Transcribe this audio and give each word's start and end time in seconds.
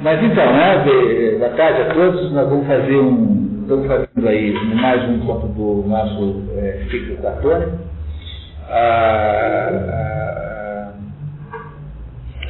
Mas 0.00 0.22
então, 0.22 0.52
né, 0.52 0.84
boa 1.38 1.50
tarde 1.50 1.82
a 1.82 1.92
todos, 1.92 2.30
nós 2.30 2.48
vamos 2.48 2.68
fazer 2.68 2.96
um, 2.98 3.62
estamos 3.62 3.88
fazendo 3.88 4.28
aí 4.28 4.52
mais 4.76 5.08
um 5.08 5.14
encontro 5.14 5.48
do 5.48 5.88
nosso 5.88 6.44
é, 6.56 6.84
ciclo 6.88 7.16
platônico. 7.16 7.78
Ah, 8.70 9.72
ah, 9.90 10.92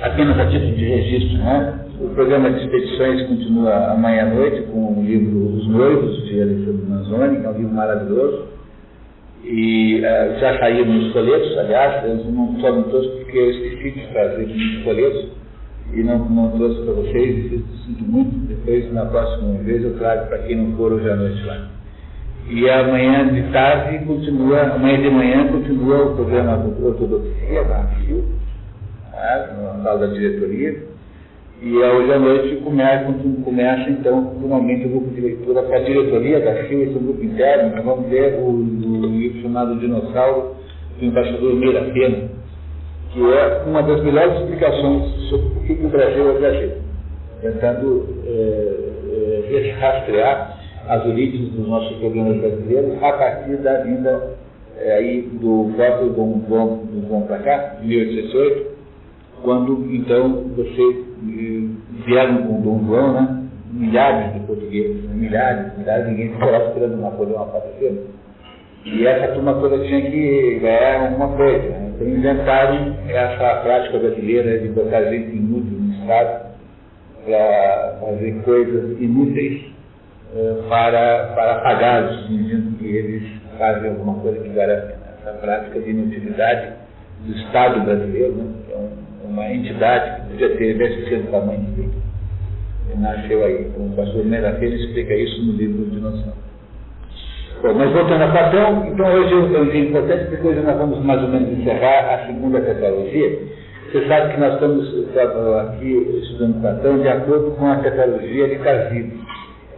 apenas 0.02 0.38
a 0.38 0.44
título 0.44 0.76
de 0.76 0.84
registro, 0.84 1.38
né? 1.38 1.78
O 1.98 2.10
programa 2.10 2.50
de 2.50 2.64
expedições 2.64 3.22
continua 3.28 3.92
amanhã 3.92 4.24
à 4.24 4.26
noite 4.26 4.62
com 4.70 5.00
o 5.00 5.02
livro 5.02 5.56
Os 5.56 5.66
Noivos, 5.68 6.22
de 6.26 6.42
Alexandre 6.42 6.86
Manzoni, 6.86 7.40
que 7.40 7.46
é 7.46 7.48
um 7.48 7.56
livro 7.56 7.74
maravilhoso. 7.74 8.46
E 9.42 10.00
uh, 10.00 10.38
já 10.38 10.58
saíram 10.58 10.98
os 10.98 11.12
folhetos, 11.14 11.56
aliás, 11.56 12.04
eu 12.04 12.16
não, 12.30 12.52
não 12.52 12.82
trouxe 12.82 13.08
porque 13.08 13.38
eu 13.38 13.50
esqueci 13.52 13.90
de 13.92 14.06
trazer 14.08 14.44
os 14.44 14.84
folhetos 14.84 15.37
e 15.92 16.02
não, 16.02 16.18
não 16.28 16.50
trouxe 16.50 16.82
para 16.82 16.92
vocês, 16.94 17.52
e 17.52 17.64
sinto 17.86 18.04
muito, 18.04 18.36
depois 18.46 18.92
na 18.92 19.06
próxima 19.06 19.54
vez 19.62 19.82
eu 19.82 19.98
trago 19.98 20.26
para 20.28 20.38
quem 20.38 20.56
não 20.56 20.76
for 20.76 20.92
hoje 20.92 21.10
à 21.10 21.16
noite 21.16 21.42
lá. 21.44 21.68
E 22.50 22.70
amanhã 22.70 23.28
de 23.28 23.42
tarde 23.52 24.04
continua, 24.06 24.74
amanhã 24.74 25.02
de 25.02 25.10
manhã 25.10 25.48
continua 25.48 26.06
o 26.06 26.14
programa 26.16 26.56
do 26.58 26.86
Ortodoxia, 26.86 27.64
da 27.64 27.80
ANFIO, 27.80 28.24
tá? 29.12 29.76
no 29.76 29.84
tal 29.84 29.98
da 29.98 30.06
diretoria, 30.06 30.88
e 31.60 31.76
hoje 31.76 32.12
à 32.12 32.18
noite 32.20 32.56
começa, 32.62 33.12
começa 33.44 33.90
então 33.90 34.32
normalmente 34.40 34.86
o 34.86 34.90
grupo 34.90 35.10
de 35.10 35.20
leitura 35.20 35.60
a 35.60 35.78
diretoria 35.80 36.40
da 36.40 36.54
FIO, 36.64 36.82
esse 36.82 36.94
é 36.94 36.96
um 36.96 37.02
grupo 37.02 37.24
interno, 37.24 37.74
nós 37.74 37.84
vamos 37.84 38.08
ver 38.08 38.38
o, 38.38 38.48
o 38.48 39.06
livro 39.06 39.42
chamado 39.42 39.76
Dinossauro, 39.80 40.54
do 40.98 41.04
embaixador 41.04 41.54
Meira 41.56 41.82
Pena, 41.92 42.37
que 43.12 43.20
é 43.20 43.62
uma 43.66 43.82
das 43.82 44.02
melhores 44.02 44.40
explicações 44.40 45.12
sobre 45.28 45.46
o 45.46 45.60
que 45.62 45.84
o 45.84 45.88
Brasil 45.88 46.30
é 46.30 46.38
Brasil, 46.38 46.72
tentando 47.40 48.06
é, 48.26 49.56
é, 49.56 49.70
rastrear 49.80 50.58
as 50.88 51.04
origens 51.06 51.52
dos 51.52 51.68
nossos 51.68 51.96
problemas 51.98 52.38
brasileiros 52.38 53.02
a 53.02 53.12
partir 53.12 53.56
da 53.56 53.82
vinda 53.82 54.36
é, 54.78 54.92
aí 54.96 55.22
do 55.22 55.72
próprio 55.76 56.10
Dom 56.10 56.42
João, 56.48 56.76
do 56.84 57.06
João 57.08 57.22
para 57.22 57.38
cá, 57.38 57.56
de 57.80 57.86
1808, 57.86 58.66
quando 59.42 59.94
então 59.94 60.44
você 60.56 61.04
vieram 62.06 62.42
com 62.42 62.60
Dom 62.60 62.86
João, 62.86 63.12
né? 63.12 63.44
milhares 63.72 64.34
de 64.34 64.40
portugueses, 64.40 65.10
milhares, 65.10 65.76
milhares, 65.76 66.06
ninguém 66.06 66.32
lá 66.38 66.68
esperando 66.68 66.96
Napoleão 66.96 67.42
aparecer. 67.42 68.06
E 68.92 69.06
essa 69.06 69.34
turma 69.34 69.54
toda 69.54 69.78
tinha 69.84 70.00
que 70.10 70.58
ganhar 70.60 71.02
alguma 71.02 71.36
coisa. 71.36 71.68
Né? 71.68 71.92
Então 71.94 72.08
inventaram 72.08 72.96
essa 73.08 73.60
prática 73.62 73.98
brasileira 73.98 74.58
de 74.58 74.68
botar 74.68 75.02
gente 75.04 75.36
inútil 75.36 75.78
no 75.78 75.92
Estado 75.94 76.48
para 77.24 77.98
fazer 78.00 78.42
coisas 78.44 79.00
inúteis 79.00 79.62
uh, 80.34 80.62
para, 80.68 81.32
para 81.34 81.54
pagá-los, 81.56 82.26
fingindo 82.26 82.78
que 82.78 82.86
eles 82.86 83.22
fazem 83.58 83.90
alguma 83.90 84.14
coisa 84.20 84.38
que 84.40 84.48
pena. 84.48 84.72
Essa 84.72 85.32
prática 85.40 85.80
de 85.80 85.90
inutilidade 85.90 86.72
do 87.26 87.32
Estado 87.36 87.80
brasileiro, 87.80 88.32
né? 88.32 88.44
então, 88.64 88.88
uma 89.24 89.52
entidade 89.52 90.22
que 90.22 90.28
podia 90.30 90.56
ter 90.56 90.78
desse 90.78 91.08
ser 91.08 91.22
do 91.22 91.30
tamanho 91.30 91.60
dele. 91.60 91.92
Nasceu 92.96 93.44
aí. 93.44 93.66
Então, 93.68 93.86
o 93.86 93.92
pastor 93.94 94.24
Merafeira 94.24 94.74
explica 94.74 95.14
isso 95.14 95.44
no 95.44 95.52
livro 95.52 95.90
de 95.90 96.00
Noção. 96.00 96.47
Bom, 97.60 97.74
mas 97.74 97.90
voltando 97.90 98.22
a 98.22 98.28
Platão, 98.28 98.86
então 98.86 99.12
hoje 99.12 99.34
um 99.34 99.64
dia 99.64 99.80
importante, 99.80 100.26
porque 100.26 100.46
hoje 100.46 100.60
nós 100.60 100.78
vamos 100.78 101.04
mais 101.04 101.20
ou 101.20 101.28
menos 101.28 101.58
encerrar 101.58 102.14
a 102.14 102.26
segunda 102.26 102.60
tetralogia. 102.60 103.36
Você 103.90 104.06
sabe 104.06 104.32
que 104.32 104.40
nós 104.40 104.54
estamos 104.54 105.16
aqui 105.58 106.20
estudando 106.22 106.60
Platão 106.60 106.98
de 106.98 107.08
acordo 107.08 107.50
com 107.56 107.66
a 107.66 107.78
tetralogia 107.78 108.46
de 108.46 108.56
Casino. 108.60 109.12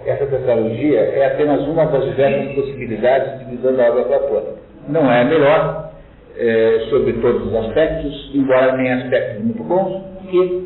Essa 0.04 0.26
tetralogia 0.26 1.00
é 1.00 1.26
apenas 1.26 1.62
uma 1.62 1.86
das 1.86 2.04
diversas 2.04 2.54
possibilidades 2.54 3.38
de 3.38 3.56
visão 3.56 3.74
da 3.74 3.88
obra 3.88 4.02
platônica. 4.02 4.56
Não 4.86 5.10
é 5.10 5.22
a 5.22 5.24
melhor, 5.24 5.90
é, 6.36 6.86
sobre 6.90 7.14
todos 7.14 7.46
os 7.46 7.54
aspectos, 7.54 8.30
embora 8.34 8.76
tenha 8.76 8.96
aspectos 8.96 9.42
muito 9.42 9.64
bons, 9.64 10.02
porque 10.18 10.64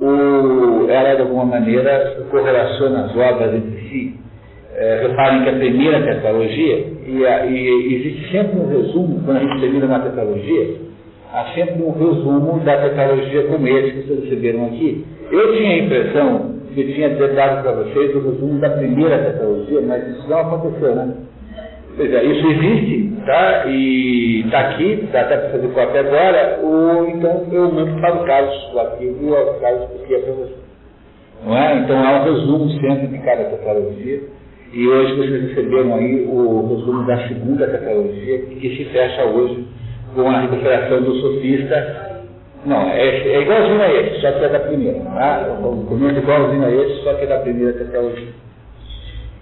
o, 0.00 0.88
ela 0.88 1.14
de 1.14 1.20
alguma 1.20 1.44
maneira 1.44 2.24
correlaciona 2.30 3.04
as 3.04 3.10
obras 3.14 3.54
entre 3.54 3.80
si 3.90 4.23
é, 4.76 5.06
reparem 5.06 5.42
que 5.44 5.48
a 5.50 5.52
primeira 5.52 6.02
tetralogia, 6.02 6.86
e, 7.06 7.26
a, 7.26 7.46
e, 7.46 7.94
existe 7.94 8.32
sempre 8.32 8.58
um 8.58 8.68
resumo, 8.68 9.22
quando 9.24 9.36
a 9.36 9.40
gente 9.40 9.60
termina 9.60 9.86
uma 9.86 10.00
tetralogia, 10.00 10.76
há 11.32 11.44
sempre 11.54 11.82
um 11.82 11.92
resumo 11.92 12.60
da 12.60 12.76
tetralogia 12.78 13.44
como 13.44 13.68
esse 13.68 13.90
que 13.92 14.06
vocês 14.06 14.24
receberam 14.24 14.66
aqui. 14.66 15.04
Eu 15.30 15.56
tinha 15.56 15.70
a 15.70 15.78
impressão 15.78 16.54
que 16.74 16.92
tinha 16.92 17.08
dado 17.10 17.62
para 17.62 17.72
vocês 17.72 18.16
o 18.16 18.30
resumo 18.30 18.60
da 18.60 18.70
primeira 18.70 19.18
tetralogia, 19.18 19.80
mas 19.82 20.08
isso 20.08 20.28
não 20.28 20.38
aconteceu, 20.40 20.94
né? 20.96 21.14
Pois 21.96 22.12
é, 22.12 22.24
isso 22.24 22.46
existe, 22.48 23.12
tá? 23.24 23.66
E 23.68 24.40
está 24.44 24.60
aqui, 24.70 25.08
dá 25.12 25.20
até 25.20 25.36
para 25.36 25.50
fazer 25.50 25.68
cópia 25.68 26.00
agora, 26.00 26.58
ou 26.60 27.08
então 27.08 27.46
eu 27.52 27.70
mando 27.70 28.00
para 28.00 28.14
o 28.16 28.24
caso, 28.24 28.74
o 28.74 28.80
arquivo 28.80 29.32
o 29.32 30.06
que 30.06 30.14
é 30.14 30.18
para 30.18 30.32
você. 30.32 30.54
Não 31.46 31.56
é? 31.56 31.78
Então 31.78 31.96
há 31.96 32.20
um 32.20 32.24
resumo 32.24 32.70
sempre 32.80 33.06
de 33.06 33.18
cada 33.18 33.44
tetralogia. 33.44 34.22
E 34.74 34.88
hoje 34.88 35.14
vocês 35.14 35.50
receberam 35.50 35.94
aí 35.94 36.26
o 36.26 36.66
resumo 36.66 37.06
da 37.06 37.28
segunda 37.28 37.64
tetralogia, 37.64 38.38
que 38.40 38.76
se 38.76 38.84
fecha 38.86 39.24
hoje 39.24 39.64
com 40.16 40.28
a 40.28 40.40
recuperação 40.40 41.00
do 41.00 41.14
sofista. 41.20 42.24
Não, 42.66 42.90
é, 42.90 43.06
é 43.06 43.42
igualzinho 43.42 43.80
a 43.80 43.92
esse, 43.92 44.20
só 44.20 44.32
que 44.32 44.44
é 44.44 44.48
da 44.48 44.58
primeira. 44.58 44.98
Tá? 44.98 45.46
O 45.62 45.86
começo 45.86 46.16
é 46.16 46.22
igualzinho 46.22 46.64
a 46.64 46.70
esse, 46.72 47.04
só 47.04 47.14
que 47.14 47.22
é 47.22 47.26
da 47.26 47.38
primeira 47.38 47.72
tetralogia. 47.74 48.28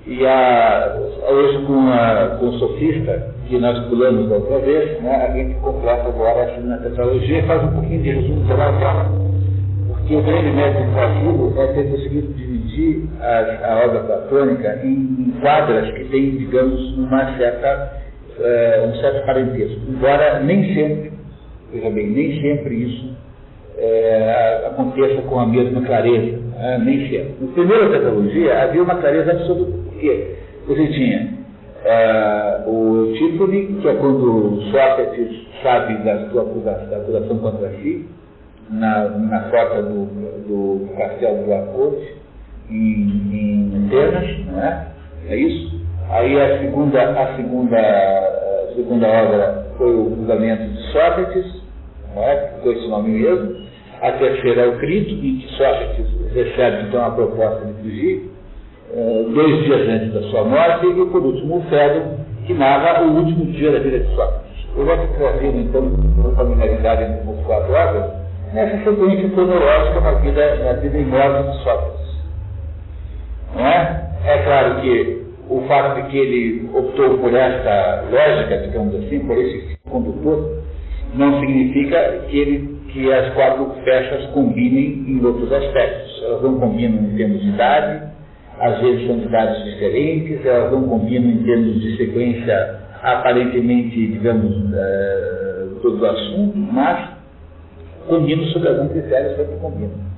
E 0.07 0.27
a, 0.27 0.99
hoje 1.31 1.65
com, 1.65 1.81
a, 1.89 2.37
com 2.39 2.49
o 2.49 2.59
sofista, 2.59 3.35
que 3.49 3.57
nós 3.57 3.79
pulamos 3.87 4.29
da 4.29 4.35
outra 4.35 4.59
vez, 4.59 5.01
né, 5.01 5.15
a 5.15 5.33
gente 5.33 5.55
completa 5.61 6.09
agora 6.09 6.43
a 6.43 6.55
segunda 6.55 6.77
tetralogia 6.77 7.39
e 7.39 7.47
faz 7.47 7.65
um 7.65 7.73
pouquinho 7.73 8.03
de 8.03 8.11
resumo 8.11 8.47
geral 8.47 8.73
dela. 8.75 9.07
Porque 9.89 10.15
o 10.15 10.23
grande 10.23 10.51
mérito 10.51 10.83
do 10.83 11.63
é 11.63 11.67
ter 11.69 11.91
conseguido 11.91 12.35
dividir 12.73 13.09
a, 13.21 13.73
a 13.73 13.87
obra 13.87 14.01
platônica 14.01 14.81
em, 14.85 15.35
quadras 15.41 15.93
que 15.95 16.05
têm, 16.05 16.37
digamos, 16.37 16.97
uma 16.97 17.37
certa, 17.37 18.01
uh, 18.39 18.89
um 18.89 18.95
certo 18.97 19.27
parentesco. 19.27 19.81
Embora 19.89 20.41
nem 20.41 20.75
sempre, 20.75 21.13
veja 21.73 21.91
bem, 21.91 22.11
nem 22.11 22.41
sempre 22.41 22.75
isso 22.75 23.07
uh, 23.77 24.67
aconteça 24.69 25.23
com 25.23 25.39
a 25.39 25.47
mesma 25.47 25.83
clareza. 25.83 26.39
Uh, 26.39 26.85
nem 26.85 27.09
sempre. 27.09 27.35
Na 27.41 27.53
primeira 27.53 27.91
tetralogia 27.91 28.63
havia 28.63 28.83
uma 28.83 28.97
clareza 28.97 29.33
absoluta. 29.33 29.73
Por 29.73 30.01
quê? 30.01 30.37
Você 30.67 30.87
tinha 30.89 31.29
uh, 31.85 32.71
o 32.71 33.13
Tífone, 33.15 33.79
que 33.81 33.89
é 33.89 33.95
quando 33.95 34.63
Sócrates 34.71 35.47
sabe 35.63 35.95
da 36.05 36.31
sua 36.31 36.43
acusação 36.43 37.39
contra 37.39 37.69
si, 37.83 38.07
na, 38.71 39.09
na 39.09 39.41
do, 39.83 40.07
do 40.47 40.89
castelo 40.97 41.45
do 41.45 41.53
Acorte, 41.53 42.22
em, 42.73 43.31
em 43.33 43.87
Atenas, 43.87 44.47
não 44.47 44.63
é? 44.63 44.87
É 45.29 45.37
isso? 45.37 45.81
Aí 46.11 46.41
a 46.41 46.59
segunda, 46.59 47.01
a 47.01 47.37
segunda, 47.37 47.79
a 47.79 48.75
segunda 48.75 49.07
obra 49.07 49.67
foi 49.77 49.95
o 49.95 50.15
julgamento 50.17 50.63
de 50.65 50.93
Sócrates, 50.93 51.63
não 52.15 52.23
é? 52.23 52.37
Ficou 52.57 52.73
esse 52.73 52.89
nome 52.89 53.11
mesmo. 53.11 53.63
A 54.01 54.13
terceira 54.13 54.63
é 54.63 54.69
o 54.69 54.79
Crito, 54.79 55.11
em 55.11 55.39
que 55.39 55.49
Sócrates 55.57 56.07
recebe 56.35 56.89
então 56.89 57.05
a 57.05 57.11
proposta 57.11 57.67
de 57.67 57.73
fugir, 57.75 58.31
uh, 58.91 59.31
dois 59.33 59.65
dias 59.65 59.89
antes 59.89 60.13
da 60.13 60.23
sua 60.31 60.45
morte, 60.45 60.87
e 60.87 61.07
por 61.07 61.23
último 61.23 61.59
o 61.59 61.63
Fédon, 61.63 62.19
que 62.47 62.55
narra 62.55 63.03
o 63.05 63.17
último 63.17 63.47
dia 63.53 63.71
da 63.71 63.79
vida 63.79 64.01
de 64.01 64.15
Sócrates. 64.15 64.43
Eu 64.77 64.87
vou 64.87 64.97
trazer 64.97 65.55
então 65.55 65.83
uma 65.83 66.35
familiaridade 66.35 67.05
entre 67.05 67.31
as 67.31 67.47
quatro 67.47 67.73
obras, 67.73 68.11
nessa 68.53 68.77
sequência 68.85 69.29
cronológica 69.31 70.01
na 70.01 70.13
vida, 70.13 70.57
na 70.57 70.73
vida 70.73 70.99
imóvel 70.99 71.53
de 71.53 71.59
Sócrates. 71.63 72.02
Não 73.55 73.67
é? 73.67 74.11
É 74.25 74.39
claro 74.45 74.81
que 74.81 75.23
o 75.49 75.61
fato 75.63 76.03
de 76.03 76.09
que 76.09 76.19
ele 76.19 76.71
optou 76.73 77.19
por 77.19 77.35
essa 77.35 78.05
lógica, 78.11 78.59
digamos 78.59 78.95
assim, 78.95 79.19
por 79.21 79.37
esse 79.37 79.77
condutor, 79.91 80.63
não 81.15 81.41
significa 81.41 82.25
que, 82.29 82.39
ele, 82.39 82.79
que 82.89 83.13
as 83.13 83.35
quatro 83.35 83.71
fechas 83.85 84.27
combinem 84.31 85.05
em 85.07 85.25
outros 85.25 85.53
aspectos. 85.53 86.23
Elas 86.25 86.43
não 86.43 86.59
combinam 86.59 87.05
em 87.05 87.17
termos 87.17 87.43
de 87.43 87.49
idade, 87.49 88.03
às 88.59 88.81
vezes 88.81 89.07
são 89.07 89.19
de 89.19 89.27
idades 89.27 89.65
diferentes, 89.65 90.47
elas 90.47 90.73
não 90.73 90.89
combinam 90.89 91.31
em 91.31 91.43
termos 91.43 91.81
de 91.81 91.97
sequência 91.97 92.81
aparentemente, 93.03 94.07
digamos, 94.07 94.57
uh, 94.57 95.81
todo 95.83 96.01
o 96.01 96.07
assunto, 96.07 96.57
mas 96.57 97.11
combinam 98.07 98.45
sobre 98.47 98.69
algum 98.69 98.89
critério, 98.89 99.37
sempre 99.37 99.57
combinam. 99.61 100.13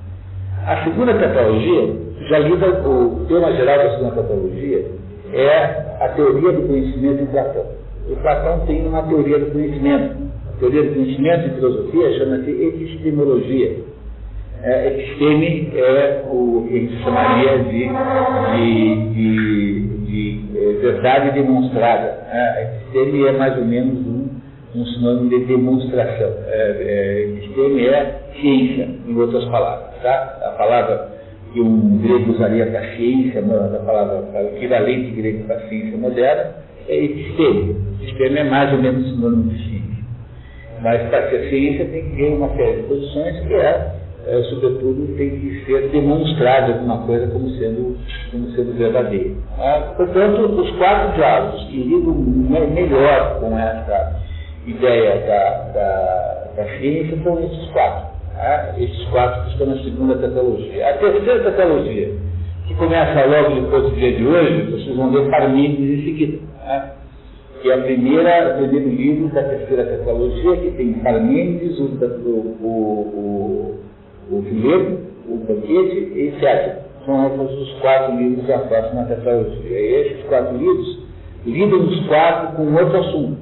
A 0.65 0.83
segunda 0.83 1.13
tetralogia 1.15 2.04
já 2.21 2.39
lida 2.39 2.87
o 2.87 3.25
tema 3.27 3.51
geral 3.53 3.77
da 3.77 4.11
tetralogia 4.11 4.85
é 5.33 5.55
a 5.99 6.09
teoria 6.15 6.53
do 6.53 6.67
conhecimento 6.67 7.23
em 7.23 7.25
Platão. 7.27 7.65
E 8.09 8.15
Platão 8.15 8.65
tem 8.65 8.85
uma 8.87 9.03
teoria 9.03 9.39
do 9.39 9.51
conhecimento. 9.51 10.15
A 10.55 10.59
teoria 10.59 10.83
do 10.83 10.93
conhecimento 10.93 11.47
em 11.47 11.55
filosofia 11.55 12.17
chama-se 12.17 12.51
epistemologia. 12.51 13.77
É, 14.63 14.87
episteme 14.87 15.71
é 15.75 16.23
o 16.31 16.65
que 16.67 16.75
a 16.75 16.79
gente 16.79 17.03
chamaria 17.03 17.59
de, 17.59 17.89
de, 18.55 19.87
de, 20.05 20.37
de 20.39 20.57
é, 20.57 20.73
verdade 20.81 21.31
demonstrada. 21.31 22.25
É, 22.31 22.63
episteme 22.63 23.27
é 23.27 23.31
mais 23.33 23.57
ou 23.57 23.65
menos 23.65 23.99
um, 24.07 24.29
um 24.75 24.85
sinônimo 24.85 25.29
de 25.29 25.45
demonstração. 25.45 26.33
É, 26.47 26.77
é, 26.79 27.21
episteme 27.33 27.87
é 27.87 28.21
ciência, 28.39 28.89
em 29.05 29.15
outras 29.17 29.43
palavras. 29.45 30.01
Tá? 30.01 30.39
A 30.45 30.49
palavra 30.57 31.14
que 31.55 31.61
um 31.61 31.99
grego 31.99 32.33
usaria 32.33 32.65
para 32.65 32.97
ciência, 32.97 33.39
a 33.39 33.85
palavra 33.85 34.27
o 34.43 34.57
equivalente 34.57 35.11
grego 35.11 35.45
para 35.45 35.61
ciência 35.69 35.97
moderna, 35.97 36.53
é 36.89 37.03
episteme. 37.05 37.77
Episteme 38.01 38.39
é 38.39 38.43
mais 38.43 38.73
ou 38.73 38.81
menos 38.81 39.09
sinônimo 39.09 39.49
de 39.51 39.63
ciência. 39.63 40.03
Mas 40.81 41.01
para 41.09 41.29
ser 41.29 41.49
ciência 41.49 41.85
tem 41.85 42.09
que 42.09 42.17
ter 42.17 42.33
uma 42.33 42.49
série 42.57 42.81
de 42.81 42.83
posições 42.83 43.39
que 43.47 43.53
é, 43.53 43.95
é, 44.27 44.41
sobretudo, 44.49 45.15
tem 45.15 45.29
que 45.29 45.65
ser 45.65 45.87
demonstrada 45.91 46.73
alguma 46.73 47.05
coisa 47.05 47.25
como 47.27 47.49
sendo, 47.51 47.95
como 48.31 48.51
sendo 48.51 48.77
verdadeira. 48.77 49.31
Ah, 49.57 49.93
portanto, 49.95 50.41
os 50.41 50.71
quatro 50.71 51.15
diálogos 51.15 51.63
que 51.69 51.77
lidam 51.77 52.15
melhor 52.73 53.39
com 53.39 53.57
essa 53.57 54.19
ideia 54.67 55.21
da, 55.25 55.71
da, 55.73 56.47
da 56.57 56.77
ciência 56.79 57.17
são 57.23 57.39
esses 57.39 57.65
quatro. 57.71 58.14
Ah, 58.37 58.73
esses 58.77 59.05
quatro 59.05 59.43
que 59.43 59.51
estão 59.51 59.67
na 59.67 59.81
segunda 59.81 60.15
tetralogia. 60.15 60.89
A 60.89 60.93
terceira 60.97 61.39
tetralogia, 61.39 62.11
que 62.67 62.75
começa 62.75 63.25
logo 63.25 63.61
depois 63.61 63.83
do 63.83 63.91
dia 63.91 64.11
de 64.11 64.27
hoje, 64.27 64.71
vocês 64.71 64.95
vão 64.97 65.09
ver 65.11 65.29
Parmênides 65.29 65.99
em 65.99 66.03
seguida. 66.03 66.39
Ah, 66.65 66.89
que 67.61 67.71
é 67.71 67.73
a 67.73 67.77
primeira, 67.77 68.55
o 68.55 68.57
primeiro 68.57 68.89
livro 68.89 69.27
da 69.29 69.41
terceira 69.41 69.85
tetralogia, 69.85 70.57
que 70.57 70.71
tem 70.71 70.93
Parmênides, 70.95 71.79
o, 71.79 71.83
o, 71.83 72.59
o, 72.61 74.35
o 74.35 74.43
Filebo, 74.43 74.99
o 75.29 75.37
Banquete 75.37 76.11
e 76.13 76.33
César. 76.39 76.79
São 77.05 77.27
esses 77.27 77.57
os 77.57 77.71
quatro 77.79 78.17
livros 78.17 78.45
da 78.47 78.57
próxima 78.59 79.05
tetralogia. 79.05 79.79
E 79.79 79.95
esses 80.01 80.23
quatro 80.25 80.57
livros 80.57 80.99
lidam 81.45 81.85
os 81.85 82.05
quatro 82.07 82.57
com 82.57 82.73
outro 82.73 82.99
assunto. 82.99 83.37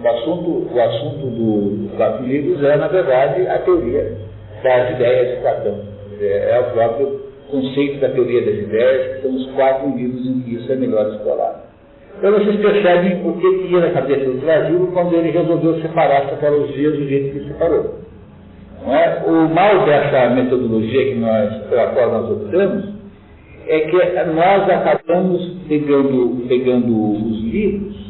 O 0.00 0.08
assunto, 0.08 0.68
o 0.72 0.80
assunto 0.80 1.26
do, 1.26 1.76
dos 1.78 1.96
quatro 1.96 2.24
livros 2.24 2.62
é, 2.62 2.76
na 2.76 2.86
verdade, 2.86 3.48
a 3.48 3.58
teoria 3.58 4.25
das 4.66 4.90
ideias 4.90 5.36
de 5.36 5.42
Platão. 5.42 5.78
É, 6.20 6.50
é 6.50 6.60
o 6.60 6.72
próprio 6.72 7.20
conceito 7.50 8.00
da 8.00 8.08
teoria 8.08 8.44
das 8.44 8.54
ideias, 8.54 9.16
que 9.16 9.22
são 9.22 9.36
os 9.36 9.46
quatro 9.52 9.96
livros 9.96 10.26
em 10.26 10.40
que 10.40 10.54
isso 10.54 10.72
é 10.72 10.76
melhor 10.76 11.08
explorado. 11.12 11.66
Então 12.18 12.32
vocês 12.32 12.56
percebem 12.56 13.28
o 13.28 13.32
que 13.34 13.46
ia 13.70 13.80
na 13.80 13.90
cabeça 13.90 14.24
do 14.24 14.40
Brasil 14.40 14.90
quando 14.92 15.14
ele 15.14 15.30
resolveu 15.30 15.80
separar 15.80 16.24
essa 16.24 16.36
teologia 16.36 16.90
do 16.90 17.08
jeito 17.08 17.38
que 17.38 17.48
separou. 17.48 17.94
Não 18.84 18.94
é? 18.94 19.22
O 19.26 19.48
mal 19.54 19.84
dessa 19.84 20.30
metodologia 20.30 21.04
que 21.04 21.14
nós, 21.14 21.54
pela 21.68 21.86
qual 21.88 22.10
nós 22.10 22.30
optamos 22.30 22.96
é 23.68 23.80
que 23.80 23.96
nós 24.32 24.70
acabamos 24.70 25.58
pegando, 25.68 26.46
pegando 26.48 27.12
os 27.12 27.42
livros 27.44 28.06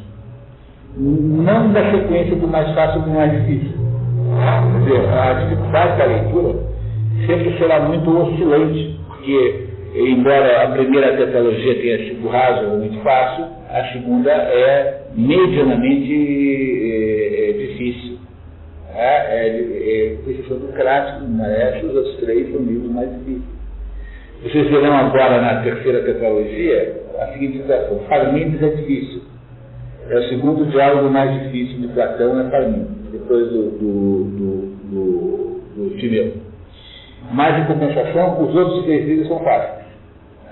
não 0.98 1.72
da 1.72 1.90
sequência 1.90 2.36
do 2.36 2.48
mais 2.48 2.74
fácil 2.74 3.02
para 3.02 3.10
o 3.10 3.14
mais 3.14 3.32
difícil. 3.32 3.85
A 4.38 5.32
dificuldade 5.44 5.98
da 5.98 6.04
leitura 6.04 6.58
sempre 7.26 7.58
será 7.58 7.80
muito 7.80 8.10
oscilante, 8.10 9.00
porque 9.06 9.66
embora 9.94 10.62
a 10.62 10.70
primeira 10.72 11.16
tetralogia 11.16 11.74
tenha 11.74 11.98
sido 12.08 12.28
razoavelmente 12.28 12.98
fácil, 13.00 13.46
a 13.70 13.84
segunda 13.92 14.30
é 14.30 15.02
medianamente 15.14 16.12
é, 16.92 17.50
é 17.50 17.52
difícil. 17.52 18.18
É, 18.94 19.04
é, 19.04 19.48
é, 19.48 20.30
exceção 20.30 20.58
do 20.58 20.72
clássico, 20.74 21.26
mas 21.28 21.84
os 21.84 21.94
outros 21.94 22.16
três 22.16 22.50
são 22.50 22.62
livros 22.62 22.90
mais 22.90 23.10
difíceis. 23.18 23.56
Vocês 24.42 24.68
verão 24.68 24.94
agora 24.94 25.40
na 25.40 25.62
terceira 25.62 26.02
tetralogia 26.02 27.02
a 27.18 27.26
seguinte 27.32 27.58
situação: 27.58 27.98
Parmênides 28.08 28.62
é 28.62 28.68
difícil. 28.68 29.22
É 30.08 30.18
o 30.18 30.28
segundo 30.28 30.66
diálogo 30.66 31.10
mais 31.10 31.42
difícil 31.42 31.80
de 31.80 31.88
Platão, 31.88 32.40
é 32.40 32.50
Parmênides, 32.50 32.95
do, 33.34 33.70
do, 33.70 34.24
do, 34.90 35.56
do. 35.76 36.46
Mas, 37.32 37.62
em 37.62 37.66
compensação, 37.66 38.42
os 38.42 38.54
outros 38.54 38.84
três 38.84 39.06
livros 39.06 39.28
são 39.28 39.40
fáceis. 39.40 39.86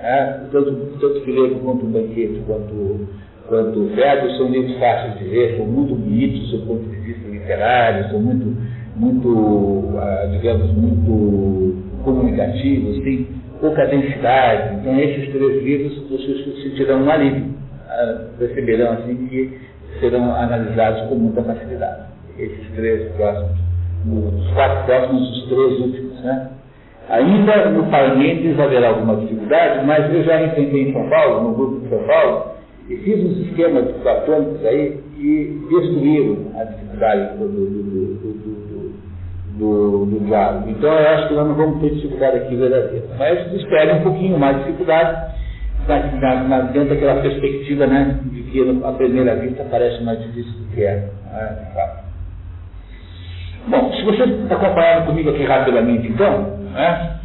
É, 0.03 0.41
tanto, 0.53 0.73
tanto 1.00 1.21
Filebo 1.25 1.61
quanto 1.61 1.87
o 1.87 1.88
Banquete, 1.88 2.43
quanto, 2.47 3.09
quanto 3.49 3.79
o 3.79 3.87
Verbo, 3.94 4.31
são 4.32 4.49
livros 4.49 4.76
fáceis 4.79 5.19
de 5.19 5.25
ler, 5.25 5.56
são 5.56 5.67
muito 5.67 5.94
bonitos 5.94 6.50
do 6.50 6.67
ponto 6.67 6.82
de 6.91 6.97
vista 6.97 7.29
literário, 7.29 8.11
são 8.11 8.21
muito, 8.21 8.56
muito 8.97 9.99
ah, 9.99 10.29
digamos, 10.31 10.70
muito 10.73 11.82
comunicativos, 12.03 13.03
têm 13.03 13.27
pouca 13.61 13.87
densidade. 13.87 14.75
Então, 14.81 14.99
esses 14.99 15.32
três 15.32 15.62
livros 15.62 16.11
vocês 16.11 16.62
sentirão 16.62 17.03
um 17.03 17.11
alívio. 17.11 17.55
Ah, 17.88 18.27
perceberão 18.38 18.93
assim 18.93 19.27
que 19.27 19.59
serão 20.00 20.35
analisados 20.35 21.09
com 21.09 21.15
muita 21.15 21.43
facilidade. 21.44 22.13
Esses 22.38 22.69
três 22.75 23.12
próximos, 23.12 23.58
os 24.06 24.50
quatro 24.54 24.84
próximos, 24.86 25.38
os 25.38 25.48
três 25.48 25.81
últimos, 25.81 26.20
né? 26.22 26.50
Ainda 27.08 27.70
no 27.70 27.84
Parmênides 27.90 28.58
haverá 28.58 28.88
alguma 28.88 29.16
dificuldade, 29.16 29.86
mas 29.86 30.12
eu 30.12 30.25
já 30.25 30.42
enfrentei 30.42 30.88
em 30.88 30.92
São 30.92 31.08
Paulo, 31.08 31.48
no 31.48 31.54
grupo 31.54 31.81
de 31.81 31.88
São 31.90 32.02
Paulo, 32.04 32.54
e 32.88 32.96
fiz 32.96 33.25
uns 33.25 33.46
esquemas 33.46 33.90
platônicos 34.02 34.64
aí 34.64 34.98
que 35.14 35.60
destruíram 35.70 36.38
a 36.58 36.64
dificuldade 36.64 37.38
do, 37.38 37.48
do, 37.48 37.64
do, 39.58 40.06
do, 40.06 40.25
diálogo. 40.25 40.70
Então 40.70 40.90
eu 40.90 41.08
acho 41.08 41.28
que 41.28 41.34
nós 41.34 41.48
não 41.48 41.54
vamos 41.54 41.81
ter 41.81 41.90
dificuldade 41.90 42.36
aqui 42.38 42.56
verdadeira. 42.56 43.06
Mas 43.19 43.52
espere 43.52 43.92
um 43.92 44.02
pouquinho 44.02 44.38
mais 44.38 44.56
de 44.56 44.64
dificuldade, 44.64 45.34
na, 45.86 46.44
na, 46.44 46.60
dentro 46.62 46.88
daquela 46.88 47.20
perspectiva 47.20 47.86
né, 47.86 48.19
de 48.25 48.42
que 48.44 48.81
a 48.82 48.92
primeira 48.92 49.36
vista 49.36 49.64
parece 49.70 50.02
mais 50.02 50.20
difícil 50.22 50.52
do 50.52 50.75
que 50.75 50.84
é. 50.84 51.08
Bom, 53.66 53.90
se 53.94 54.02
você 54.05 54.25
está 54.25 54.56
acompanhando 54.56 55.06
comigo 55.06 55.31
aqui 55.31 55.44
rapidamente 55.44 56.06
então, 56.06 56.58
né? 56.75 57.19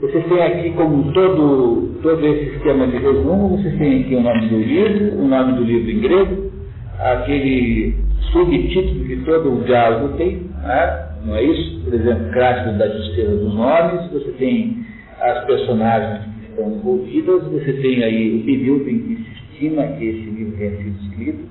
Vocês 0.00 0.24
têm 0.26 0.42
aqui 0.42 0.70
como 0.70 1.12
todo, 1.12 1.98
todo 2.02 2.26
esse 2.26 2.56
esquema 2.56 2.86
de 2.86 2.96
resumo, 2.96 3.56
vocês 3.56 3.76
têm 3.76 4.00
aqui 4.00 4.14
o 4.14 4.22
nome 4.22 4.48
do 4.48 4.58
livro, 4.58 5.18
o 5.20 5.28
nome 5.28 5.52
do 5.52 5.64
livro 5.64 5.90
em 5.90 6.00
grego, 6.00 6.50
aquele 6.98 7.94
subtítulo 8.32 9.04
que 9.04 9.16
todo 9.24 9.52
o 9.52 9.64
diálogo 9.64 10.16
tem, 10.16 10.48
né? 10.62 11.08
não 11.26 11.36
é 11.36 11.42
isso? 11.42 11.80
Por 11.84 11.92
exemplo, 11.92 12.30
Crático 12.30 12.78
da 12.78 12.88
Justiça 12.88 13.30
dos 13.36 13.54
Nomes, 13.54 14.10
você 14.12 14.30
tem 14.38 14.78
as 15.20 15.44
personagens 15.44 16.24
que 16.24 16.50
estão 16.50 16.72
envolvidas, 16.72 17.42
você 17.44 17.72
tem 17.74 18.02
aí 18.02 18.40
o 18.40 18.44
período 18.44 18.88
em 18.88 18.98
que 18.98 19.16
se 19.16 19.30
estima 19.30 19.82
que 19.88 20.04
esse 20.06 20.30
livro 20.30 20.56
tenha 20.56 20.70
sido 20.76 20.96
escrito, 21.04 21.44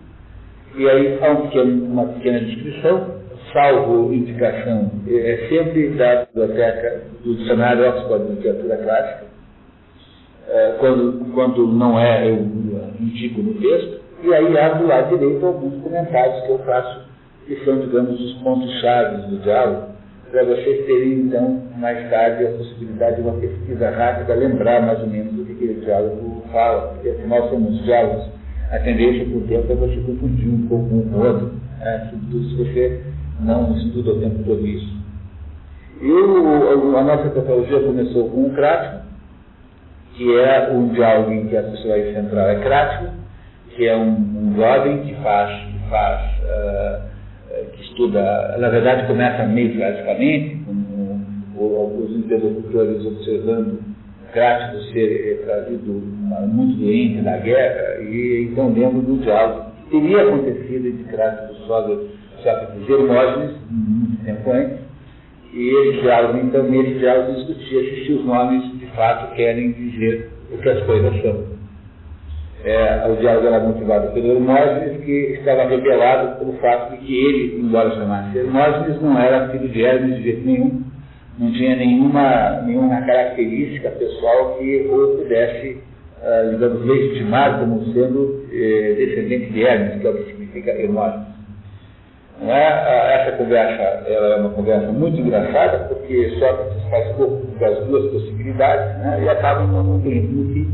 e 0.78 0.90
aí 0.90 1.20
há 1.22 1.32
um 1.32 1.42
pequeno, 1.48 1.86
uma 1.86 2.06
pequena 2.06 2.40
descrição, 2.40 3.25
salvo 3.56 4.14
indicação, 4.14 4.92
é 5.08 5.48
sempre 5.48 5.88
da 5.92 6.26
biblioteca 6.26 7.04
do 7.24 7.36
dicionário 7.36 7.88
Oxford 7.88 8.26
de 8.26 8.34
Literatura 8.34 8.78
Clássica, 8.78 9.26
é, 10.50 10.76
quando, 10.78 11.34
quando 11.34 11.66
não 11.66 11.98
é, 11.98 12.30
eu 12.30 12.46
indico 13.00 13.42
no 13.42 13.54
texto, 13.54 14.02
e 14.24 14.34
aí 14.34 14.58
há 14.58 14.70
do 14.74 14.86
lado 14.86 15.18
direito 15.18 15.46
alguns 15.46 15.82
comentários 15.82 16.44
que 16.44 16.50
eu 16.50 16.60
faço, 16.60 17.06
que 17.48 17.56
são, 17.64 17.80
digamos, 17.80 18.20
os 18.20 18.34
pontos-chave 18.44 19.28
do 19.28 19.38
diálogo, 19.38 19.96
para 20.32 20.44
vocês 20.44 20.86
terem, 20.86 21.14
então, 21.22 21.64
mais 21.78 22.10
tarde, 22.10 22.46
a 22.46 22.52
possibilidade 22.58 23.16
de 23.16 23.22
uma 23.22 23.40
pesquisa 23.40 23.90
rápida, 23.90 24.36
lembrar 24.36 24.82
mais 24.82 25.00
ou 25.00 25.08
menos 25.08 25.32
do 25.32 25.46
que 25.46 25.54
aquele 25.54 25.76
diálogo 25.76 26.44
fala, 26.52 26.90
porque 26.90 27.10
afinal 27.10 27.50
somos 27.50 27.82
diálogos. 27.86 28.36
A 28.72 28.80
tendência, 28.80 29.26
por 29.26 29.44
tempo, 29.44 29.72
é 29.72 29.76
você 29.76 29.96
confundir 30.02 30.50
um 30.50 30.68
pouco 30.68 30.90
com 30.90 30.96
o 30.96 31.26
outro, 31.26 31.52
né? 31.80 32.10
sobretudo 32.12 32.50
se 32.50 32.56
você 32.56 33.15
não 33.40 33.76
estuda 33.78 34.12
o 34.12 34.20
tempo 34.20 34.44
todo 34.44 34.66
isso. 34.66 34.96
E 36.02 36.12
a 36.12 37.04
nossa 37.04 37.30
teologia 37.30 37.80
começou 37.80 38.30
com 38.30 38.48
o 38.48 38.54
crático, 38.54 39.06
que 40.16 40.38
é 40.38 40.70
um 40.72 40.90
diálogo 40.90 41.32
em 41.32 41.48
que 41.48 41.58
a 41.58 41.64
pessoa 41.64 41.96
central 42.14 42.50
é 42.50 42.60
crático, 42.60 43.14
que 43.76 43.88
é 43.88 43.96
um, 43.96 44.12
um 44.12 44.56
jovem 44.56 45.04
que 45.04 45.16
faz, 45.16 45.52
que 45.66 45.90
faz, 45.90 46.22
uh, 46.44 47.72
que 47.72 47.82
estuda, 47.84 48.58
na 48.58 48.70
verdade 48.70 49.08
começa 49.08 49.46
meio 49.46 49.76
clasicamente, 49.76 50.64
com 51.56 52.06
os 52.06 52.12
interlocutores 52.12 53.06
observando 53.06 53.96
Crático 54.34 54.84
ser 54.92 55.32
eh, 55.32 55.46
trazido 55.46 55.94
muito 56.50 56.78
doente 56.78 57.22
da 57.22 57.38
guerra, 57.38 58.02
e 58.02 58.50
então 58.52 58.74
lembro 58.74 59.02
do 59.02 59.24
diálogo 59.24 59.72
que 59.78 59.92
teria 59.92 60.24
acontecido 60.24 60.88
entre 60.88 61.04
Crático 61.06 61.54
e 61.54 61.68
Sócrates 61.68 62.15
Sócrates 62.46 62.88
Hermógenes, 62.88 63.56
muito 63.72 64.24
tempo 64.24 64.52
antes, 64.52 64.78
e 65.52 65.90
esse 65.90 66.02
diálogo, 66.02 66.38
então, 66.38 66.64
nesse 66.64 67.00
diálogo 67.00 67.34
discutia 67.34 68.06
se 68.06 68.12
os 68.12 68.24
nomes 68.24 68.78
de 68.78 68.86
fato 68.88 69.34
querem 69.34 69.72
dizer 69.72 70.30
o 70.52 70.58
que 70.60 70.70
as 70.70 70.84
coisas 70.84 71.22
são. 71.24 71.56
É, 72.64 73.08
o 73.10 73.16
diálogo 73.16 73.48
era 73.48 73.60
motivado 73.60 74.12
pelo 74.14 74.34
Hermógenes, 74.34 75.04
que 75.04 75.38
estava 75.40 75.66
rebelado 75.66 76.38
pelo 76.38 76.54
fato 76.58 76.92
de 76.92 76.98
que 76.98 77.26
ele, 77.26 77.62
embora 77.62 77.96
chamasse 77.96 78.38
Hermógenes, 78.38 79.02
não 79.02 79.18
era 79.20 79.50
filho 79.50 79.70
de 79.70 79.82
Hermes 79.82 80.18
de 80.18 80.24
jeito 80.24 80.46
nenhum, 80.46 80.84
não 81.40 81.52
tinha 81.52 81.76
nenhuma, 81.76 82.62
nenhuma 82.62 83.02
característica 83.02 83.90
pessoal 83.90 84.58
que 84.58 84.88
o 84.88 85.18
pudesse, 85.18 85.78
uh, 86.22 86.52
digamos, 86.52 86.86
legitimar 86.86 87.60
como 87.60 87.84
sendo 87.92 88.46
eh, 88.52 88.94
descendente 88.98 89.52
de 89.52 89.64
Hermes, 89.64 90.00
que 90.00 90.08
é 90.08 90.10
o 90.12 90.14
que 90.14 90.32
significa 90.32 90.72
Hermógenes. 90.72 91.35
É? 92.42 93.22
Essa 93.22 93.38
conversa 93.38 93.82
ela 94.08 94.36
é 94.36 94.36
uma 94.38 94.50
conversa 94.50 94.92
muito 94.92 95.20
engraçada, 95.20 95.86
porque 95.88 96.36
Sócrates 96.38 96.84
faz 96.90 97.08
pouco 97.16 97.48
das 97.60 97.86
duas 97.86 98.12
possibilidades 98.12 98.98
né, 98.98 99.22
e 99.24 99.30
acaba 99.30 99.66
concluindo 99.66 100.54
que, 100.54 100.70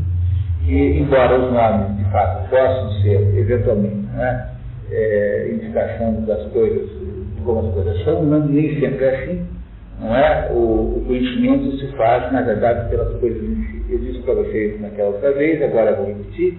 que, 0.64 0.98
embora 0.98 1.38
os 1.38 1.52
nomes 1.52 1.96
de 1.98 2.04
fato 2.10 2.50
possam 2.50 2.90
ser, 3.02 3.38
eventualmente, 3.38 4.06
né, 4.14 4.48
é, 4.90 5.50
indicação 5.52 6.24
das 6.26 6.44
coisas, 6.48 6.90
como 7.44 7.68
as 7.68 7.74
coisas 7.74 8.04
são, 8.04 8.22
não, 8.24 8.46
nem 8.46 8.80
sempre 8.80 9.04
é 9.04 9.22
assim. 9.22 9.46
Não 10.00 10.16
é? 10.16 10.50
O, 10.50 10.96
o, 10.96 11.04
conhecimento 11.06 11.76
se 11.78 11.86
faz, 11.96 12.32
na 12.32 12.42
verdade, 12.42 12.90
pelas 12.90 13.16
coisas 13.20 13.40
em 13.40 13.54
si. 13.54 13.84
Eu 13.88 13.98
disse 13.98 14.18
para 14.20 14.34
vocês 14.34 14.80
naquela 14.80 15.10
outra 15.10 15.32
vez, 15.32 15.62
agora 15.62 15.94
vou 15.94 16.06
repetir, 16.06 16.58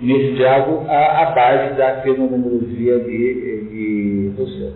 nesse 0.00 0.34
diálogo, 0.34 0.86
a, 0.88 1.22
a 1.22 1.30
base 1.30 1.74
da 1.74 2.00
fenomenologia 2.02 2.98
de, 3.00 3.64
de 3.70 4.32
Rousseau. 4.36 4.72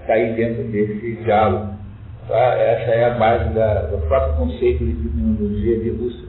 Está 0.00 0.14
aí 0.14 0.32
dentro 0.34 0.64
desse 0.64 1.16
diálogo. 1.22 1.74
Tá? 2.28 2.36
Essa 2.36 2.90
é 2.90 3.04
a 3.04 3.10
base 3.10 3.54
da, 3.54 3.82
do 3.82 3.98
próprio 4.08 4.36
conceito 4.36 4.84
de 4.84 4.92
fenomenologia 4.94 5.78
de 5.80 5.90
Rousseau. 5.90 6.28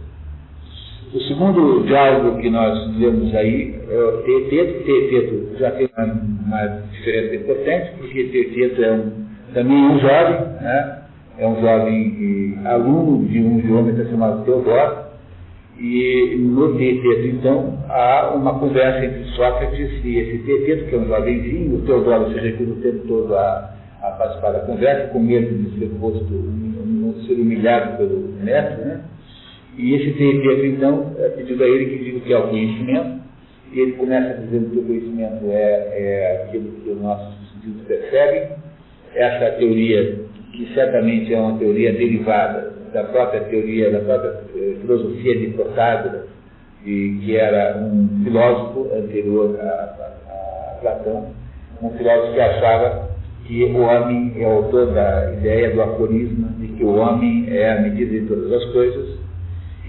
O 1.12 1.20
segundo 1.22 1.84
diálogo 1.88 2.38
que 2.39 2.50
nós 2.51 2.96
vemos 2.98 3.34
aí 3.34 3.75
é 3.89 4.22
Teteto. 4.25 4.84
Teteto 4.84 5.58
já 5.58 5.72
tem 5.72 5.89
uma, 5.98 6.06
uma 6.06 6.82
diferença 6.92 7.36
importante, 7.36 7.92
porque 7.98 8.24
Teteto 8.25 8.84
é 8.84 8.92
um, 8.92 9.12
também 9.54 9.75
é 9.75 9.89
um 9.89 10.00
jovem, 10.00 10.39
né? 10.62 11.00
é 11.39 11.48
um 11.48 11.62
jovem 11.62 12.60
aluno 12.66 13.25
de 13.25 13.39
um 13.39 13.62
geômetra 13.62 14.06
chamado 14.06 14.44
Teodoro, 14.46 15.09
e 15.79 16.36
no 16.38 16.77
Teteto, 16.77 17.27
então, 17.27 17.77
há 17.88 18.33
uma 18.36 18.59
conversa 18.59 19.05
entre 19.05 19.24
Sócrates 19.36 20.03
e 20.03 20.17
esse 20.17 20.39
Teteto, 20.39 20.89
que 20.89 20.95
é 20.95 20.98
um 20.98 21.07
jovenzinho, 21.07 21.75
o 21.75 21.81
Teodoro 21.86 22.33
se 22.33 22.39
recusa 22.39 22.71
o 22.71 22.81
tempo 22.81 23.07
todo 23.07 23.33
a, 23.33 23.74
a 24.01 24.12
participar 24.12 24.51
da 24.51 24.59
conversa, 24.59 25.07
com 25.07 25.19
medo 25.19 25.48
de 25.48 25.79
ser 25.79 25.89
posto, 26.01 26.25
não 26.29 27.13
ser 27.25 27.33
humilhado 27.33 27.95
pelo 27.95 28.27
neto, 28.43 28.81
né? 28.81 29.01
E 29.77 29.95
esse 29.95 30.12
Teteto, 30.12 30.65
então, 30.65 31.15
é 31.17 31.29
pedido 31.29 31.63
a 31.63 31.67
ele 31.67 31.86
que 31.86 32.03
diga 32.03 32.17
o 32.17 32.21
que 32.21 32.33
é 32.33 32.38
o 32.38 32.50
conhecimento, 32.50 33.21
e 33.71 33.79
ele 33.79 33.91
começa 33.93 34.41
dizendo 34.41 34.71
que 34.71 34.79
o 34.79 34.83
conhecimento 34.83 35.45
é, 35.45 35.93
é 35.93 36.43
aquilo 36.43 36.71
que 36.83 36.89
os 36.89 37.01
nossos 37.01 37.36
sentidos 37.53 37.83
percebem, 37.88 38.50
essa 39.15 39.51
teoria, 39.57 40.25
que 40.51 40.74
certamente 40.74 41.33
é 41.33 41.39
uma 41.39 41.57
teoria 41.57 41.93
derivada 41.93 42.78
da 42.93 43.03
própria 43.05 43.41
teoria, 43.41 43.91
da 43.91 44.00
própria 44.00 44.41
eh, 44.55 44.75
filosofia 44.81 45.39
de 45.39 45.48
Protágoras, 45.53 46.25
que 46.84 47.36
era 47.36 47.77
um 47.77 48.24
filósofo 48.24 48.89
anterior 48.96 49.60
a, 49.60 49.63
a, 49.63 50.72
a, 50.72 50.75
Platão, 50.81 51.27
um 51.81 51.89
filósofo 51.91 52.34
que 52.34 52.39
achava 52.39 53.10
que 53.46 53.63
o 53.65 53.81
homem 53.81 54.34
é 54.38 54.46
autor 54.46 54.93
da 54.93 55.34
ideia 55.34 55.72
do 55.72 55.81
aforismo, 55.81 56.50
de 56.60 56.67
que 56.69 56.84
o 56.84 56.96
homem 56.96 57.48
é 57.50 57.72
a 57.72 57.81
medida 57.81 58.19
de 58.19 58.25
todas 58.27 58.51
as 58.51 58.65
coisas, 58.72 59.17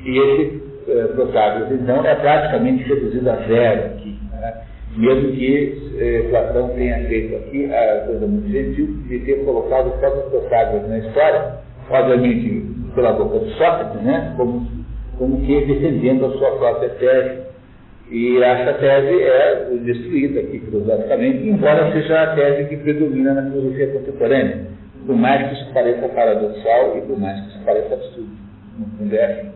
e 0.05 0.19
esse 0.19 0.63
eh, 0.89 1.05
Protágoras, 1.15 1.71
então, 1.73 2.05
é 2.05 2.15
praticamente 2.17 2.85
reduzido 2.85 3.31
a 3.31 3.37
zero 3.37 3.87
aqui. 3.87 4.19
Né? 4.33 4.55
Mesmo 4.97 5.33
que 5.33 5.93
eh, 5.99 6.27
Platão 6.31 6.71
tenha 6.71 7.07
feito 7.07 7.37
aqui 7.37 7.73
a 7.73 8.05
coisa 8.07 8.27
muito 8.27 8.51
gentil 8.51 8.87
de 9.09 9.19
ter 9.21 9.45
colocado 9.45 9.89
os 9.89 9.95
próprios 10.01 10.25
Protágoras 10.31 10.89
na 10.89 10.99
história, 10.99 11.55
obviamente 11.91 12.80
pela 12.95 13.13
boca 13.13 13.39
de 13.41 13.51
Sócrates, 13.55 14.03
né, 14.03 14.35
como, 14.37 14.67
como 15.19 15.41
que 15.41 15.67
defendendo 15.67 16.27
a 16.27 16.31
sua 16.33 16.51
própria 16.53 16.91
tese. 16.91 17.51
E 18.11 18.43
essa 18.43 18.73
tese 18.75 19.23
é 19.23 19.71
destruída 19.85 20.41
aqui 20.41 20.59
filosoficamente, 20.59 21.49
embora 21.49 21.93
seja 21.93 22.23
a 22.23 22.35
tese 22.35 22.69
que 22.69 22.77
predomina 22.79 23.35
na 23.35 23.51
filosofia 23.51 23.93
contemporânea, 23.93 24.67
por 25.07 25.17
mais 25.17 25.49
que 25.49 25.55
isso 25.55 25.73
pareça 25.73 26.09
paradoxal 26.09 26.99
e 26.99 27.01
por 27.03 27.19
mais 27.19 27.41
que 27.41 27.49
isso 27.51 27.65
pareça 27.65 27.95
absurdo. 27.95 28.31
Não 28.79 28.87
fundo 28.99 29.15
é 29.15 29.25
assim. 29.25 29.51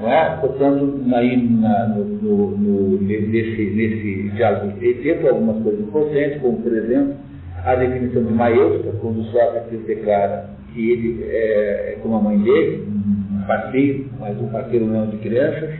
Não 0.00 0.12
é? 0.12 0.36
Portanto, 0.40 1.00
aí 1.14 1.36
na, 1.36 1.88
no, 1.88 2.04
no, 2.04 2.50
no, 2.56 3.02
nesse, 3.02 3.70
nesse 3.74 4.30
diálogo 4.36 4.78
de 4.78 4.94
tempo, 4.94 5.28
algumas 5.28 5.62
coisas 5.62 5.80
importantes, 5.80 6.40
como 6.40 6.62
por 6.62 6.72
exemplo, 6.72 7.16
a 7.64 7.74
definição 7.74 8.24
de 8.24 8.32
maêutica, 8.32 8.92
quando 9.00 9.24
Sócrates 9.24 9.84
declara 9.84 10.48
que 10.72 10.90
ele 10.92 11.24
é, 11.24 11.92
é 11.92 11.98
como 12.02 12.16
a 12.16 12.20
mãe 12.20 12.38
dele, 12.38 12.88
um 12.88 13.46
parceiro, 13.46 14.06
mas 14.18 14.38
um 14.40 14.48
parceiro 14.48 14.86
não 14.86 15.06
de 15.06 15.16
crianças, 15.18 15.70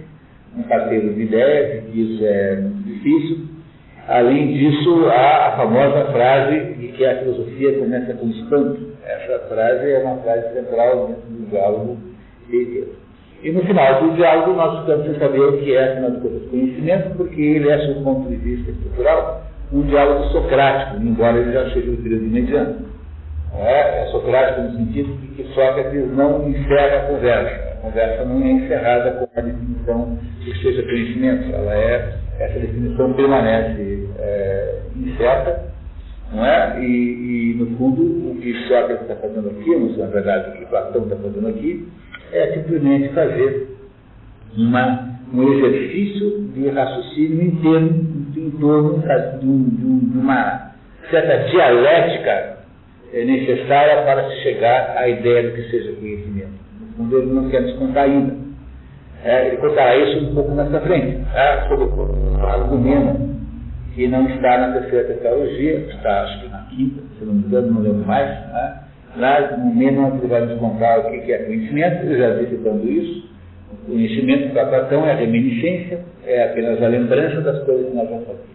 um 0.56 0.62
parceiro 0.62 1.14
de 1.14 1.22
ideias, 1.22 1.84
que 1.84 2.00
isso 2.00 2.24
é 2.24 2.56
muito 2.56 2.82
difícil. 2.84 3.50
Além 4.08 4.52
disso, 4.52 5.06
há 5.06 5.48
a 5.48 5.56
famosa 5.56 6.06
frase 6.12 6.74
de 6.74 6.88
que 6.88 7.04
a 7.04 7.18
filosofia 7.18 7.78
começa 7.78 8.14
com 8.14 8.28
espanto. 8.28 8.90
Essa 9.06 9.38
frase 9.48 9.90
é 9.90 9.98
uma 10.00 10.16
frase 10.18 10.52
central 10.54 11.08
dentro 11.08 11.30
do 11.30 11.50
diálogo 11.50 11.96
de. 12.48 12.88
E 13.42 13.52
no 13.52 13.62
final 13.62 14.02
do 14.02 14.16
diálogo 14.16 14.52
nós 14.52 14.80
ficamos 14.80 15.06
sem 15.06 15.18
saber 15.18 15.40
o 15.40 15.58
que 15.58 15.74
é, 15.74 15.92
afinal 15.92 16.10
de 16.10 16.20
contas, 16.20 16.50
conhecimento, 16.50 17.16
porque 17.16 17.40
ele 17.40 17.70
é, 17.70 17.78
sob 17.78 18.00
o 18.00 18.02
ponto 18.02 18.28
de 18.28 18.36
vista 18.36 18.70
estrutural, 18.70 19.44
um 19.72 19.82
diálogo 19.82 20.24
socrático, 20.30 21.02
embora 21.02 21.38
ele 21.38 21.52
já 21.52 21.70
seja 21.70 21.90
um 21.90 21.96
período 22.02 22.26
imediato. 22.26 22.89
É, 23.54 24.02
é 24.02 24.06
socrático 24.06 24.62
no 24.62 24.76
sentido 24.76 25.12
de 25.20 25.26
que 25.28 25.44
Sócrates 25.54 26.16
não 26.16 26.48
encerra 26.48 26.98
a 26.98 27.06
conversa. 27.06 27.70
A 27.72 27.76
conversa 27.82 28.24
não 28.24 28.42
é 28.42 28.50
encerrada 28.52 29.10
com 29.12 29.40
a 29.40 29.42
definição 29.42 30.18
que 30.44 30.62
seja 30.62 30.82
conhecimento. 30.82 31.54
Ela 31.54 31.74
é, 31.74 32.14
essa 32.38 32.58
definição 32.60 33.12
permanece 33.14 34.08
é, 34.18 34.78
incerta, 34.96 35.64
não 36.32 36.44
é? 36.44 36.80
E, 36.80 36.84
e, 36.84 37.54
no 37.58 37.76
fundo, 37.76 38.02
o 38.30 38.36
que 38.40 38.54
Sócrates 38.68 39.02
está 39.02 39.16
fazendo 39.16 39.50
aqui, 39.50 39.70
ou 39.70 39.96
na 39.98 40.06
verdade 40.06 40.50
o 40.50 40.52
que 40.58 40.66
Platão 40.66 41.02
está 41.02 41.16
fazendo 41.16 41.48
aqui, 41.48 41.88
é 42.32 42.52
simplesmente 42.52 43.08
fazer 43.12 43.76
uma, 44.56 45.18
um 45.34 45.52
exercício 45.52 46.42
de 46.54 46.68
raciocínio 46.68 47.42
em, 47.42 47.56
torno 48.60 48.98
de, 49.00 49.40
de 49.40 50.18
uma 50.18 50.72
certa 51.10 51.50
dialética 51.50 52.59
é 53.12 53.24
necessária 53.24 54.02
para 54.02 54.28
se 54.30 54.42
chegar 54.42 54.96
à 54.96 55.08
ideia 55.08 55.50
do 55.50 55.54
que 55.54 55.70
seja 55.70 55.92
conhecimento. 55.92 56.52
No 56.80 56.86
fundo, 56.96 57.18
ele 57.18 57.32
não 57.32 57.50
quer 57.50 57.62
nos 57.62 57.76
contar 57.76 58.02
ainda. 58.02 58.34
É, 59.24 59.48
ele 59.48 59.56
contará 59.58 59.96
isso 59.96 60.30
um 60.30 60.34
pouco 60.34 60.52
mais 60.52 60.70
frente, 60.82 61.18
tá? 61.32 61.66
sobre 61.68 61.84
o 61.84 62.46
argumento 62.46 63.30
que 63.94 64.08
não 64.08 64.26
está 64.30 64.58
na 64.58 64.80
terceira 64.80 65.12
teologia, 65.14 65.74
está 65.90 66.22
acho 66.22 66.40
que 66.40 66.48
na 66.48 66.58
quinta, 66.70 67.02
se 67.18 67.24
não 67.24 67.34
me 67.34 67.44
engano, 67.44 67.72
não 67.72 67.82
lembro 67.82 68.06
mais. 68.06 68.28
Tá? 68.50 68.84
Lá, 69.16 69.56
no 69.58 69.74
menos, 69.74 70.14
ele 70.18 70.28
vai 70.28 70.46
nos 70.46 70.58
contar 70.58 71.00
o 71.00 71.10
que 71.10 71.32
é 71.32 71.38
conhecimento, 71.38 72.06
eu 72.06 72.16
já 72.16 72.30
disse 72.36 72.56
citando 72.56 72.88
isso. 72.88 73.28
O 73.72 73.92
conhecimento 73.92 74.52
para 74.52 74.66
Platão 74.66 75.06
é 75.06 75.12
a 75.12 75.16
reminiscência, 75.16 76.00
é 76.24 76.44
apenas 76.44 76.82
a 76.82 76.86
lembrança 76.86 77.40
das 77.40 77.62
coisas 77.64 77.88
que 77.88 77.96
nós 77.96 78.08
já 78.08 78.18
sabemos. 78.20 78.50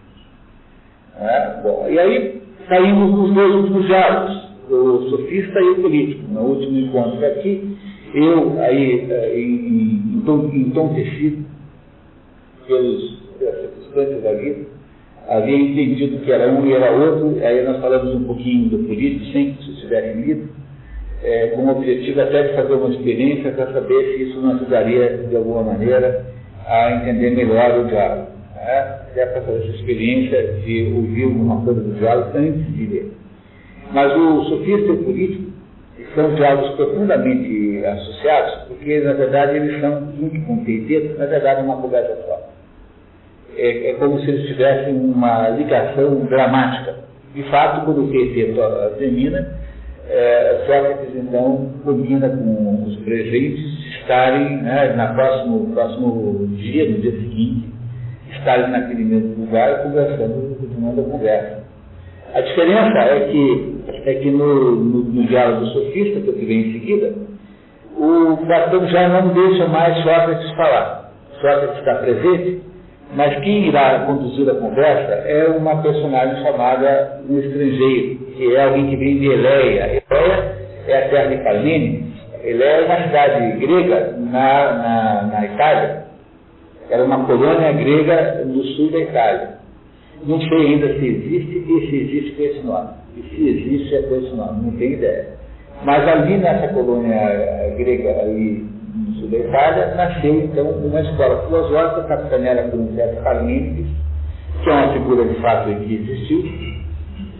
É, 1.20 1.60
bom, 1.62 1.86
e 1.88 1.98
aí 1.98 2.42
saímos 2.68 3.12
nos 3.12 3.34
dois 3.34 3.54
últimos 3.54 3.86
diálogos 3.86 4.45
o 4.70 5.08
sofista 5.10 5.60
e 5.60 5.70
o 5.70 5.82
político. 5.82 6.22
No 6.32 6.40
último 6.40 6.78
encontro 6.78 7.24
aqui, 7.24 7.76
eu 8.14 8.60
aí 8.60 9.06
eh, 9.10 9.38
em, 9.38 10.16
em, 10.16 10.22
tom, 10.24 10.94
tecido 10.94 11.44
pelos, 12.66 13.22
circunstâncias 13.38 14.22
da 14.22 14.32
vida, 14.32 14.66
havia 15.28 15.56
entendido 15.56 16.18
que 16.18 16.32
era 16.32 16.50
um 16.50 16.66
e 16.66 16.72
era 16.72 16.92
outro, 16.92 17.44
aí 17.44 17.64
nós 17.64 17.80
falamos 17.80 18.14
um 18.14 18.24
pouquinho 18.24 18.68
do 18.70 18.78
político, 18.78 19.32
sem 19.32 19.52
que 19.52 19.62
isso 19.62 19.80
tivesse 19.82 20.18
lido, 20.18 20.48
é, 21.22 21.48
com 21.48 21.62
o 21.62 21.70
objetivo 21.70 22.20
até 22.20 22.48
de 22.48 22.54
fazer 22.54 22.74
uma 22.74 22.90
experiência 22.90 23.52
para 23.52 23.72
saber 23.72 24.04
se 24.04 24.22
isso 24.24 24.40
nos 24.40 24.56
ajudaria 24.56 25.26
de 25.28 25.36
alguma 25.36 25.62
maneira 25.62 26.24
a 26.66 26.92
entender 26.96 27.30
melhor 27.30 27.80
o 27.80 27.88
diálogo. 27.88 28.28
Né? 28.54 28.78
Até 29.10 29.26
para 29.26 29.42
fazer 29.42 29.58
essa 29.58 29.76
experiência 29.76 30.52
de 30.64 30.92
ouvir 30.94 31.24
alguma 31.24 31.64
coisa 31.64 31.80
do 31.80 31.94
diálogo 31.98 32.30
antes 32.36 32.74
de 32.74 32.86
ler. 32.86 33.12
Mas 33.92 34.14
o 34.16 34.44
sofista 34.44 34.86
e 34.86 34.90
o 34.90 35.04
político 35.04 35.52
são 36.14 36.34
diálogos 36.34 36.76
profundamente 36.76 37.84
associados, 37.84 38.54
porque 38.68 39.00
na 39.00 39.12
verdade 39.12 39.56
eles 39.56 39.80
são, 39.80 40.12
junto 40.18 40.40
com 40.46 40.54
o 40.54 40.64
Teiteto, 40.64 41.18
na 41.18 41.26
verdade 41.26 41.62
uma 41.62 41.80
conversa 41.80 42.16
só. 42.26 42.50
É, 43.56 43.90
é, 43.90 43.94
como 43.94 44.20
se 44.20 44.30
eles 44.30 44.46
tivessem 44.46 44.94
uma 44.94 45.48
ligação 45.50 46.20
dramática. 46.26 46.94
De 47.34 47.42
fato, 47.44 47.84
quando 47.84 48.04
o 48.04 48.10
Teiteto 48.10 48.60
termina, 48.98 49.56
é, 50.08 50.64
Sócrates 50.66 51.14
então 51.14 51.70
combina 51.84 52.28
com 52.28 52.84
os 52.86 52.96
presentes 52.96 53.76
estarem 54.06 54.62
né, 54.62 54.94
na 54.94 55.08
próximo, 55.14 55.72
próximo 55.74 56.46
dia, 56.56 56.88
no 56.88 57.00
dia 57.00 57.10
seguinte, 57.10 57.68
estarem 58.30 58.70
naquele 58.70 59.04
mesmo 59.04 59.44
lugar 59.44 59.82
conversando, 59.82 60.56
continuando 60.60 61.00
a 61.00 61.04
conversa. 61.04 61.55
A 62.36 62.42
diferença 62.42 62.98
é 62.98 63.20
que 63.30 63.76
é 64.04 64.14
que 64.16 64.30
no, 64.30 64.76
no, 64.76 65.04
no 65.04 65.26
diálogo 65.26 65.64
sofista, 65.68 66.20
que 66.20 66.28
eu 66.28 66.38
tive 66.38 66.52
em 66.52 66.72
seguida, 66.74 67.14
o 67.96 68.36
Platão 68.46 68.86
já 68.88 69.08
não 69.08 69.32
deixa 69.32 69.66
mais 69.68 69.96
Sócrates 70.02 70.50
falar. 70.50 71.12
Sócrates 71.40 71.78
está 71.78 71.94
presente, 71.94 72.60
mas 73.14 73.42
quem 73.42 73.68
irá 73.68 74.00
conduzir 74.00 74.50
a 74.50 74.54
conversa 74.54 75.14
é 75.26 75.46
uma 75.48 75.80
personagem 75.80 76.44
chamada 76.44 77.22
um 77.26 77.38
estrangeiro, 77.38 78.16
que 78.36 78.54
é 78.54 78.64
alguém 78.64 78.90
que 78.90 78.96
vem 78.96 79.18
de 79.18 79.26
Eleia. 79.28 80.02
Eleia 80.10 80.56
é 80.88 80.98
a 80.98 81.08
terra 81.08 81.34
de 81.34 81.42
Parmênides. 81.42 82.06
Eleia 82.44 82.82
é 82.82 82.84
uma 82.84 83.02
cidade 83.02 83.52
grega 83.60 84.14
na, 84.18 84.72
na, 84.74 85.22
na 85.32 85.44
Itália. 85.46 86.04
Era 86.90 87.02
uma 87.02 87.24
colônia 87.24 87.72
grega 87.72 88.44
no 88.44 88.62
sul 88.62 88.90
da 88.90 88.98
Itália. 88.98 89.65
Não 90.24 90.40
sei 90.40 90.58
ainda 90.58 90.88
se 90.98 91.06
existe 91.06 91.58
e 91.58 91.86
se 91.88 91.96
existe 91.96 92.30
com 92.32 92.42
esse 92.42 92.66
nome. 92.66 92.88
E 93.16 93.22
se 93.22 93.48
existe 93.48 93.94
é 93.94 94.02
com 94.02 94.16
esse 94.16 94.34
nome, 94.34 94.66
não 94.66 94.72
tenho 94.78 94.92
ideia. 94.94 95.36
Mas 95.84 96.08
ali 96.08 96.38
nessa 96.38 96.68
colônia 96.68 97.14
eh, 97.14 97.74
grega, 97.76 98.20
ali 98.22 98.64
no 98.94 99.12
sul 99.14 99.28
da 99.28 99.38
Itália, 99.38 99.94
nasceu 99.94 100.40
então 100.40 100.70
uma 100.70 101.00
escola 101.00 101.42
filosófica 101.46 102.02
capitaneada 102.08 102.62
por 102.70 102.80
um 102.80 102.94
certo 102.94 103.22
Parmênides, 103.22 103.86
que 104.62 104.70
é 104.70 104.72
uma 104.72 104.92
figura 104.94 105.24
de 105.24 105.34
fato 105.40 105.68
que 105.68 105.94
existiu, 105.94 106.44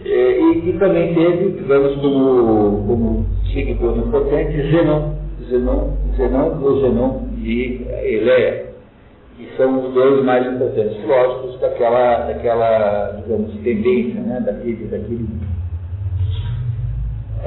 eh, 0.05 0.39
e 0.39 0.61
que 0.61 0.73
também 0.77 1.13
teve, 1.13 1.51
digamos, 1.59 1.95
como, 1.95 2.87
como 2.87 3.25
seguidor 3.53 3.97
importante, 3.97 4.71
Zenon, 4.71 5.13
Zenon, 5.49 5.93
Zenon 6.15 6.61
ou 6.61 6.81
Zenon 6.81 7.27
de 7.37 7.81
Eleia, 8.03 8.66
que 9.37 9.47
são 9.55 9.87
os 9.87 9.93
dois 9.93 10.25
mais 10.25 10.45
importantes 10.47 10.97
filósofos 10.97 11.59
daquela, 11.59 12.25
daquela 12.25 13.21
digamos, 13.21 13.53
tendência, 13.61 14.19
né, 14.21 14.41
daquele, 14.43 14.87
daquele 14.87 15.27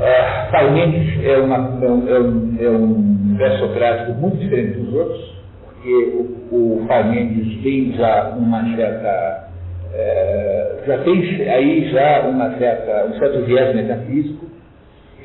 Uh, 0.01 0.51
Parmênides 0.51 1.23
é, 1.27 1.37
uma, 1.39 1.57
é, 1.57 1.91
um, 1.91 2.09
é, 2.09 2.21
um, 2.21 2.57
é 2.59 2.71
um 2.71 3.37
verso 3.37 3.67
socrático 3.67 4.13
muito 4.13 4.39
diferente 4.39 4.79
dos 4.79 4.95
outros, 4.95 5.37
porque 5.63 5.93
o, 5.93 6.81
o 6.81 6.87
Parmênides 6.87 7.63
tem 7.63 7.93
já 7.93 8.31
uma 8.31 8.75
certa. 8.77 9.51
É, 9.93 10.83
já 10.87 10.99
tem 10.99 11.51
aí 11.51 11.91
já 11.91 12.23
uma 12.23 12.57
certa, 12.57 13.07
um 13.09 13.19
certo 13.19 13.45
viés 13.45 13.75
metafísico. 13.75 14.47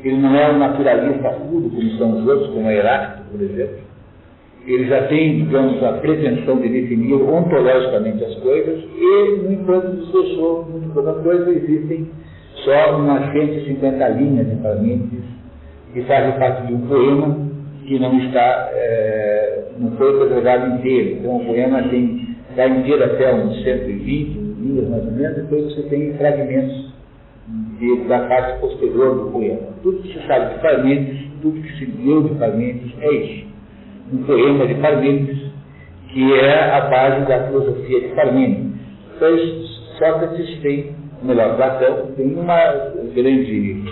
Ele 0.03 0.17
não 0.17 0.35
é 0.35 0.51
um 0.51 0.57
naturalista 0.57 1.29
puro, 1.29 1.69
como 1.69 1.91
são 1.97 2.19
os 2.19 2.27
outros, 2.27 2.49
como 2.53 2.69
é 2.69 2.75
Heráclito, 2.75 3.31
por 3.31 3.41
exemplo. 3.41 3.77
Ele 4.67 4.87
já 4.87 5.07
tem, 5.07 5.45
digamos, 5.45 5.83
a 5.83 5.93
pretensão 5.93 6.59
de 6.59 6.69
definir 6.69 7.13
ontologicamente 7.13 8.23
as 8.23 8.35
coisas 8.35 8.83
e, 8.97 9.41
no 9.43 9.51
entanto, 9.51 9.91
deixou 10.11 10.65
muito 10.65 10.91
pouca 10.93 11.13
coisa, 11.13 11.51
existem 11.51 12.07
só 12.63 12.97
umas 12.97 13.31
150 13.31 14.07
linhas 14.09 14.49
de 14.49 14.55
Parmênides 14.55 15.23
que 15.93 16.01
fazem 16.03 16.31
parte 16.39 16.67
de 16.67 16.73
um 16.73 16.81
poema 16.87 17.37
que 17.85 17.99
não 17.99 18.19
está, 18.19 18.69
é, 18.73 19.65
não 19.77 19.91
foi 19.91 20.17
preservado 20.19 20.75
inteiro. 20.75 21.17
Então 21.19 21.37
o 21.37 21.45
poema 21.45 21.83
tem, 21.83 22.35
está 22.49 22.67
inteiro 22.67 23.03
até 23.03 23.33
uns 23.33 23.63
120 23.63 24.45
linhas 24.59 24.89
mais 24.89 25.05
ou 25.05 25.11
menos, 25.11 25.35
depois 25.37 25.63
você 25.73 25.83
tem 25.83 26.13
fragmentos 26.15 26.93
de, 27.79 27.97
da 28.07 28.19
parte 28.27 28.59
posterior 28.59 29.25
do 29.25 29.31
poema. 29.31 29.59
Tudo 29.83 30.01
que 30.01 30.13
se 30.13 30.27
sabe 30.27 30.55
de 30.55 30.61
Parmênides, 30.61 31.27
tudo 31.41 31.61
que 31.61 31.77
se 31.77 31.85
deu 31.85 32.23
de 32.23 32.35
Parmênides 32.35 32.91
é 32.99 33.13
isso. 33.13 33.54
Um 34.13 34.23
poema 34.23 34.67
de 34.67 34.75
Parmênides 34.75 35.45
que 36.15 36.33
é 36.33 36.71
a 36.71 36.81
base 36.89 37.25
da 37.25 37.43
filosofia 37.47 37.99
de 37.99 38.07
Parmênides. 38.15 38.71
Pois 39.19 39.65
Sócrates 39.99 40.61
tem 40.61 40.95
melhor, 41.21 41.57
Platão 41.57 42.07
tem 42.15 42.33
uma 42.35 42.57
grande, 43.13 43.83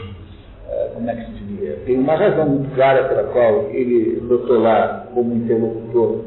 eh, 0.70 0.91
como 0.93 1.10
é 1.10 1.15
que 1.15 1.25
se 1.25 1.43
diria, 1.43 1.77
tem 1.86 1.98
uma 1.98 2.15
razão 2.15 2.48
muito 2.48 2.74
clara 2.75 3.03
pela 3.10 3.24
qual 3.24 3.70
ele 3.72 4.22
botou 4.22 4.60
lá 4.62 5.05
como 5.13 5.36
interlocutor 5.36 6.22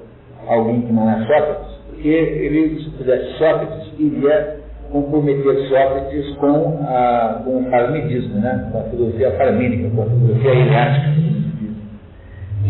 alguém 0.46 0.82
que 0.82 0.92
não 0.92 1.10
é 1.10 1.18
Sócrates, 1.26 1.76
porque 1.88 2.08
ele, 2.08 2.84
se 2.84 2.90
fizesse 2.98 3.38
Sócrates, 3.38 3.92
iria 3.98 4.60
comprometer 4.92 5.68
Sócrates 5.68 6.34
com, 6.36 6.78
a, 6.88 7.40
com 7.42 7.58
o 7.58 7.70
parmidismo, 7.70 8.38
né? 8.38 8.68
com 8.70 8.80
a 8.80 8.82
filosofia 8.84 9.30
parmênica, 9.30 9.88
com 9.96 10.02
a 10.02 10.06
filosofia 10.06 10.50
heliática. 10.50 11.35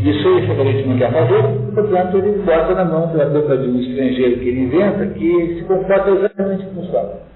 Isso 0.02 0.28
ele 0.28 0.46
certamente 0.46 0.88
não 0.88 0.98
quer 0.98 1.12
fazer, 1.12 1.42
portanto 1.74 2.18
ele 2.18 2.42
bota 2.42 2.74
na 2.74 2.84
mão 2.84 3.08
pela 3.08 3.26
boca 3.26 3.56
de 3.56 3.68
um 3.68 3.80
estrangeiro 3.80 4.40
que 4.40 4.48
ele 4.48 4.60
inventa 4.60 5.06
que 5.06 5.54
se 5.56 5.64
comporta 5.64 6.10
exatamente 6.10 6.66
como 6.66 6.86
Sócrates 6.86 7.26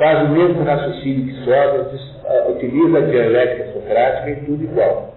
faz 0.00 0.30
o 0.30 0.32
mesmo 0.32 0.64
raciocínio 0.64 1.26
que 1.26 1.44
Sócrates, 1.44 2.00
uh, 2.24 2.52
utiliza 2.52 2.98
a 2.98 3.00
dialética 3.02 3.72
socrática 3.74 4.30
e 4.30 4.46
tudo 4.46 4.64
igual. 4.64 5.14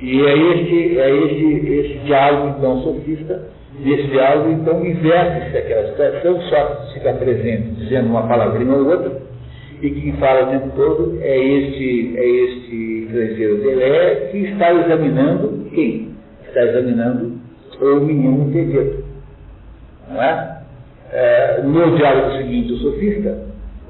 E 0.00 0.20
é 0.26 0.36
esse, 0.36 0.98
é 0.98 1.10
esse, 1.10 1.70
esse 1.70 1.98
diálogo, 2.00 2.56
então, 2.58 2.82
sofista, 2.82 3.42
e 3.78 3.92
esse 3.92 4.08
diálogo, 4.08 4.50
então, 4.50 4.84
inverte-se 4.84 5.56
aquela 5.56 5.88
situação, 5.90 6.40
Sócrates 6.42 6.92
fica 6.94 7.12
presente, 7.12 7.70
dizendo 7.76 8.08
uma 8.08 8.26
palavrinha 8.26 8.74
ou 8.74 8.88
outra, 8.88 9.22
e 9.82 9.90
quem 9.90 10.12
fala 10.12 10.44
o 10.44 10.50
tempo 10.50 10.70
todo 10.76 11.18
é 11.20 11.38
este, 11.38 12.16
é 12.16 12.24
este 12.24 13.02
estrangeiro 13.02 13.56
Delé 13.62 14.14
que 14.30 14.38
está 14.38 14.72
examinando 14.72 15.68
quem? 15.74 16.08
Está 16.46 16.62
examinando 16.62 17.32
o 17.80 17.96
menino 17.96 18.52
Teveto. 18.52 19.02
Não 20.08 20.22
é? 20.22 20.58
é? 21.10 21.60
diálogo 21.96 22.36
seguinte, 22.36 22.72
o 22.74 22.76
sofista, 22.76 23.42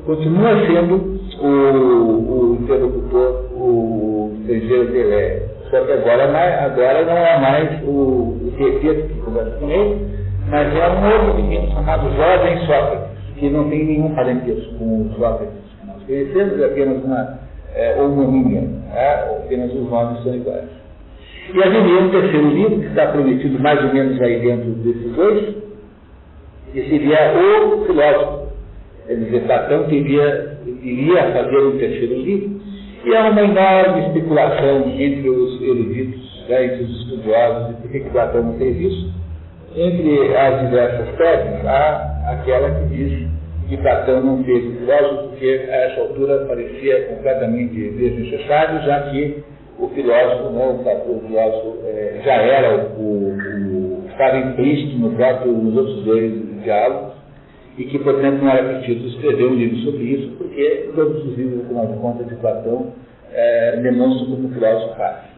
continua 0.07 0.67
sendo 0.67 1.21
o, 1.39 1.47
o 1.47 2.59
interlocutor, 2.63 3.53
o 3.53 4.35
terceiro 4.47 4.93
Delé. 4.93 5.43
Só 5.71 5.85
que 5.85 5.93
agora, 5.93 6.65
agora 6.65 7.05
não 7.05 7.17
é 7.19 7.39
mais 7.39 7.83
o, 7.87 7.91
o 7.91 8.55
que 8.57 9.21
conversa 9.23 9.59
com 9.59 9.71
ele, 9.71 10.07
mas 10.49 10.75
é 10.75 10.89
um 10.89 11.13
outro 11.13 11.35
menino 11.35 11.71
chamado 11.71 12.11
Jovem 12.17 12.59
Sócrates, 12.61 13.11
que 13.37 13.51
não 13.51 13.69
tem 13.69 13.85
nenhum 13.85 14.15
parentesco 14.15 14.75
com 14.79 15.03
o 15.03 15.15
Sócrates 15.19 15.62
conhecemos, 16.07 16.61
é 16.61 16.67
apenas 16.67 17.05
uma 17.05 17.38
é, 17.75 18.01
homonímia, 18.01 18.61
né? 18.61 19.15
apenas 19.45 19.73
os 19.73 19.91
nomes 19.91 20.23
são 20.23 20.35
iguais. 20.35 20.69
E 21.53 21.62
haveria 21.62 22.01
um 22.01 22.11
terceiro 22.11 22.49
livro, 22.49 22.81
que 22.81 22.87
está 22.87 23.07
prometido 23.09 23.59
mais 23.61 23.83
ou 23.85 23.93
menos 23.93 24.21
aí 24.21 24.41
dentro 24.41 24.71
desses 24.71 25.12
dois, 25.15 25.57
que 26.73 26.83
seria 26.88 27.33
o 27.37 27.85
filósofo 27.85 28.43
Quer 29.07 29.17
dizer, 29.17 29.41
Platão 29.43 29.85
teria, 29.88 30.59
iria 30.65 31.33
fazer 31.33 31.59
um 31.59 31.77
terceiro 31.77 32.15
livro, 32.15 32.61
e 33.05 33.17
há 33.17 33.31
uma 33.31 33.43
enorme 33.43 34.07
especulação 34.07 34.88
entre 34.97 35.29
os 35.29 35.61
eruditos, 35.61 36.47
né, 36.49 36.67
entre 36.67 36.85
os 36.85 37.03
estudiosos, 37.03 37.69
de 37.69 37.83
por 37.83 37.91
que 37.91 38.01
Platão 38.11 38.45
não 38.45 38.59
fez 38.59 38.81
isso. 38.81 39.12
Entre 39.75 40.37
as 40.37 40.61
diversas 40.61 41.17
teses, 41.17 41.67
há 41.67 42.31
aquela 42.31 42.71
que 42.71 42.95
diz 42.95 43.29
que 43.68 43.77
Platão 43.79 44.22
não 44.22 44.40
o 44.40 44.44
filósofo 44.44 45.29
porque 45.29 45.46
a 45.46 45.77
essa 45.77 46.01
altura 46.01 46.44
parecia 46.46 47.07
completamente 47.07 47.75
desnecessário, 47.75 48.83
já 48.85 49.11
que 49.11 49.42
o 49.79 49.88
filósofo, 49.88 50.51
né, 50.51 51.03
o, 51.07 51.20
filósofo 51.27 51.79
é, 51.87 52.20
já 52.25 52.35
era 52.35 52.87
o, 52.96 53.03
o, 53.03 54.05
estava 54.11 54.38
implícito 54.38 54.98
no 54.98 55.11
próprio, 55.12 55.53
nos 55.53 55.77
outros 55.77 56.05
dois 56.05 56.62
diálogos, 56.62 57.12
e 57.79 57.85
que, 57.85 57.98
portanto, 57.98 58.42
não 58.42 58.51
era 58.51 58.79
preciso 58.79 59.07
escrever 59.09 59.44
um 59.44 59.55
livro 59.55 59.79
sobre 59.79 60.05
isso, 60.05 60.37
porque 60.37 60.90
todos 60.94 61.25
os 61.25 61.37
livros, 61.38 61.64
afinal 61.64 61.87
de 61.87 61.98
contas, 61.98 62.29
de 62.29 62.35
Platão 62.37 62.92
é, 63.33 63.77
demonstram 63.83 64.37
como 64.37 64.48
o 64.48 64.53
filósofo 64.53 64.96
faz. 64.96 65.32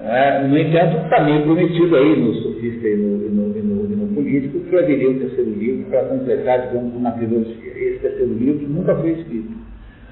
É, 0.00 0.42
no 0.46 0.58
entanto, 0.58 1.04
está 1.04 1.22
meio 1.22 1.42
prometido 1.42 1.96
aí 1.96 2.16
no 2.16 2.34
sofista 2.34 2.88
e 2.88 2.96
no, 2.96 3.26
e 3.26 3.28
no, 3.28 3.56
e 3.56 3.62
no, 3.62 3.92
e 3.92 3.96
no 3.96 4.14
político 4.14 4.60
que 4.60 4.76
haveria 4.76 5.10
um 5.10 5.18
terceiro 5.18 5.50
livro 5.50 5.88
para 5.88 6.04
completar, 6.04 6.66
digamos, 6.66 6.94
uma 6.94 7.12
filosofia. 7.12 7.72
Esse 7.72 7.98
terceiro 8.00 8.34
livro 8.34 8.68
nunca 8.68 8.94
foi 8.96 9.12
escrito. 9.12 9.52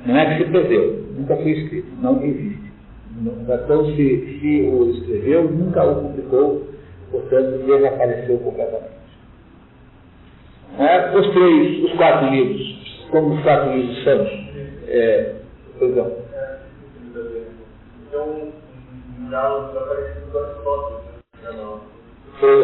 Não 0.06 0.16
é 0.16 0.36
que 0.36 0.44
se 0.44 0.50
perdeu, 0.50 1.04
nunca 1.16 1.36
foi 1.36 1.50
escrito, 1.50 1.88
não 2.00 2.22
existe. 2.24 2.72
Platão, 3.46 3.84
se, 3.94 4.38
se 4.40 4.62
o 4.72 4.90
escreveu, 4.90 5.44
nunca 5.50 5.84
o 5.84 6.08
publicou, 6.08 6.66
portanto, 7.10 7.64
desapareceu 7.66 8.38
completamente. 8.38 8.92
É, 10.78 11.16
os 11.16 11.28
três, 11.32 11.84
os 11.84 11.92
quatro 11.92 12.30
livros, 12.30 13.08
como 13.10 13.34
os 13.34 13.42
quatro 13.42 13.76
livros 13.76 14.02
são. 14.04 14.26
É, 14.88 15.34
perdão. 15.78 16.12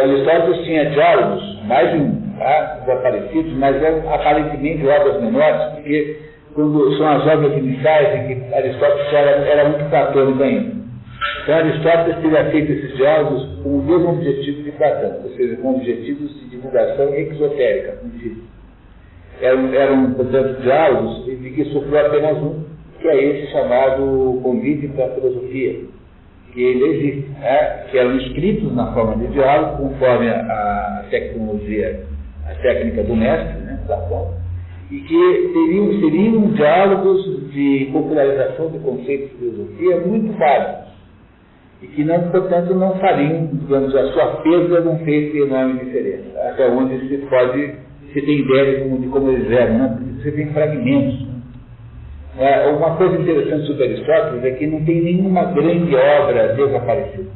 Aristóteles 0.03 0.65
tinha 0.65 0.91
diálogos, 0.91 1.63
mais 1.65 1.91
de 1.91 1.99
um, 1.99 2.37
tá, 2.39 2.81
desaparecidos, 2.85 3.53
mas 3.55 3.83
eram 3.83 4.13
aparentemente 4.13 4.87
obras 4.87 5.19
menores, 5.23 5.75
porque 5.75 6.19
quando 6.55 6.95
são 6.99 7.09
as 7.09 7.27
obras 7.27 7.57
iniciais 7.57 8.21
em 8.21 8.27
que 8.27 8.55
Aristóteles 8.55 9.13
era, 9.15 9.31
era 9.31 9.69
muito 9.71 9.89
platônico 9.89 10.43
ainda. 10.43 10.77
Então 11.43 11.55
Aristóteles 11.55 12.19
teria 12.21 12.51
feito 12.51 12.73
esses 12.73 12.97
diálogos 12.99 13.63
com 13.63 13.69
o 13.71 13.83
mesmo 13.83 14.11
objetivo 14.11 14.63
de 14.63 14.73
Platão, 14.73 15.23
ou 15.25 15.31
seja, 15.31 15.57
com 15.57 15.77
objetivos 15.77 16.39
de 16.39 16.51
divulgação 16.51 17.15
exotérica, 17.15 17.99
Eram, 19.41 19.73
eram, 19.73 20.13
portanto, 20.13 20.61
diálogos 20.61 21.25
de 21.25 21.51
que 21.51 21.65
sofreu 21.73 22.07
apenas 22.07 22.37
um, 22.37 22.63
que 23.01 23.09
é 23.09 23.25
esse 23.25 23.53
chamado 23.53 24.41
convite 24.43 24.89
para 24.89 25.07
a 25.07 25.11
filosofia, 25.11 25.97
que 26.59 26.65
ele 26.65 26.85
existe, 26.87 27.31
né? 27.39 27.85
que 27.89 27.97
eram 27.97 28.17
escritos 28.17 28.75
na 28.75 28.93
forma 28.93 29.15
de 29.15 29.29
diálogo, 29.33 29.91
conforme 29.91 30.29
a, 30.29 31.05
tecnologia, 31.09 32.03
a 32.45 32.55
técnica 32.57 33.05
do 33.05 33.15
mestre, 33.15 33.61
né, 33.61 33.79
Platão, 33.87 34.35
e 34.91 34.99
que 34.99 35.53
seriam, 35.53 36.01
seriam 36.01 36.51
diálogos 36.55 37.53
de 37.53 37.89
popularização 37.93 38.73
de 38.73 38.79
conceitos 38.81 39.31
de 39.31 39.37
filosofia 39.37 40.01
muito 40.01 40.37
válidos 40.37 40.89
e 41.81 41.87
que, 41.87 42.03
não, 42.03 42.29
portanto, 42.29 42.75
não 42.75 42.99
fariam, 42.99 43.47
digamos, 43.53 43.95
a 43.95 44.13
sua 44.13 44.27
perda 44.43 44.81
não 44.81 44.99
fez 44.99 45.33
enorme 45.37 45.79
diferença. 45.79 46.41
Até 46.41 46.69
onde 46.69 47.09
se 47.09 47.19
pode, 47.29 47.75
se 48.13 48.21
tem 48.21 48.41
ideia 48.41 48.75
de 48.75 48.83
como, 48.83 49.01
de 49.01 49.07
como 49.07 49.31
eles 49.31 49.49
eram, 49.53 49.79
né? 49.79 49.99
você 50.17 50.33
tem 50.33 50.53
fragmentos. 50.53 51.28
É, 52.39 52.69
uma 52.69 52.95
coisa 52.97 53.21
interessante 53.21 53.67
sobre 53.67 53.85
Aristóteles 53.85 54.45
é 54.45 54.51
que 54.53 54.67
não 54.69 54.85
tem 54.85 55.03
nenhuma 55.03 55.47
grande 55.47 55.93
obra 55.93 56.55
desaparecida. 56.55 57.31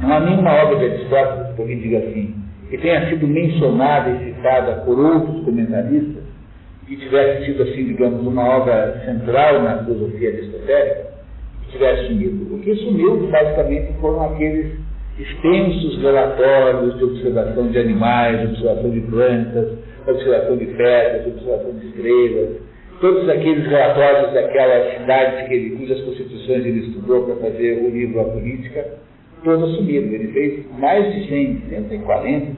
Não 0.00 0.12
há 0.12 0.18
nenhuma 0.18 0.52
obra 0.64 0.76
de 0.76 0.84
Aristóteles, 0.86 1.54
por 1.54 1.66
que 1.68 1.76
diga 1.76 1.98
assim, 1.98 2.34
que 2.68 2.78
tenha 2.78 3.08
sido 3.08 3.28
mencionada 3.28 4.10
e 4.10 4.24
citada 4.24 4.82
por 4.84 4.98
outros 4.98 5.44
comentaristas, 5.44 6.24
que 6.88 6.96
tivesse 6.96 7.46
sido, 7.46 7.62
assim, 7.62 7.84
digamos, 7.84 8.26
uma 8.26 8.42
obra 8.56 9.00
central 9.04 9.62
na 9.62 9.84
filosofia 9.84 10.30
aristotélica, 10.30 11.06
que 11.62 11.70
tivesse 11.70 12.08
sumido. 12.08 12.56
O 12.56 12.58
que 12.58 12.74
sumiu, 12.74 13.28
basicamente, 13.30 13.92
foram 14.00 14.32
aqueles 14.32 14.78
extensos 15.16 16.02
relatórios 16.02 16.98
de 16.98 17.04
observação 17.04 17.68
de 17.68 17.78
animais, 17.78 18.50
observação 18.50 18.90
de 18.90 19.00
plantas, 19.02 19.78
observação 20.08 20.56
de 20.56 20.66
pedras, 20.66 21.26
observação 21.28 21.70
de 21.78 21.86
estrelas, 21.86 22.71
todos 23.02 23.28
aqueles 23.28 23.66
relatórios 23.66 24.32
daquelas 24.32 24.96
cidades 24.96 25.48
que 25.48 25.54
ele, 25.54 25.76
cujas 25.76 26.00
constituições 26.02 26.64
ele 26.64 26.86
estudou 26.86 27.24
para 27.24 27.34
fazer 27.50 27.82
o 27.84 27.90
livro 27.90 28.20
A 28.20 28.24
Política, 28.26 28.86
todos 29.42 29.74
sumiram. 29.74 30.06
Ele 30.06 30.28
fez 30.32 30.64
mais 30.78 31.12
de 31.12 31.28
100, 31.28 31.62
140, 31.68 32.52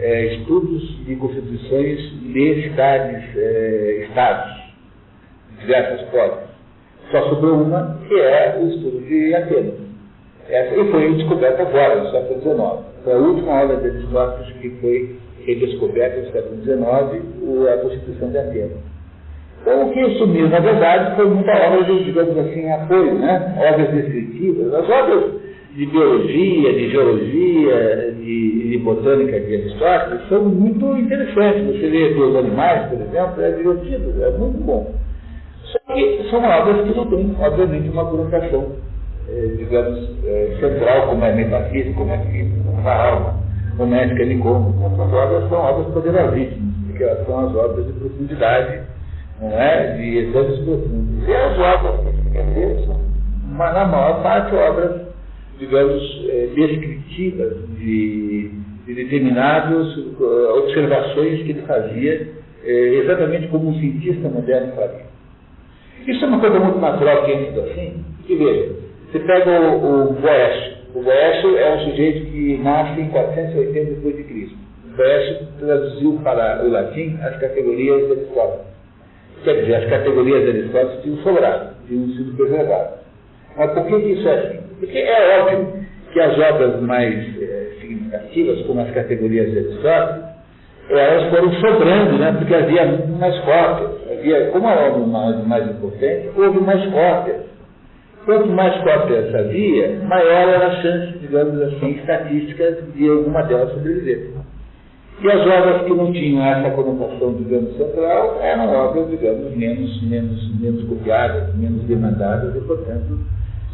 é, 0.00 0.34
estudos 0.34 1.06
de 1.06 1.14
constituições 1.14 2.00
de 2.32 2.62
cidades, 2.64 3.22
é, 3.36 4.06
estados, 4.08 4.62
diversas 5.60 6.10
formas. 6.10 6.50
Só 7.12 7.28
sobrou 7.28 7.62
uma, 7.62 8.00
que 8.08 8.14
é 8.14 8.58
o 8.60 8.68
estudo 8.68 9.00
de 9.06 9.32
Atenas. 9.32 9.74
Essa, 10.48 10.74
e 10.74 10.90
foi 10.90 11.14
descoberta 11.14 11.62
agora, 11.62 12.02
no 12.02 12.10
século 12.10 12.40
XIX. 12.40 13.04
Foi 13.04 13.12
a 13.12 13.16
última 13.16 13.62
obra 13.62 13.76
de 13.76 13.86
Aristóteles 13.90 14.52
que 14.56 14.70
foi 14.80 15.16
redescoberta 15.46 16.20
no 16.20 16.32
século 16.32 16.62
XIX, 16.62 17.68
a 17.68 17.76
Constituição 17.76 18.30
de 18.30 18.38
Atenas. 18.38 18.89
Então, 19.60 19.88
o 19.88 19.92
que 19.92 20.18
sumiu, 20.18 20.48
na 20.48 20.58
verdade, 20.58 21.16
foi 21.16 21.28
muita 21.28 21.52
obra 21.52 21.84
de, 21.84 22.04
digamos 22.04 22.36
assim, 22.38 22.70
apoio, 22.70 23.14
né? 23.18 23.54
Obras 23.72 23.90
descritivas. 23.90 24.72
As 24.74 24.88
obras 24.88 25.40
de 25.74 25.86
biologia, 25.86 26.72
de 26.72 26.90
geologia, 26.90 28.14
de, 28.18 28.70
de 28.70 28.78
botânica 28.78 29.38
de 29.38 29.54
Aristóteles 29.54 30.28
são 30.28 30.44
muito 30.44 30.96
interessantes. 30.96 31.66
Você 31.66 31.88
vê 31.88 32.14
dos 32.14 32.36
animais, 32.36 32.88
por 32.88 33.00
exemplo, 33.00 33.42
é 33.42 33.50
divertido, 33.52 34.24
é 34.24 34.30
muito 34.30 34.64
bom. 34.64 34.94
Só 35.64 35.78
que 35.94 36.28
são 36.30 36.42
obras 36.42 36.88
que 36.88 36.96
não 36.96 37.06
têm, 37.06 37.36
obviamente, 37.38 37.88
uma 37.90 38.06
colocação, 38.06 38.72
é, 39.28 39.46
digamos, 39.58 40.24
é, 40.24 40.56
central, 40.58 41.08
como 41.08 41.24
é 41.24 41.34
metafísica, 41.34 41.94
como 41.94 42.12
é 42.12 42.18
física, 42.18 42.56
como 42.64 42.88
é 42.88 42.92
alma, 42.92 43.34
como 43.76 43.94
é 43.94 44.06
escanicômica. 44.06 44.86
Essas 44.86 45.12
obras 45.12 45.48
são 45.50 45.58
obras 45.58 45.86
poderosíssimas, 45.92 46.74
porque 46.86 47.04
elas 47.04 47.26
são 47.26 47.46
as 47.46 47.54
obras 47.54 47.86
de 47.86 47.92
profundidade, 47.92 48.80
não 49.40 49.60
é? 49.60 49.96
de 49.96 50.18
exames 50.18 50.58
profundos. 50.60 51.28
E 51.28 51.34
as 51.34 51.58
obras, 51.58 52.84
são, 52.84 53.00
na 53.56 53.84
maior 53.86 54.22
parte, 54.22 54.54
obras, 54.54 55.00
digamos, 55.58 56.26
é, 56.28 56.48
descritivas 56.54 57.56
de, 57.78 58.50
de 58.86 58.94
determinadas 58.94 59.96
uh, 59.96 60.58
observações 60.58 61.42
que 61.42 61.50
ele 61.50 61.62
fazia, 61.62 62.28
é, 62.64 62.70
exatamente 62.70 63.48
como 63.48 63.70
um 63.70 63.74
cientista 63.78 64.28
moderno 64.28 64.72
faria. 64.74 65.10
Isso 66.06 66.24
é 66.24 66.28
uma 66.28 66.40
coisa 66.40 66.58
muito 66.58 66.78
natural 66.78 67.24
que 67.24 67.32
entra 67.32 67.62
assim, 67.62 68.04
que 68.26 68.34
veja, 68.34 68.74
você 69.10 69.18
pega 69.20 69.60
o, 69.60 70.10
o 70.10 70.12
Boécio. 70.14 70.80
O 70.94 71.02
Boécio 71.02 71.56
é 71.56 71.74
um 71.76 71.90
sujeito 71.90 72.30
que 72.30 72.58
nasce 72.58 73.00
em 73.00 73.08
480 73.08 74.00
d.C. 74.00 74.48
O 74.92 74.96
Boécio 74.96 75.46
traduziu 75.58 76.20
para 76.22 76.64
o 76.64 76.70
latim 76.70 77.18
as 77.22 77.36
categorias 77.38 78.06
de 78.06 78.12
Aristóteles. 78.12 78.69
Quer 79.44 79.60
dizer, 79.60 79.74
as 79.76 79.84
categorias 79.88 80.48
Aristóteles 80.48 81.02
tinham 81.02 81.16
sobrado, 81.18 81.70
tinham 81.86 82.08
sido 82.08 82.36
preservadas. 82.36 83.00
Mas 83.56 83.72
por 83.72 83.86
que 83.86 83.96
isso 83.96 84.28
é 84.28 84.34
assim? 84.34 84.60
Porque 84.78 84.98
é 84.98 85.40
óbvio 85.40 85.84
que 86.12 86.20
as 86.20 86.38
obras 86.38 86.80
mais 86.82 87.14
é, 87.40 87.70
significativas, 87.80 88.66
como 88.66 88.80
as 88.80 88.90
categorias 88.90 89.56
Aristóteles, 89.56 90.30
elas 90.90 91.30
foram 91.30 91.52
sobrando, 91.54 92.18
né? 92.18 92.34
porque 92.36 92.54
havia 92.54 92.84
mais 93.18 93.38
cópias. 93.40 93.90
Havia, 94.10 94.50
como 94.50 94.66
a 94.66 94.74
obra 94.74 95.06
mais, 95.06 95.46
mais 95.46 95.70
importante, 95.70 96.30
houve 96.36 96.60
mais 96.60 96.84
cópias. 96.92 97.50
Quanto 98.24 98.48
mais 98.48 98.76
cópias 98.82 99.34
havia, 99.34 100.00
maior 100.06 100.48
era 100.48 100.66
a 100.66 100.82
chance, 100.82 101.18
digamos 101.18 101.60
assim, 101.62 101.92
estatística 101.92 102.72
de 102.94 103.08
alguma 103.08 103.42
delas 103.44 103.72
sobreviver. 103.72 104.30
E 105.22 105.30
as 105.30 105.40
obras 105.46 105.82
que 105.82 105.90
não 105.92 106.10
tinham 106.12 106.42
essa 106.46 106.70
conotação, 106.70 107.34
digamos, 107.34 107.76
central, 107.76 108.38
eram 108.40 108.72
obras, 108.72 109.10
digamos, 109.10 109.54
menos, 109.54 110.02
menos, 110.02 110.60
menos 110.60 110.84
copiadas, 110.84 111.54
menos 111.56 111.82
demandadas 111.82 112.56
e, 112.56 112.60
portanto, 112.60 113.18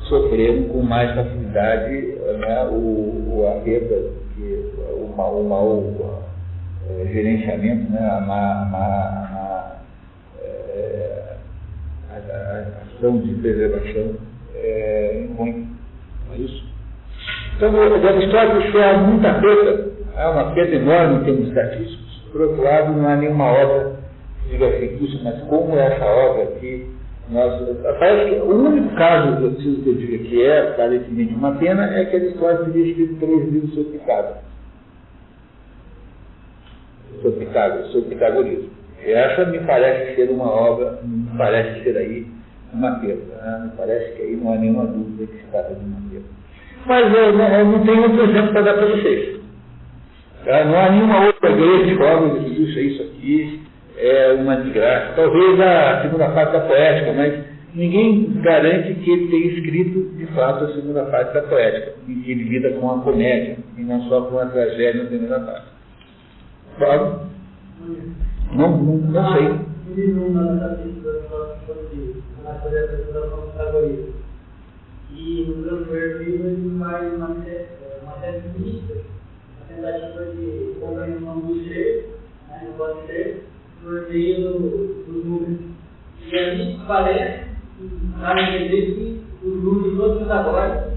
sofreram 0.08 0.64
com 0.64 0.82
mais 0.82 1.14
facilidade 1.14 2.16
né, 2.38 2.68
o, 2.70 2.74
o, 2.74 3.48
a 3.48 3.60
perda, 3.60 3.94
o, 4.38 5.04
o, 5.04 5.40
o 5.40 5.48
mau 5.48 6.20
é, 6.90 7.06
gerenciamento, 7.12 7.92
né, 7.92 8.00
a, 8.00 8.20
má, 8.20 8.62
a, 8.62 8.64
má, 8.66 9.76
é, 10.42 11.36
a, 12.10 12.14
a, 12.14 12.64
ação 12.82 13.18
de 13.18 13.34
preservação 13.34 14.14
é, 14.54 15.26
ruim. 15.36 15.68
É 16.34 16.38
isso. 16.38 16.66
Então, 17.56 17.70
a 17.70 18.24
história 18.24 18.72
foi 18.72 18.96
muita 18.98 19.40
coisa, 19.40 19.95
há 20.16 20.30
uma 20.30 20.54
perda 20.54 20.76
enorme 20.76 21.20
em 21.20 21.24
termos 21.24 21.48
estatísticos. 21.48 22.22
Por 22.32 22.40
outro 22.42 22.62
lado, 22.62 22.92
não 22.92 23.08
há 23.08 23.16
nenhuma 23.16 23.44
obra 23.44 23.96
que 24.42 24.50
diga 24.50 24.68
assim, 24.68 24.98
puxa, 24.98 25.20
mas 25.22 25.40
como 25.42 25.76
é 25.76 25.86
essa 25.86 26.04
obra 26.04 26.42
aqui? 26.44 26.90
Nós, 27.28 27.60
parece 27.98 28.30
que 28.30 28.40
o 28.40 28.54
único 28.54 28.94
caso 28.94 29.36
que 29.38 29.42
eu 29.44 29.50
preciso 29.52 29.82
que 29.82 29.88
eu 29.88 29.94
diga 29.94 30.18
que 30.18 30.42
é 30.44 30.70
aparentemente 30.70 31.34
uma 31.34 31.52
pena 31.56 31.98
é 31.98 32.04
que 32.04 32.16
a 32.16 32.18
história 32.20 32.64
teria 32.66 32.86
escrito 32.86 33.18
três 33.18 33.52
livros 33.52 33.74
sobre 33.74 33.98
Pitágoras 33.98 34.46
sobre 37.22 37.46
Pitágoras, 37.46 37.86
sobre 37.92 38.08
Pitagorismo. 38.10 38.70
Essa 39.04 39.44
me 39.46 39.60
parece 39.60 40.16
ser 40.16 40.30
uma 40.30 40.50
obra, 40.50 40.98
me 41.02 41.36
parece 41.36 41.82
ser 41.84 41.96
aí 41.96 42.26
uma 42.72 42.98
perda. 42.98 43.34
Né? 43.36 43.62
Me 43.64 43.76
parece 43.76 44.16
que 44.16 44.22
aí 44.22 44.36
não 44.36 44.52
há 44.52 44.56
nenhuma 44.56 44.86
dúvida 44.86 45.26
que 45.26 45.38
se 45.38 45.46
trata 45.50 45.74
de 45.74 45.84
uma 45.84 46.00
perda. 46.10 46.26
Mas 46.86 47.14
eu 47.14 47.38
eu 47.38 47.64
não 47.64 47.84
tenho 47.84 48.02
outro 48.02 48.30
exemplo 48.30 48.52
para 48.52 48.62
dar 48.62 48.74
para 48.74 48.86
vocês. 48.86 49.40
Tá? 50.46 50.64
Não 50.64 50.78
há 50.78 50.90
nenhuma 50.90 51.26
outra 51.26 51.50
grande 51.50 52.00
obra 52.00 52.38
de 52.38 52.62
isso, 52.62 52.78
isso 52.78 53.02
aqui 53.02 53.60
é 53.96 54.32
uma 54.34 54.54
desgraça. 54.56 55.14
Talvez 55.16 55.60
a 55.60 56.02
segunda 56.02 56.28
parte 56.28 56.52
da 56.52 56.60
poética, 56.60 57.12
mas 57.14 57.44
ninguém 57.74 58.30
garante 58.42 58.94
que 58.94 59.10
ele 59.10 59.26
tenha 59.26 59.46
escrito 59.54 60.08
de 60.16 60.26
fato 60.26 60.64
a 60.64 60.72
segunda 60.72 61.04
parte 61.06 61.34
da 61.34 61.42
poética, 61.42 61.94
em 62.08 62.22
que 62.22 62.30
ele 62.30 62.44
lida 62.44 62.70
com 62.78 62.92
a 62.92 63.00
comédia, 63.00 63.56
e 63.76 63.82
não 63.82 64.02
só 64.02 64.20
com 64.22 64.38
a 64.38 64.46
tragédia 64.46 65.02
na 65.02 65.08
primeira 65.08 65.40
parte. 65.40 65.66
Claro. 66.78 67.22
Não, 68.52 68.70
não, 68.70 68.98
não 68.98 69.32
sei. 69.32 69.48
E 69.96 70.02
no 75.48 75.86
meu 75.86 76.22
livro 76.22 76.48
ele 76.48 76.78
faz 76.78 77.14
uma, 77.14 77.34
série 78.20 78.40
de 78.40 78.58
listas, 78.62 78.98
a 78.98 79.15
tentativa 79.76 80.24
de 80.24 80.74
compreensão 80.80 81.38
do 81.40 81.64
ser, 81.64 82.08
né, 82.48 82.62
não 82.66 82.72
pode 82.72 83.06
ser, 83.06 83.44
por 83.82 84.08
meio 84.08 84.52
dos 85.06 85.24
números. 85.24 85.58
E 86.30 86.36
a 86.36 86.54
gente 86.54 86.86
parece, 86.86 87.44
para 88.18 88.42
entender 88.42 88.94
que 88.94 89.22
os 89.42 89.62
números 89.62 89.96
todos 89.96 90.30
agora 90.30 90.96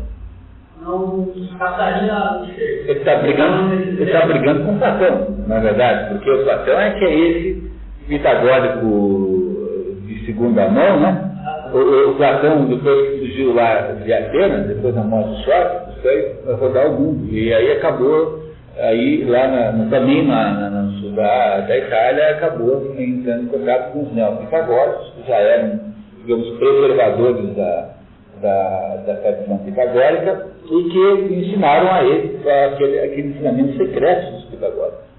não 0.81 1.27
passaria 1.57 2.47
Ele 2.57 2.91
está 2.99 3.17
brigando, 3.17 3.73
ele 3.73 4.11
tá 4.11 4.25
brigando 4.25 4.65
com 4.65 4.79
Platão, 4.79 5.37
na 5.47 5.57
é 5.57 5.59
verdade, 5.59 6.13
porque 6.13 6.31
o 6.31 6.43
Platão 6.43 6.79
é 6.79 6.91
que 6.91 7.05
é 7.05 7.19
esse 7.19 7.71
pitagórico 8.07 9.99
de 10.07 10.25
segunda 10.25 10.69
mão, 10.69 10.99
né? 10.99 11.25
O, 11.73 12.11
o, 12.11 12.15
Platão, 12.15 12.65
depois 12.65 13.09
que 13.09 13.19
fugiu 13.19 13.53
lá 13.53 13.91
de 14.03 14.11
Atenas, 14.11 14.67
depois 14.67 14.95
da 14.95 15.03
morte 15.03 15.37
de 15.37 15.45
Sócrates, 15.45 16.01
foi 16.01 16.55
rodar 16.55 16.87
o 16.87 16.99
mundo. 16.99 17.31
E 17.31 17.53
aí 17.53 17.73
acabou, 17.73 18.48
aí 18.79 19.23
lá 19.25 19.47
na, 19.47 19.89
também 19.89 20.25
na, 20.25 20.69
na, 20.69 20.69
no 20.69 20.91
sul 20.99 21.11
da, 21.11 21.61
da 21.61 21.77
Itália, 21.77 22.29
acabou 22.31 22.93
entrando 22.97 23.43
em 23.43 23.47
contato 23.47 23.91
com 23.93 24.03
os 24.03 24.13
neopitagóricos, 24.13 25.13
que 25.15 25.27
já 25.27 25.35
eram 25.35 25.89
digamos, 26.21 26.57
preservadores 26.57 27.55
da, 27.55 27.89
da, 28.41 29.03
da 29.07 29.15
tradição 29.15 29.57
pitagórica 29.59 30.47
e 30.65 30.83
que 30.89 31.33
ensinaram 31.33 31.91
a 31.91 32.03
ele 32.03 32.39
aquele, 32.47 32.99
aquele 32.99 33.27
ensinamento 33.29 33.77
secreto 33.77 34.31
dos 34.31 34.45
pitagóricos. 34.45 35.09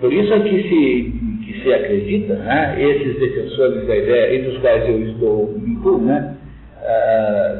Por 0.00 0.12
isso 0.12 0.32
é 0.32 0.40
que 0.40 0.62
se, 0.62 1.44
que 1.44 1.62
se 1.62 1.74
acredita, 1.74 2.34
né, 2.34 2.74
esses 2.78 3.20
defensores 3.20 3.86
da 3.86 3.96
ideia, 3.96 4.36
entre 4.36 4.48
os 4.50 4.58
quais 4.58 4.88
eu 4.88 5.02
estou 5.02 5.54
incluso, 5.66 6.04
né, 6.04 6.36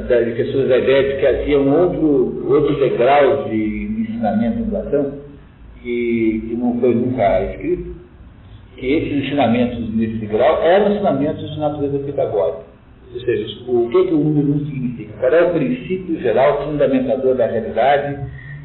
da 0.09 0.21
defensores 0.21 0.69
da 0.69 0.79
ideia 0.79 1.13
de 1.13 1.21
que 1.21 1.27
havia 1.27 1.61
um 1.61 1.81
outro, 1.81 2.53
outro 2.53 2.81
degrau 2.81 3.45
de 3.45 4.07
ensinamento 4.09 4.59
em 4.61 4.71
Platão, 4.71 5.20
que, 5.83 6.43
que 6.49 6.55
não 6.57 6.79
foi 6.81 6.95
nunca 6.95 7.45
escrito, 7.45 7.95
que 8.77 8.87
esses 8.87 9.25
ensinamentos 9.25 9.95
nesse 9.95 10.27
grau 10.27 10.63
eram 10.63 10.93
ensinamentos 10.93 11.51
de 11.51 11.61
natureza 11.61 11.99
pitagórica. 11.99 12.71
Ou 13.13 13.21
seja, 13.21 13.47
o 13.67 13.89
que, 13.91 14.05
que 14.07 14.15
o 14.15 14.19
número 14.19 14.53
1 14.53 14.67
significa? 14.67 15.13
Qual 15.19 15.33
é 15.33 15.43
o 15.43 15.51
princípio 15.53 16.21
geral 16.21 16.65
fundamentador 16.65 17.35
da 17.35 17.47
realidade 17.47 18.19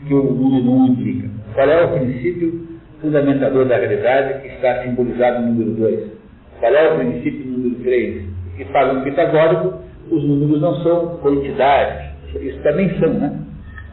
que 0.08 0.14
o 0.14 0.24
número 0.24 0.72
1 0.72 0.88
implica? 0.88 1.30
Qual 1.54 1.70
é 1.70 1.84
o 1.84 2.00
princípio 2.00 2.68
fundamentador 3.02 3.66
da 3.66 3.78
realidade 3.78 4.42
que 4.42 4.48
está 4.50 4.84
simbolizado 4.84 5.42
no 5.42 5.54
número 5.54 5.72
2? 5.72 6.12
Qual 6.60 6.74
é 6.74 6.94
o 6.94 6.98
princípio 6.98 7.46
número 7.46 7.76
3? 7.84 8.24
Que 8.58 8.66
para 8.66 8.94
o 8.94 9.04
pitagórico, 9.04 9.80
os 10.12 10.24
números 10.24 10.62
não 10.62 10.76
são 10.84 11.18
quantidades, 11.18 12.12
isso 12.40 12.60
também 12.62 12.90
são, 13.00 13.14
né? 13.14 13.45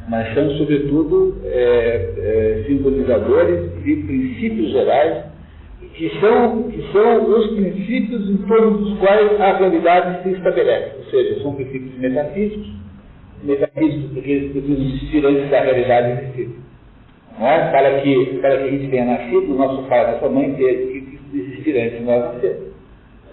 Mas 0.09 0.35
são, 0.35 0.51
sobretudo, 0.57 1.41
é, 1.45 1.51
é, 2.19 2.65
simbolizadores 2.67 3.71
de 3.83 3.97
princípios 3.97 4.73
gerais 4.73 5.33
que 5.95 6.11
são, 6.21 6.63
que 6.65 6.83
são 6.93 7.31
os 7.31 7.47
princípios 7.55 8.29
em 8.31 8.37
torno 8.49 8.79
dos 8.79 8.99
quais 8.99 9.41
a 9.41 9.59
realidade 9.59 10.23
se 10.23 10.31
estabelece. 10.31 10.97
Ou 10.99 11.05
seja, 11.05 11.43
são 11.43 11.55
princípios 11.55 11.97
metafísicos, 11.99 12.73
metafísicos 13.45 14.11
porque 14.13 14.31
eles 14.31 14.53
precisam 14.53 14.85
existir 14.85 15.27
antes 15.27 15.51
da 15.51 15.61
realidade 15.61 16.23
existir. 16.23 16.51
Não 17.39 17.47
é? 17.47 17.71
para, 17.71 18.01
que, 18.01 18.39
para 18.41 18.57
que 18.59 18.65
a 18.65 18.71
gente 18.71 18.91
tenha 18.91 19.05
nascido, 19.05 19.53
o 19.53 19.57
nosso 19.57 19.83
pai 19.89 20.03
e 20.03 20.13
nossa 20.13 20.29
mãe 20.29 20.55
teve 20.55 21.01
que 21.01 21.39
existir 21.39 21.79
antes 21.79 21.99
de 21.99 22.05
nós 22.05 22.35
nascermos. 22.35 22.73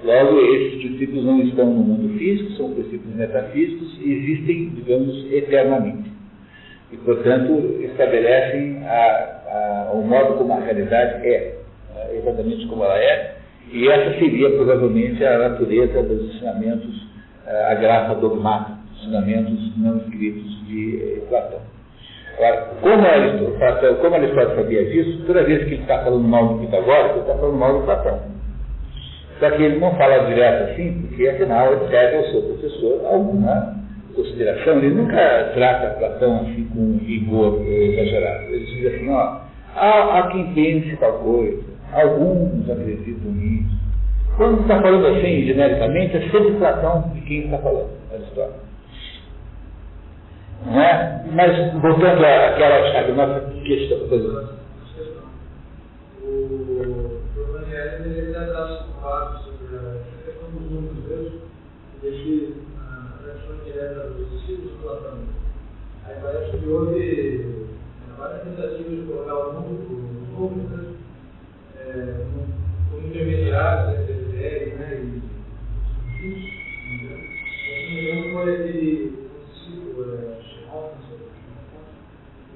Logo, 0.03 0.39
esses 0.39 0.81
princípios 0.81 1.25
não 1.25 1.41
estão 1.41 1.65
no 1.65 1.81
mundo 1.81 2.17
físico, 2.17 2.51
são 2.53 2.73
princípios 2.73 3.13
metafísicos 3.15 3.99
e 4.01 4.13
existem, 4.13 4.69
digamos, 4.69 5.31
eternamente. 5.31 6.08
E, 6.91 6.97
portanto, 6.97 7.79
estabelecem 7.81 8.83
a, 8.87 9.89
a, 9.89 9.91
o 9.93 10.01
modo 10.01 10.37
como 10.37 10.53
a 10.53 10.59
realidade 10.59 11.27
é 11.27 11.59
exatamente 12.13 12.67
como 12.67 12.83
ela 12.83 12.97
é, 12.97 13.35
e 13.71 13.87
essa 13.87 14.17
seria 14.17 14.49
provavelmente 14.51 15.23
a 15.23 15.37
natureza 15.49 16.01
dos 16.01 16.35
ensinamentos, 16.35 17.07
eh, 17.45 17.65
a 17.71 17.75
graça 17.75 18.15
dogmática, 18.15 18.77
ensinamentos 18.97 19.77
não 19.77 19.97
escritos 19.97 20.65
de 20.65 21.03
eh, 21.03 21.21
Platão. 21.29 21.59
Agora, 22.35 22.67
como 22.81 23.05
Aristóteles, 23.05 23.97
como 23.99 24.15
Aristóteles 24.15 24.55
sabia 24.55 24.85
disso, 24.85 25.23
toda 25.27 25.43
vez 25.43 25.65
que 25.65 25.73
ele 25.73 25.81
está 25.81 25.99
falando 26.03 26.27
mal 26.27 26.47
de 26.57 26.65
Pitagóras, 26.65 27.11
ele 27.11 27.19
está 27.19 27.35
falando 27.35 27.57
mal 27.57 27.79
de 27.79 27.85
Platão. 27.85 28.19
Só 29.39 29.51
que 29.51 29.63
ele 29.63 29.79
não 29.79 29.95
fala 29.95 30.25
direto 30.25 30.71
assim, 30.71 31.07
porque 31.07 31.29
afinal 31.29 31.73
ele 31.73 31.87
deve 31.89 32.17
ao 32.17 32.23
seu 32.31 32.41
professor 32.41 33.05
alguma 33.05 33.75
consideração. 34.15 34.77
Ele 34.77 34.95
nunca 34.95 35.51
trata 35.53 35.97
Platão 35.99 36.41
assim 36.41 36.65
com 36.73 36.97
rigor 37.05 37.61
exagerado. 37.65 38.43
Ele 38.53 38.65
diz 38.65 38.93
assim, 38.93 39.09
ó, 39.09 39.41
há, 39.75 40.19
há 40.19 40.27
quem 40.31 40.53
pense 40.53 40.95
tal 40.97 41.13
coisa, 41.19 41.69
Alguns 41.91 42.69
acreditam 42.69 43.31
nisso. 43.31 43.79
Quando 44.37 44.61
está 44.61 44.81
falando 44.81 45.07
assim, 45.07 45.43
genericamente, 45.45 46.17
é 46.17 46.21
sempre 46.29 46.51
Platão 46.59 47.11
de 47.13 47.21
quem 47.21 47.45
está 47.45 47.57
falando 47.57 47.89
a 48.11 48.17
história. 48.17 48.69
Não 50.65 50.81
é? 50.81 51.25
Mas, 51.31 51.73
voltando 51.81 52.23
àquela, 52.23 53.13
nossa 53.15 53.39
questão. 53.63 53.97
O 56.23 57.53
Daniel 57.53 58.05
ele 58.05 58.31
ocupado 58.75 59.39
sobre 59.43 59.77
a 59.77 59.95
questão 60.25 60.49
dos 60.51 60.71
números 60.71 61.33
a 62.03 62.58
direta 63.79 64.09
dos 64.09 64.29
discípulos 64.31 64.73
platônicos. 64.81 65.35
Aí 66.05 66.15
parece 66.21 66.57
que 66.57 66.67
houve 66.67 67.67
várias 68.17 68.43
tentativas 68.43 68.91
de 68.91 69.05
colocar 69.07 69.35
o 69.35 69.53
número, 69.53 69.83
os 69.93 70.29
números, 70.37 70.95
é, 71.77 72.25
como 72.91 73.07
intermediários 73.07 73.99
entre 74.01 74.13
as 74.13 74.79
né? 74.79 75.21
E, 76.21 76.25
e, 76.25 77.93
me 77.93 78.01
lembro 78.01 78.33
foi 78.33 78.53
aquele 78.53 79.29
discípulo, 79.53 80.17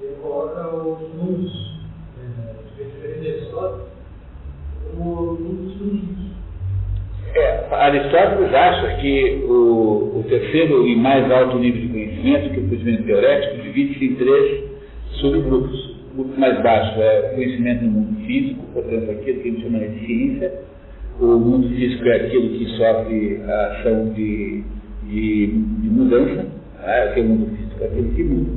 ele 0.00 0.16
coloca 0.20 0.76
os 0.76 1.14
números, 1.14 1.80
é, 2.20 2.54
diferente 2.76 3.20
de 3.20 3.30
Aristóteles, 3.30 3.88
como 4.90 5.32
números 5.32 5.78
finitos. 5.78 6.23
É, 7.36 7.64
Aristóteles 7.72 8.54
acha 8.54 8.96
que 9.00 9.44
o, 9.48 10.20
o, 10.20 10.24
terceiro 10.28 10.86
e 10.86 10.94
mais 10.94 11.28
alto 11.30 11.58
nível 11.58 11.80
de 11.80 11.88
conhecimento, 11.88 12.50
que 12.50 12.60
é 12.60 12.62
o 12.62 12.68
conhecimento 12.68 13.02
teorético, 13.04 13.62
divide-se 13.62 14.04
em 14.04 14.14
três 14.14 14.64
subgrupos 15.20 15.94
muito 16.14 16.38
mais 16.38 16.62
baixo 16.62 17.00
é 17.02 17.32
conhecimento 17.34 17.84
no 17.84 17.90
mundo 17.90 18.24
físico, 18.24 18.64
portanto, 18.72 19.10
aquilo 19.10 19.40
que 19.40 19.48
a 19.48 19.52
gente 19.52 19.62
chama 19.62 19.78
de 19.80 20.06
ciência. 20.06 20.52
O 21.20 21.26
mundo 21.26 21.68
físico 21.74 22.08
é 22.08 22.16
aquilo 22.16 22.48
que 22.50 22.66
sofre 22.76 23.40
a 23.46 23.66
ação 23.66 24.08
de, 24.10 24.62
de, 25.04 25.46
de 25.46 25.88
mudança, 25.90 26.46
né? 26.84 27.08
o 27.10 27.14
que 27.14 27.20
é 27.20 27.22
o 27.22 27.26
mundo 27.26 27.56
físico 27.56 27.82
é 27.82 27.86
aquilo 27.86 28.14
que 28.14 28.22
muda, 28.22 28.50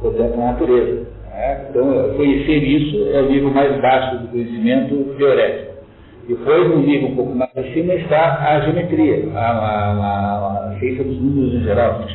portanto, 0.00 0.34
a 0.34 0.44
natureza. 0.44 1.06
Né? 1.28 1.66
Então, 1.70 2.14
conhecer 2.16 2.62
isso 2.62 3.08
é 3.14 3.22
o 3.22 3.30
nível 3.30 3.50
mais 3.50 3.80
baixo 3.80 4.18
do 4.18 4.28
conhecimento 4.28 5.14
teorético. 5.16 5.73
Depois, 6.28 6.68
no 6.70 6.78
nível 6.78 7.08
um 7.08 7.16
pouco 7.16 7.34
mais 7.34 7.50
acima, 7.56 7.94
está 7.94 8.38
a 8.48 8.60
geometria, 8.60 9.28
a, 9.34 9.38
a, 9.38 9.92
a, 9.92 10.70
a 10.70 10.78
ciência 10.78 11.04
dos 11.04 11.20
números 11.20 11.54
em 11.54 11.64
geral. 11.64 12.06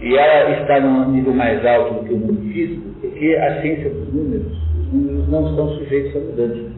E 0.00 0.16
ela 0.16 0.60
está 0.60 0.80
num 0.80 1.10
nível 1.10 1.34
mais 1.34 1.64
alto 1.66 1.94
do 1.94 2.04
que 2.06 2.14
o 2.14 2.18
mundo 2.18 2.52
físico, 2.52 2.82
porque 3.00 3.34
a 3.34 3.60
ciência 3.60 3.90
dos 3.90 4.14
números, 4.14 4.52
os 4.78 4.92
números 4.92 5.28
não 5.28 5.50
estão 5.50 5.68
sujeitos 5.70 6.16
a 6.16 6.20
mudança. 6.20 6.70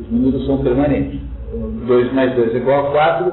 Os 0.00 0.10
números 0.10 0.46
são 0.46 0.62
permanentes. 0.62 1.20
2 1.86 2.12
mais 2.14 2.34
2 2.34 2.54
é 2.54 2.58
igual 2.58 2.86
a 2.86 2.90
4, 2.90 3.32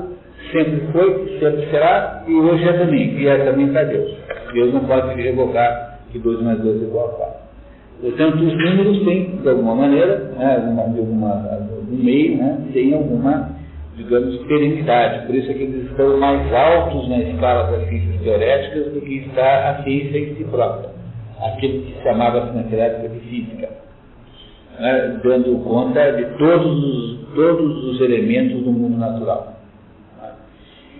sempre 0.51 0.81
foi, 0.91 1.39
sempre 1.39 1.71
será, 1.71 2.23
e 2.27 2.33
hoje 2.33 2.67
é 2.67 2.73
também, 2.73 3.17
e 3.17 3.27
é 3.27 3.37
também 3.45 3.71
para 3.71 3.85
Deus. 3.85 4.11
Deus 4.53 4.73
não 4.73 4.81
pode 4.85 5.19
revogar 5.21 5.99
que 6.11 6.19
2 6.19 6.41
mais 6.41 6.59
2 6.59 6.81
é 6.83 6.85
igual 6.85 7.05
a 7.05 7.13
4. 7.13 7.40
Portanto, 8.01 8.35
os 8.35 8.53
números 8.53 9.05
têm, 9.05 9.37
de 9.37 9.49
alguma 9.49 9.75
maneira, 9.75 10.17
né, 10.37 10.59
de 10.93 10.99
alguma, 10.99 11.29
algum 11.51 12.03
meio, 12.03 12.37
né, 12.37 12.57
têm 12.73 12.93
alguma, 12.93 13.51
digamos, 13.95 14.37
perenidade. 14.47 15.27
Por 15.27 15.35
isso 15.35 15.51
é 15.51 15.53
que 15.53 15.63
eles 15.63 15.89
estão 15.91 16.17
mais 16.17 16.51
altos 16.53 17.07
na 17.09 17.19
escala 17.19 17.71
das 17.71 17.87
ciências 17.87 18.21
teoréticas 18.21 18.93
do 18.93 19.01
que 19.01 19.17
está 19.17 19.69
a 19.69 19.83
ciência 19.83 20.17
em 20.17 20.35
si 20.35 20.43
própria 20.45 21.01
aquilo 21.41 21.81
que 21.83 21.93
se 21.93 22.03
chamava 22.03 22.51
naquela 22.53 22.83
época 22.83 23.09
de 23.09 23.19
física, 23.21 23.69
né, 24.79 25.19
dando 25.23 25.63
conta 25.63 26.11
de 26.13 26.25
todos 26.37 26.83
os, 26.83 27.19
todos 27.33 27.83
os 27.85 28.01
elementos 28.01 28.63
do 28.63 28.71
mundo 28.71 28.97
natural. 28.97 29.59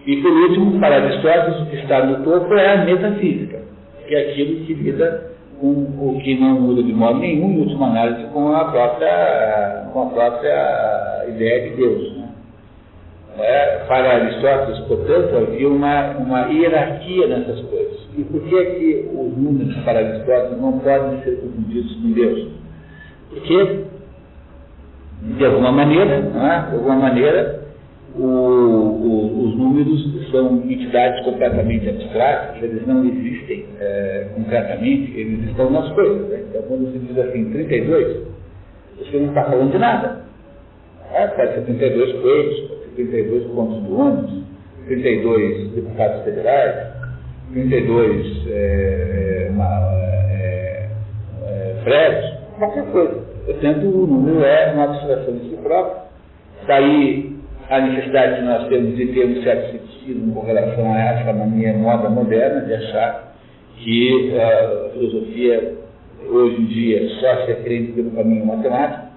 E 0.06 0.18
por 0.18 0.32
último, 0.32 0.80
para 0.80 0.96
Aristóteles, 0.96 1.62
o 1.62 1.66
que 1.68 1.76
está 1.76 2.06
no 2.06 2.24
topo 2.24 2.54
é 2.56 2.74
a 2.74 2.86
metafísica, 2.86 3.60
que 4.08 4.16
é 4.16 4.32
aquilo 4.32 4.66
que 4.66 4.74
lida 4.74 5.31
com 5.62 5.70
o 5.70 6.20
que 6.24 6.40
não 6.40 6.60
muda 6.60 6.82
de 6.82 6.92
modo 6.92 7.20
nenhum, 7.20 7.52
em 7.52 7.60
última 7.60 7.88
análise, 7.88 8.24
com 8.34 8.52
a 8.54 8.66
própria, 8.66 9.86
com 9.94 10.02
a 10.02 10.06
própria 10.08 11.26
ideia 11.30 11.70
de 11.70 11.76
Deus. 11.76 12.18
Né? 12.18 12.30
É, 13.38 13.84
para 13.88 14.16
Aristóteles, 14.16 14.80
portanto, 14.88 15.38
havia 15.38 15.70
uma, 15.70 16.18
uma 16.18 16.48
hierarquia 16.48 17.28
nessas 17.28 17.62
coisas. 17.62 18.00
E 18.18 18.24
por 18.24 18.42
que 18.42 18.58
é 18.58 18.66
que 18.66 19.10
os 19.14 19.38
números 19.38 19.76
para 19.86 20.00
Aristóteles 20.00 20.60
não 20.60 20.80
podem 20.80 21.22
ser 21.22 21.40
confundidos 21.40 21.96
com 21.96 22.12
Deus? 22.12 22.48
Porque, 23.30 23.86
de 25.22 25.46
alguma 25.46 25.72
maneira, 25.72 26.16
é? 26.16 26.70
de 26.72 26.76
alguma 26.76 26.96
maneira, 26.96 27.62
o, 28.16 28.24
o, 28.24 29.46
os 29.46 29.56
números 29.58 30.30
são 30.32 30.58
entidades 30.70 31.24
completamente 31.24 31.88
abstratas, 31.90 32.62
eles 32.62 32.86
não 32.86 33.06
existem 33.06 33.66
é, 33.80 34.28
concretamente, 34.36 35.18
eles 35.18 35.50
estão 35.50 35.70
nas 35.70 35.92
coisas. 35.94 36.30
Né? 36.30 36.44
Então, 36.50 36.62
quando 36.64 36.92
se 36.92 37.00
diz 37.00 37.18
assim 37.18 37.52
32, 37.52 38.28
você 38.98 39.18
não 39.18 39.30
está 39.30 39.46
falando 39.46 39.72
de 39.72 39.78
nada. 39.78 40.22
É, 41.14 41.28
pode 41.28 41.54
ser 41.54 41.62
32 41.62 42.22
coelhos, 42.22 42.60
pode 42.68 42.82
ser 42.82 42.90
32 42.96 43.44
pontos 43.52 43.84
do 43.84 44.00
ônibus, 44.00 44.44
32 44.88 45.72
deputados 45.72 46.24
federais, 46.24 46.88
32 47.54 48.48
é, 48.50 49.48
uma, 49.52 49.92
é, 50.32 50.88
é, 51.48 51.76
prédios, 51.84 52.34
qualquer 52.58 52.86
coisa. 52.92 53.32
Portanto, 53.46 53.86
o 53.88 54.08
número 54.08 54.44
é 54.44 54.72
uma 54.74 54.84
abstração 54.86 55.34
de 55.38 55.50
si 55.50 55.56
próprio. 55.64 56.02
Daí 56.68 57.31
a 57.72 57.80
necessidade 57.80 58.36
que 58.36 58.42
nós 58.42 58.68
temos 58.68 58.98
de 58.98 59.06
ter 59.14 59.26
um 59.26 59.44
certo 59.44 59.72
sentido 59.72 60.34
com 60.34 60.46
relação 60.46 60.94
a 60.94 61.00
essa 61.00 61.32
mania 61.32 61.74
moda 61.74 62.10
moderna 62.10 62.66
de 62.66 62.74
achar 62.74 63.34
que 63.78 64.38
a 64.38 64.90
filosofia 64.92 65.76
hoje 66.30 66.62
em 66.62 66.66
dia 66.66 67.10
só 67.22 67.46
se 67.46 67.54
aprende 67.54 67.94
pelo 67.94 68.12
caminho 68.12 68.46
matemático. 68.46 69.08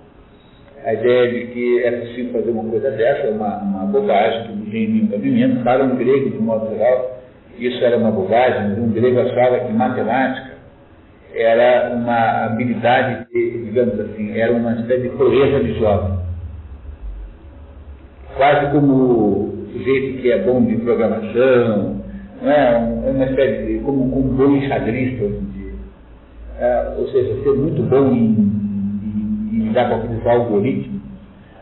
A 0.85 0.95
ideia 0.95 1.33
de 1.33 1.47
que 1.53 1.83
é 1.83 1.91
possível 1.91 2.33
fazer 2.33 2.51
uma 2.53 2.71
coisa 2.71 2.91
dessa 2.93 3.27
é 3.27 3.31
uma, 3.33 3.57
uma 3.59 3.87
bobagem, 3.87 4.45
que 4.45 4.53
não 4.53 4.67
tem 4.67 4.89
nenhum 4.89 5.07
cabimento. 5.09 5.65
Para 5.65 5.83
um 5.83 5.97
grego, 5.97 6.31
de 6.31 6.39
modo 6.39 6.71
geral, 6.77 7.23
isso 7.59 7.85
era 7.85 7.97
uma 7.97 8.13
bobagem. 8.13 8.81
Um 8.81 8.93
grego 8.93 9.19
achava 9.19 9.59
que 9.61 9.73
matemática 9.73 10.55
era 11.35 11.93
uma 11.97 12.45
habilidade, 12.45 13.27
de, 13.33 13.65
digamos 13.65 13.99
assim, 13.99 14.39
era 14.39 14.53
uma 14.53 14.75
espécie 14.75 15.03
de 15.03 15.09
proeza 15.09 15.65
de 15.65 15.75
jovem 15.81 16.24
quase 18.37 18.71
como 18.73 18.93
o 18.93 19.69
sujeito 19.73 20.21
que 20.21 20.31
é 20.31 20.39
bom 20.39 20.65
de 20.65 20.77
programação, 20.77 22.01
não 22.43 22.51
é? 22.51 22.79
uma 23.11 23.25
espécie 23.25 23.67
de, 23.67 23.79
como, 23.81 24.03
um 24.05 24.37
bom 24.37 24.57
enxadrista 24.57 25.25
hoje 25.25 25.37
em 25.37 25.53
dia. 25.53 25.73
É, 26.59 26.95
ou 26.99 27.09
seja, 27.09 27.43
ser 27.43 27.53
muito 27.55 27.83
bom 27.83 28.13
em, 28.13 28.37
em, 29.53 29.69
em 29.69 29.73
dar 29.73 29.89
para 29.89 29.99
utilizar 29.99 30.35
algoritmo, 30.35 31.01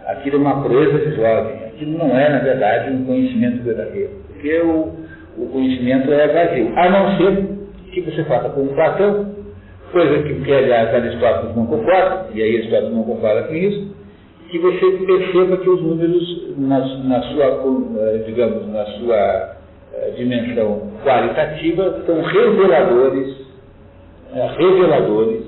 aquilo 0.06 0.36
é 0.36 0.40
uma 0.40 0.62
proeza 0.62 0.98
de 0.98 1.16
jovem. 1.16 1.56
Aquilo 1.66 1.98
não 1.98 2.16
é, 2.16 2.28
na 2.30 2.38
verdade, 2.38 2.90
um 2.90 3.04
conhecimento 3.04 3.62
verdadeiro. 3.62 4.10
Porque 4.28 4.60
o, 4.60 4.92
o 5.38 5.46
conhecimento 5.52 6.12
é 6.12 6.28
vazio. 6.28 6.72
A 6.76 6.90
não 6.90 7.16
ser 7.16 7.48
que 7.92 8.00
você 8.00 8.24
faça 8.24 8.48
com 8.50 8.66
Platão, 8.68 9.34
coisa 9.90 10.22
que, 10.22 10.34
que 10.34 10.52
aliás, 10.52 10.94
Aristóteles 10.94 11.54
não 11.54 11.66
concorda, 11.66 12.28
e 12.34 12.42
aí 12.42 12.56
Aristóteles 12.56 12.94
não 12.94 13.04
concorda 13.04 13.42
com 13.44 13.54
isso, 13.54 13.91
que 14.52 14.58
você 14.58 14.98
perceba 15.06 15.56
que 15.56 15.70
os 15.70 15.80
números, 15.80 16.54
na, 16.58 16.78
na 17.04 17.22
sua, 17.22 17.44
eh, 17.46 18.22
digamos, 18.26 18.68
na 18.70 18.84
sua 18.84 19.56
eh, 19.94 20.12
dimensão 20.18 20.92
qualitativa, 21.02 22.02
são 22.04 22.20
reveladores, 22.20 23.34
eh, 24.34 24.50
reveladores 24.58 25.42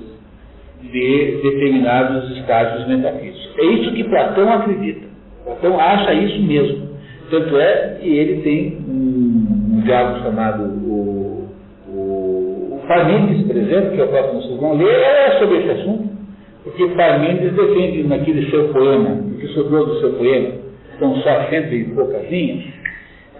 de 0.81 1.39
determinados 1.43 2.35
estágios 2.35 2.87
metafísicos. 2.87 3.53
É 3.59 3.65
isso 3.65 3.93
que 3.93 4.03
Platão 4.05 4.51
acredita. 4.51 5.05
Platão 5.43 5.79
acha 5.79 6.11
isso 6.15 6.41
mesmo. 6.41 6.89
Tanto 7.29 7.59
é 7.59 7.97
que 8.01 8.09
ele 8.09 8.41
tem 8.41 8.77
um, 8.89 9.77
um 9.77 9.81
diálogo 9.81 10.23
chamado 10.23 10.63
o, 10.63 11.47
o, 11.89 12.75
o 12.75 12.87
Parmênides, 12.87 13.45
por 13.45 13.55
exemplo, 13.55 13.91
que 13.91 14.01
é 14.01 14.03
o 14.03 14.07
próximo 14.07 14.41
vocês 14.41 14.59
vão 14.59 14.73
ler, 14.73 14.95
é 14.95 15.37
sobre 15.37 15.59
esse 15.59 15.69
assunto. 15.69 16.14
Porque 16.65 16.87
Parmênides 16.95 17.53
defende 17.53 18.03
naquele 18.03 18.49
seu 18.49 18.69
poema, 18.69 19.11
o 19.11 19.37
que 19.37 19.47
sobrou 19.49 19.85
do 19.85 19.99
seu 19.99 20.13
poema, 20.13 20.53
são 20.97 21.15
só 21.17 21.43
cento 21.49 21.73
e 21.73 21.83
poucas 21.85 22.29
linhas, 22.29 22.65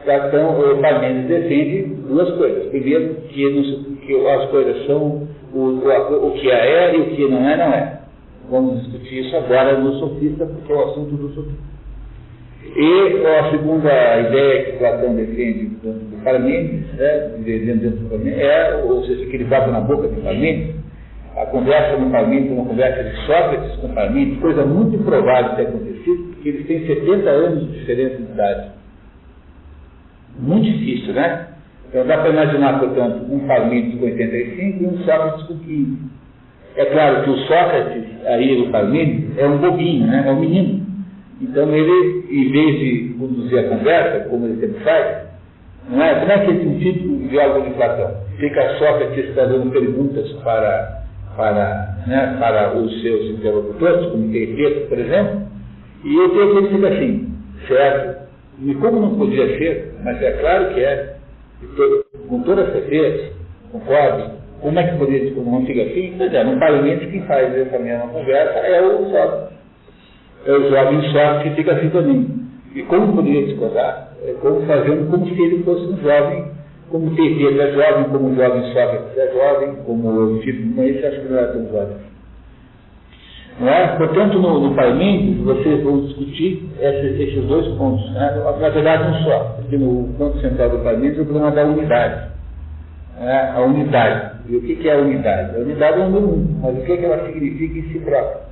então 0.05 0.59
o 0.59 0.77
Parmênides 0.79 1.27
defende 1.27 1.95
duas 2.07 2.29
coisas. 2.35 2.67
Primeiro, 2.67 3.15
que, 3.27 3.97
que 4.05 4.27
as 4.27 4.49
coisas 4.51 4.85
são 4.85 5.27
o, 5.51 5.59
o, 5.59 6.27
o, 6.27 6.31
que 6.33 6.51
é 6.51 6.95
e 6.95 7.01
o 7.01 7.05
que 7.15 7.27
não 7.27 7.49
é, 7.49 7.57
não 7.57 7.73
é. 7.73 8.01
Vamos 8.51 8.83
discutir 8.83 9.25
isso 9.25 9.35
agora 9.35 9.79
no 9.79 9.95
sofista, 9.95 10.45
porque 10.45 10.71
é 10.71 10.75
o 10.75 10.83
assunto 10.83 11.15
do 11.15 11.29
sofista. 11.33 11.75
E 12.75 13.25
a 13.25 13.49
segunda 13.51 14.19
ideia 14.19 14.65
que 14.65 14.77
Platão 14.77 15.15
defende 15.15 15.65
dentro 15.81 15.99
do 15.99 16.23
Parmênides, 16.23 16.93
né, 16.93 17.31
dentro 17.39 17.89
do 17.89 18.09
Parmênides, 18.09 18.39
é, 18.43 18.83
ou 18.85 19.03
seja, 19.05 19.25
que 19.25 19.35
ele 19.35 19.45
bate 19.45 19.71
na 19.71 19.81
boca 19.81 20.07
de 20.07 20.21
Parmênides, 20.21 20.75
a 21.35 21.45
conversa 21.47 21.97
no 21.97 22.09
Parmênides, 22.11 22.51
uma 22.51 22.65
conversa 22.65 23.03
de 23.03 23.15
Sócrates 23.25 23.75
com 23.81 23.89
Parmênides, 23.89 24.39
coisa 24.39 24.65
muito 24.65 24.95
improvável 24.95 25.51
de 25.51 25.55
ter 25.57 25.67
acontecido, 25.67 26.23
porque 26.33 26.49
eles 26.49 26.67
têm 26.67 26.87
70 26.87 27.29
anos 27.29 27.67
de 27.67 27.79
diferença 27.79 28.15
de 28.17 28.23
idade. 28.23 28.71
Muito 30.39 30.63
difícil, 30.63 31.13
né? 31.13 31.47
Então 31.89 32.07
dá 32.07 32.17
para 32.19 32.29
imaginar, 32.29 32.79
portanto, 32.79 33.25
um 33.29 33.39
Parmênides 33.47 33.99
com 33.99 34.05
85 34.05 34.83
e 34.83 34.87
um 34.87 34.97
Sócrates 34.99 35.47
com 35.47 35.59
15. 35.59 35.97
É 36.77 36.85
claro 36.85 37.23
que 37.23 37.29
o 37.29 37.37
Sócrates, 37.39 38.03
aí 38.25 38.61
o 38.61 38.71
Parmênides, 38.71 39.37
é 39.37 39.45
um 39.45 39.57
bobinho, 39.57 40.07
né? 40.07 40.23
é 40.25 40.31
um 40.31 40.39
menino. 40.39 40.85
Então 41.41 41.69
ele, 41.73 42.25
em 42.29 42.51
vez 42.51 42.79
de 42.79 43.15
conduzir 43.19 43.59
a 43.59 43.69
conversa, 43.69 44.29
como 44.29 44.45
ele 44.45 44.59
sempre 44.61 44.83
faz, 44.83 45.25
não 45.89 46.01
é? 46.01 46.15
Como 46.15 46.31
é 46.31 46.39
que 46.39 46.51
esse 46.51 46.79
típico 46.79 47.27
diálogo 47.27 47.67
de 47.67 47.75
Platão? 47.75 48.15
Fica 48.37 48.77
Sócrates 48.77 49.35
fazendo 49.35 49.69
perguntas 49.71 50.31
para 50.43 51.04
para, 51.35 51.97
né, 52.07 52.37
para 52.39 52.77
os 52.77 53.01
seus 53.01 53.25
interlocutores, 53.31 54.09
como 54.11 54.31
Teiteto, 54.31 54.87
por 54.87 54.99
exemplo, 54.99 55.41
e 56.03 56.17
o 56.17 56.29
Teiteto 56.29 56.75
fica 56.75 56.87
assim, 56.87 57.33
certo? 57.67 58.25
E 58.61 58.73
como 58.75 59.01
não 59.01 59.17
podia 59.17 59.57
ser, 59.57 59.93
mas 60.03 60.21
é 60.21 60.31
claro 60.33 60.73
que 60.73 60.79
é, 60.79 61.15
com 62.29 62.41
toda 62.43 62.71
certeza, 62.71 63.33
concordo, 63.71 64.31
como 64.61 64.79
é 64.79 64.83
que 64.83 64.97
poderia, 64.97 65.33
como 65.33 65.51
não 65.51 65.65
fica 65.65 65.83
assim? 65.83 66.15
Pois 66.17 66.33
é, 66.33 66.43
no 66.43 66.57
parlamento 66.57 67.11
quem 67.11 67.21
faz 67.23 67.55
essa 67.55 67.77
mesma 67.77 68.07
conversa 68.07 68.59
é 68.59 68.81
o 68.81 69.09
Sócrates. 69.09 69.57
É 70.45 70.51
o 70.51 70.69
jovem 70.69 71.01
Sócrates 71.11 71.43
que 71.43 71.55
fica 71.55 71.73
assim 71.73 71.89
também. 71.89 72.27
E 72.73 72.81
como 72.83 73.15
poderia 73.15 73.45
discordar? 73.45 74.13
É 74.23 74.33
como 74.41 74.65
fazendo 74.65 75.09
como 75.11 75.25
se 75.27 75.41
ele 75.41 75.63
fosse 75.63 75.85
um 75.85 75.97
jovem 75.97 76.45
como 76.95 77.13
Teteiro 77.13 77.62
é 77.62 77.71
jovem, 77.73 78.03
como 78.05 78.36
jovem 78.36 78.63
Sócrates 78.71 79.17
é 79.17 79.34
jovem, 79.34 79.75
como 79.86 80.10
o 80.10 80.39
tipo 80.39 80.81
esse, 80.81 81.05
acho 81.05 81.21
que 81.21 81.27
não 81.27 81.39
é 81.39 81.47
tão 81.47 81.67
jovem. 81.69 81.97
Não 83.60 83.67
é? 83.67 83.88
Portanto, 83.97 84.39
no, 84.39 84.62
no 84.62 84.75
Parmênides, 84.75 85.43
vocês 85.43 85.84
vão 85.84 86.05
discutir 86.05 86.69
esses, 86.79 87.19
esses 87.19 87.43
dois 87.47 87.67
pontos. 87.77 88.10
Né? 88.13 88.41
Na 88.62 88.69
verdade, 88.69 89.12
um 89.12 89.23
só, 89.25 89.39
porque 89.58 89.77
no 89.77 90.08
ponto 90.17 90.39
central 90.39 90.69
do 90.69 90.77
Parmênides 90.79 91.19
é 91.19 91.21
o 91.21 91.25
problema 91.25 91.51
da 91.51 91.65
unidade. 91.65 92.31
É? 93.19 93.49
A 93.55 93.60
unidade. 93.60 94.31
E 94.47 94.55
o 94.55 94.62
que, 94.62 94.88
é 94.88 94.93
a 94.93 94.97
unidade? 94.97 95.58
A 95.58 95.60
unidade 95.60 95.99
é 95.99 96.03
um, 96.05 96.60
mas 96.62 96.77
o 96.77 96.81
que, 96.81 96.95
que 96.95 97.05
ela 97.05 97.25
significa 97.25 97.77
em 97.77 97.91
si 97.91 97.99
própria? 97.99 98.45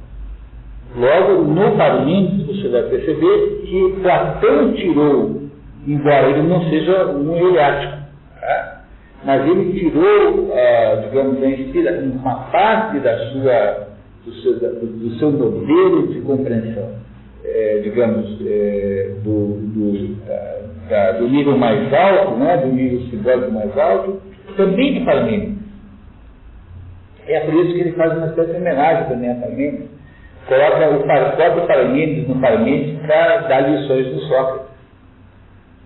Logo, 0.97 1.43
no 1.43 1.77
Parmênides, 1.77 2.45
você 2.45 2.67
vai 2.67 2.83
perceber 2.83 3.61
que 3.65 4.01
Platão 4.01 4.73
tirou, 4.73 5.43
embora 5.87 6.29
ele 6.29 6.43
não 6.43 6.61
seja 6.69 7.05
um 7.07 7.35
heliático, 7.37 8.02
mas 9.25 9.47
ele 9.47 9.79
tirou, 9.79 10.53
ah, 10.53 11.01
digamos, 11.03 11.39
uma 12.21 12.35
parte 12.51 12.99
da 12.99 13.17
sua, 13.29 13.87
do, 14.25 14.33
seu, 14.33 14.53
do 14.59 15.15
seu 15.17 15.31
modelo 15.31 16.07
de 16.07 16.21
compreensão, 16.21 16.91
é, 17.45 17.79
digamos, 17.83 18.37
é, 18.45 19.11
do, 19.23 19.59
do, 19.61 20.15
da, 20.89 21.11
do, 21.13 21.27
nível 21.29 21.57
mais 21.57 21.93
alto, 21.93 22.35
né, 22.37 22.57
do 22.57 22.67
nível 22.67 22.99
simbólico 23.09 23.51
mais 23.51 23.77
alto, 23.77 24.21
também 24.57 24.93
de 24.93 25.05
Parmênides. 25.05 25.63
É 27.25 27.39
por 27.39 27.53
isso 27.53 27.73
que 27.73 27.79
ele 27.79 27.91
faz 27.93 28.17
uma 28.17 28.27
de 28.27 28.57
homenagem 28.57 29.07
também 29.07 29.31
a 29.31 29.35
Parmênides. 29.35 29.87
Coloca 30.47 30.89
o 30.89 31.03
próprio 31.37 31.67
Parmênides 31.67 32.27
no 32.27 32.35
Parmênides 32.41 32.99
para 33.07 33.37
dar 33.47 33.61
lições 33.61 34.07
do 34.07 34.19
Sócrates. 34.21 34.72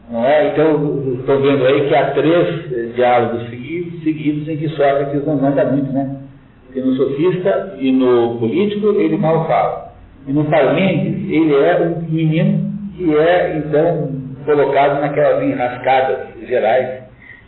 Não 0.10 0.26
é? 0.26 0.52
Então, 0.52 1.16
estou 1.20 1.42
vendo 1.42 1.66
aí 1.66 1.88
que 1.88 1.96
há 1.96 2.12
três 2.12 2.72
eh, 2.72 2.92
diálogos 2.96 3.50
seguidos, 3.50 4.04
seguidos 4.04 4.48
em 4.48 4.58
que 4.58 4.70
Sócrates 4.70 5.26
não 5.26 5.36
manda 5.36 5.66
muito, 5.66 5.92
né? 5.92 6.22
Porque 6.66 6.80
no 6.80 6.96
sofista 6.96 7.76
e 7.78 7.92
no 7.92 8.38
político 8.40 8.88
ele 9.00 9.18
mal 9.18 9.46
fala. 9.48 9.94
E 10.26 10.32
no 10.32 10.46
Parmênides 10.46 11.30
ele 11.30 11.56
é 11.56 11.82
um 11.82 12.02
menino 12.10 12.72
que 12.96 13.18
é, 13.18 13.58
então, 13.58 14.12
colocado 14.46 15.02
naquelas 15.02 15.44
enrascadas 15.44 16.20
gerais 16.48 17.04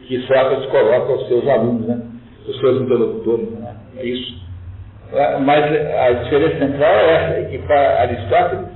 que 0.05 0.19
Sócrates 0.21 0.65
coloca 0.65 1.13
aos 1.13 1.27
seus 1.29 1.47
alunos, 1.47 1.87
né? 1.87 2.01
Os 2.45 2.59
seus 2.59 2.81
interlocutores, 2.81 3.51
né? 3.51 3.73
É 3.97 4.05
isso. 4.05 4.37
Mas 5.45 5.63
a 5.65 6.11
diferença 6.23 6.59
central 6.59 6.91
é 6.91 7.13
essa, 7.13 7.39
é 7.39 7.43
que 7.45 7.57
para 7.59 8.01
Aristóteles, 8.01 8.67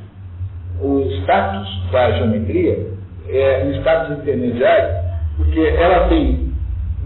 o 0.81 1.01
status 1.21 1.91
da 1.91 2.11
geometria 2.11 2.93
é, 3.33 3.63
um 3.65 3.71
status 3.79 4.17
intermediário, 4.19 4.95
porque 5.37 5.59
ela 5.59 6.07
tem, 6.07 6.51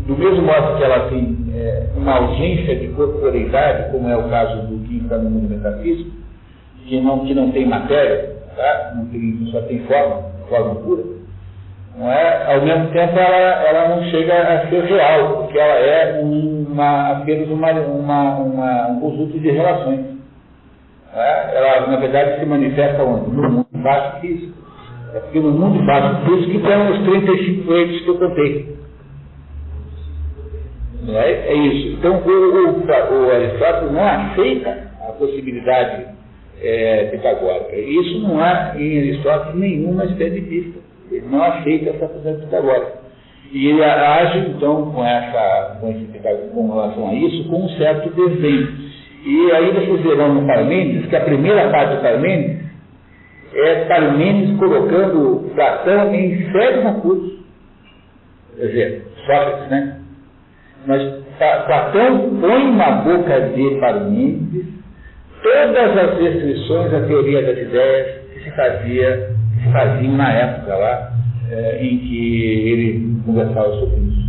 do 0.06 0.18
mesmo 0.18 0.44
modo 0.44 0.78
que 0.78 0.84
ela 0.84 1.10
tem 1.10 1.38
é, 1.56 1.88
uma 1.96 2.16
ausência 2.16 2.76
de 2.76 2.88
corporeidade, 2.90 3.92
como 3.92 4.10
é 4.10 4.18
o 4.18 4.30
caso 4.30 4.68
do 4.68 4.88
que 4.88 4.98
está 4.98 5.18
no 5.18 5.30
mundo 5.30 5.50
metafísico, 5.50 6.12
que 6.86 7.00
não, 7.02 7.26
que 7.26 7.34
não 7.34 7.52
tem 7.52 7.66
matéria, 7.66 8.36
tá? 8.56 8.94
não 8.96 9.06
tem, 9.08 9.48
só 9.52 9.62
tem 9.62 9.80
forma, 9.80 10.24
forma 10.50 10.76
pura, 10.76 11.04
não 11.98 12.12
é? 12.12 12.54
ao 12.54 12.62
mesmo 12.62 12.88
tempo 12.92 13.18
ela, 13.18 13.68
ela 13.68 13.96
não 13.96 14.04
chega 14.10 14.34
a 14.34 14.70
ser 14.70 14.84
real, 14.84 15.38
porque 15.38 15.58
ela 15.58 15.74
é 15.74 16.22
uma, 16.22 17.12
apenas 17.12 17.50
uma, 17.50 17.72
uma, 17.72 18.36
uma, 18.38 18.88
um 18.90 19.00
conjunto 19.00 19.40
de 19.40 19.50
relações. 19.50 20.18
É? 21.14 21.58
Ela, 21.58 21.88
na 21.88 21.98
verdade, 21.98 22.40
se 22.40 22.46
manifesta 22.46 23.04
onde? 23.04 23.32
No 23.32 23.50
mundo 23.50 23.68
baixo 23.74 24.20
físico. 24.22 24.57
É 25.34 25.40
no 25.40 25.52
mundo 25.52 25.84
básico, 25.86 26.26
por 26.26 26.40
isso 26.40 26.50
que 26.52 26.60
tem 26.60 26.92
os 26.92 27.04
35 27.04 27.74
eixos 27.74 28.02
que 28.02 28.08
eu 28.08 28.18
contei. 28.18 28.78
É? 31.10 31.54
é 31.54 31.56
isso. 31.56 31.98
Então, 31.98 32.22
o, 32.26 32.30
o, 32.30 33.26
o 33.26 33.32
Aristóteles 33.32 33.92
não 33.94 34.08
aceita 34.08 34.92
a 35.08 35.12
possibilidade 35.14 36.06
é, 36.62 37.06
pitagórica. 37.06 37.76
Isso 37.76 38.20
não 38.20 38.40
há 38.40 38.74
em 38.78 38.98
Aristóteles 39.00 39.56
nenhuma 39.56 40.06
espécie 40.06 40.42
de 40.42 40.42
pista. 40.42 40.80
Ele 41.12 41.26
não 41.30 41.42
aceita 41.42 41.92
essa 41.92 42.08
sociedade 42.08 42.46
pitagórica. 42.46 42.98
E 43.52 43.68
ele 43.70 43.84
age, 43.84 44.40
então, 44.50 44.92
com, 44.92 45.06
essa, 45.06 45.78
com, 45.80 45.90
esse, 45.90 46.06
com 46.54 46.68
relação 46.68 47.10
a 47.10 47.14
isso, 47.14 47.50
com 47.50 47.64
um 47.64 47.70
certo 47.78 48.10
desenho. 48.10 48.68
E 49.26 49.52
aí 49.52 49.72
vocês 49.72 50.02
verão 50.02 50.34
no 50.34 50.46
Parmênides 50.46 51.10
que 51.10 51.16
a 51.16 51.22
primeira 51.22 51.70
parte 51.70 51.96
do 51.96 52.02
Parmênides 52.02 52.67
é 53.54 53.86
Parmênides 53.86 54.58
colocando 54.58 55.52
Platão 55.56 56.14
em 56.14 56.52
sério 56.52 56.82
concurso. 56.84 57.40
Quer 58.58 58.66
dizer, 58.68 59.06
Sócrates, 59.26 59.70
né? 59.70 60.00
Mas 60.86 61.02
Platão 61.38 62.40
põe 62.40 62.76
na 62.76 62.92
boca 63.02 63.42
de 63.42 63.78
Parmênides 63.80 64.66
todas 65.44 65.98
as 65.98 66.20
restrições 66.20 66.94
à 66.94 67.02
teoria 67.02 67.42
das 67.42 67.58
ideias 67.58 68.22
que 68.34 68.44
se 68.44 68.52
fazia, 68.52 69.30
que 69.54 69.64
se 69.64 69.72
faziam 69.72 70.14
na 70.14 70.32
época 70.32 70.76
lá, 70.76 71.12
é, 71.52 71.78
em 71.82 71.98
que 72.00 72.70
ele 72.70 73.22
conversava 73.26 73.72
sobre 73.80 73.98
isso. 74.02 74.28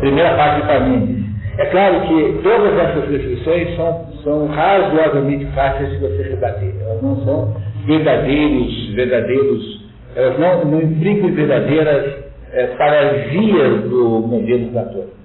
Primeira 0.00 0.34
parte 0.34 0.62
de 0.62 0.66
Parmênides. 0.66 1.19
É 1.60 1.66
claro 1.66 2.00
que 2.08 2.40
todas 2.42 2.72
essas 2.72 3.10
restrições 3.10 3.76
são, 3.76 4.06
são 4.24 4.46
razoavelmente 4.46 5.44
fáceis 5.54 5.90
de 5.90 5.98
você 5.98 6.22
rebater. 6.22 6.74
Elas 6.80 7.02
não 7.02 7.22
são 7.22 7.54
verdadeiros, 7.84 8.94
verdadeiros, 8.94 9.84
elas 10.16 10.38
não, 10.38 10.64
não 10.64 10.80
implicam 10.80 11.34
verdadeiras 11.34 12.14
é, 12.52 12.66
parasias 12.78 13.82
do 13.90 14.20
modelo 14.20 14.70
platônico. 14.70 15.20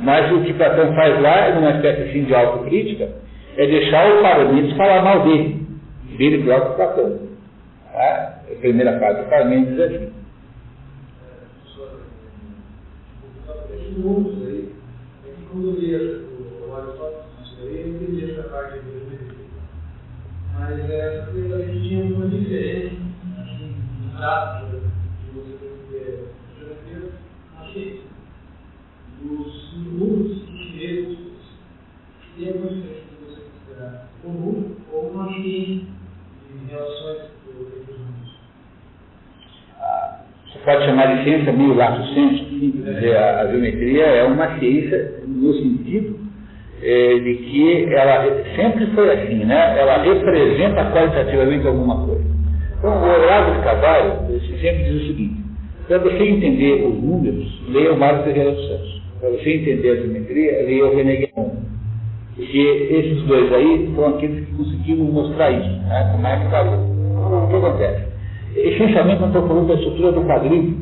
Mas 0.00 0.30
o 0.32 0.42
que 0.42 0.52
Platão 0.52 0.94
faz 0.94 1.18
lá, 1.22 1.54
numa 1.54 1.70
espécie 1.70 2.02
assim, 2.02 2.24
de 2.24 2.34
autocrítica, 2.34 3.08
é 3.56 3.66
deixar 3.66 4.12
o 4.12 4.20
Parmênides 4.20 4.76
falar 4.76 5.02
mal 5.02 5.22
dele, 5.22 5.66
dele 6.18 6.44
próprio 6.44 6.74
Platão. 6.74 7.18
Tá? 7.94 8.40
A 8.50 8.60
primeira 8.60 8.98
parte 8.98 9.22
do 9.22 9.30
Parmênides 9.30 9.78
é 9.78 9.84
assim. 9.84 10.12
Esses 15.62 15.78
aí, 15.78 15.94
é 15.94 15.98
que 15.98 16.24
quando 16.24 16.44
eu 16.44 16.58
li 16.58 16.70
o 16.70 16.76
Aristóteles, 16.76 17.24
eu 17.60 17.88
entendi 17.88 18.32
essa 18.32 18.48
parte 18.48 18.80
de 18.80 19.12
mas 20.58 20.90
é, 20.90 21.22
porque 21.24 21.54
a 21.54 21.58
gente 21.58 21.88
tinha 21.88 22.04
uma 22.04 22.26
diferença, 22.26 22.96
assim, 23.40 23.74
de 24.08 25.30
você 25.32 25.52
perceber 25.52 26.24
geometria, 26.58 27.10
achei. 27.60 28.02
Os 29.24 29.72
números 29.76 30.42
chineses 30.48 31.18
tem 32.36 32.48
alguma 32.48 32.68
diferença 32.68 33.04
de 33.08 33.24
você 33.24 33.40
considerar 33.42 34.08
comum 34.20 34.74
ou 34.92 35.10
uma 35.10 35.28
ciência 35.28 35.86
de 36.50 36.70
relações 36.70 37.30
entre 37.48 37.92
os 37.92 37.98
números. 38.00 38.36
Você 40.44 40.58
pode 40.64 40.84
chamar 40.86 41.16
de 41.16 41.22
ciência 41.22 41.52
meio 41.52 41.74
lato 41.74 42.04
senso, 42.14 42.51
dizer, 42.70 43.16
a, 43.16 43.40
a 43.40 43.46
geometria 43.48 44.04
é 44.04 44.24
uma 44.24 44.58
ciência 44.58 45.14
no 45.26 45.52
sentido 45.54 46.18
é, 46.82 47.18
de 47.18 47.34
que 47.34 47.94
ela 47.94 48.44
sempre 48.56 48.86
foi 48.86 49.10
assim, 49.10 49.44
né? 49.44 49.78
Ela 49.78 50.02
representa 50.02 50.84
qualitativamente 50.90 51.66
alguma 51.66 52.04
coisa. 52.06 52.24
Então, 52.78 52.90
o 52.90 53.04
Olavo 53.04 53.52
de 53.52 53.62
Carvalho 53.62 54.12
sempre 54.60 54.84
diz 54.84 55.02
o 55.02 55.06
seguinte, 55.06 55.42
para 55.86 55.98
você 55.98 56.24
entender 56.24 56.84
os 56.84 57.02
números, 57.02 57.62
leia 57.68 57.92
o 57.92 57.98
Mário 57.98 58.24
Ferreira 58.24 58.52
dos 58.52 58.68
Santos. 58.68 59.02
Para 59.20 59.30
você 59.30 59.54
entender 59.54 59.90
a 59.90 59.96
geometria, 59.96 60.62
leia 60.64 60.86
o 60.86 60.96
René. 60.96 61.28
Porque 62.34 62.88
esses 62.90 63.22
dois 63.24 63.52
aí 63.52 63.92
foram 63.94 64.16
aqueles 64.16 64.46
que 64.46 64.54
conseguiram 64.54 65.04
mostrar 65.04 65.50
isso, 65.50 65.68
né? 65.82 66.08
como 66.12 66.26
é 66.26 66.36
que 66.40 66.50
falou. 66.50 67.44
O 67.44 67.48
que 67.48 67.56
acontece? 67.56 68.12
Essencialmente, 68.56 69.20
nós 69.20 69.28
estamos 69.28 69.48
falando 69.48 69.68
da 69.68 69.74
estrutura 69.74 70.12
do 70.12 70.22
quadril, 70.22 70.74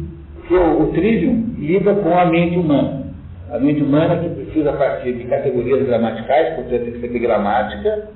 que 0.50 0.54
o, 0.56 0.82
o 0.82 0.92
trivium 0.92 1.54
lida 1.58 1.94
com 1.94 2.18
a 2.18 2.24
mente 2.24 2.58
humana. 2.58 3.04
A 3.52 3.58
mente 3.58 3.82
humana 3.82 4.16
que 4.16 4.28
precisa 4.30 4.72
partir 4.72 5.12
de 5.12 5.24
categorias 5.24 5.86
gramaticais, 5.86 6.56
portanto 6.56 6.82
tem 6.82 6.92
que 6.92 7.00
ser 7.00 7.18
gramática, 7.20 8.08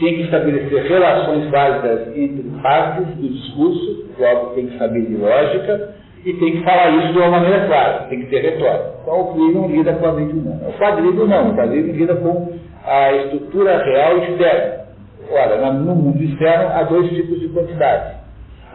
tem 0.00 0.14
que 0.16 0.22
estabelecer 0.22 0.82
relações 0.82 1.50
válidas 1.50 2.16
entre 2.16 2.42
partes 2.60 3.06
do 3.14 3.28
discurso, 3.28 4.06
logo 4.18 4.46
tem 4.54 4.66
que 4.66 4.76
saber 4.76 5.02
de 5.02 5.16
lógica, 5.16 5.94
e 6.24 6.32
tem 6.32 6.52
que 6.52 6.64
falar 6.64 6.90
isso 6.90 7.12
de 7.12 7.18
uma 7.18 7.30
maneira 7.30 7.66
clara, 7.66 8.06
tem 8.08 8.20
que 8.20 8.26
ter 8.26 8.40
retórica. 8.40 8.94
Então 9.02 9.20
o 9.20 9.34
Plínio 9.34 9.68
lida 9.68 9.92
com 9.92 10.06
a 10.06 10.12
mente 10.12 10.32
humana. 10.32 10.68
O 10.68 10.72
quadrívio 10.72 11.26
não, 11.26 11.50
o 11.50 11.54
quadrívio 11.54 11.94
lida 11.94 12.16
com 12.16 12.52
a 12.84 13.12
estrutura 13.12 13.84
real 13.84 14.18
externa. 14.18 14.84
Ora, 15.30 15.70
no 15.70 15.94
mundo 15.94 16.22
externo 16.22 16.68
há 16.72 16.82
dois 16.82 17.08
tipos 17.10 17.38
de 17.38 17.48
quantidade. 17.48 18.23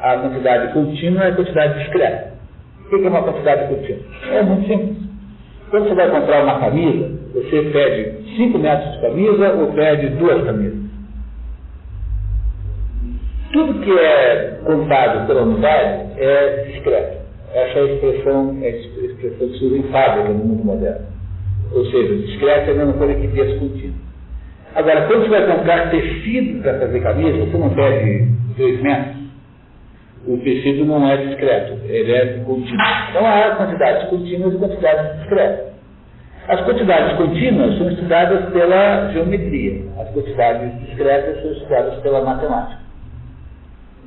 A 0.01 0.17
quantidade 0.17 0.73
contínua 0.73 1.25
e 1.25 1.27
a 1.31 1.35
quantidade 1.35 1.79
discreta. 1.79 2.33
O 2.85 2.89
que 2.89 3.05
é 3.05 3.09
uma 3.09 3.23
quantidade 3.23 3.67
contínua? 3.67 4.01
É 4.31 4.41
muito 4.43 4.67
simples. 4.67 4.97
Quando 5.69 5.89
você 5.89 5.95
vai 5.95 6.09
comprar 6.09 6.43
uma 6.43 6.59
camisa, 6.59 7.11
você 7.33 7.61
pede 7.71 8.35
5 8.35 8.57
metros 8.57 8.91
de 8.93 9.01
camisa 9.01 9.53
ou 9.53 9.67
pede 9.73 10.07
duas 10.15 10.43
camisas. 10.43 10.79
Tudo 13.51 13.79
que 13.81 13.91
é 13.91 14.59
contado 14.63 15.27
pela 15.27 15.41
unidade 15.41 16.13
é 16.17 16.65
discreto. 16.71 17.17
Essa 17.53 17.79
é 17.79 17.81
a 17.81 17.85
expressão, 17.85 18.57
é 18.61 18.65
a 18.65 18.69
expressão 18.69 19.47
que 19.47 19.59
se 19.59 19.65
usa 19.65 19.77
em 19.77 19.83
fábrica 19.91 20.29
no 20.29 20.35
mundo 20.35 20.63
moderno. 20.63 21.05
Ou 21.73 21.85
seja, 21.85 22.15
discreto 22.15 22.69
é 22.69 22.73
a 22.73 22.75
mesma 22.75 22.93
coisa 22.93 23.15
que 23.15 23.27
texto 23.27 23.59
contínuo. 23.59 23.95
Agora, 24.75 25.07
quando 25.07 25.23
você 25.23 25.29
vai 25.29 25.57
comprar 25.57 25.89
tecido 25.89 26.61
para 26.61 26.79
fazer 26.79 26.99
camisa, 27.01 27.37
você 27.45 27.57
não 27.57 27.69
pede 27.71 28.27
2 28.57 28.81
metros 28.81 29.18
o 30.27 30.37
tecido 30.37 30.85
não 30.85 31.07
é 31.09 31.17
discreto, 31.17 31.79
ele 31.85 32.11
é 32.11 32.25
contínuo. 32.45 32.81
Então 33.09 33.25
há 33.25 33.55
quantidades 33.55 34.09
contínuas 34.09 34.53
e 34.53 34.57
quantidades 34.57 35.19
discretas. 35.19 35.69
As 36.47 36.61
quantidades 36.61 37.15
contínuas 37.17 37.77
são 37.77 37.91
estudadas 37.91 38.51
pela 38.51 39.11
geometria, 39.11 39.83
as 39.99 40.09
quantidades 40.09 40.79
discretas 40.81 41.41
são 41.41 41.51
estudadas 41.51 41.99
pela 42.01 42.23
matemática. 42.23 42.81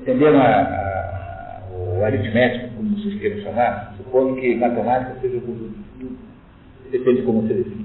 Entenderam 0.00 0.40
a, 0.40 0.46
a, 0.46 1.60
o 1.70 2.04
aritmético, 2.04 2.74
como 2.74 2.96
vocês 2.96 3.20
queiram 3.20 3.42
chamar? 3.42 3.94
Supondo 3.96 4.40
que 4.40 4.56
matemática 4.56 5.16
seja 5.20 5.36
o 5.38 5.40
conjunto 5.40 5.78
de 5.78 6.00
tudo. 6.00 6.18
Depende 6.90 7.20
de 7.20 7.22
como 7.22 7.42
você 7.42 7.54
define. 7.54 7.81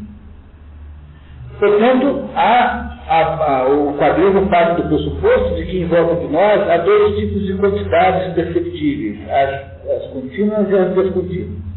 Portanto, 1.59 2.29
há, 2.35 2.99
há, 3.07 3.61
há, 3.63 3.67
o 3.67 3.97
quadrinho 3.97 4.45
parte 4.47 4.81
do 4.81 4.89
pressuposto 4.89 5.55
de 5.55 5.65
que 5.65 5.81
em 5.81 5.85
volta 5.85 6.15
de 6.15 6.31
nós 6.31 6.69
há 6.69 6.77
dois 6.77 7.15
tipos 7.17 7.45
de 7.47 7.53
quantidades 7.55 8.33
perceptíveis, 8.33 9.17
as, 9.27 9.49
as 9.89 10.07
contínuas 10.11 10.69
e 10.69 10.75
as 10.75 10.93
descontínuas. 10.93 11.67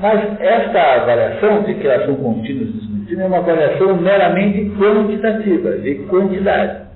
Mas 0.00 0.40
esta 0.40 1.04
variação 1.04 1.64
de 1.64 1.74
que 1.74 1.86
elas 1.88 2.06
são 2.06 2.14
contínuas 2.14 2.68
e 2.68 2.72
descontínuas 2.72 3.24
é 3.24 3.26
uma 3.26 3.40
variação 3.40 3.96
meramente 3.96 4.70
quantitativa, 4.78 5.78
de 5.78 5.94
quantidade. 6.06 6.88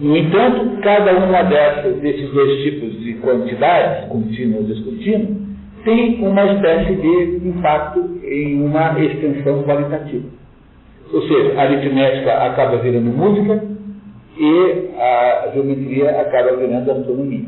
No 0.00 0.16
entanto, 0.16 0.80
cada 0.80 1.12
uma 1.12 1.42
dessas, 1.44 1.96
desses 2.00 2.32
dois 2.32 2.62
tipos 2.62 3.00
de 3.00 3.14
quantidades, 3.14 4.08
contínua 4.08 4.60
e 4.60 4.64
descontínua, 4.64 5.36
tem 5.84 6.26
uma 6.26 6.44
espécie 6.46 6.94
de 6.96 7.48
impacto 7.48 8.18
em 8.24 8.64
uma 8.64 8.98
extensão 8.98 9.62
qualitativa. 9.64 10.43
Ou 11.14 11.22
seja, 11.28 11.54
a 11.56 11.62
aritmética 11.62 12.32
acaba 12.44 12.78
virando 12.78 13.06
música 13.06 13.62
e 14.36 14.90
a 14.98 15.50
geometria 15.54 16.10
acaba 16.20 16.56
virando 16.56 16.90
astronomia. 16.90 17.46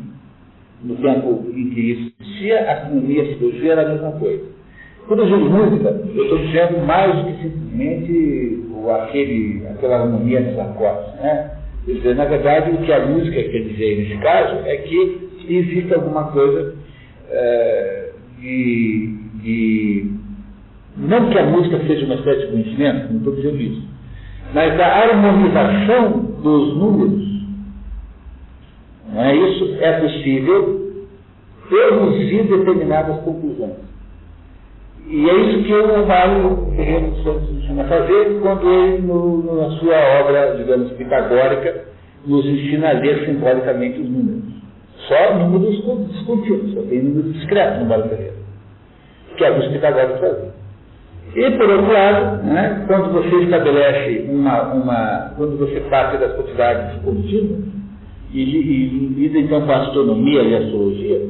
No 0.81 0.95
tempo 0.95 1.45
em 1.53 1.69
que 1.71 1.91
isso 1.91 2.13
existia, 2.21 2.71
astronomia 2.71 3.23
e 3.23 3.25
a 3.25 3.37
cirurgia 3.37 3.71
era 3.73 3.81
a 3.81 3.89
mesma 3.89 4.11
coisa. 4.13 4.43
Quando 5.05 5.23
eu 5.23 5.25
digo 5.25 5.49
música, 5.49 5.89
eu 6.15 6.23
estou 6.23 6.37
dizendo 6.37 6.85
mais 6.85 7.13
do 7.13 7.25
que 7.25 7.43
simplesmente 7.43 8.63
aquele, 9.03 9.67
aquela 9.67 9.99
harmonia 9.99 10.41
dos 10.43 10.59
acordes. 10.59 11.13
Né? 11.15 11.51
Dizer, 11.85 12.15
na 12.15 12.23
verdade, 12.23 12.71
o 12.71 12.77
que 12.77 12.93
a 12.93 13.05
música 13.05 13.35
quer 13.35 13.63
dizer 13.63 13.97
nesse 13.97 14.17
caso 14.21 14.65
é 14.65 14.77
que 14.77 15.29
existe 15.49 15.93
alguma 15.93 16.31
coisa 16.31 16.73
é, 17.29 18.11
de, 18.39 19.13
de 19.41 20.16
não 20.97 21.29
que 21.29 21.37
a 21.37 21.45
música 21.45 21.79
seja 21.85 22.05
uma 22.05 22.15
espécie 22.15 22.41
de 22.41 22.47
conhecimento, 22.47 23.11
não 23.11 23.17
estou 23.19 23.35
dizendo 23.35 23.61
isso. 23.61 23.83
Mas 24.53 24.79
a 24.79 24.85
harmonização 24.85 26.11
dos 26.41 26.77
números, 26.77 27.23
não 29.13 29.23
é 29.23 29.35
isso? 29.35 29.77
É 29.79 29.99
possível 29.99 30.87
produzir 31.69 32.43
determinadas 32.43 33.19
conclusões. 33.21 33.87
E 35.07 35.29
é 35.29 35.33
isso 35.35 35.63
que 35.63 35.73
o 35.73 36.05
Mário 36.05 36.67
Ferreira 36.75 37.11
Santos 37.23 37.49
ensina 37.51 37.83
a 37.83 37.87
fazer 37.87 38.39
quando 38.41 38.69
ele, 38.69 39.01
no, 39.03 39.55
na 39.55 39.69
sua 39.77 39.95
obra, 40.21 40.55
digamos, 40.57 40.91
pitagórica, 40.93 41.85
nos 42.25 42.45
ensina 42.45 42.89
a 42.89 42.93
ler 42.93 43.25
simbolicamente 43.25 44.01
os 44.01 44.09
números. 44.09 44.43
Só 45.07 45.35
números 45.35 45.75
descontínuos, 46.11 46.73
só 46.73 46.81
tem 46.81 47.03
números 47.03 47.33
discretos 47.33 47.79
no 47.79 47.85
Mário 47.85 48.09
Ferreira, 48.09 48.33
que 49.37 49.45
é 49.45 49.51
o 49.51 49.53
que 49.53 49.67
os 49.67 49.71
pitagóricos. 49.71 50.56
E, 51.37 51.51
por 51.51 51.69
outro 51.69 51.93
lado, 51.93 52.43
né, 52.45 52.83
quando 52.87 53.13
você 53.13 53.43
estabelece 53.43 54.25
uma, 54.27 54.73
uma. 54.73 55.33
quando 55.37 55.55
você 55.59 55.81
parte 55.81 56.17
das 56.17 56.33
quantidades 56.33 56.99
contínuas 57.03 57.59
e, 58.33 58.43
lida 58.43 59.37
então 59.37 59.61
com 59.61 59.71
a 59.71 59.83
astronomia 59.83 60.41
e 60.41 60.55
a 60.55 60.57
astrologia, 60.57 61.21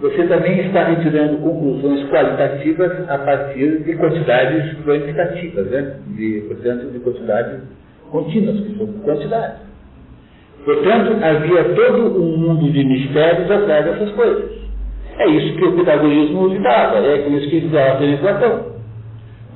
você 0.00 0.24
também 0.28 0.60
está 0.60 0.84
retirando 0.84 1.38
conclusões 1.38 2.08
qualitativas 2.10 3.10
a 3.10 3.18
partir 3.18 3.82
de 3.82 3.96
quantidades 3.96 4.72
quantitativas, 4.84 5.66
né? 5.66 5.96
de, 6.06 6.44
portanto, 6.46 6.92
de 6.92 7.00
quantidades 7.00 7.60
contínuas, 8.08 8.60
que 8.60 8.78
são 8.78 8.86
quantidades. 8.86 9.62
Portanto, 10.64 11.16
havia 11.24 11.64
todo 11.74 12.22
um 12.22 12.36
mundo 12.36 12.70
de 12.70 12.84
mistérios 12.84 13.50
atrás 13.50 13.84
dessas 13.84 14.12
coisas. 14.12 14.62
É 15.18 15.26
isso 15.26 15.56
que 15.56 15.64
o 15.64 15.72
pitagorismo 15.72 16.46
lhe 16.46 16.60
dava, 16.60 16.98
é 16.98 17.28
isso 17.30 17.50
que 17.50 17.56
ele 17.56 17.68
dava 17.68 18.04
a 18.04 18.18
Platão. 18.18 18.71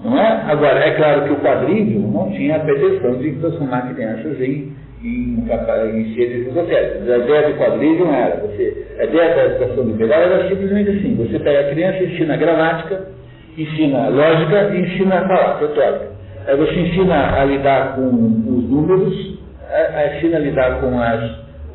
Não 0.07 0.17
é? 0.17 0.43
Agora, 0.47 0.79
é 0.79 0.93
claro 0.93 1.25
que 1.25 1.33
o 1.33 1.37
quadrívio 1.41 1.99
não 2.01 2.31
tinha 2.31 2.57
a 2.57 2.61
pretensão 2.61 3.19
de 3.19 3.33
transformar 3.33 3.93
crianças 3.93 4.41
em, 4.41 4.73
em, 5.03 5.45
em 5.45 6.15
seres 6.15 6.47
esotéricos. 6.47 7.11
A 7.11 7.19
ideia 7.19 7.49
do 7.49 7.59
quadrívio 7.59 8.05
não 8.05 8.15
era. 8.15 8.37
Você, 8.37 8.87
a 9.01 9.05
ideia 9.05 9.35
da 9.35 9.45
educação 9.47 9.85
liberal 9.85 10.21
era 10.23 10.49
simplesmente 10.49 10.91
assim: 10.91 11.17
você 11.17 11.41
pega 11.41 11.61
a 11.61 11.71
criança, 11.71 12.05
ensina 12.05 12.37
gramática, 12.37 13.09
ensina 13.59 14.09
lógica 14.09 14.71
e 14.75 14.81
ensina 14.83 15.17
a 15.17 15.27
falar, 15.27 15.59
retórica. 15.59 16.07
Aí 16.47 16.57
você 16.57 16.75
ensina 16.75 17.41
a 17.41 17.45
lidar 17.45 17.97
com 17.97 18.07
os 18.07 18.71
números, 18.71 19.41
ensina 20.15 20.37
a 20.37 20.41
lidar 20.41 20.81
com 20.81 21.01
as, 21.01 21.31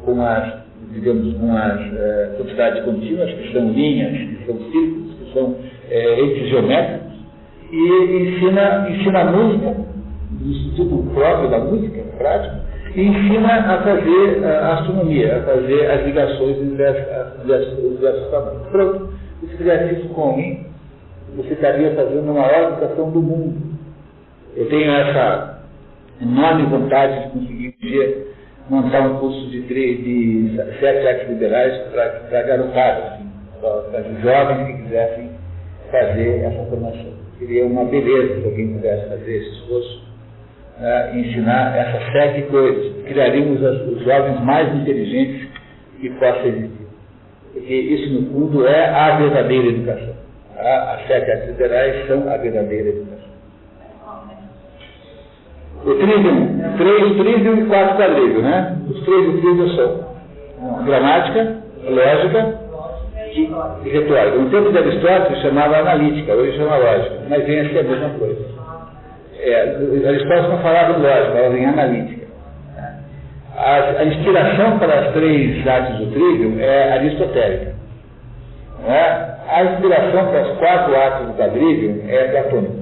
com 0.06 0.22
as 0.22 0.62
digamos, 0.94 1.34
com 1.38 1.52
as 1.54 1.80
é, 1.98 2.36
quantidades 2.38 2.84
contínuas, 2.84 3.30
que 3.30 3.52
são 3.52 3.72
linhas, 3.72 4.12
que 4.12 4.46
são 4.46 4.58
círculos, 4.72 5.14
que 5.16 5.34
são 5.34 5.56
é, 5.90 6.22
entes 6.22 6.50
geométricos, 6.50 7.11
e 7.72 8.22
ensina, 8.22 8.90
ensina 8.90 9.26
música, 9.26 9.76
do 10.32 10.52
estudo 10.52 11.14
próprio 11.14 11.50
da 11.50 11.60
música, 11.60 12.02
prático, 12.18 12.56
e 12.96 13.02
ensina 13.02 13.48
a 13.48 13.82
fazer 13.82 14.44
a 14.46 14.74
astronomia, 14.74 15.38
a 15.38 15.42
fazer 15.44 15.92
as 15.92 16.06
ligações 16.06 16.58
entre 16.58 16.84
os 17.88 17.98
diversos 17.98 18.32
tamanhos. 18.32 18.68
Pronto, 18.72 19.10
se 19.40 19.58
fizesse 19.58 19.96
isso 19.96 20.10
com 20.10 20.22
alguém, 20.22 20.66
você 21.36 21.54
estaria 21.54 21.96
fazendo 21.96 22.34
maior 22.34 22.74
educação 22.74 23.10
do 23.12 23.22
mundo. 23.22 23.72
Eu 24.56 24.68
tenho 24.68 24.92
essa 24.92 25.62
enorme 26.22 26.66
vontade 26.66 27.24
de 27.24 27.30
conseguir 27.30 27.76
um 27.82 27.88
dia 27.88 28.28
montar 28.70 29.02
um 29.02 29.18
curso 29.20 29.50
de, 29.50 29.62
de 29.62 30.56
sete 30.80 31.08
artes 31.08 31.30
liberais 31.30 31.78
para 31.92 32.42
garotadas, 32.44 33.14
assim, 33.14 33.30
para 33.92 34.04
jovens 34.22 34.68
que 34.68 34.84
quisessem 34.84 35.30
fazer 35.90 36.44
essa 36.44 36.70
formação. 36.70 37.21
Seria 37.42 37.66
uma 37.66 37.86
beleza 37.86 38.40
se 38.40 38.46
alguém 38.46 38.72
pudesse 38.72 39.10
fazer 39.10 39.36
esse 39.38 39.50
esforço, 39.56 40.04
uh, 40.78 41.18
ensinar 41.18 41.76
essas 41.76 42.12
sete 42.12 42.44
coisas. 42.52 43.04
Criaríamos 43.06 43.64
as, 43.66 43.82
os 43.88 44.04
jovens 44.04 44.40
mais 44.42 44.72
inteligentes 44.76 45.50
que 46.00 46.10
possa 46.12 46.48
existir. 46.48 46.86
Porque 47.52 47.74
isso, 47.74 48.14
no 48.14 48.32
fundo, 48.32 48.68
é 48.68 48.90
a 48.90 49.18
verdadeira 49.18 49.70
educação. 49.70 50.14
Uh, 50.56 50.90
as 50.94 51.08
sete 51.08 51.32
artes 51.32 51.48
liberais 51.48 52.08
são 52.08 52.32
a 52.32 52.38
verdadeira 52.38 52.90
educação. 52.90 53.32
O 55.84 55.96
trivium, 55.96 56.78
três 56.78 57.18
trivium 57.18 57.58
e 57.58 57.66
quatro 57.66 57.98
quadrivium, 57.98 58.42
né? 58.44 58.78
Os 58.88 59.04
três 59.04 59.26
trivium 59.32 59.70
são 59.70 60.86
gramática, 60.86 61.58
lógica 61.90 62.71
e, 63.34 63.90
retórica. 63.90 64.38
No 64.38 64.50
tempo 64.50 64.72
de 64.72 64.78
Aristóteles 64.78 65.42
chamava 65.42 65.78
analítica, 65.78 66.34
hoje 66.34 66.58
chama 66.58 66.78
lógica, 66.78 67.16
mas 67.30 67.46
vem 67.46 67.60
a 67.60 67.70
ser 67.70 67.80
a 67.80 67.84
mesma 67.84 68.10
coisa. 68.10 68.46
É, 69.40 69.62
Aristóteles 70.08 70.50
não 70.50 70.60
falava 70.60 71.00
em 71.00 71.02
lógica, 71.02 71.32
falava 71.32 71.58
em 71.58 71.66
analítica. 71.66 72.28
A, 73.58 73.76
a, 74.00 74.06
inspiração 74.06 74.80
para 74.80 75.00
as 75.00 75.14
três 75.14 75.68
artes 75.68 75.98
do 75.98 76.12
trivium 76.12 76.60
é 76.60 76.94
aristotélica. 76.94 77.76
É? 78.88 79.32
A 79.50 79.64
inspiração 79.66 80.28
para 80.28 80.42
as 80.42 80.58
quatro 80.58 80.96
artes 80.96 81.28
do 81.28 81.34
quadrivium 81.34 82.02
é 82.08 82.24
platônica 82.30 82.82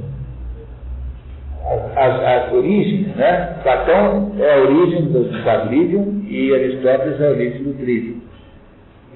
as, 1.95 2.23
as 2.23 2.53
origens, 2.53 3.15
né? 3.15 3.57
Platão 3.63 4.31
é 4.39 4.53
a 4.53 4.57
origem 4.57 5.03
do 5.05 5.43
quadrivium 5.43 6.23
e 6.27 6.53
Aristóteles 6.53 7.21
é 7.21 7.27
a 7.27 7.29
origem 7.29 7.63
do 7.63 7.73
trivium. 7.73 8.21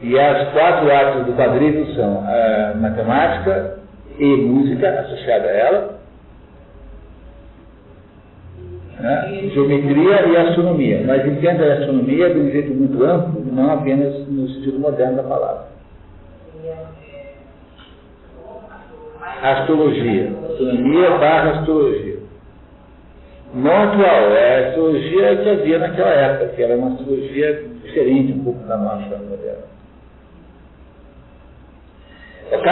E 0.04 0.20
as 0.20 0.52
quatro 0.52 0.92
artes 0.92 1.26
do 1.26 1.34
quadrivium 1.34 1.96
são 1.96 2.26
a 2.28 2.74
matemática 2.76 3.80
e 4.20 4.26
música 4.26 5.00
associada 5.00 5.48
a 5.48 5.52
ela, 5.52 6.00
né? 9.00 9.50
geometria 9.54 10.28
e 10.28 10.36
astronomia. 10.36 11.04
Mas 11.08 11.26
entenda 11.26 11.64
a 11.64 11.74
astronomia 11.76 12.34
de 12.34 12.38
um 12.38 12.52
jeito 12.52 12.74
muito 12.74 13.02
amplo, 13.02 13.46
não 13.50 13.72
apenas 13.72 14.28
no 14.28 14.50
sentido 14.50 14.78
moderno 14.78 15.16
da 15.16 15.24
palavra. 15.24 15.68
Astrologia. 19.42 20.32
Astronomia 20.50 21.10
barra 21.12 21.60
astrologia. 21.60 22.20
Não 23.54 23.84
atual, 23.84 24.32
é 24.32 24.66
a 24.66 24.68
astrologia 24.68 25.38
que 25.38 25.50
havia 25.50 25.80
naquela 25.80 26.10
época, 26.10 26.48
que 26.56 26.62
era 26.62 26.76
uma 26.76 26.90
astrologia 26.90 27.64
diferente 27.84 28.34
um 28.34 28.44
pouco 28.44 28.68
da 28.68 28.76
nossa 28.76 29.18
moderna. 29.18 29.73
Ok? 32.54 32.72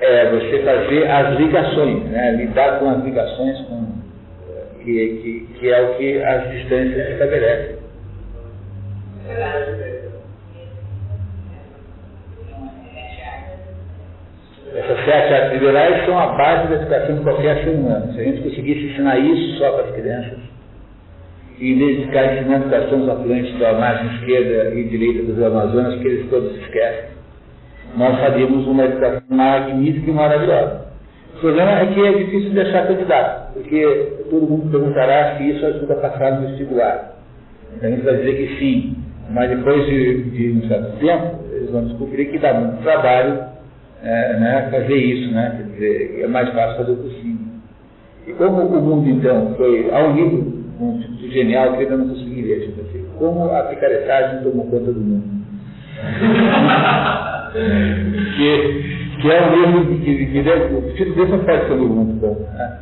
É 0.00 0.30
você 0.30 0.62
fazer 0.64 1.08
as 1.08 1.38
ligações, 1.38 2.04
né? 2.04 2.32
lidar 2.32 2.80
com 2.80 2.90
as 2.90 3.04
ligações 3.04 3.60
com, 3.66 3.86
que, 4.82 5.20
que, 5.22 5.58
que 5.58 5.72
é 5.72 5.80
o 5.82 5.94
que 5.94 6.22
as 6.22 6.50
distâncias 6.50 7.08
estabelecem. 7.10 7.76
Essas 14.74 15.04
sete 15.04 15.34
artes 15.34 15.52
liberais 15.52 16.06
são 16.06 16.18
a 16.18 16.28
base 16.28 16.68
da 16.68 16.74
educação 16.76 17.16
de 17.16 17.22
qualquer 17.22 17.62
ser 17.62 17.70
humano. 17.70 18.12
Se 18.14 18.20
a 18.20 18.24
gente 18.24 18.42
conseguisse 18.42 18.86
ensinar 18.86 19.18
isso 19.18 19.58
só 19.58 19.70
para 19.72 19.84
as 19.84 19.94
crianças, 19.94 20.38
e 21.62 21.74
em 21.74 21.78
vez 21.78 21.96
de 21.96 22.06
ficar 22.06 22.34
ensinando 22.34 22.68
quais 22.68 22.90
são 22.90 23.02
os 23.02 23.08
afluentes 23.08 23.56
da 23.60 23.72
margem 23.74 24.16
esquerda 24.16 24.74
e 24.74 24.82
direita 24.82 25.22
dos 25.22 25.40
Amazonas, 25.40 25.94
que 26.00 26.08
eles 26.08 26.28
todos 26.28 26.56
esquecem, 26.56 27.10
nós 27.96 28.18
faríamos 28.18 28.66
uma 28.66 28.84
educação 28.84 29.22
magnífica 29.30 30.10
e 30.10 30.12
maravilhosa. 30.12 30.86
O 31.36 31.38
problema 31.38 31.70
é 31.70 31.86
que 31.86 32.04
é 32.04 32.12
difícil 32.14 32.50
deixar 32.50 32.88
candidato, 32.88 33.52
porque 33.52 34.12
todo 34.28 34.44
mundo 34.44 34.72
perguntará 34.72 35.36
se 35.36 35.50
isso 35.50 35.64
ajuda 35.64 35.94
a 35.94 35.96
passar 35.98 36.40
no 36.40 36.48
vestibular. 36.48 37.14
A 37.80 37.86
gente 37.86 38.02
vai 38.02 38.16
dizer 38.16 38.36
que 38.38 38.58
sim, 38.58 38.96
mas 39.30 39.48
depois 39.48 39.86
de, 39.86 40.22
de 40.30 40.58
um 40.58 40.68
certo 40.68 40.98
tempo, 40.98 41.44
eles 41.52 41.70
vão 41.70 41.84
descobrir 41.84 42.26
que 42.26 42.38
dá 42.38 42.54
muito 42.54 42.82
trabalho 42.82 43.38
é, 44.02 44.36
né, 44.36 44.68
fazer 44.68 44.96
isso, 44.96 45.32
né? 45.32 45.54
Quer 45.58 45.62
dizer, 45.74 46.24
é 46.24 46.26
mais 46.26 46.52
fácil 46.52 46.78
fazer 46.78 46.92
o 46.92 46.96
possível. 46.96 47.46
E 48.26 48.32
como 48.32 48.62
o 48.62 48.82
mundo, 48.82 49.08
então, 49.08 49.54
foi. 49.56 49.90
Um 49.90 50.14
livro, 50.14 50.61
um 50.80 50.98
título 51.00 51.30
genial, 51.30 51.72
que 51.72 51.82
ainda 51.82 51.96
não 51.96 52.08
consegui 52.08 52.42
ler, 52.42 52.66
tipo 52.66 52.80
assim, 52.80 53.06
como 53.18 53.50
a 53.50 53.62
picaretagem 53.64 54.42
tomou 54.42 54.66
conta 54.66 54.92
do 54.92 55.00
mundo. 55.00 55.42
que, 58.36 59.20
que 59.20 59.30
é 59.30 59.42
um 59.42 59.54
livro 59.62 59.86
que, 59.98 60.26
que, 60.26 60.40
o 60.40 60.94
título 60.94 61.14
desse 61.14 61.30
não 61.30 61.44
pode 61.44 61.66
ser 61.66 61.72
um 61.72 61.78
livro 61.78 61.94
muito 61.94 62.20
bom. 62.20 62.46
Né? 62.54 62.78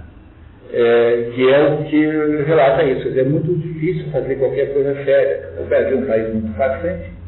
É, 0.73 1.31
que 1.35 1.51
é 1.51 1.65
o 1.65 1.85
que 1.85 2.07
relata 2.45 2.85
isso. 2.85 3.09
É 3.19 3.25
muito 3.25 3.53
difícil 3.55 4.11
fazer 4.13 4.37
qualquer 4.37 4.73
coisa 4.73 4.95
séria. 5.05 5.51
O 5.61 5.65
Brasil 5.69 5.99
é 5.99 6.01
um 6.01 6.07
país 6.07 6.33
muito 6.33 6.53
fascinante 6.57 7.21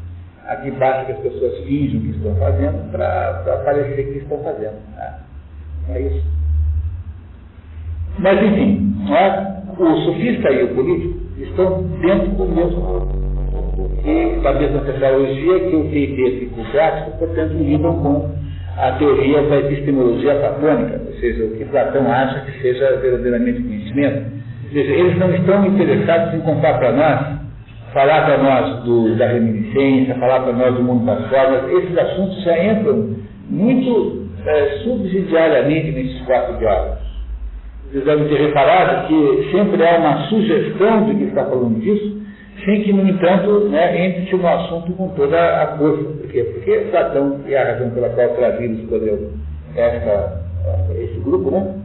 Aqui 0.47 0.73
basta 0.73 1.05
que 1.05 1.13
as 1.13 1.19
pessoas 1.19 1.59
fingem 1.65 2.01
que 2.01 2.11
estão 2.11 2.35
fazendo 2.37 2.91
para 2.91 3.63
parecer 3.65 4.13
que 4.13 4.19
estão 4.19 4.43
fazendo. 4.43 4.77
Né? 4.97 5.15
É 5.91 6.01
isso. 6.01 6.27
Mas, 8.19 8.43
enfim, 8.43 8.95
é? 9.11 9.53
o 9.79 9.97
sofista 10.05 10.51
e 10.51 10.65
o 10.65 10.75
político 10.75 11.19
estão 11.39 11.83
dentro 12.01 12.29
do 12.29 12.45
mesmo 12.47 13.23
e 14.05 14.41
da 14.43 14.53
mesma 14.55 14.81
tecnologia 14.81 15.61
que 15.61 15.77
o 15.77 15.85
teísmo 15.91 16.65
prático, 16.73 17.19
portanto, 17.19 17.53
lidam 17.55 17.95
com 18.03 18.31
a 18.77 18.93
teoria 18.93 19.43
da 19.43 19.59
epistemologia 19.59 20.35
platônica, 20.35 21.01
ou 21.07 21.13
seja, 21.15 21.45
o 21.45 21.51
que 21.57 21.65
Platão 21.67 22.11
acha 22.11 22.41
que 22.41 22.63
seja 22.63 22.97
verdadeiramente 22.97 23.63
conhecimento. 23.63 24.33
Ou 24.65 24.71
seja, 24.73 24.93
eles 24.93 25.19
não 25.19 25.33
estão 25.35 25.67
interessados 25.67 26.35
em 26.35 26.41
contar 26.41 26.79
para 26.79 26.93
nós 26.93 27.43
falar 27.93 28.25
para 28.25 28.39
nós 28.39 28.85
do, 28.85 29.15
da 29.17 29.27
reminiscência, 29.27 30.15
falar 30.15 30.41
para 30.41 30.53
nós 30.53 30.75
do 30.75 30.83
mundo 30.83 31.05
das 31.05 31.29
formas, 31.29 31.71
esses 31.71 31.97
assuntos 31.97 32.43
já 32.43 32.65
entram 32.65 33.17
muito 33.49 34.29
é, 34.47 34.79
subsidiariamente 34.83 35.93
nesses 35.93 36.21
quatro 36.23 36.57
diálogos. 36.59 37.02
Vocês 37.93 38.07
devem 38.07 38.27
ter 38.27 38.47
reparado 38.47 39.07
que 39.07 39.51
sempre 39.53 39.87
há 39.87 39.99
uma 39.99 40.27
sugestão 40.29 41.05
de 41.05 41.15
que 41.15 41.25
está 41.25 41.45
falando 41.45 41.79
disso, 41.79 42.23
sem 42.65 42.83
que, 42.85 42.91
no 42.91 43.07
entanto, 43.07 43.69
né, 43.69 44.07
entre-se 44.07 44.35
no 44.35 44.49
assunto 44.49 44.93
com 44.95 45.11
toda 45.11 45.39
a 45.63 45.77
força. 45.77 46.03
Por 46.03 46.27
quê? 46.29 46.43
Porque 46.43 46.87
Platão, 46.91 47.41
e 47.47 47.55
a 47.55 47.65
razão 47.65 47.91
pela 47.91 48.09
qual 48.09 48.31
Clavino 48.31 48.83
escolheu 48.83 49.33
essa, 49.77 50.43
esse 50.95 51.21
grupo, 51.21 51.51
né? 51.51 51.83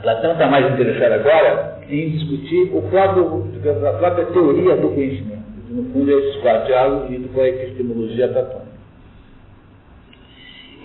Platão 0.00 0.32
está 0.32 0.46
mais 0.46 0.72
interessado 0.72 1.12
agora 1.12 1.78
em 1.90 2.10
discutir 2.12 2.70
o 2.72 2.80
próprio, 2.88 3.44
a 3.86 3.92
própria 3.98 4.24
teoria 4.26 4.76
do 4.76 4.88
conhecimento. 4.88 5.44
No 5.68 5.84
fundo, 5.92 6.10
esses 6.10 6.40
quatro 6.40 6.68
diálogos 6.68 7.10
lidos 7.10 7.30
com 7.32 7.40
a 7.42 7.48
epistemologia 7.48 8.28
platônica. 8.28 8.65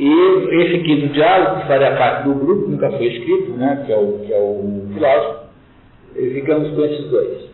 E 0.01 0.63
esse 0.63 0.79
quinto 0.79 1.13
diálogo, 1.13 1.61
que 1.61 1.67
faria 1.67 1.95
parte 1.95 2.23
do 2.23 2.33
grupo, 2.33 2.67
nunca 2.67 2.89
foi 2.89 3.05
escrito, 3.05 3.51
né, 3.51 3.83
que, 3.85 3.93
é 3.93 3.95
o, 3.95 4.17
que 4.25 4.33
é 4.33 4.39
o 4.39 4.87
filósofo, 4.95 5.45
ficamos 6.15 6.71
com 6.71 6.85
esses 6.85 7.07
dois. 7.11 7.51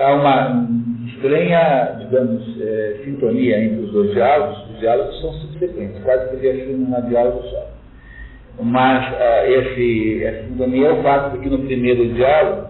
Há 0.00 0.14
uma 0.14 0.66
estranha, 1.08 1.98
digamos, 1.98 2.58
é, 2.58 3.00
sintonia 3.04 3.62
entre 3.62 3.84
os 3.84 3.92
dois 3.92 4.12
diálogos, 4.12 4.70
os 4.70 4.80
diálogos 4.80 5.20
são 5.20 5.32
subsequentes, 5.34 6.02
quase 6.04 6.30
poderia 6.30 6.64
ser 6.64 6.72
um 6.72 7.08
diálogo 7.10 7.42
só. 7.42 7.68
Mas 8.62 9.12
uh, 9.12 9.52
esse, 9.52 10.24
essa 10.24 10.44
sintonia 10.44 10.88
é 10.88 10.92
o 10.92 11.02
fato 11.02 11.36
de 11.36 11.42
que 11.42 11.50
no 11.50 11.58
primeiro 11.66 12.14
diálogo, 12.14 12.68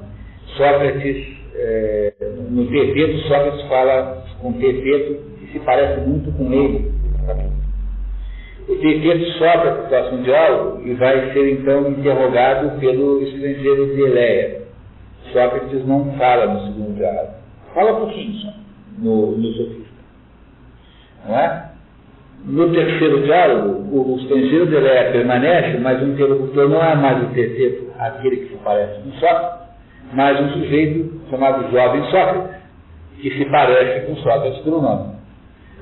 Sócrates, 0.57 1.37
é, 1.55 2.13
no 2.51 2.67
Tepeto, 2.67 3.19
Sócrates 3.29 3.63
fala 3.69 4.25
com 4.41 4.55
Tepeto 4.55 5.21
que 5.39 5.53
se 5.53 5.61
parece 5.61 6.01
muito 6.01 6.33
com 6.33 6.53
ele. 6.53 6.93
O 8.67 8.77
Tepeto 8.77 9.25
sopra 9.33 9.73
para 9.73 9.85
o 9.85 9.89
próximo 9.89 10.23
diálogo 10.23 10.83
e 10.87 10.95
vai 10.95 11.33
ser 11.33 11.53
então 11.53 11.87
interrogado 11.91 12.79
pelo 12.81 13.23
estrangeiro 13.23 13.95
de 13.95 14.01
Eleia. 14.01 14.63
Sócrates 15.33 15.87
não 15.87 16.13
fala 16.17 16.47
no 16.47 16.61
segundo 16.67 16.97
diálogo. 16.97 17.35
Fala 17.75 17.93
um 17.93 17.97
pouquinho 17.97 18.33
só 18.39 18.55
no, 18.99 19.37
no 19.37 19.53
sofista. 19.53 19.95
Não 21.29 21.39
é? 21.39 21.71
No 22.47 22.73
terceiro 22.73 23.23
diálogo, 23.23 23.69
o, 23.95 24.15
o 24.15 24.19
estrangeiro 24.21 24.67
de 24.67 24.77
Eleia 24.77 25.13
permanece, 25.13 25.79
mas 25.79 26.01
o 26.01 26.07
interlocutor 26.07 26.69
não 26.69 26.83
é 26.83 26.95
mais 26.95 27.23
o 27.23 27.35
terceiro, 27.35 27.91
aquele 27.99 28.37
que 28.37 28.49
se 28.49 28.57
parece 28.65 29.01
com 29.03 29.13
Sócrates, 29.13 29.69
mas 30.13 30.41
um 30.41 30.49
sujeito 30.53 31.21
chamado 31.31 31.71
Jovem 31.71 32.05
Sócrates, 32.11 32.57
que 33.21 33.31
se 33.31 33.45
parece 33.47 34.07
com 34.07 34.17
Sócrates 34.17 34.61
pelo 34.61 34.81
nome. 34.81 35.15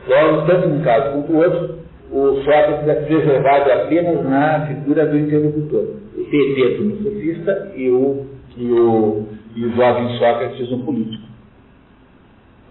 Logo, 0.09 0.47
tanto 0.47 0.68
num 0.68 0.83
caso 0.83 1.12
quanto 1.12 1.33
no 1.33 1.39
outro, 1.39 1.82
o 2.13 2.37
Sócrates 2.45 2.89
é 2.89 2.95
preservado 3.07 3.73
apenas 3.73 4.23
na 4.25 4.67
figura 4.67 5.07
do 5.07 5.19
interlocutor. 5.19 5.97
O 6.15 6.25
Teteto 6.25 6.83
no 6.83 6.97
sofista 7.03 7.73
e 7.75 7.89
o, 7.89 8.27
e 8.57 8.71
o, 8.71 9.27
e 9.57 9.65
o 9.65 9.75
jovem 9.75 10.19
Sócrates 10.19 10.71
no 10.71 10.81
político. 10.81 11.25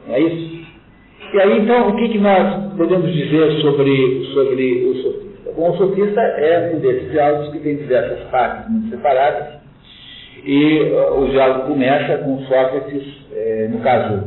É 0.07 0.19
isso? 0.19 0.61
E 1.33 1.39
aí, 1.39 1.59
então, 1.59 1.89
o 1.89 1.95
que, 1.95 2.09
que 2.09 2.19
nós 2.19 2.73
podemos 2.75 3.11
dizer 3.11 3.51
sobre, 3.61 4.25
sobre 4.33 4.85
o 4.85 4.95
sofista? 4.95 5.51
Bom, 5.55 5.71
o 5.71 5.77
sofista 5.77 6.21
é 6.21 6.73
um 6.75 6.79
desses 6.79 7.09
diálogos 7.11 7.51
que 7.51 7.59
tem 7.59 7.77
diversas 7.77 8.19
partes 8.29 8.69
muito 8.69 8.89
separadas, 8.89 9.59
e 10.43 10.81
uh, 10.91 11.21
o 11.21 11.29
diálogo 11.29 11.67
começa 11.67 12.17
com 12.19 12.39
Sócrates, 12.41 13.03
é, 13.33 13.67
no 13.71 13.79
caso, 13.79 14.23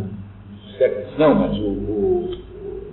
Sócrates 0.78 1.18
não, 1.18 1.34
mas 1.34 1.58
o, 1.58 1.68
o, 1.68 2.30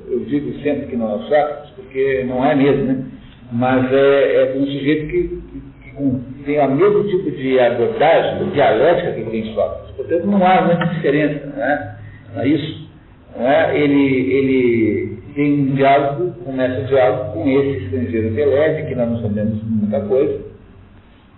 eu 0.09 0.19
digo 0.25 0.51
sempre 0.61 0.87
que 0.87 0.95
não 0.95 1.15
é 1.15 1.19
Sócrates, 1.19 1.70
porque 1.91 2.23
não 2.23 2.45
é 2.45 2.55
mesmo, 2.55 2.85
né? 2.85 3.05
Mas 3.51 3.91
é, 3.91 4.43
é 4.43 4.55
um 4.55 4.65
sujeito 4.65 5.07
que, 5.07 5.41
que, 5.83 6.43
tem 6.45 6.59
o 6.59 6.71
mesmo 6.71 7.03
tipo 7.03 7.29
de 7.31 7.59
abordagem, 7.59 8.49
dialética 8.51 9.11
que 9.11 9.29
tem 9.29 9.53
Sócrates. 9.53 9.91
Portanto, 9.95 10.25
não 10.25 10.45
há 10.47 10.61
muita 10.61 10.85
diferença, 10.85 11.45
né? 11.47 11.97
Não 12.33 12.41
é 12.41 12.47
isso? 12.47 12.89
Não 13.37 13.45
é? 13.47 13.77
Ele, 13.77 14.33
ele 14.33 15.17
tem 15.35 15.53
um 15.53 15.75
diálogo, 15.75 16.33
começa 16.45 16.81
o 16.81 16.85
diálogo 16.85 17.33
com 17.33 17.49
esse 17.49 17.83
estrangeiro 17.83 18.33
Pelé, 18.33 18.83
que 18.83 18.95
nós 18.95 19.09
não 19.09 19.21
sabemos 19.21 19.61
muita 19.63 19.99
coisa, 20.01 20.41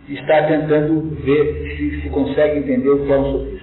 está 0.08 0.43
tentando 0.43 1.16
ver 1.24 1.76
se, 1.76 2.01
se 2.01 2.10
consegue 2.10 2.60
entender 2.60 2.89
o 2.89 3.06
que 3.06 3.12
é 3.12 3.18
um 3.18 3.32
sofista. 3.32 3.62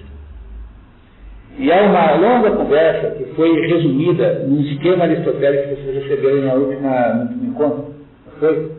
E 1.61 1.71
há 1.71 1.83
uma 1.83 2.15
longa 2.15 2.53
conversa 2.53 3.11
que 3.17 3.35
foi 3.35 3.67
resumida 3.67 4.47
num 4.47 4.63
esquema 4.63 5.05
aristotélico 5.05 5.69
que 5.69 5.83
vocês 5.83 6.05
receberam 6.05 6.47
na 6.47 6.55
última, 6.55 7.09
no 7.13 7.23
último 7.25 7.51
encontro. 7.51 7.95
Foi? 8.39 8.73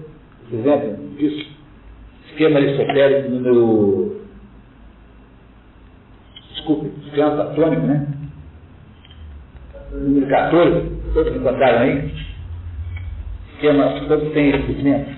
Vocês 0.50 0.66
lembram 0.66 0.96
disso? 1.16 1.52
Esquema 2.26 2.58
aristotélico 2.58 3.30
número. 3.30 4.22
Desculpe, 6.56 6.92
esquema 7.06 7.32
platônico, 7.36 7.86
né? 7.86 8.08
Número 9.92 10.28
14. 10.28 10.90
Todos 11.14 11.36
encontraram 11.36 11.80
aí? 11.82 12.12
Esquema, 13.54 14.08
todos 14.08 14.34
têm 14.34 14.50
esse 14.50 14.68
documento? 14.68 15.12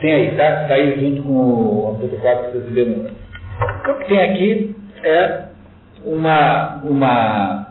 Tem 0.00 0.14
aí, 0.14 0.36
tá? 0.36 0.62
Está 0.62 0.74
aí 0.74 1.00
junto 1.00 1.22
com 1.22 1.92
o 1.92 1.96
protocolo 1.96 2.44
que 2.46 2.58
vocês 2.58 2.72
viram. 2.72 3.19
O 3.60 3.94
que 3.98 4.04
tem 4.06 4.22
aqui 4.22 4.76
é 5.04 5.44
uma, 6.04 6.80
uma, 6.84 7.66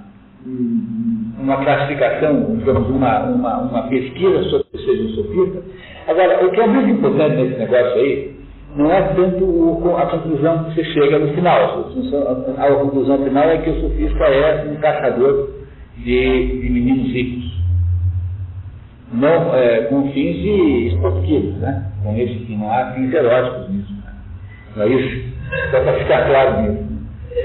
uma 1.40 1.58
classificação, 1.64 2.58
digamos, 2.58 2.90
uma, 2.90 3.24
uma, 3.24 3.58
uma 3.62 3.84
pesquisa 3.84 4.44
sobre 4.44 4.68
o 4.74 4.78
seja 4.78 5.16
sofista. 5.16 5.64
Agora, 6.08 6.46
o 6.46 6.52
que 6.52 6.60
é 6.60 6.68
muito 6.68 6.90
importante 6.90 7.36
nesse 7.36 7.60
negócio 7.60 7.94
aí 7.94 8.40
não 8.76 8.92
é 8.92 9.02
tanto 9.14 9.44
o, 9.44 9.98
a 9.98 10.06
conclusão 10.06 10.66
que 10.66 10.76
você 10.76 10.84
chega 10.86 11.20
no 11.20 11.34
final. 11.34 11.92
A, 12.58 12.72
conclusão 12.76 13.24
final 13.24 13.44
é 13.44 13.58
que 13.58 13.70
o 13.70 13.82
sofista 13.82 14.24
é 14.26 14.66
um 14.70 14.76
caçador 14.76 15.50
de, 15.98 16.62
de 16.62 16.70
meninos 16.70 17.12
ricos 17.12 17.60
não, 19.12 19.56
é, 19.56 19.82
com 19.86 20.12
fins 20.12 20.94
esportivos, 20.94 21.56
né? 21.58 21.92
com 22.04 22.16
esse 22.16 22.36
que 22.46 22.56
não 22.56 22.72
há 22.72 22.94
fins 22.94 23.12
eróticos 23.12 23.70
nisso. 23.70 23.94
Né? 23.94 24.14
Não 24.76 24.84
é 24.84 24.88
isso? 24.90 25.29
Só 25.72 25.80
para 25.82 25.94
ficar 25.94 26.28
claro 26.28 26.62
nisso. 26.62 26.90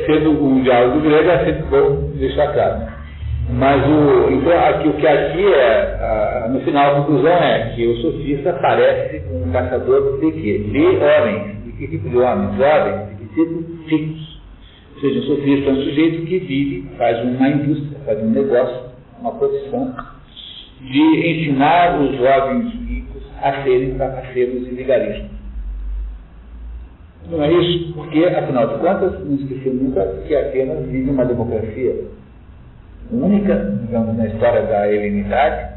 Sendo 0.07 0.30
um 0.30 0.62
diálogo 0.62 1.00
grego 1.00 1.30
é 1.30 1.44
sempre 1.44 1.62
bom 1.70 2.11
deixar 2.16 2.52
claro. 2.52 2.94
Mas 3.50 3.86
o, 3.86 4.30
então, 4.30 4.59
aqui, 4.59 4.88
o 4.88 4.94
que 4.94 5.07
aqui 5.07 5.44
é, 5.52 5.98
a, 6.00 6.48
no 6.48 6.61
final 6.61 6.92
a 6.92 7.00
conclusão 7.00 7.32
é 7.32 7.72
que 7.74 7.86
o 7.86 7.96
sofista 7.96 8.55
parece 8.55 9.22
um 9.30 9.52
caçador 9.52 10.18
de 10.18 10.32
quê? 10.32 10.59
De 10.70 10.78
homens. 10.78 11.64
De 11.64 11.72
que 11.72 11.88
tipo 11.88 12.09
de 12.09 12.18
homens? 12.18 12.57
Jovens, 12.57 13.09
de 13.11 13.16
que 13.16 13.34
tipo? 13.34 13.74
Ricos. 13.86 14.40
Ou 14.94 15.00
seja, 15.00 15.20
o 15.20 15.22
sofista 15.24 15.70
é 15.70 15.72
um 15.72 15.76
sujeito 15.76 16.26
que 16.26 16.38
vive, 16.38 16.88
faz 16.96 17.22
uma 17.22 17.48
indústria, 17.48 17.98
faz 18.07 18.22
um 18.22 18.30
negócio, 18.30 18.80
uma 19.20 19.32
profissão 19.32 19.94
de 20.80 21.00
ensinar 21.00 22.00
os 22.00 22.16
jovens 22.16 22.72
ricos 22.88 23.22
a 23.42 23.62
serem 23.62 23.94
trapaceiros 23.94 24.68
e 24.68 24.70
legalistas. 24.74 25.34
Não 27.31 27.43
é 27.43 27.53
isso? 27.53 27.93
Porque, 27.95 28.25
afinal 28.25 28.68
de 28.68 28.75
contas, 28.81 29.27
não 29.27 29.37
esquecemos 29.37 29.83
nunca 29.83 30.05
que 30.27 30.35
Atenas 30.35 30.87
vive 30.87 31.11
uma 31.11 31.25
democracia 31.25 32.05
única, 33.11 33.77
digamos, 33.87 34.16
na 34.16 34.27
história 34.27 34.62
da 34.62 34.93
helenidade, 34.93 35.75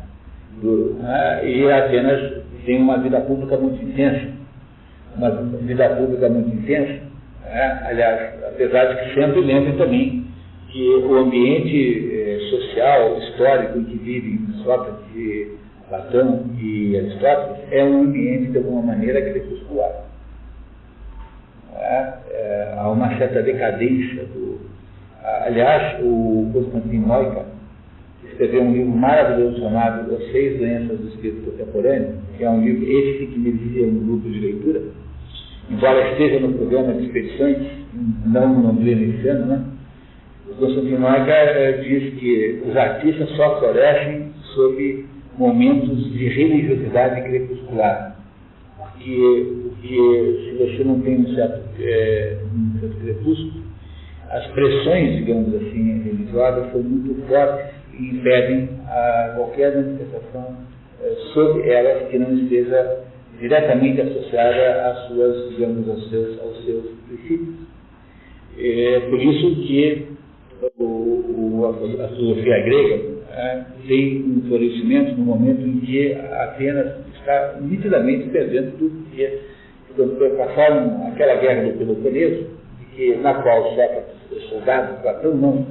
né, 0.63 1.41
e 1.45 1.71
Atenas 1.71 2.43
tem 2.65 2.81
uma 2.81 2.97
vida 2.97 3.21
pública 3.21 3.57
muito 3.57 3.83
intensa. 3.83 4.27
Uma 5.15 5.31
vida 5.31 5.89
pública 5.95 6.29
muito 6.29 6.55
intensa. 6.55 6.99
Né? 7.45 7.81
Aliás, 7.85 8.43
apesar 8.45 8.85
de 8.85 9.03
que 9.03 9.15
sempre 9.15 9.41
lembrem 9.41 9.77
também 9.77 10.25
que 10.69 10.89
o 11.05 11.15
ambiente 11.15 12.11
eh, 12.11 12.39
social, 12.49 13.17
histórico 13.19 13.79
em 13.79 13.83
que 13.85 13.97
vivem 13.97 14.39
Sócrates, 14.63 15.57
Platão 15.87 16.45
e 16.59 16.97
Aristóteles 16.97 17.71
é 17.71 17.83
um 17.83 18.01
ambiente, 18.01 18.51
de 18.51 18.57
alguma 18.57 18.81
maneira, 18.81 19.21
crepuscular. 19.21 20.06
É, 21.79 22.13
é, 22.29 22.73
há 22.77 22.89
uma 22.89 23.15
certa 23.17 23.41
decadência 23.41 24.23
do. 24.25 24.57
Aliás, 25.45 25.99
o 26.01 26.49
Constantino 26.53 27.07
Noica 27.07 27.45
escreveu 28.23 28.61
um 28.61 28.71
livro 28.71 28.95
maravilhoso 28.95 29.59
chamado 29.59 30.13
As 30.15 30.31
Seis 30.31 30.57
Doenças 30.57 30.99
do 30.99 31.07
Espírito 31.09 31.51
Contemporâneo, 31.51 32.15
que 32.37 32.43
é 32.43 32.49
um 32.49 32.63
livro 32.63 32.83
esse 32.83 33.27
que 33.27 33.39
merecia 33.39 33.87
um 33.87 34.05
grupo 34.05 34.29
de 34.29 34.39
leitura, 34.39 34.81
embora 35.69 36.11
esteja 36.11 36.39
no 36.39 36.53
programa 36.53 36.93
de 36.93 37.05
expedições, 37.05 37.57
não 38.25 38.61
no 38.61 38.75
pleno 38.75 39.13
esse 39.15 39.27
ano, 39.27 39.45
né? 39.47 39.65
Constantino 40.59 40.99
Noica 40.99 41.31
eh, 41.31 41.71
diz 41.83 42.13
que 42.19 42.63
os 42.67 42.75
artistas 42.75 43.29
só 43.35 43.59
florescem 43.59 44.31
sob 44.55 45.05
momentos 45.37 46.11
de 46.11 46.27
religiosidade 46.29 47.21
crepuscular. 47.21 48.15
Porque, 48.77 49.66
porque 49.87 50.39
se 50.43 50.57
você 50.57 50.83
não 50.83 50.99
tem 51.01 51.17
um 51.17 51.33
certo, 51.33 51.61
é, 51.79 52.37
um 52.53 52.79
certo 52.79 52.97
crepúsculo, 52.97 53.63
as 54.29 54.45
pressões, 54.47 55.15
digamos 55.17 55.55
assim, 55.55 56.03
religiosas 56.03 56.71
são 56.71 56.83
muito 56.83 57.27
fortes 57.27 57.73
e 57.97 58.15
impedem 58.15 58.69
a 58.87 59.33
qualquer 59.37 59.75
manifestação 59.75 60.57
é, 61.01 61.15
sobre 61.33 61.69
elas 61.69 62.09
que 62.09 62.19
não 62.19 62.37
esteja 62.37 63.03
diretamente 63.39 64.01
associada 64.01 64.87
às 64.91 65.07
suas, 65.07 65.49
digamos, 65.51 65.87
aos 65.89 66.09
seus, 66.09 66.39
aos 66.41 66.65
seus 66.65 66.85
princípios. 67.07 67.55
É 68.59 68.99
por 69.09 69.21
isso 69.21 69.55
que 69.67 70.07
o, 70.77 70.83
o, 70.83 71.65
a 72.03 72.07
filosofia 72.09 72.59
grega 72.63 73.03
é, 73.31 73.65
tem 73.87 74.23
um 74.23 74.41
florescimento 74.47 75.15
no 75.15 75.25
momento 75.25 75.61
em 75.61 75.79
que 75.79 76.13
Atenas 76.13 77.05
está 77.15 77.59
nitidamente 77.61 78.29
perdendo 78.29 78.77
tudo, 78.77 79.03
porque 79.03 79.56
quando 79.97 80.37
passaram 80.37 81.07
aquela 81.07 81.35
guerra 81.35 81.63
do 81.63 81.77
Peloponeso, 81.77 82.47
que, 82.95 83.15
na 83.15 83.33
qual 83.41 83.63
Sócrates, 83.75 84.49
soldado, 84.49 85.01
Platão 85.01 85.35
não, 85.35 85.65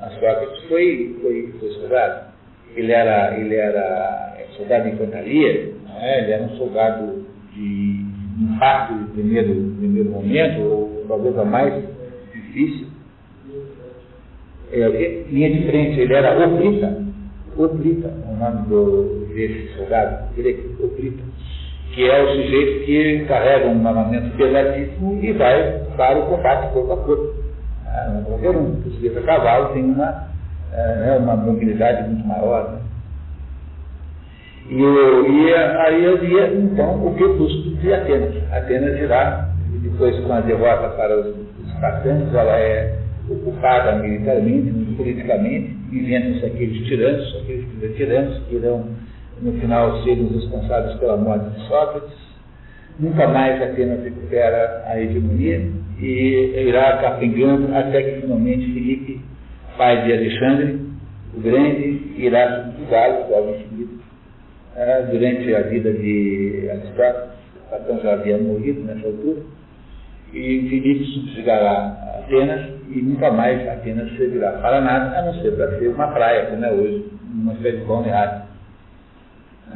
mas 0.00 0.14
Sócrates 0.14 0.62
foi, 0.68 1.18
foi, 1.20 1.54
foi 1.58 1.70
soldado. 1.72 2.28
Ele 2.76 2.92
era, 2.92 3.36
ele 3.38 3.56
era 3.56 4.36
soldado 4.56 4.84
de 4.84 4.94
infantaria, 4.94 5.72
é? 6.00 6.22
ele 6.22 6.32
era 6.32 6.44
um 6.44 6.56
soldado 6.56 7.26
de 7.52 8.06
impacto 8.40 8.94
de 8.94 9.04
primeiro, 9.12 9.54
primeiro 9.78 10.10
momento, 10.10 10.60
ou 10.62 11.04
talvez 11.08 11.36
a 11.38 11.44
mais 11.44 11.84
difícil. 12.32 12.86
É, 14.70 15.24
linha 15.30 15.50
de 15.50 15.66
frente, 15.66 16.00
ele 16.00 16.12
era 16.12 16.46
oplita, 16.46 17.04
oplita, 17.56 18.08
o 18.28 18.36
nome 18.36 18.68
do, 18.68 19.26
desse 19.34 19.74
soldado, 19.76 20.28
ele 20.36 20.50
é 20.50 20.84
oplita, 20.84 21.22
que 21.94 22.08
é 22.08 22.22
o 22.22 22.28
sujeito 22.28 22.84
que 22.84 23.24
carrega 23.26 23.68
um 23.68 23.86
armamento 23.86 24.36
pesadíssimo 24.36 25.18
e 25.22 25.32
vai 25.32 25.82
para 25.96 26.18
o 26.18 26.26
combate 26.26 26.72
corpo 26.72 26.92
a 26.92 26.96
corpo. 26.98 27.34
Ah, 27.86 28.22
qualquer 28.26 28.50
um, 28.50 28.80
o 28.86 28.90
sujeito 28.90 29.18
a 29.18 29.22
cavalo 29.22 29.72
tem 29.74 29.84
uma, 29.84 30.28
é, 30.72 31.16
uma 31.18 31.36
mobilidade 31.36 32.08
muito 32.08 32.26
maior. 32.26 32.72
Né? 32.72 32.78
E, 34.70 34.82
e 34.82 35.54
aí 35.54 36.06
havia, 36.06 36.54
então, 36.54 37.06
o 37.06 37.14
crepúsculo 37.14 37.76
de 37.76 37.92
Atenas. 37.92 38.34
Atenas 38.52 39.00
irá, 39.00 39.48
depois 39.82 40.18
com 40.20 40.32
a 40.32 40.40
derrota 40.40 40.90
para 40.90 41.18
os, 41.18 41.26
os 41.26 42.34
ela 42.34 42.58
é 42.58 42.98
ocupada 43.30 43.96
militarmente, 43.96 44.70
politicamente, 44.96 45.76
inventam-se 45.92 46.46
aqueles 46.46 46.86
tiranos, 46.86 47.36
aqueles 47.42 47.96
tiranos 47.96 48.38
que 48.48 48.56
irão, 48.56 48.84
no 49.42 49.52
final, 49.60 50.02
ser 50.02 50.18
os 50.18 50.32
responsáveis 50.34 50.98
pela 50.98 51.16
morte 51.16 51.48
de 51.50 51.66
Sócrates. 51.68 52.16
Nunca 52.98 53.28
mais 53.28 53.62
Atenas 53.62 54.02
recupera 54.02 54.82
a 54.86 55.00
hegemonia 55.00 55.70
e 56.00 56.64
irá 56.66 56.98
capengando 56.98 57.74
até 57.76 58.02
que 58.02 58.20
finalmente 58.22 58.72
Filipe, 58.72 59.20
pai 59.76 60.04
de 60.04 60.12
Alexandre, 60.12 60.80
o 61.36 61.40
Grande, 61.40 62.14
irá 62.16 62.64
subjugá-lo 62.64 63.30
logo 63.30 63.54
em 63.54 63.58
seguida 63.68 63.98
é, 64.78 65.02
durante 65.10 65.54
a 65.54 65.62
vida 65.62 65.92
de 65.92 66.68
Aristóteles, 66.70 67.30
Platão 67.68 68.00
já 68.00 68.12
havia 68.12 68.38
morrido 68.38 68.80
nessa 68.82 69.06
altura, 69.06 69.42
e 70.32 70.68
Filipe 70.68 71.04
subjugará 71.04 72.20
Atenas 72.20 72.70
e 72.88 73.02
nunca 73.02 73.30
mais 73.32 73.66
Atenas 73.68 74.16
servirá 74.16 74.52
para 74.52 74.80
nada, 74.80 75.18
a 75.18 75.22
não 75.22 75.34
ser 75.42 75.56
para 75.56 75.78
ser 75.78 75.88
uma 75.88 76.06
praia, 76.08 76.46
como 76.46 76.64
é 76.64 76.72
hoje, 76.72 77.04
uma 77.34 77.52
espécie 77.54 77.78
de 77.78 77.84
balneário. 77.84 78.47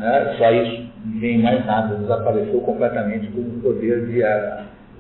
É, 0.01 0.35
só 0.39 0.51
isso, 0.53 0.91
nem 1.05 1.43
mais 1.43 1.65
nada, 1.67 1.97
desapareceu 1.97 2.61
completamente 2.61 3.27
como 3.29 3.61
poder 3.61 4.07
de, 4.07 4.23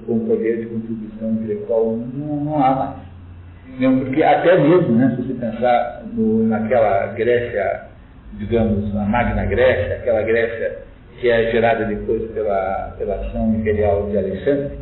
como 0.07 0.26
poder 0.26 0.61
de 0.61 0.66
contribuição 0.66 1.30
intelectual, 1.32 1.97
não, 2.14 2.36
não 2.45 2.64
há 2.64 2.74
mais. 2.74 3.78
Mesmo 3.78 4.05
porque 4.05 4.22
até 4.22 4.59
mesmo, 4.59 4.97
né, 4.97 5.14
se 5.16 5.22
você 5.22 5.34
pensar 5.34 6.03
no, 6.12 6.47
naquela 6.47 7.07
Grécia 7.14 7.93
digamos, 8.38 8.95
a 8.97 9.05
Magna 9.05 9.45
Grécia, 9.47 9.97
aquela 9.97 10.22
Grécia 10.22 10.78
que 11.20 11.28
é 11.28 11.51
gerada 11.53 11.84
depois 11.84 12.22
pela, 12.32 12.95
pela 12.99 13.14
ação 13.14 13.55
imperial 13.55 14.09
de 14.11 14.18
Alexandre, 14.18 14.78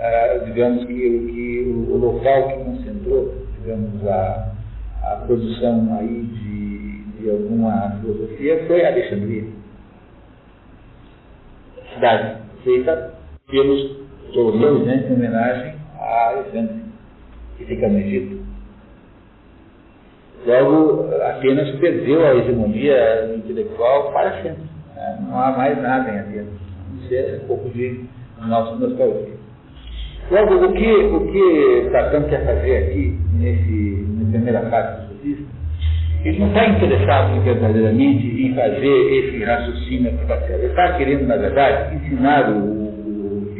ah, 0.00 0.40
digamos 0.44 0.84
que, 0.86 0.94
que 0.94 1.64
o, 1.68 1.92
o, 1.92 1.96
local 1.98 2.48
que 2.48 2.64
concentrou, 2.64 3.46
digamos, 3.60 4.06
a, 4.06 4.52
a 5.04 5.16
produção 5.26 5.96
aí 6.00 6.22
de, 6.22 6.47
de 7.28 7.30
alguma 7.30 7.98
filosofia 8.00 8.64
foi 8.66 8.84
Alexandria. 8.84 9.44
Cidade 11.94 12.36
feita 12.64 13.14
pelos 13.50 13.98
Ptolomeus, 14.28 14.86
né, 14.86 15.06
em 15.08 15.12
homenagem 15.12 15.74
a 15.98 16.28
Alexandre, 16.28 16.82
que 17.56 17.64
fica 17.66 17.88
no 17.88 17.98
Egito. 17.98 18.38
Logo, 20.46 21.08
Atenas 21.22 21.78
perdeu 21.78 22.24
a 22.24 22.34
hegemonia 22.36 23.34
intelectual 23.36 24.12
para 24.12 24.42
sempre. 24.42 24.62
Né? 24.94 25.18
Não 25.28 25.38
há 25.38 25.50
mais 25.52 25.80
nada 25.82 26.10
em 26.10 26.18
Atenas. 26.20 26.54
Isso 27.02 27.14
é 27.14 27.40
um 27.42 27.46
pouco 27.46 27.68
de 27.70 28.04
nossa 28.40 28.76
nostalgia. 28.76 29.36
Logo, 30.30 30.66
o 30.66 30.72
que, 30.72 30.92
o 30.92 31.32
que 31.32 31.88
Platão 31.90 32.22
quer 32.24 32.44
fazer 32.44 32.76
aqui, 32.76 33.18
nesse, 33.34 34.06
na 34.08 34.30
primeira 34.30 34.60
parte 34.70 35.02
do 35.02 35.14
sofista, 35.14 35.57
ele 36.24 36.38
não 36.38 36.48
está 36.48 36.66
interessado 36.66 37.40
verdadeiramente 37.42 38.26
em 38.26 38.54
fazer 38.54 39.14
esse 39.14 39.44
raciocínio 39.44 40.10
artificial. 40.10 40.58
Ele 40.58 40.66
está 40.66 40.92
querendo, 40.94 41.26
na 41.26 41.36
verdade, 41.36 41.96
ensinar 41.96 42.50
o, 42.50 42.58
o 42.58 43.54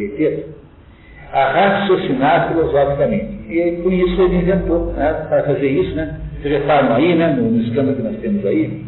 a 1.33 1.53
raciocinar 1.53 2.49
filosoficamente. 2.49 3.39
E 3.49 3.83
com 3.83 3.93
isso 3.93 4.23
ele 4.23 4.37
inventou, 4.37 4.93
né, 4.93 5.27
para 5.29 5.43
fazer 5.45 5.69
isso, 5.69 5.95
né, 5.95 6.19
vocês 6.41 6.61
reparam 6.61 6.95
aí, 6.95 7.15
né, 7.15 7.35
no, 7.39 7.51
no 7.51 7.63
esquema 7.63 7.93
que 7.93 8.03
nós 8.03 8.17
temos 8.21 8.45
aí, 8.45 8.83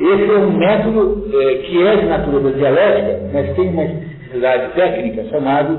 esse 0.00 0.30
é 0.30 0.38
um 0.38 0.56
método 0.56 1.28
é, 1.34 1.54
que 1.56 1.86
é 1.86 1.96
de 1.96 2.06
natureza 2.06 2.52
dialética, 2.52 3.20
mas 3.34 3.54
tem 3.54 3.68
uma 3.68 3.84
especificidade 3.84 4.72
técnica 4.74 5.24
chamada 5.24 5.78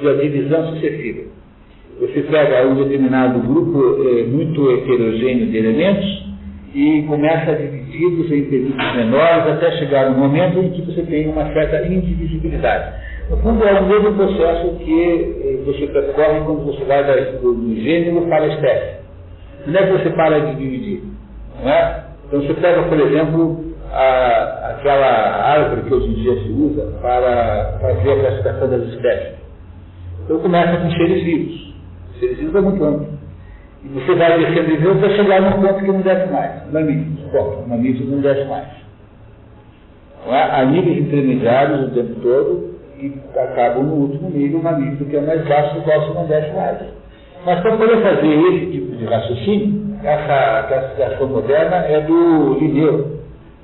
de 0.00 0.20
divisão 0.20 0.74
sucessiva. 0.74 1.22
Você 2.00 2.20
pega 2.22 2.66
um 2.66 2.74
determinado 2.74 3.38
grupo 3.38 3.96
é, 4.02 4.24
muito 4.24 4.70
heterogêneo 4.72 5.46
de 5.46 5.56
elementos 5.56 6.31
e 6.74 7.02
começa 7.02 7.50
a 7.50 7.54
dividi-los 7.54 8.30
em 8.32 8.44
períodos 8.44 8.96
menores 8.96 9.46
até 9.46 9.72
chegar 9.72 10.10
no 10.10 10.18
momento 10.18 10.58
em 10.58 10.70
que 10.70 10.82
você 10.82 11.02
tem 11.02 11.28
uma 11.28 11.52
certa 11.52 11.86
indivisibilidade. 11.86 12.94
No 13.30 13.36
fundo, 13.38 13.64
é 13.64 13.80
o 13.80 13.86
mesmo 13.86 14.14
processo 14.14 14.76
que 14.78 15.60
é, 15.60 15.64
você 15.64 15.86
percorre 15.86 16.40
quando 16.40 16.64
você 16.64 16.84
vai 16.84 17.04
do 17.04 17.74
gênero 17.76 18.22
para 18.26 18.44
a 18.44 18.48
espécie. 18.48 19.02
Onde 19.66 19.76
é 19.76 19.86
que 19.86 19.92
você 19.92 20.10
para 20.10 20.40
de 20.40 20.56
dividir? 20.56 21.02
Não 21.62 21.70
é? 21.70 22.04
Então 22.26 22.40
você 22.40 22.54
pega, 22.54 22.82
por 22.84 22.98
exemplo, 22.98 23.64
a, 23.92 24.70
aquela 24.70 25.06
árvore 25.06 25.82
que 25.82 25.94
hoje 25.94 26.08
em 26.08 26.14
dia 26.14 26.34
se 26.42 26.48
usa 26.48 26.98
para 27.00 27.78
fazer 27.80 28.12
a 28.12 28.20
classificação 28.20 28.70
das 28.70 28.82
espécies. 28.88 29.34
Então 30.24 30.38
começa 30.38 30.76
com 30.78 30.90
seres 30.90 31.22
vivos. 31.22 31.74
Seres 32.18 32.38
vivos 32.38 32.54
é 32.54 32.60
muito 32.60 32.84
amplo. 32.84 33.21
E 33.84 33.88
você 33.88 34.14
vai 34.14 34.38
descendo 34.38 34.76
de 34.76 34.84
novo 34.84 35.00
para 35.00 35.10
chegar 35.10 35.40
num 35.40 35.60
ponto 35.60 35.80
que 35.80 35.90
não 35.90 36.00
desce 36.00 36.32
mais. 36.32 36.72
Mamíferos, 36.72 37.30
ponto. 37.32 37.68
Mamíferos 37.68 38.10
não 38.10 38.20
desce 38.20 38.44
mais. 38.48 38.68
É? 40.28 40.42
Há 40.42 40.64
níveis 40.64 40.98
intermediários 40.98 41.88
o 41.88 41.94
tempo 41.94 42.14
todo 42.20 42.72
e 42.98 43.12
acabam 43.36 43.82
no 43.82 43.94
último 43.94 44.30
nível, 44.30 44.62
mamífero 44.62 45.10
que 45.10 45.16
é 45.16 45.20
mais 45.20 45.44
baixo, 45.48 45.74
do 45.74 45.82
qual 45.82 46.14
não 46.14 46.26
desce 46.26 46.54
mais. 46.54 46.78
Mas 47.44 47.60
para 47.60 47.76
poder 47.76 48.00
fazer 48.02 48.28
esse 48.28 48.66
tipo 48.70 48.96
de 48.96 49.04
raciocínio, 49.04 49.96
essa 50.04 50.66
classificação 50.68 51.26
moderna 51.26 51.76
é 51.76 52.00
do 52.02 52.54
Linneu, 52.54 53.18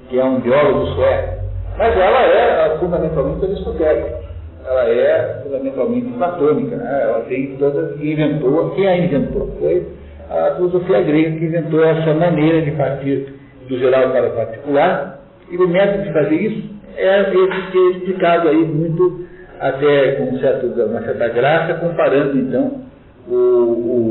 que 0.09 0.19
é 0.19 0.25
um 0.25 0.41
biólogo 0.41 0.87
sueco. 0.95 1.39
Mas 1.79 1.97
ela 1.97 2.23
é 2.23 2.77
fundamentalmente 2.81 3.45
aristotélica. 3.45 4.19
Ela 4.67 4.89
é 4.89 5.41
fundamentalmente 5.45 6.07
platônica. 6.09 6.77
Né? 6.77 7.01
Ela 7.05 7.21
tem 7.21 7.57
todas. 7.57 7.97
Quem 7.99 8.13
inventou, 8.13 8.71
quem 8.71 8.89
a 8.89 8.99
inventou? 8.99 9.49
Foi 9.61 9.87
a 10.31 10.55
filosofia 10.57 11.03
grega 11.03 11.39
que 11.39 11.45
inventou 11.45 11.85
essa 11.85 12.15
maneira 12.15 12.63
de 12.63 12.71
partir 12.73 13.35
do 13.69 13.79
geral 13.79 14.11
para 14.11 14.29
o 14.29 14.37
particular. 14.37 15.21
E 15.51 15.57
o 15.57 15.69
método 15.69 16.05
de 16.05 16.13
fazer 16.13 16.35
isso 16.35 16.71
é 16.97 17.21
esse 17.23 17.71
que 17.71 17.79
é 17.79 17.91
explicado 17.93 18.49
aí 18.49 18.65
muito, 18.65 19.27
até 19.61 20.13
com 20.13 20.39
certo, 20.39 20.67
uma 20.67 21.01
certa 21.03 21.29
graça, 21.29 21.75
comparando 21.75 22.39
então 22.39 22.83
o, 23.29 23.35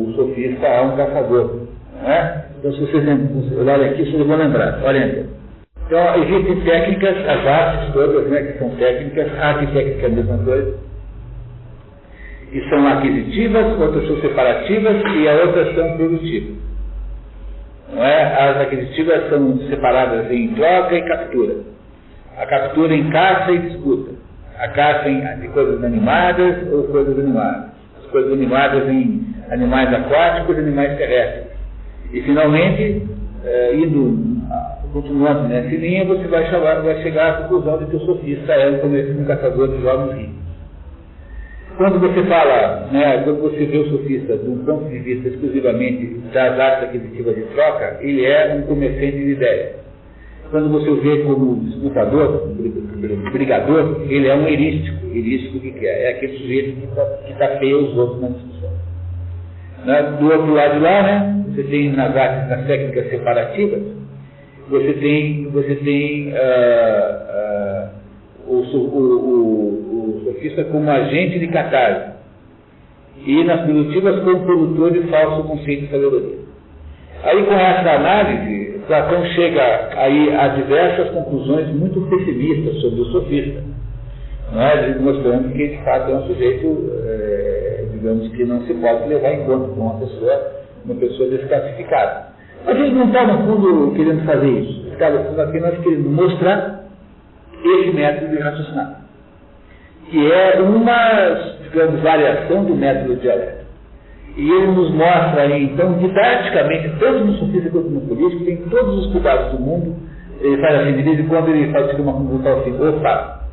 o 0.09 0.13
sofista 0.15 0.67
a 0.67 0.81
um 0.83 0.95
caçador. 0.95 1.67
Né? 2.01 2.45
Então, 2.59 2.73
se 2.73 2.79
vocês 2.79 3.57
olharem 3.57 3.89
aqui, 3.89 4.03
vocês 4.03 4.25
vão 4.25 4.37
lembrar. 4.37 4.79
Olhem 4.83 5.25
Então, 5.85 6.23
existem 6.23 6.61
técnicas, 6.61 7.17
as 7.17 7.47
artes 7.47 7.93
todas, 7.93 8.27
né, 8.29 8.41
que 8.43 8.59
são 8.59 8.69
técnicas, 8.71 9.27
arte 9.39 9.67
técnica 9.73 10.03
é 10.03 10.05
a 10.05 10.09
mesma 10.09 10.37
coisa, 10.39 10.77
que 12.51 12.69
são 12.69 12.87
aquisitivas, 12.87 13.79
outras 13.79 14.07
são 14.07 14.21
separativas 14.21 15.01
e 15.15 15.27
as 15.27 15.41
outras 15.45 15.75
são 15.75 15.97
produtivas. 15.97 16.57
Não 17.93 18.03
é? 18.03 18.49
As 18.49 18.61
aquisitivas 18.61 19.29
são 19.29 19.57
separadas 19.69 20.31
em 20.31 20.49
troca 20.49 20.95
e 20.95 21.01
captura. 21.03 21.55
A 22.37 22.45
captura 22.45 22.93
em 22.93 23.09
caça 23.09 23.51
e 23.51 23.57
disputa. 23.59 24.11
A 24.57 24.67
caça 24.69 25.09
em, 25.09 25.39
de 25.39 25.47
coisas 25.49 25.83
animadas 25.83 26.71
ou 26.71 26.83
coisas 26.85 27.17
animadas 27.17 27.77
coisas 28.11 28.31
animadas 28.31 28.87
em 28.89 29.25
animais 29.51 29.93
aquáticos 29.93 30.57
e 30.57 30.59
animais 30.59 30.97
terrestres. 30.97 31.47
E 32.11 32.21
finalmente, 32.21 33.05
é, 33.43 33.75
indo, 33.75 34.41
continuando 34.93 35.47
nessa 35.47 35.67
linha, 35.67 36.05
você 36.05 36.27
vai, 36.27 36.49
chamar, 36.49 36.81
vai 36.81 37.01
chegar 37.03 37.29
à 37.29 37.41
conclusão 37.43 37.77
de 37.79 37.85
que 37.85 37.95
o 37.95 37.99
sofista 38.01 38.53
é 38.53 38.69
um, 38.69 39.21
um 39.21 39.25
caçador 39.25 39.69
de 39.69 39.81
jovens 39.81 40.17
ricos. 40.17 40.46
Quando 41.77 41.99
você 41.99 42.23
fala, 42.23 42.87
né, 42.91 43.21
quando 43.23 43.41
você 43.41 43.65
vê 43.65 43.77
o 43.77 43.89
sofista 43.91 44.35
de 44.35 44.49
um 44.49 44.65
ponto 44.65 44.89
de 44.89 44.97
vista 44.97 45.27
exclusivamente 45.27 46.07
das 46.33 46.59
artes 46.59 46.89
aquisitivas 46.89 47.35
de 47.35 47.43
troca, 47.53 47.99
ele 48.01 48.25
é 48.25 48.55
um 48.55 48.63
comerciante 48.63 49.17
de 49.17 49.31
ideias. 49.33 49.75
Quando 50.49 50.69
você 50.69 50.89
o 50.89 51.01
vê 51.01 51.19
como 51.19 51.63
disputador, 51.65 52.47
brigador, 53.31 54.01
ele 54.09 54.27
é 54.27 54.35
um 54.35 54.47
erístico. 54.47 55.05
Erístico 55.13 55.57
o 55.57 55.61
que, 55.61 55.85
é? 55.85 56.05
É 56.05 56.09
aquele 56.15 56.37
sujeito 56.39 56.81
que 56.81 57.31
está 57.31 57.47
tá 57.47 57.57
feio 57.59 57.83
os 57.83 57.95
outros 57.95 58.21
na 58.21 58.29
discussão. 58.29 58.71
Né? 59.85 60.17
Do 60.19 60.31
outro 60.31 60.53
lado 60.53 60.79
lá, 60.81 61.03
né, 61.03 61.45
você 61.49 61.63
tem 61.63 61.91
nas 61.91 62.15
artes, 62.15 62.49
nas 62.49 62.65
técnicas 62.65 63.07
separativas, 63.09 63.83
você 64.67 64.93
tem, 64.93 65.49
você 65.51 65.75
tem 65.75 66.33
uh, 66.33 67.89
uh, 68.47 68.51
o, 68.51 68.61
o, 68.61 68.87
o, 68.93 69.86
o, 70.09 70.23
sofista 70.23 70.63
como 70.65 70.89
agente 70.89 71.39
de 71.39 71.47
catarse. 71.47 72.17
E 73.25 73.43
nas 73.43 73.61
produtivas 73.61 74.23
como 74.23 74.45
produtor 74.45 74.91
de 74.91 75.01
falso 75.09 75.43
conceito 75.47 75.85
de 75.85 75.91
sabedoria. 75.91 76.37
Aí 77.23 77.43
com 77.43 77.53
essa 77.53 77.91
análise, 77.91 78.79
Platão 78.87 79.25
chega 79.25 79.89
aí 79.97 80.33
a 80.35 80.47
diversas 80.49 81.09
conclusões 81.09 81.67
muito 81.75 81.99
pessimistas 82.01 82.79
sobre 82.81 83.01
o 83.01 83.05
sofista. 83.05 83.63
É? 84.55 84.99
Mostrando 84.99 85.51
que 85.51 85.67
de 85.67 85.77
fato 85.83 86.09
é 86.09 86.15
um 86.15 86.27
sujeito, 86.27 86.89
é, 87.05 87.85
digamos 87.91 88.29
que 88.29 88.45
não 88.45 88.61
se 88.61 88.73
pode 88.75 89.09
levar 89.09 89.33
em 89.33 89.45
conta 89.45 89.67
como 89.69 89.81
uma 89.81 89.99
pessoa, 89.99 90.51
uma 90.85 90.95
pessoa 90.95 91.29
desclassificada. 91.29 92.27
Mas 92.65 92.77
ele 92.77 92.91
não 92.91 93.07
está, 93.07 93.25
no 93.27 93.45
fundo, 93.45 93.93
querendo 93.95 94.25
fazer 94.25 94.47
isso. 94.47 94.81
Ele 94.85 94.93
está, 94.93 95.09
no 95.09 95.23
fundo, 95.25 95.41
apenas 95.41 95.77
querendo 95.79 96.09
mostrar 96.09 96.85
esse 97.63 97.91
método 97.91 98.31
de 98.31 98.41
raciocinar. 98.41 99.01
Que 100.09 100.31
é 100.31 100.61
uma, 100.61 101.55
digamos, 101.63 102.01
variação 102.01 102.63
do 102.63 102.75
método 102.75 103.15
dialético. 103.17 103.67
E 104.37 104.49
ele 104.49 104.67
nos 104.67 104.91
mostra 104.91 105.41
aí, 105.41 105.63
então, 105.63 105.93
didaticamente, 105.93 106.89
tanto 106.99 107.25
no 107.25 107.33
sofista 107.37 107.69
quanto 107.71 107.89
no 107.89 108.01
político, 108.01 108.45
tem 108.45 108.57
todos 108.69 109.05
os 109.05 109.11
cuidados 109.11 109.51
do 109.51 109.59
mundo. 109.59 109.95
Ele 110.39 110.61
faz 110.61 110.79
assim, 110.79 110.95
de 110.95 111.01
vez 111.01 111.19
em 111.19 111.27
quando 111.27 111.49
ele 111.49 111.71
faz 111.71 111.99
uma 111.99 112.13
conclusão 112.13 112.59
assim, 112.59 112.75
opa, 112.79 113.47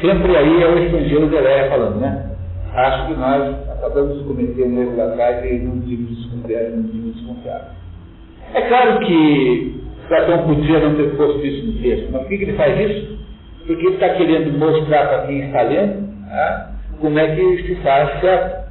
sempre 0.00 0.34
aí 0.36 0.62
é 0.62 0.66
o 0.66 0.78
estrangeiro 0.78 1.28
de 1.28 1.36
Leia 1.36 1.68
falando, 1.68 2.00
né? 2.00 2.30
Acho 2.74 3.08
que 3.08 3.14
nós 3.20 3.54
acabamos 3.70 4.18
de 4.18 4.24
cometer 4.24 4.62
um 4.62 4.80
erro 4.80 4.96
lá 4.96 5.04
atrás 5.04 5.44
e 5.44 5.58
não 5.58 5.76
devíamos 5.76 6.16
desconfiar, 6.16 6.62
não 6.70 6.82
devíamos 6.82 7.14
desconfiar. 7.16 7.74
É 8.54 8.62
claro 8.62 9.00
que 9.00 9.82
Platão 10.08 10.46
podia 10.46 10.80
não 10.80 10.94
ter 10.94 11.16
posto 11.16 11.44
isso 11.44 11.66
no 11.66 11.82
texto, 11.82 12.08
mas 12.10 12.22
por 12.22 12.28
que, 12.28 12.34
ele 12.34 12.52
faz 12.54 12.90
isso? 12.90 13.18
Porque 13.66 13.86
está 13.88 14.08
querendo 14.10 14.58
mostrar 14.58 15.06
para 15.08 15.26
quem 15.26 15.46
está 15.46 15.62
lendo 15.62 16.00
né, 16.26 16.68
como 17.00 17.18
é 17.18 17.34
que 17.34 17.62
se 17.62 17.74
faz 17.76 18.20
certo. 18.20 18.62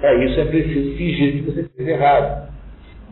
Para 0.00 0.14
isso 0.24 0.40
é 0.40 0.44
preciso 0.46 0.96
fingir 0.96 1.32
que 1.34 1.50
você 1.50 1.68
fez 1.76 1.88
errado, 1.88 2.48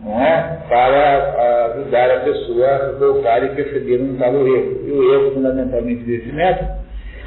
não 0.03 0.20
é? 0.20 0.59
Para 0.68 1.72
ajudar 1.74 2.11
a 2.11 2.20
pessoa 2.20 2.66
a 2.66 2.93
voltar 2.99 3.45
e 3.45 3.49
perceber 3.51 4.01
um 4.01 4.16
tal 4.16 4.35
erro. 4.35 4.81
E 4.85 4.91
o 4.91 5.14
erro, 5.14 5.35
fundamentalmente, 5.35 6.03
desse 6.03 6.33
método 6.33 6.70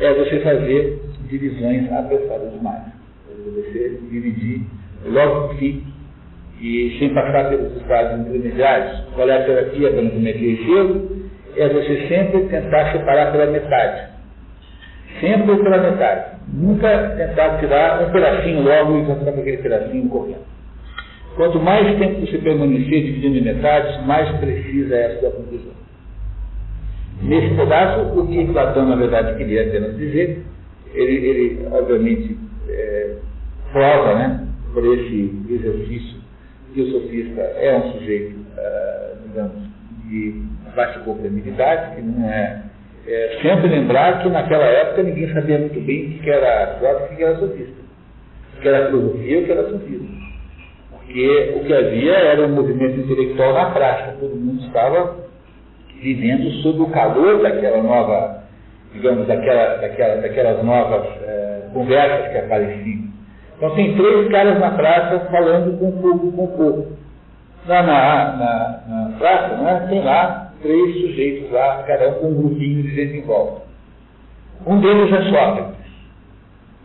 é 0.01 0.13
você 0.13 0.39
fazer 0.41 0.99
divisões 1.29 1.91
apressadas 1.93 2.51
demais. 2.51 2.83
Você 3.55 3.99
dividir 4.11 4.61
logo 5.05 5.49
que 5.49 5.57
fim 5.57 5.93
e 6.61 6.97
sem 6.99 7.13
passar 7.13 7.49
pelos 7.49 7.75
estados 7.75 8.21
intermediários, 8.21 9.03
qual 9.15 9.29
é 9.29 9.37
a 9.37 9.45
terapia 9.45 9.91
para 9.91 10.01
não 10.01 10.11
cometer 10.11 10.45
esse 10.45 10.71
erro? 10.71 11.22
É 11.55 11.69
você 11.69 12.07
sempre 12.07 12.41
tentar 12.45 12.91
separar 12.91 13.31
pela 13.31 13.47
metade. 13.47 14.09
Sempre 15.19 15.55
pela 15.57 15.77
metade. 15.77 16.37
Nunca 16.51 17.15
tentar 17.17 17.59
tirar 17.59 18.03
um 18.03 18.11
pedacinho 18.11 18.61
logo 18.61 18.99
e 18.99 19.05
com 19.05 19.29
aquele 19.29 19.57
pedacinho 19.57 20.09
correndo. 20.09 20.53
Quanto 21.35 21.59
mais 21.59 21.97
tempo 21.97 22.21
você 22.21 22.37
permanecer 22.37 23.03
dividindo 23.03 23.37
em 23.37 23.41
metades, 23.41 24.05
mais 24.05 24.29
precisa 24.37 24.95
é 24.95 25.05
a 25.07 25.19
sua 25.19 25.31
conclusão. 25.31 25.73
Nesse 27.23 27.55
pedaço, 27.55 28.19
o 28.19 28.27
que 28.27 28.45
Platão, 28.51 28.87
na 28.87 28.95
verdade, 28.95 29.37
queria 29.37 29.67
apenas 29.67 29.97
dizer, 29.97 30.43
ele, 30.93 31.27
ele 31.27 31.67
obviamente, 31.71 32.37
é, 32.69 33.15
prova, 33.71 34.15
né, 34.15 34.47
por 34.73 34.85
esse 34.85 35.33
exercício 35.49 36.21
que 36.73 36.81
o 36.81 36.91
sofista 36.91 37.41
é 37.41 37.77
um 37.77 37.91
sujeito, 37.93 38.35
uh, 38.35 39.27
digamos, 39.27 39.61
de 40.05 40.43
baixa 40.75 40.99
compreendibilidade, 40.99 41.95
que 41.95 42.01
não 42.01 42.29
é, 42.29 42.61
é, 43.05 43.39
Sempre 43.41 43.67
lembrar 43.67 44.21
que 44.21 44.29
naquela 44.29 44.65
época 44.65 45.03
ninguém 45.03 45.33
sabia 45.33 45.59
muito 45.59 45.79
bem 45.81 46.05
o 46.05 46.19
que 46.21 46.29
era 46.29 46.77
Sócrates 46.79 47.11
e 47.11 47.13
o 47.13 47.17
que 47.17 47.23
era 47.23 47.35
sofista. 47.35 47.83
O 48.57 48.61
que 48.61 48.67
era 48.67 48.85
filosofia 48.85 49.39
e 49.39 49.41
o 49.41 49.45
que 49.45 49.51
era 49.51 49.69
sofismo. 49.69 50.23
Porque 50.91 51.53
o 51.57 51.63
que 51.65 51.73
havia 51.73 52.13
era 52.13 52.45
um 52.45 52.55
movimento 52.55 52.99
intelectual 53.01 53.53
na 53.53 53.65
prática, 53.71 54.15
todo 54.19 54.35
mundo 54.35 54.65
estava 54.65 55.17
vivendo 56.01 56.49
sob 56.61 56.81
o 56.81 56.89
calor 56.91 57.41
daquela 57.41 57.83
nova, 57.83 58.43
digamos, 58.93 59.27
daquela, 59.27 59.75
daquela, 59.77 60.21
daquelas 60.21 60.63
novas 60.63 61.05
é, 61.23 61.61
conversas 61.73 62.31
que 62.31 62.37
apareciam 62.37 63.13
então 63.63 63.75
tem 63.75 63.95
três 63.95 64.29
caras 64.29 64.59
na 64.59 64.71
praça 64.71 65.19
falando 65.31 65.79
com 65.79 66.01
fogo, 66.01 66.31
com 66.33 66.47
fogo. 66.57 66.87
Na, 67.65 67.81
na, 67.81 68.35
na, 68.35 68.81
na 68.87 69.17
praça, 69.17 69.55
né, 69.55 69.85
tem 69.87 70.03
lá 70.03 70.51
três 70.63 71.01
sujeitos 71.01 71.51
lá, 71.51 71.83
cada 71.83 72.09
um 72.09 72.13
com 72.13 72.27
um 72.29 72.41
grupinho 72.41 72.81
de 72.81 72.95
gente 72.95 73.17
em 73.17 73.21
volta. 73.21 73.61
Um 74.65 74.79
deles 74.79 75.13
é 75.13 75.29
Sócrates. 75.29 75.83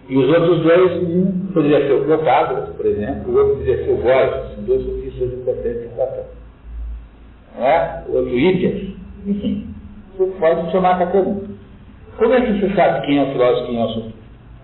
E 0.08 0.16
os 0.16 0.28
outros 0.28 0.62
dois, 0.62 1.02
um 1.02 1.52
poderia 1.52 1.86
ser 1.86 1.92
o 1.92 2.04
Protágoras, 2.04 2.68
por 2.70 2.86
exemplo, 2.86 3.32
o 3.32 3.36
outro 3.36 3.56
poderia 3.56 3.84
ser 3.84 3.90
o 3.92 3.96
Borges, 3.96 4.54
são 4.54 4.64
dois 4.64 4.84
sofistas 4.84 5.32
importantes 5.32 5.84
em 5.84 5.88
Platão. 5.94 6.24
Não 7.56 7.66
é? 7.66 8.04
O 8.08 8.16
outro 8.16 8.38
Hípias. 8.38 8.88
Enfim, 9.26 9.74
pode 10.38 10.70
chamar 10.72 10.96
qualquer 10.98 11.20
um. 11.20 11.48
Como 12.16 12.34
é 12.34 12.40
que 12.40 12.52
você 12.52 12.74
sabe 12.74 13.06
quem 13.06 13.18
é 13.18 13.22
o 13.22 13.32
filósofo 13.32 13.64
e 13.64 13.66
quem 13.66 13.80
é 13.80 13.84
o 13.84 13.88
sofista? 13.88 14.18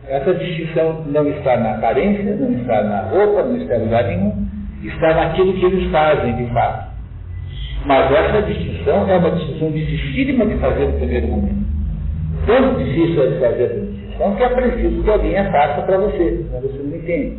Essa 0.07 0.35
distinção 0.35 1.05
não 1.07 1.29
está 1.29 1.57
na 1.57 1.77
aparência, 1.77 2.37
não 2.37 2.53
está 2.59 2.83
na 2.83 3.03
roupa, 3.09 3.43
não 3.45 3.57
está 3.57 3.77
em 3.77 3.85
lugar 3.85 4.05
nenhum, 4.05 4.47
está 4.83 5.15
naquilo 5.15 5.55
que 5.55 5.65
eles 5.65 5.91
fazem 5.91 6.37
de 6.37 6.53
fato. 6.53 6.94
Mas 7.85 8.13
essa 8.13 8.43
distinção 8.43 9.09
é 9.09 9.17
uma 9.17 9.31
distinção 9.33 9.71
dificílima 9.71 10.47
de 10.47 10.57
fazer 10.57 10.87
no 10.87 10.99
primeiro 10.99 11.27
momento. 11.29 11.65
Tão 12.47 12.75
difícil 12.75 13.23
é 13.23 13.27
de 13.27 13.41
fazer 13.41 13.63
essa 13.65 13.81
distinção 13.81 14.37
que 14.37 14.43
é 14.43 14.49
preciso 14.49 15.03
que 15.03 15.11
alguém 15.11 15.39
a 15.39 15.51
faça 15.51 15.83
para 15.83 15.99
você, 15.99 16.45
senão 16.45 16.61
você 16.61 16.79
não 16.79 16.97
entende. 16.97 17.39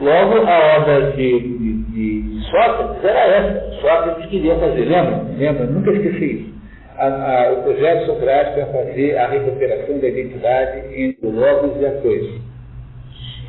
Logo, 0.00 0.46
a 0.46 0.76
obra 0.78 1.12
de, 1.12 1.40
de, 1.40 1.82
de 1.90 2.40
Sócrates 2.50 3.04
era 3.04 3.18
essa. 3.18 3.80
Sócrates 3.80 4.26
queria 4.26 4.56
fazer, 4.56 4.84
lembra? 4.84 5.24
Lembra? 5.36 5.66
Nunca 5.66 5.90
esqueci 5.90 6.24
isso 6.24 6.58
a, 6.98 7.06
a, 7.06 7.52
o 7.52 7.62
projeto 7.62 8.06
socrático 8.06 8.60
é 8.60 8.66
fazer 8.66 9.16
a 9.16 9.28
recuperação 9.28 9.98
da 10.00 10.08
identidade 10.08 11.00
entre 11.00 11.26
o 11.26 11.30
logos 11.30 11.80
e 11.80 11.86
a 11.86 11.92
coisa. 12.00 12.40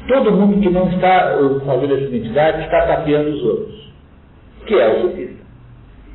Todo 0.07 0.31
mundo 0.31 0.61
que 0.61 0.69
não 0.69 0.87
está 0.89 1.35
fazendo 1.65 1.95
essa 1.95 2.05
identidade 2.05 2.63
está 2.63 2.85
tapeando 2.85 3.31
os 3.31 3.43
outros, 3.43 3.93
que 4.67 4.75
é 4.75 4.87
o 4.89 5.01
sofista. 5.01 5.38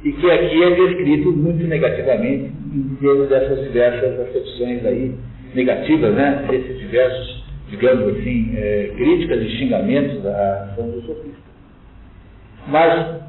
E 0.04 0.12
que 0.12 0.30
aqui 0.30 0.62
é 0.62 0.70
descrito 0.70 1.32
muito 1.32 1.66
negativamente 1.66 2.52
em 2.74 2.96
termos 3.00 3.28
dessas 3.28 3.58
diversas 3.64 4.20
acepções 4.20 4.84
aí, 4.84 5.14
negativas, 5.54 6.14
né? 6.14 6.44
Desses 6.50 6.78
diversos, 6.78 7.44
digamos 7.70 8.08
assim, 8.08 8.52
é, 8.54 8.90
críticas 8.96 9.40
e 9.40 9.48
xingamentos 9.56 10.22
da 10.22 10.64
ação 10.64 10.90
do 10.90 11.00
sofista. 11.02 11.44
Mas 12.68 13.24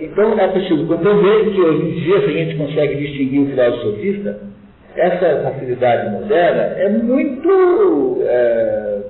então 0.00 0.38
é 0.38 0.48
preciso 0.48 0.86
compreender 0.86 1.52
que 1.52 1.60
hoje 1.60 1.82
em 1.82 2.00
dia, 2.00 2.20
se 2.20 2.26
a 2.26 2.32
gente 2.32 2.56
consegue 2.56 2.96
distinguir 2.96 3.40
o 3.40 3.46
filósofo 3.46 3.82
sofista, 3.92 4.40
essa 4.96 5.42
facilidade 5.42 6.10
moderna 6.10 6.62
é 6.76 6.88
muito 6.90 8.18
é, 8.22 9.02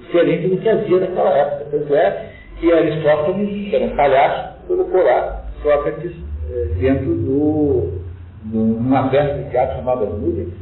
diferente 0.00 0.48
do 0.48 0.56
que 0.58 0.68
havia 0.68 1.00
naquela 1.00 1.36
época. 1.36 1.66
Tanto 1.70 1.94
é 1.94 2.30
que 2.58 2.72
Aristóteles, 2.72 3.68
que 3.68 3.76
era 3.76 3.84
um 3.84 3.96
palhaço, 3.96 4.66
colocou 4.66 5.02
lá 5.02 5.41
Sócrates 5.62 6.12
é, 6.50 6.64
dentro 6.80 7.14
do, 7.14 8.00
de 8.44 8.56
uma 8.56 9.08
festa 9.10 9.38
de 9.38 9.50
teatro 9.50 9.76
chamada 9.76 10.06
Nudens. 10.06 10.52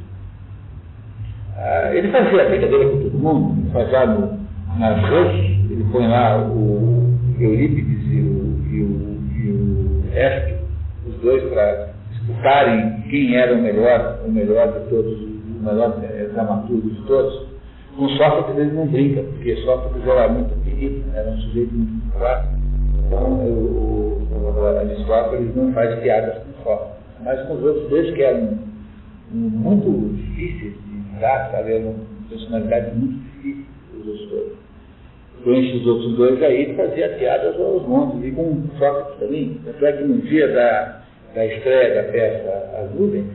Ah, 1.57 1.91
ele 1.95 2.11
fazia 2.11 2.43
a 2.43 2.49
brincadeira 2.49 2.89
com 2.91 3.03
todo 3.03 3.19
mundo, 3.19 3.63
ele 3.63 4.41
nas 4.79 5.01
ruas, 5.01 5.35
ele 5.71 5.87
põe 5.93 6.07
lá 6.07 6.43
o 6.43 7.15
Eurípides 7.39 8.13
e 8.13 8.21
o, 8.21 8.61
e 8.73 9.51
o 9.51 10.03
Éspio, 10.15 10.59
os 11.07 11.15
dois 11.21 11.43
para 11.51 11.91
disputarem 12.13 13.03
quem 13.11 13.37
era 13.37 13.55
o 13.55 13.63
melhor, 13.63 14.21
o 14.27 14.31
melhor 14.31 14.73
de 14.73 14.89
todos, 14.89 15.19
o 15.21 15.65
melhor 15.65 15.99
é, 16.03 16.29
dramaturgo 16.33 16.89
de 16.89 17.03
todos. 17.03 17.51
Com 17.97 18.09
Sócrates 18.11 18.57
ele 18.57 18.73
não 18.73 18.87
brinca, 18.87 19.23
porque 19.23 19.57
Sócrates 19.57 20.07
era 20.07 20.29
muito 20.29 20.55
querido, 20.65 21.05
era 21.15 21.31
um 21.31 21.37
sujeito 21.39 21.75
muito 21.75 22.13
fraco. 22.17 22.49
Então 23.07 23.25
o, 23.25 23.49
o, 23.49 24.00
Aristóteles 24.67 25.55
não 25.55 25.73
faz 25.73 25.99
piadas 26.01 26.39
com 26.39 26.63
Sócrates. 26.63 26.97
Mas 27.23 27.47
com 27.47 27.55
os 27.55 27.63
outros 27.63 27.91
dois 27.91 28.15
que 28.15 28.23
eram 28.23 28.59
muito 29.31 30.15
difíceis 30.17 30.75
de 30.75 31.15
lidar, 31.15 31.51
sabe? 31.51 31.75
eram 31.75 31.95
personalidades 32.29 32.95
muito 32.95 33.19
difíceis. 33.35 33.67
os 33.95 34.31
dois. 34.31 34.53
Com 35.45 35.55
esses 35.55 35.87
outros 35.87 36.17
dois 36.17 36.43
aí, 36.43 36.63
ele 36.63 36.75
fazia 36.75 37.09
piadas 37.11 37.59
aos 37.59 37.87
montes, 37.87 38.23
e 38.25 38.31
com 38.33 38.63
Sócrates 38.79 39.19
também. 39.19 39.61
Tanto 39.65 39.87
é 39.87 39.93
que 39.93 40.05
no 40.05 40.21
dia 40.23 40.49
da, 40.49 41.03
da 41.35 41.47
estreia 41.47 41.95
da 41.95 42.13
peça 42.13 42.71
As 42.83 42.95
Nuvens, 42.95 43.27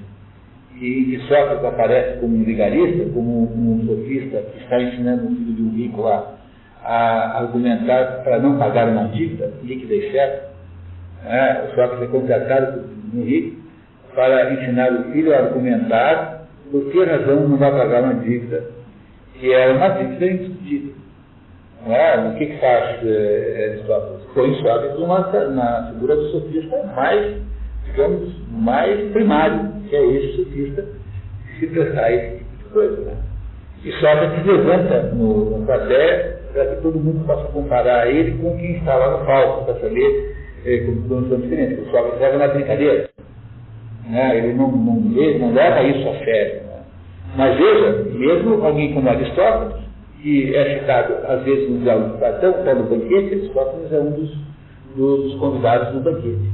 e 0.76 1.05
que 1.05 1.19
Sócrates 1.28 1.65
aparece 1.65 2.19
como 2.19 2.36
um 2.36 2.43
vigarista, 2.43 3.05
como 3.13 3.43
um 3.43 3.86
sofista 3.88 4.41
que 4.41 4.63
está 4.63 4.82
ensinando 4.82 5.26
um 5.26 5.36
filho 5.36 5.53
de 5.53 5.61
um 5.63 5.69
rico 5.69 6.01
lá 6.01 6.36
a 6.84 7.39
argumentar 7.39 8.23
para 8.23 8.39
não 8.39 8.59
pagar 8.59 8.88
uma 8.88 9.07
dívida 9.07 9.51
líquida 9.63 9.95
e 9.95 10.11
certa. 10.11 10.55
É, 11.28 11.65
o 11.65 11.76
Sócrates 11.76 12.03
é 12.03 12.07
contratado 12.07 12.84
um 13.13 13.23
rico 13.23 13.57
para 14.13 14.53
ensinar 14.53 14.91
o 14.91 15.11
filho 15.11 15.34
a 15.34 15.39
argumentar 15.39 16.45
por 16.71 16.91
que 16.91 17.03
razão 17.03 17.47
não 17.47 17.57
vai 17.57 17.71
pagar 17.71 18.03
uma 18.03 18.15
dívida, 18.15 18.63
que 19.34 19.51
era 19.51 19.73
uma 19.73 19.89
dívida 19.89 20.26
indiscutível. 20.26 20.93
É? 21.88 22.17
O 22.17 22.36
que, 22.36 22.45
que 22.47 22.57
faz 22.59 22.99
é, 23.05 23.69
Aristóteles? 23.71 24.23
Põe 24.34 24.55
Sócrates 24.55 25.55
na 25.55 25.91
figura 25.93 26.15
do 26.15 26.32
sofista 26.32 26.84
mais, 26.95 27.38
digamos, 27.86 28.36
mais 28.49 29.11
primário, 29.11 29.71
que 29.88 29.95
é 29.95 30.05
esse 30.05 30.38
sofista 30.38 30.86
que 31.47 31.59
se 31.59 31.67
prestar 31.67 32.11
esse 32.11 32.38
tipo 32.38 32.57
de 32.57 32.63
coisa. 32.65 33.01
Né? 33.01 33.13
E 33.84 33.91
Sócrates 33.93 34.45
levanta 34.45 35.03
no, 35.13 35.59
no 35.59 35.65
para 36.55 36.65
que 36.67 36.82
todo 36.82 36.97
mundo 36.97 37.26
possa 37.26 37.51
comparar 37.51 38.07
ele 38.07 38.38
com 38.38 38.57
quem 38.57 38.78
está 38.78 38.95
lá 38.95 39.17
no 39.17 39.26
palco, 39.26 39.65
para 39.65 39.80
saber 39.82 40.34
como 40.86 41.30
são 41.30 41.39
diferentes. 41.39 41.88
O 41.88 41.91
Sócrates 41.91 42.20
leva 42.20 42.38
na 42.39 42.47
brincadeira. 42.47 43.09
Né? 44.09 44.38
Ele, 44.38 44.53
não, 44.53 44.72
não, 44.72 45.22
ele 45.22 45.39
não 45.39 45.53
leva 45.53 45.84
isso 45.84 46.09
a 46.09 46.26
sério. 46.26 46.63
Né? 46.63 46.84
Mas 47.38 47.57
veja, 47.57 48.03
mesmo 48.13 48.66
alguém 48.66 48.93
como 48.93 49.09
Aristóteles, 49.09 49.86
que 50.22 50.55
é 50.55 50.80
citado 50.80 51.13
às 51.28 51.43
vezes 51.43 51.70
no 51.70 51.80
diálogo 51.82 52.13
de 52.13 52.18
Platão, 52.18 52.49
está 52.49 52.74
no 52.74 52.84
banquete, 52.84 53.36
Aristóteles 53.36 53.91
é 53.91 53.99
um 53.99 54.11
dos, 54.11 54.38
dos 54.95 55.39
convidados 55.39 55.93
do 55.93 55.99
banquete. 56.01 56.51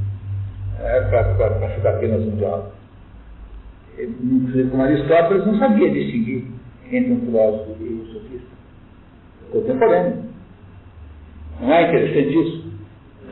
É, 0.81 1.01
para 1.01 1.75
citar 1.75 1.95
apenas 1.95 2.21
um 2.21 2.35
diálogo. 2.35 2.71
Como 4.71 4.83
Aristóteles 4.83 5.45
não 5.45 5.57
sabia 5.57 5.89
distinguir 5.91 6.47
entre 6.91 7.13
um 7.13 7.21
filósofo 7.21 7.77
e 7.79 7.93
um 7.93 8.05
sofista. 8.07 8.47
Contemporâneo. 9.51 10.23
Não 11.61 11.71
é 11.71 11.87
interessante 11.87 12.39
isso? 12.39 12.60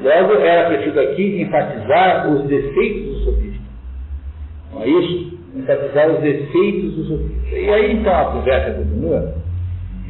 Logo, 0.01 0.33
era 0.41 0.69
preciso 0.69 0.99
aqui 0.99 1.41
enfatizar 1.41 2.29
os 2.29 2.43
defeitos 2.47 3.05
do 3.05 3.15
sofista. 3.25 3.63
Não 4.73 4.83
é 4.83 4.87
isso? 4.87 5.39
Enfatizar 5.55 6.09
os 6.11 6.19
defeitos 6.21 6.95
do 6.95 7.03
sofista. 7.05 7.55
E 7.55 7.69
aí, 7.69 7.93
então, 7.93 8.15
a 8.15 8.31
conversa 8.31 8.71
continua 8.71 9.35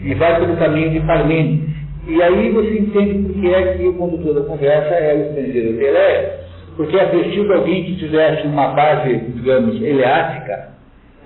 e 0.04 0.14
vai 0.14 0.40
pelo 0.40 0.56
caminho 0.58 0.92
de 0.92 1.00
Parmênides. 1.02 1.70
E 2.08 2.22
aí 2.22 2.52
você 2.52 2.80
entende 2.80 3.28
por 3.28 3.42
que 3.42 3.54
é 3.54 3.78
que 3.78 3.88
o 3.88 3.94
condutor 3.94 4.34
da 4.34 4.42
conversa 4.42 4.96
é 4.96 5.16
o 5.16 5.28
estrangeiro 5.28 5.78
Pelé, 5.78 6.40
porque 6.76 6.98
é 6.98 7.06
preciso 7.06 7.52
alguém 7.52 7.84
que 7.84 7.98
tivesse 7.98 8.48
uma 8.48 8.70
base, 8.70 9.16
digamos, 9.36 9.82
eleática, 9.82 10.70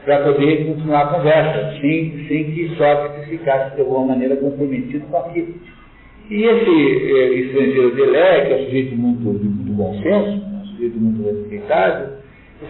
para 0.04 0.20
poder 0.24 0.66
continuar 0.66 1.02
a 1.04 1.08
conversa, 1.08 1.80
sem, 1.80 2.26
sem 2.28 2.52
que 2.52 2.76
Sócrates 2.76 3.30
ficasse 3.30 3.76
de 3.76 3.82
alguma 3.82 4.08
maneira 4.08 4.36
comprometido 4.36 5.06
com 5.06 5.18
aquilo. 5.18 5.54
E 6.30 6.44
esse 6.44 7.16
eh, 7.16 7.34
estrangeiro 7.40 7.96
Delé, 7.96 8.46
que 8.46 8.54
é 8.54 8.56
um 8.56 8.66
sujeito 8.66 8.96
muito, 8.96 9.40
de 9.40 9.46
muito 9.46 9.74
bom 9.74 9.94
senso, 10.02 10.46
um 10.46 10.66
sujeito 10.68 10.98
muito 10.98 11.24
respeitável, 11.24 12.08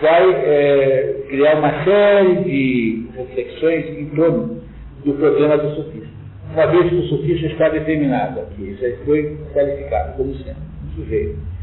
vai 0.01 0.32
eh, 0.32 1.26
criar 1.30 1.60
uma 1.60 1.84
série 1.84 2.36
de 2.43 3.06
reflexões 3.16 3.99
em 3.99 4.06
torno 4.08 4.62
do 5.06 5.14
problema 5.14 5.58
do 5.58 5.76
sofista. 5.76 6.08
Uma 6.54 6.68
vez 6.68 6.89
que 6.89 6.95
o 6.95 7.04
sofista 7.04 7.47
está 7.47 7.70
determinado 7.70 8.39
aqui, 8.41 8.76
já 8.80 8.88
foi 9.06 9.38
qualificado 9.54 10.18
como 10.18 10.34
sendo 10.36 10.58
um 10.86 10.95
sujeito 10.95 11.54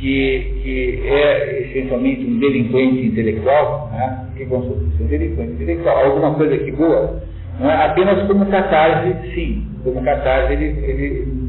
que, 0.00 0.60
que 0.62 1.02
é 1.08 1.62
essencialmente 1.62 2.24
um 2.24 2.38
delinquente 2.38 3.06
intelectual, 3.06 3.90
né? 3.92 4.28
que 4.36 4.46
com 4.46 4.58
um 4.58 5.06
delinquente 5.06 5.52
intelectual, 5.52 6.06
alguma 6.06 6.34
coisa 6.34 6.56
que 6.58 6.72
boa, 6.72 7.22
não 7.60 7.70
é? 7.70 7.84
apenas 7.84 8.26
como 8.26 8.46
catarse, 8.46 9.14
sim, 9.34 9.68
como 9.84 10.02
catarse 10.02 10.54
ele, 10.54 10.64
ele, 10.64 11.04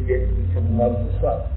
ele, 0.08 0.26
é 0.56 0.60
um 0.60 0.74
modo 0.74 1.12
sexual. 1.12 1.48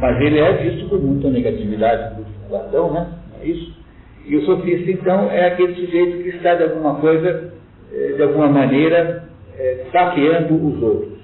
Mas 0.00 0.20
ele 0.20 0.40
é 0.40 0.52
visto 0.54 0.88
com 0.88 0.96
muita 0.96 1.28
negatividade 1.28 2.16
do 2.16 2.48
Platão, 2.48 2.92
né? 2.92 3.06
É 3.42 3.46
isso. 3.46 3.76
E 4.24 4.36
o 4.36 4.46
sofista, 4.46 4.90
então, 4.90 5.30
é 5.30 5.48
aquele 5.48 5.74
sujeito 5.74 6.22
que 6.22 6.30
está, 6.30 6.54
de 6.54 6.62
alguma 6.64 6.94
coisa, 6.94 7.52
eh, 7.92 8.12
de 8.16 8.22
alguma 8.22 8.48
maneira, 8.48 9.24
é, 9.58 9.84
saqueando 9.92 10.54
os 10.54 10.82
outros. 10.82 11.18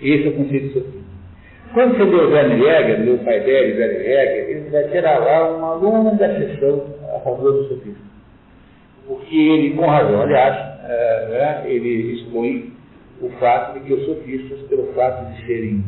Esse 0.00 0.28
é 0.28 0.30
o 0.30 0.34
conceito 0.34 0.74
sofista. 0.74 1.06
Quando 1.74 1.96
você 1.96 2.04
lê 2.04 2.16
o 2.16 2.30
Werner 2.30 2.58
Jäger, 2.58 3.04
lê 3.04 3.10
o 3.10 3.18
pai 3.18 3.40
dele, 3.40 3.80
Werner 3.80 4.02
Jäger, 4.02 4.48
ele 4.48 4.70
vai 4.70 4.84
ter 4.84 5.00
lá 5.02 5.56
uma 5.56 5.74
longa 5.74 6.28
sessão 6.38 6.84
a 7.16 7.18
favor 7.20 7.52
do 7.52 7.64
sofismo. 7.64 8.06
Porque 9.08 9.36
ele, 9.36 9.74
com 9.74 9.86
razão, 9.86 10.22
aliás, 10.22 10.75
é, 10.88 11.28
né, 11.28 11.62
ele 11.66 12.14
expõe 12.14 12.72
o 13.20 13.30
fato 13.38 13.78
de 13.78 13.86
que 13.86 13.94
os 13.94 14.04
sofistas, 14.06 14.60
pelo 14.68 14.92
fato 14.94 15.32
de 15.32 15.46
serem 15.46 15.84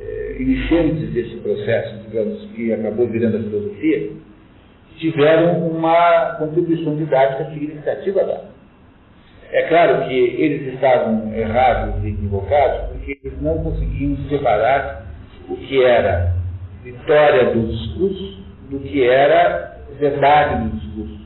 é, 0.00 0.36
iniciantes 0.38 1.12
desse 1.12 1.36
processo, 1.36 1.96
digamos, 2.08 2.44
que 2.54 2.72
acabou 2.72 3.06
virando 3.06 3.36
a 3.36 3.40
filosofia, 3.40 4.10
tiveram 4.98 5.66
uma 5.68 6.36
contribuição 6.38 6.96
didática 6.96 7.50
significativa 7.50 8.22
lá. 8.22 8.44
É 9.50 9.62
claro 9.68 10.08
que 10.08 10.14
eles 10.14 10.74
estavam 10.74 11.32
errados 11.32 12.02
e 12.04 12.08
equivocados 12.08 12.88
porque 12.88 13.18
eles 13.22 13.40
não 13.40 13.62
conseguiam 13.62 14.16
separar 14.28 15.06
o 15.48 15.56
que 15.56 15.82
era 15.82 16.34
vitória 16.82 17.52
do 17.52 17.68
discurso 17.68 18.44
do 18.70 18.80
que 18.80 19.08
era 19.08 19.78
verdade 19.98 20.64
do 20.64 20.76
discurso. 20.76 21.20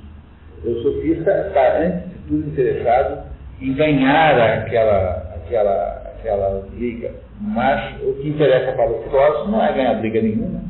O 0.64 0.74
sofista 0.82 1.30
está, 1.46 1.78
antes 1.78 2.17
de 2.28 2.42
tudo, 2.42 2.48
interessado 2.48 3.26
em 3.60 3.74
ganhar 3.74 4.60
aquela, 4.60 5.34
aquela, 5.34 6.12
aquela 6.14 6.66
briga. 6.74 7.10
Mas 7.40 8.00
o 8.02 8.14
que 8.14 8.28
interessa 8.28 8.72
para 8.72 8.90
o 8.90 9.02
filósofo 9.02 9.50
não 9.50 9.64
é 9.64 9.72
ganhar 9.72 9.94
briga 9.94 10.20
nenhuma. 10.20 10.60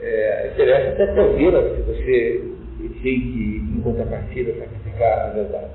É, 0.00 0.50
interessa 0.52 0.90
até 0.90 1.06
provê-la 1.14 1.62
se 1.74 1.82
você 1.82 2.52
tem 3.02 3.20
que, 3.20 3.76
em 3.76 3.80
contrapartida, 3.82 4.52
sacrificar 4.58 5.26
a 5.26 5.30
verdade. 5.30 5.70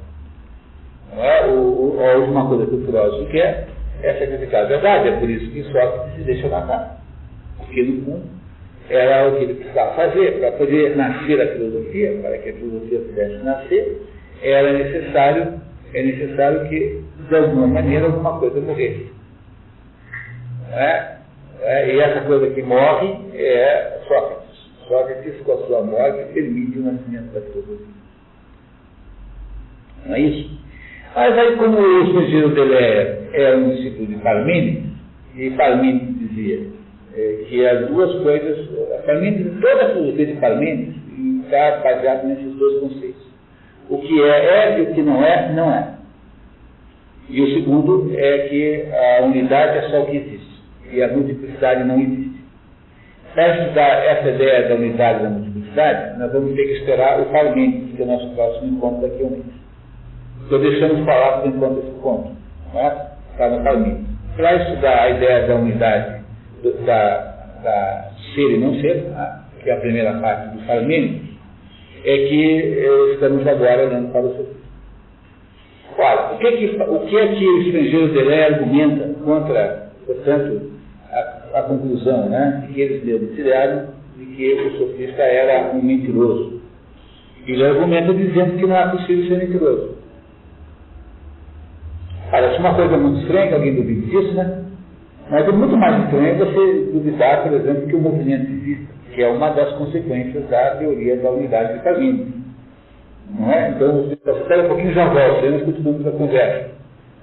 Não 1.14 1.24
é? 1.24 1.48
O, 1.48 1.96
o, 1.96 2.00
a 2.00 2.18
última 2.18 2.48
coisa 2.48 2.66
que 2.66 2.76
o 2.76 2.86
filósofo 2.86 3.32
quer 3.32 3.68
é 4.04 4.14
sacrificar 4.14 4.66
a 4.66 4.68
verdade. 4.68 5.10
É 5.10 5.20
por 5.20 5.30
isso 5.30 5.52
que 5.52 5.64
Sócrates 5.64 6.16
se 6.16 6.24
deixa 6.24 6.48
matar. 6.50 7.02
Porque, 7.58 7.84
no 7.84 8.06
fundo, 8.06 8.30
era 8.90 9.30
o 9.30 9.38
que 9.38 9.44
ele 9.46 9.54
precisava 9.56 9.96
fazer. 9.96 10.40
Para 10.40 10.52
poder 10.54 10.96
nascer 10.96 11.42
a 11.42 11.48
filosofia, 11.54 12.20
para 12.22 12.38
que 12.40 12.50
a 12.50 12.54
filosofia 12.54 13.00
pudesse 13.00 13.44
nascer, 13.44 14.02
era 14.42 14.74
necessário, 14.74 15.62
é 15.94 16.04
necessário 16.04 16.70
que, 16.70 17.04
de 17.30 17.36
alguma 17.36 17.68
maneira, 17.68 18.06
alguma 18.06 18.40
coisa 18.40 18.60
morresse. 18.62 19.12
É? 20.72 21.18
É, 21.62 21.96
e 21.96 22.00
essa 22.00 22.22
coisa 22.22 22.50
que 22.54 22.62
morre 22.62 23.18
é 23.34 24.00
Sócrates. 24.08 24.48
Sócrates, 24.88 25.42
com 25.42 25.52
a 25.54 25.58
sua 25.66 25.84
morte, 25.84 26.34
permite 26.34 26.80
o 26.80 26.84
nascimento 26.84 27.34
da 27.34 27.42
filosofia. 27.42 27.88
Não 30.06 30.16
é 30.16 30.20
isso? 30.20 30.58
Mas 31.16 31.38
aí, 31.38 31.56
como 31.58 31.80
o 31.80 32.04
estrangeiro 32.06 32.50
dele 32.54 32.76
é, 32.76 33.30
é 33.34 33.56
um 33.56 33.70
discípulo 33.72 34.08
de 34.08 34.16
Parmênides, 34.18 34.84
e 35.36 35.50
Parmênides 35.52 36.20
dizia 36.20 36.68
é, 37.16 37.46
que 37.50 37.66
as 37.66 37.88
duas 37.88 38.22
coisas, 38.22 38.70
Parmênides, 39.06 39.60
toda 39.60 39.86
a 39.86 39.90
filosofia 39.94 40.26
de 40.28 40.34
Parmênides 40.34 40.96
está 41.44 41.78
baseada 41.84 42.24
nesses 42.24 42.54
dois 42.56 42.80
conceitos. 42.80 43.27
O 43.90 44.00
que 44.00 44.22
é, 44.22 44.46
é, 44.46 44.80
e 44.80 44.82
o 44.84 44.94
que 44.94 45.02
não 45.02 45.24
é, 45.24 45.54
não 45.54 45.72
é. 45.72 45.94
E 47.30 47.42
o 47.42 47.54
segundo 47.54 48.12
é 48.16 48.38
que 48.48 48.86
a 49.20 49.26
unidade 49.26 49.80
é 49.80 49.90
só 49.90 50.02
o 50.02 50.06
que 50.06 50.18
existe, 50.18 50.62
e 50.92 51.04
a 51.04 51.10
multiplicidade 51.10 51.84
não 51.84 52.00
existe. 52.00 52.38
Para 53.34 53.56
estudar 53.56 54.06
essa 54.06 54.30
ideia 54.30 54.70
da 54.70 54.76
unidade 54.76 55.20
e 55.20 55.24
da 55.24 55.30
multiplicidade, 55.30 56.20
nós 56.20 56.32
vamos 56.32 56.56
ter 56.56 56.64
que 56.64 56.74
esperar 56.80 57.20
o 57.20 57.26
Parmênides, 57.26 57.96
que 57.96 58.02
é 58.02 58.06
o 58.06 58.08
nosso 58.08 58.30
próximo 58.34 58.78
encontro 58.78 59.02
daqui 59.02 59.22
a 59.22 59.26
um 59.26 59.30
mês. 59.30 59.46
Estou 60.44 60.60
deixando 60.60 61.06
falar 61.06 61.42
por 61.42 61.50
enquanto 61.50 61.80
esse 61.80 62.00
ponto. 62.00 62.32
Né? 62.74 63.08
Está 63.32 63.50
no 63.50 63.64
caminho. 63.64 64.08
Para 64.36 64.56
estudar 64.56 65.04
a 65.04 65.10
ideia 65.10 65.48
da 65.48 65.56
unidade 65.56 66.22
do, 66.64 66.74
da, 66.86 67.18
da, 67.64 68.10
ser 68.34 68.52
e 68.52 68.58
não 68.58 68.74
ser, 68.76 69.04
né? 69.04 69.40
que 69.62 69.70
é 69.70 69.74
a 69.74 69.80
primeira 69.82 70.14
parte 70.20 70.56
do 70.56 70.66
Parmênides, 70.66 71.27
é 72.04 72.18
que 72.28 73.14
estamos 73.14 73.46
agora 73.48 73.88
olhando 73.88 74.12
para 74.12 74.22
o 74.22 74.30
sofismo. 74.30 74.58
Ora, 75.98 76.36
o 76.36 76.38
que, 76.38 76.52
que, 76.52 76.82
o 76.82 77.00
que 77.08 77.18
é 77.18 77.28
que 77.36 77.46
o 77.46 77.62
estrangeiro 77.62 78.54
argumenta 78.54 79.16
contra, 79.24 79.90
portanto, 80.06 80.72
a, 81.12 81.60
a 81.60 81.64
conclusão 81.64 82.30
né, 82.30 82.70
que 82.72 82.80
eles 82.80 83.04
mesmos 83.04 83.36
tiraram 83.36 83.88
de 84.18 84.26
que 84.26 84.54
o 84.54 84.78
sofista 84.78 85.22
era 85.22 85.76
um 85.76 85.82
mentiroso? 85.82 86.62
Ele 87.48 87.66
argumenta 87.66 88.14
dizendo 88.14 88.58
que 88.58 88.66
não 88.68 88.76
é 88.76 88.90
possível 88.90 89.28
ser 89.28 89.48
mentiroso. 89.48 89.98
Acho 92.32 92.60
uma 92.60 92.76
coisa 92.76 92.98
muito 92.98 93.22
estranha 93.22 93.48
que 93.48 93.54
alguém 93.54 93.76
duvide 93.76 94.02
disso, 94.02 94.34
né? 94.34 94.66
Mas 95.30 95.48
é 95.48 95.52
muito 95.52 95.78
mais 95.78 96.04
estranho 96.04 96.38
você 96.38 96.92
duvidar, 96.92 97.44
por 97.44 97.54
exemplo, 97.54 97.88
que 97.88 97.96
o 97.96 98.02
movimento 98.02 98.52
exista, 98.52 98.94
que 99.18 99.24
é 99.24 99.28
uma 99.28 99.50
das 99.50 99.74
consequências 99.74 100.48
da 100.48 100.76
teoria 100.76 101.18
da 101.18 101.32
unidade 101.32 101.74
de 101.74 101.80
caminho. 101.80 102.32
Não 103.32 103.52
é? 103.52 103.70
Então, 103.72 104.12
espera 104.12 104.66
um 104.66 104.68
pouquinho 104.68 104.94
já 104.94 105.08
volta, 105.08 105.50
nós 105.50 105.64
continuamos 105.64 106.06
a 106.06 106.12
conversa. 106.12 106.70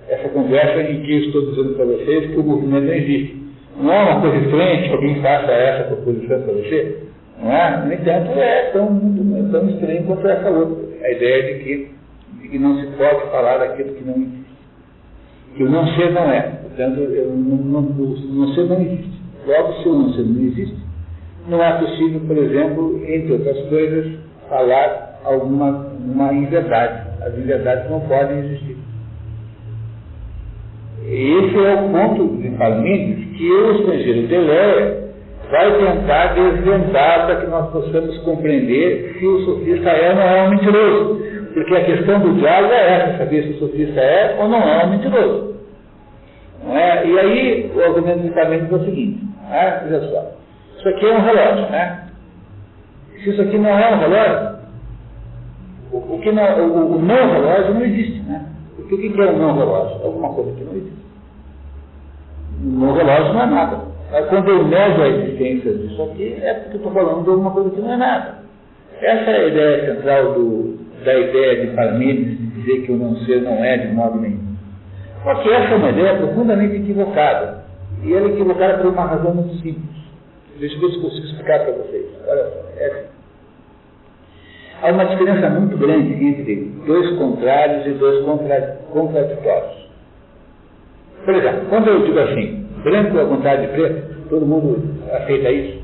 Essa 0.08 0.28
conversa 0.30 0.82
em 0.82 1.02
que 1.02 1.12
eu 1.12 1.18
estou 1.20 1.50
dizendo 1.50 1.76
para 1.76 1.84
vocês 1.84 2.32
que 2.32 2.36
o 2.36 2.42
movimento 2.42 2.86
não 2.86 2.94
existe. 2.94 3.44
Não 3.80 3.92
é 3.92 4.02
uma 4.02 4.20
coisa 4.22 4.38
estranha 4.38 4.82
que 4.82 4.92
alguém 4.92 5.22
faça 5.22 5.52
essa 5.52 5.84
proposição 5.84 6.42
para 6.42 6.52
você? 6.54 6.98
Não 7.40 7.52
é? 7.52 7.86
No 7.86 7.92
entanto, 7.92 8.40
é 8.40 8.62
tão, 8.72 9.50
tão 9.52 9.70
estranho 9.70 10.04
quanto 10.04 10.26
essa 10.26 10.50
outra. 10.50 10.84
A 11.00 11.12
ideia 11.12 11.42
de 11.54 11.62
que, 11.62 11.90
de 12.42 12.48
que 12.48 12.58
não 12.58 12.76
se 12.80 12.86
pode 12.96 13.30
falar 13.30 13.58
daquilo 13.58 13.94
que 13.94 14.02
não 14.02 14.14
existe. 14.14 14.44
Que 15.54 15.62
o 15.62 15.70
não 15.70 15.86
ser 15.94 16.10
não 16.10 16.28
é. 16.28 16.40
Portanto, 16.60 16.98
eu, 16.98 17.30
não, 17.30 17.56
não, 17.56 17.80
o 17.82 18.34
não 18.34 18.48
ser 18.48 18.64
não 18.64 18.80
existe. 18.80 19.14
Logo, 19.46 19.74
se 19.74 19.88
o 19.88 19.94
não 19.94 20.12
ser 20.12 20.22
não 20.22 20.42
existe, 20.42 20.83
não 21.48 21.62
é 21.62 21.72
possível, 21.78 22.20
por 22.26 22.36
exemplo, 22.38 23.00
entre 23.06 23.32
outras 23.32 23.68
coisas, 23.68 24.18
falar 24.48 25.20
alguma 25.24 25.94
uma 26.04 26.32
inverdade. 26.32 27.08
As 27.22 27.36
inverdades 27.36 27.90
não 27.90 28.00
podem 28.00 28.38
existir. 28.40 28.76
Esse 31.06 31.58
é 31.58 31.74
o 31.74 31.88
ponto 31.90 32.36
de 32.40 32.48
Parmênides 32.50 33.36
que 33.36 33.50
o 33.50 33.72
estrangeiro 33.72 34.26
Deleuze 34.26 35.04
vai 35.50 35.72
tentar 35.78 36.34
desvendar 36.34 37.26
para 37.26 37.36
que 37.36 37.46
nós 37.46 37.70
possamos 37.70 38.16
compreender 38.18 39.16
se 39.18 39.26
o 39.26 39.44
sofista 39.44 39.90
é 39.90 40.10
ou 40.10 40.16
não 40.16 40.22
é 40.22 40.42
um 40.44 40.50
mentiroso. 40.50 41.24
Porque 41.52 41.74
a 41.74 41.84
questão 41.84 42.20
do 42.20 42.34
diálogo 42.34 42.72
é 42.72 42.92
essa, 42.96 43.18
saber 43.18 43.44
se 43.44 43.50
o 43.50 43.58
sofista 43.58 44.00
é 44.00 44.36
ou 44.40 44.48
não 44.48 44.58
é 44.58 44.86
um 44.86 44.90
mentiroso. 44.90 45.54
É? 46.70 47.06
E 47.06 47.18
aí 47.18 47.72
o 47.74 47.80
argumento 47.82 48.20
de 48.20 48.30
Parmênides 48.30 48.72
é 48.72 48.76
o 48.76 48.84
seguinte, 48.84 49.20
né? 49.50 50.00
só, 50.10 50.32
isso 50.84 50.88
aqui 50.90 51.06
é 51.06 51.16
um 51.16 51.22
relógio, 51.22 51.70
né? 51.70 52.08
Se 53.22 53.30
isso 53.30 53.40
aqui 53.40 53.56
não 53.56 53.70
é 53.70 53.94
um 53.94 53.98
relógio, 54.00 54.58
o, 55.90 55.96
o 55.96 56.20
que 56.20 56.30
não, 56.30 56.68
o, 56.68 56.96
o 56.96 57.02
não 57.02 57.32
relógio 57.32 57.72
não 57.72 57.84
existe, 57.86 58.20
né? 58.20 58.44
Porque 58.76 58.94
o 58.94 58.98
que 58.98 59.20
é 59.20 59.30
um 59.30 59.38
não 59.38 59.56
relógio? 59.56 60.04
Alguma 60.04 60.34
coisa 60.34 60.52
que 60.52 60.64
não 60.64 60.72
existe. 60.72 61.04
No 62.60 62.92
relógio 62.92 63.32
não 63.32 63.42
é 63.42 63.46
nada. 63.46 63.78
Quando 64.28 64.48
eu 64.50 64.68
nego 64.68 65.02
a 65.02 65.08
existência 65.08 65.72
disso 65.72 66.02
aqui, 66.02 66.36
é 66.42 66.52
porque 66.52 66.76
estou 66.76 66.92
falando 66.92 67.24
de 67.24 67.30
alguma 67.30 67.50
coisa 67.50 67.70
que 67.70 67.80
não 67.80 67.92
é 67.92 67.96
nada. 67.96 68.34
Essa 69.00 69.30
é 69.30 69.36
a 69.36 69.48
ideia 69.48 69.94
central 69.94 70.34
do, 70.34 70.78
da 71.02 71.18
ideia 71.18 71.66
de 71.66 71.74
Parmênides 71.74 72.38
de 72.38 72.46
dizer 72.46 72.82
que 72.82 72.92
o 72.92 72.96
não 72.96 73.16
ser 73.24 73.40
não 73.40 73.64
é 73.64 73.78
de 73.78 73.88
modo 73.94 74.20
nenhum. 74.20 74.54
Porque 75.22 75.48
essa 75.48 75.72
é 75.72 75.76
uma 75.76 75.90
ideia 75.90 76.18
profundamente 76.18 76.76
equivocada. 76.76 77.64
E 78.02 78.12
ela 78.12 78.28
é 78.28 78.32
equivocada 78.32 78.78
por 78.78 78.92
uma 78.92 79.06
razão 79.06 79.34
muito 79.34 79.54
simples. 79.62 80.03
Deixa 80.58 80.76
eu 80.76 80.80
ver 80.80 80.90
se 80.90 81.00
consigo 81.00 81.26
explicar 81.26 81.60
para 81.64 81.72
vocês. 81.72 82.06
Olha 82.28 82.44
só, 82.44 82.80
é 82.80 82.86
assim. 82.86 83.14
Há 84.82 84.90
uma 84.90 85.04
diferença 85.06 85.50
muito 85.50 85.78
grande 85.78 86.12
entre 86.12 86.56
dois 86.86 87.16
contrários 87.16 87.86
e 87.86 87.90
dois 87.92 88.24
contraditórios. 88.92 89.84
Por 91.24 91.34
exemplo, 91.34 91.62
quando 91.70 91.88
eu 91.88 92.04
digo 92.04 92.18
assim, 92.20 92.66
branco 92.82 93.18
é 93.18 93.24
contrário 93.24 93.62
de 93.62 93.68
preto, 93.68 94.28
todo 94.28 94.46
mundo 94.46 94.82
aceita 95.10 95.50
isso? 95.50 95.82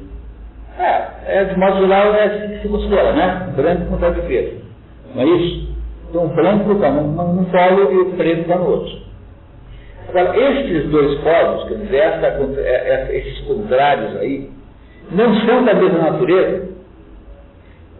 É, 0.78 1.08
é 1.26 1.44
de 1.44 1.58
modo 1.58 1.80
geral 1.80 2.14
é 2.14 2.24
assim 2.24 2.54
que 2.54 2.62
se 2.62 2.68
considera, 2.68 3.12
né? 3.12 3.52
Branco 3.56 3.86
contrário 3.86 4.20
de 4.20 4.26
preto. 4.26 4.64
Não 5.14 5.22
é 5.22 5.26
isso? 5.26 5.70
Então, 6.08 6.28
branco 6.28 6.72
está 6.72 6.90
num, 6.90 7.12
num 7.12 7.44
polo 7.44 7.92
e 7.92 7.96
o 8.02 8.12
preto 8.16 8.42
está 8.42 8.56
no 8.56 8.70
outro. 8.70 8.98
Agora, 10.08 10.36
estes 10.36 10.90
dois 10.90 11.20
polos, 11.20 11.68
quer 11.68 11.78
dizer, 11.78 11.96
essa, 11.96 12.26
essa, 12.26 13.12
esses 13.12 13.40
contrários 13.46 14.16
aí, 14.16 14.50
não 15.12 15.34
são 15.46 15.64
da 15.64 15.74
mesma 15.74 15.98
natureza 15.98 16.68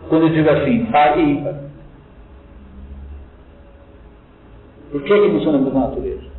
quando 0.09 0.27
eu 0.27 0.31
digo 0.31 0.51
assim, 0.51 0.87
par 0.87 1.19
e 1.19 1.23
ímpar. 1.23 1.55
Por 4.91 5.03
que, 5.03 5.21
que 5.21 5.29
não 5.29 5.41
são 5.43 5.53
da 5.53 5.59
mesma 5.59 5.81
natureza? 5.81 6.31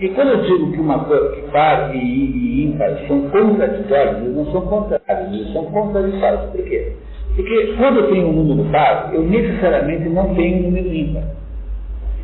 E 0.00 0.08
quando 0.08 0.28
eu 0.30 0.42
digo 0.42 0.72
que 0.72 0.80
uma 0.80 1.04
que 1.04 1.42
par 1.52 1.94
e 1.94 2.64
ímpar 2.64 2.98
são 3.06 3.28
contraditórios, 3.28 4.22
eles 4.22 4.36
não 4.36 4.50
são 4.52 4.62
contrários, 4.62 5.32
eles 5.34 5.52
são 5.52 5.64
contraditórios. 5.66 6.50
Por 6.50 6.64
quê? 6.64 6.92
Porque 7.36 7.74
quando 7.78 8.00
eu 8.00 8.10
tenho 8.10 8.28
um 8.28 8.42
número 8.42 8.68
par, 8.70 9.10
eu 9.12 9.22
necessariamente 9.22 10.08
não 10.08 10.34
tenho 10.34 10.58
um 10.58 10.62
número 10.62 10.94
ímpar. 10.94 11.24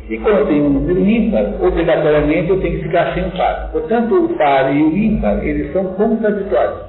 E 0.09 0.17
quando 0.17 0.39
eu 0.39 0.47
tenho 0.47 0.65
um 0.65 0.69
número 0.71 0.99
ímpar, 0.99 1.63
obrigatoriamente 1.63 2.49
eu 2.49 2.59
tenho 2.59 2.77
que 2.77 2.83
ficar 2.83 3.13
sem 3.13 3.27
o 3.27 3.31
par. 3.31 3.69
Portanto, 3.71 4.25
o 4.25 4.29
par 4.37 4.75
e 4.75 4.81
o 4.81 4.97
ímpar, 4.97 5.45
eles 5.45 5.71
são 5.71 5.85
contraditórios. 5.93 6.88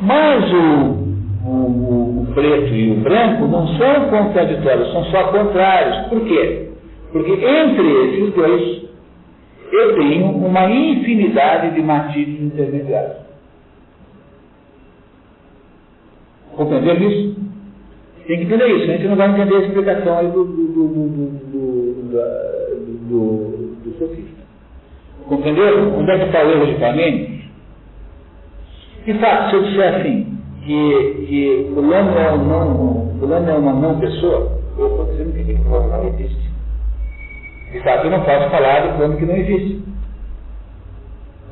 Mas 0.00 0.52
o 0.52 1.02
o, 1.44 2.22
o, 2.22 2.26
preto 2.34 2.72
e 2.72 2.92
o 2.92 3.00
branco 3.00 3.46
não 3.46 3.66
são 3.76 4.08
contraditórios, 4.08 4.92
são 4.92 5.04
só 5.06 5.24
contrários. 5.24 6.08
Por 6.08 6.24
quê? 6.24 6.68
Porque 7.10 7.32
entre 7.32 7.88
esses 8.06 8.34
dois 8.34 8.82
eu 9.72 9.94
tenho 9.96 10.26
uma 10.26 10.70
infinidade 10.70 11.74
de 11.74 11.82
matizes 11.82 12.40
intermediários. 12.40 13.22
Compreendeu 16.54 16.94
isso? 17.10 17.40
Tem 18.26 18.38
que 18.38 18.44
entender 18.44 18.68
isso, 18.68 18.84
a 18.84 18.94
gente 18.94 19.08
não 19.08 19.16
vai 19.16 19.30
entender 19.30 19.56
a 19.56 19.60
explicação 19.60 20.18
aí 20.18 20.28
do, 20.28 20.44
do, 20.44 20.88
do, 20.88 21.08
do, 23.08 23.76
do 23.82 23.98
sofista. 23.98 24.42
Compreendeu? 25.26 25.94
Onde 25.98 26.10
é 26.10 26.18
que 26.18 26.24
está 26.26 26.44
o 26.44 26.50
erro 26.50 26.66
de? 26.66 27.41
De 29.04 29.14
fato, 29.14 29.50
se 29.50 29.56
eu 29.56 29.62
disser 29.64 29.94
assim, 29.96 30.38
que, 30.64 31.26
que 31.28 31.70
fulano, 31.74 32.16
é 32.18 32.32
um 32.32 33.48
é 33.48 33.54
uma 33.54 33.72
não 33.72 33.98
pessoa, 33.98 34.58
eu 34.78 34.86
estou 34.86 35.06
dizendo 35.06 35.32
que 35.32 35.56
fulano 35.64 35.88
não 35.88 36.08
existe. 36.08 36.50
De 37.72 37.80
fato, 37.80 38.04
eu 38.04 38.10
não 38.12 38.20
posso 38.20 38.48
falar 38.50 38.80
de 38.80 38.92
fulano 38.94 39.16
que 39.16 39.26
não 39.26 39.36
existe. 39.36 39.82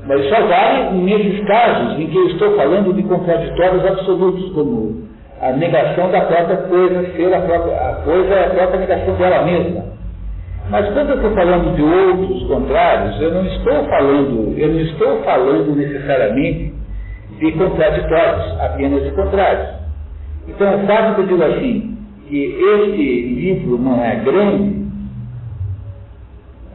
Mas 0.07 0.29
só 0.29 0.47
vale 0.47 0.97
nesses 0.99 1.45
casos 1.47 1.99
em 1.99 2.07
que 2.07 2.17
eu 2.17 2.29
estou 2.29 2.57
falando 2.57 2.93
de 2.95 3.03
contraditórios 3.03 3.85
absolutos, 3.85 4.53
como 4.53 5.09
a 5.41 5.51
negação 5.53 6.11
da 6.11 6.21
própria 6.21 6.57
coisa 6.57 7.13
ser 7.17 7.35
a 7.35 7.41
própria, 7.41 7.75
a 7.75 7.95
coisa 8.05 8.35
é 8.35 8.47
a 8.47 8.51
própria 8.51 8.81
negação 8.81 9.15
dela 9.17 9.45
mesma. 9.45 9.85
Mas 10.71 10.89
quando 10.93 11.11
eu 11.11 11.17
estou 11.17 11.33
falando 11.33 11.75
de 11.75 11.83
outros 11.83 12.47
contrários, 12.47 13.21
eu 13.21 13.35
não 13.35 13.45
estou 13.45 13.85
falando, 13.87 14.55
eu 14.57 14.69
não 14.69 14.81
estou 14.81 15.23
falando 15.25 15.75
necessariamente 15.75 16.80
de 17.41 17.53
contraditórios, 17.53 18.61
apenas 18.61 19.03
de 19.03 19.11
contrários. 19.13 19.69
Então, 20.47 20.83
o 20.83 20.87
fato 20.87 21.15
que 21.15 21.21
eu 21.23 21.27
digo 21.27 21.43
assim, 21.43 21.97
que 22.29 22.37
este 22.37 23.23
livro 23.35 23.79
não 23.79 24.05
é 24.05 24.17
grande, 24.17 24.81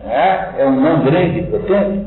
é, 0.06 0.62
é 0.62 0.66
um 0.68 0.82
não 0.82 1.04
grande, 1.04 1.44
portanto, 1.44 2.06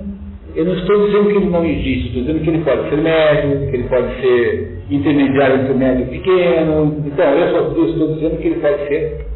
eu 0.54 0.64
não 0.64 0.74
estou 0.74 1.06
dizendo 1.06 1.28
que 1.28 1.36
ele 1.36 1.50
não 1.50 1.64
existe, 1.64 2.08
estou 2.08 2.22
dizendo 2.22 2.42
que 2.42 2.50
ele 2.50 2.64
pode 2.64 2.88
ser 2.88 2.96
médio, 2.96 3.70
que 3.70 3.76
ele 3.76 3.88
pode 3.88 4.20
ser 4.20 4.82
intermediário 4.90 5.60
entre 5.60 5.72
o 5.72 5.78
médio 5.78 6.06
e 6.06 6.18
pequeno. 6.18 7.02
Então, 7.06 7.26
eu 7.26 7.52
só 7.52 7.68
estou 7.68 8.14
dizendo 8.14 8.38
que 8.38 8.48
ele 8.48 8.60
pode 8.60 8.88
ser 8.88 9.26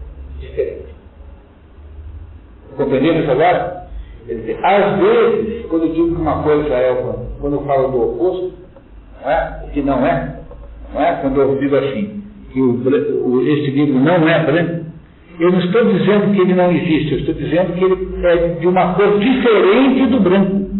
diferente. 0.40 0.82
Compreendemos 2.76 3.28
agora? 3.28 3.86
Dizer, 4.26 4.58
às 4.64 4.98
vezes, 4.98 5.66
quando 5.66 5.86
eu 5.86 5.92
digo 5.92 6.14
que 6.14 6.20
uma 6.20 6.42
coisa 6.42 6.74
é, 6.74 7.14
quando 7.40 7.54
eu 7.54 7.62
falo 7.62 7.88
do 7.88 8.02
oposto, 8.02 8.61
não 9.22 9.30
é? 9.30 9.62
o 9.64 9.70
que 9.70 9.82
não 9.82 10.06
é, 10.06 10.36
não 10.92 11.00
é? 11.00 11.12
quando 11.20 11.40
eu 11.40 11.58
digo 11.58 11.76
assim, 11.76 12.22
que 12.52 12.60
o, 12.60 13.42
este 13.48 13.70
livro 13.70 13.98
não 14.00 14.28
é 14.28 14.44
branco, 14.44 14.86
eu 15.38 15.50
não 15.50 15.60
estou 15.60 15.84
dizendo 15.92 16.32
que 16.34 16.40
ele 16.40 16.54
não 16.54 16.70
existe, 16.70 17.12
eu 17.12 17.18
estou 17.20 17.34
dizendo 17.34 17.72
que 17.72 17.84
ele 17.84 18.26
é 18.26 18.48
de 18.60 18.66
uma 18.66 18.94
cor 18.94 19.18
diferente 19.18 20.06
do 20.10 20.20
branco. 20.20 20.70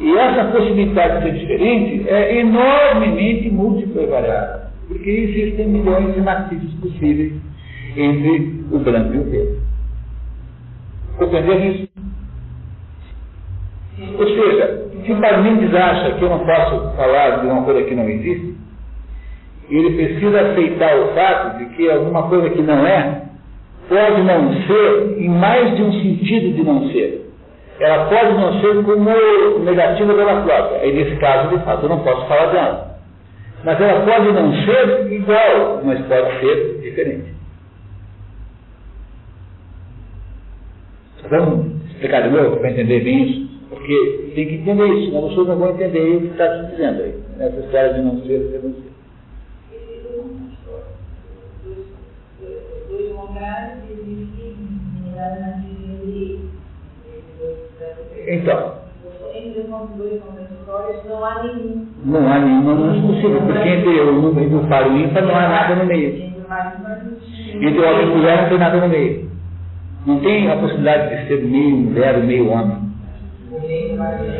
E 0.00 0.16
essa 0.16 0.44
possibilidade 0.46 1.18
de 1.18 1.22
ser 1.22 1.38
diferente 1.38 2.08
é 2.08 2.40
enormemente 2.40 3.50
múltipla 3.50 4.02
e 4.02 4.06
variável, 4.06 4.60
porque 4.88 5.10
existem 5.10 5.68
milhões 5.68 6.14
de 6.14 6.20
matizes 6.20 6.72
possíveis 6.80 7.34
entre 7.96 8.64
o 8.72 8.78
branco 8.78 9.14
e 9.14 9.18
o 9.18 9.24
preto. 9.24 9.62
Compreender 11.18 11.66
isso? 11.66 11.88
Ou 13.98 14.26
seja, 14.26 14.86
se 15.04 15.14
Parmênides 15.14 15.74
acha 15.74 16.12
que 16.12 16.22
eu 16.22 16.30
não 16.30 16.38
posso 16.40 16.96
falar 16.96 17.40
de 17.40 17.46
uma 17.46 17.62
coisa 17.62 17.82
que 17.82 17.94
não 17.94 18.08
existe, 18.08 18.54
ele 19.68 19.90
precisa 19.90 20.40
aceitar 20.40 20.96
o 20.98 21.08
fato 21.14 21.58
de 21.58 21.66
que 21.76 21.90
alguma 21.90 22.28
coisa 22.28 22.50
que 22.50 22.62
não 22.62 22.86
é, 22.86 23.22
pode 23.88 24.22
não 24.22 24.52
ser 24.62 25.18
em 25.18 25.28
mais 25.28 25.76
de 25.76 25.82
um 25.82 25.92
sentido 25.92 26.54
de 26.54 26.62
não 26.62 26.88
ser. 26.90 27.22
Ela 27.80 28.04
pode 28.06 28.34
não 28.34 28.60
ser 28.60 28.82
como 28.84 29.64
negativa 29.64 30.14
dela 30.14 30.42
própria. 30.42 30.86
E 30.86 30.92
nesse 30.92 31.16
caso, 31.16 31.56
de 31.56 31.64
fato, 31.64 31.84
eu 31.84 31.88
não 31.88 32.00
posso 32.00 32.26
falar 32.26 32.46
dela. 32.52 32.96
Mas 33.64 33.80
ela 33.80 34.04
pode 34.04 34.32
não 34.32 34.52
ser 34.64 35.12
igual, 35.12 35.80
mas 35.84 36.00
pode 36.06 36.40
ser 36.40 36.80
diferente. 36.82 37.32
Vamos 41.30 41.90
explicar 41.90 42.22
de 42.22 42.30
novo 42.30 42.56
para 42.56 42.70
entender 42.70 43.00
bem 43.00 43.22
isso? 43.22 43.41
Porque 43.72 44.32
tem 44.34 44.46
que 44.46 44.54
entender 44.56 44.86
isso, 44.94 45.06
senão 45.06 45.22
vocês 45.22 45.48
não 45.48 45.56
vão 45.56 45.70
entender 45.70 46.16
o 46.16 46.20
que 46.20 46.26
está 46.26 46.60
se 46.60 46.70
dizendo 46.72 47.02
aí, 47.02 47.14
nessa 47.38 47.60
história 47.60 47.94
de 47.94 48.02
não 48.02 48.20
ser, 48.20 48.50
ser 48.50 48.60
não 48.62 48.74
ser. 48.74 48.92
Então. 58.28 58.82
Não 62.04 62.32
há 62.32 62.38
nenhuma, 62.40 62.74
não 62.74 62.94
é 62.94 63.00
possível, 63.00 63.40
porque 63.40 63.68
entre 63.68 64.00
o 64.00 64.12
número 64.20 64.50
do 64.50 64.68
par 64.68 64.86
e 64.86 64.90
o 64.90 64.98
ímpar 64.98 65.22
não 65.24 65.34
há 65.34 65.48
nada 65.48 65.76
no 65.76 65.86
meio. 65.86 66.32
Entre 67.54 67.80
o 67.80 67.88
homem 67.88 68.02
e 68.02 68.06
mulher 68.06 68.42
não 68.42 68.48
tem 68.50 68.58
nada 68.58 68.80
no 68.80 68.88
meio. 68.88 69.30
Não 70.06 70.20
tem 70.20 70.50
a 70.50 70.56
possibilidade 70.56 71.16
de 71.16 71.28
ser 71.28 71.42
meio 71.42 71.76
mulher 71.76 72.16
ou 72.16 72.24
meio 72.24 72.50
homem. 72.50 72.91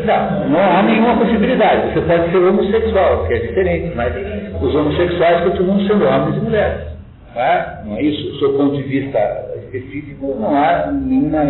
Não, 0.05 0.49
não 0.49 0.61
há 0.61 0.83
nenhuma 0.83 1.17
possibilidade. 1.17 1.93
Você 1.93 2.01
pode 2.01 2.31
ser 2.31 2.37
homossexual, 2.39 3.27
que 3.27 3.35
é 3.35 3.39
diferente, 3.39 3.93
mas 3.95 4.15
os 4.61 4.75
homossexuais 4.75 5.45
continuam 5.45 5.81
sendo 5.87 6.05
homens 6.05 6.37
e 6.37 6.41
mulheres. 6.41 6.93
Não 7.35 7.43
é, 7.43 7.83
não 7.87 7.97
é 7.97 8.03
isso? 8.03 8.33
Do 8.33 8.39
seu 8.39 8.53
ponto 8.55 8.77
de 8.77 8.83
vista 8.83 9.19
específico, 9.65 10.37
não 10.39 10.55
há 10.55 10.91
nenhuma, 10.93 11.45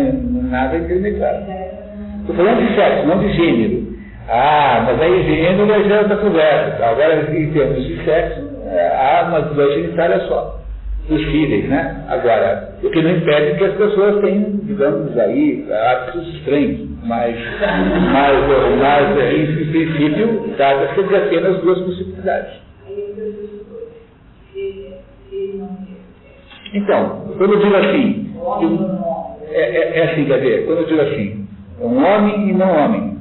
nada 0.49 0.77
intermediário. 0.77 1.45
Estou 2.21 2.35
falando 2.35 2.65
de 2.65 2.75
sexo, 2.75 3.07
não 3.07 3.19
de 3.19 3.33
gênero. 3.33 3.93
Ah, 4.29 4.83
mas 4.85 5.01
aí 5.01 5.23
gênero 5.23 5.67
já 5.89 6.01
está 6.01 6.15
conversa. 6.15 6.85
Agora, 6.85 7.35
em 7.35 7.51
termos 7.51 7.85
de 7.85 8.05
sexo, 8.05 8.49
é, 8.67 8.87
há 8.95 9.25
uma 9.27 9.41
duas 9.41 9.73
genitália 9.73 10.19
só 10.27 10.63
possíveis, 11.07 11.67
né? 11.67 12.05
Agora, 12.07 12.75
o 12.81 12.89
que 12.89 13.01
não 13.01 13.11
impede 13.11 13.57
que 13.57 13.65
as 13.65 13.73
pessoas 13.75 14.21
tenham, 14.21 14.51
digamos 14.63 15.17
aí, 15.17 15.65
hábitos 15.69 16.33
estranhos, 16.35 16.92
mas, 17.03 17.35
mas, 18.11 18.35
mas 18.79 19.33
em, 19.33 19.65
princípio, 19.67 20.53
trata-se 20.55 21.03
de 21.03 21.15
apenas 21.15 21.61
duas 21.61 21.79
possibilidades. 21.79 22.61
Então, 26.73 27.21
quando 27.37 27.53
eu 27.53 27.59
digo 27.59 27.75
assim, 27.75 28.35
é, 29.49 29.61
é, 29.61 29.99
é, 29.99 30.11
assim, 30.11 30.25
quer 30.25 30.65
quando 30.65 30.79
eu 30.79 30.87
digo 30.87 31.01
assim, 31.01 31.47
um 31.79 31.97
homem 32.03 32.49
e 32.49 32.53
não 32.53 32.73
homem. 32.73 33.17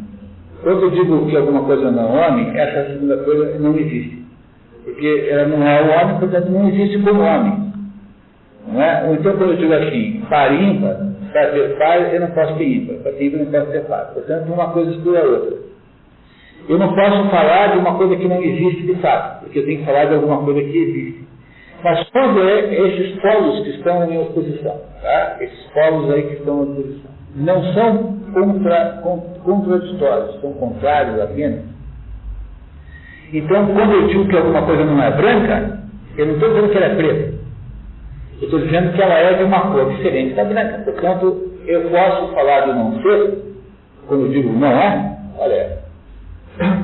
Quando 0.63 0.83
eu 0.83 0.91
digo 0.91 1.27
que 1.27 1.37
alguma 1.37 1.65
coisa 1.65 1.91
não 1.91 2.19
é 2.19 2.29
homem, 2.29 2.59
essa 2.59 2.93
segunda 2.93 3.19
coisa 3.19 3.59
não 3.59 3.77
existe. 3.77 4.23
Porque 4.85 5.29
ela 5.29 5.49
não 5.49 5.67
é 5.67 5.83
o 5.83 6.03
homem, 6.03 6.19
portanto 6.19 6.49
não 6.49 6.69
existe 6.69 6.99
como 7.01 7.21
homem. 7.21 7.73
Não 8.69 8.81
é? 8.81 9.13
Então, 9.13 9.37
quando 9.37 9.53
eu 9.53 9.57
digo 9.57 9.75
assim, 9.75 10.23
par 10.31 10.53
ter 11.33 11.79
par 11.79 12.15
eu 12.15 12.21
não 12.21 12.31
posso 12.31 12.55
ter 12.57 12.65
ímpar, 12.65 12.97
para 12.97 13.13
ter 13.13 13.25
ímpar 13.27 13.41
eu 13.41 13.45
não 13.45 13.53
posso 13.53 13.73
ter 13.73 13.85
par. 13.87 14.13
Portanto, 14.13 14.53
uma 14.53 14.71
coisa 14.73 14.91
exclui 14.91 15.19
a 15.19 15.25
outra. 15.25 15.57
Eu 16.69 16.79
não 16.79 16.95
posso 16.95 17.31
falar 17.31 17.73
de 17.73 17.79
uma 17.79 17.97
coisa 17.97 18.17
que 18.17 18.29
não 18.29 18.43
existe 18.43 18.83
de 18.83 18.95
fato, 18.97 19.41
porque 19.41 19.59
eu 19.59 19.65
tenho 19.65 19.81
que 19.81 19.85
falar 19.85 20.05
de 20.05 20.15
alguma 20.15 20.43
coisa 20.45 20.61
que 20.61 20.79
existe. 20.79 21.29
Mas 21.83 22.09
quando 22.11 22.41
é 22.49 22.75
esses 22.75 23.21
polos 23.21 23.61
que 23.65 23.71
estão 23.71 24.11
em 24.11 24.19
oposição, 24.19 24.81
tá? 25.03 25.37
esses 25.41 25.67
polos 25.73 26.11
aí 26.11 26.23
que 26.23 26.35
estão 26.35 26.59
em 26.59 26.71
oposição, 26.71 27.11
não 27.35 27.65
são 27.73 28.19
contra, 28.33 29.03
contraditórios, 29.43 30.41
são 30.41 30.53
contrários 30.53 31.21
apenas. 31.21 31.65
Então, 33.33 33.67
quando 33.67 33.93
eu 33.93 34.07
digo 34.09 34.29
que 34.29 34.37
alguma 34.37 34.63
coisa 34.63 34.85
não 34.85 35.03
é 35.03 35.11
branca, 35.11 35.81
eu 36.17 36.27
não 36.27 36.35
estou 36.35 36.51
dizendo 36.51 36.69
que 36.69 36.77
ela 36.77 36.87
é 36.87 36.95
preta. 36.95 37.42
Eu 38.43 38.47
estou 38.47 38.59
dizendo 38.59 38.93
que 38.93 39.01
ela 39.01 39.15
é 39.15 39.35
de 39.35 39.45
uma 39.45 39.61
cor 39.71 39.89
diferente 39.95 40.35
da 40.35 40.45
branca. 40.45 40.83
Portanto, 40.85 41.53
eu 41.65 41.83
posso 41.83 42.35
falar 42.35 42.63
de 42.63 42.73
não 42.73 43.01
ser, 43.01 43.39
quando 44.09 44.27
eu 44.27 44.33
digo 44.33 44.53
não 44.53 44.67
é, 44.67 45.17
olha, 45.39 45.79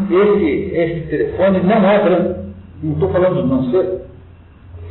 esse, 0.09 0.77
esse 0.77 1.01
telefone 1.09 1.61
não 1.65 1.91
é 1.91 1.99
branco. 1.99 2.45
Não 2.81 2.93
estou 2.93 3.09
falando 3.11 3.43
de 3.43 3.49
não 3.49 3.71
ser. 3.73 4.03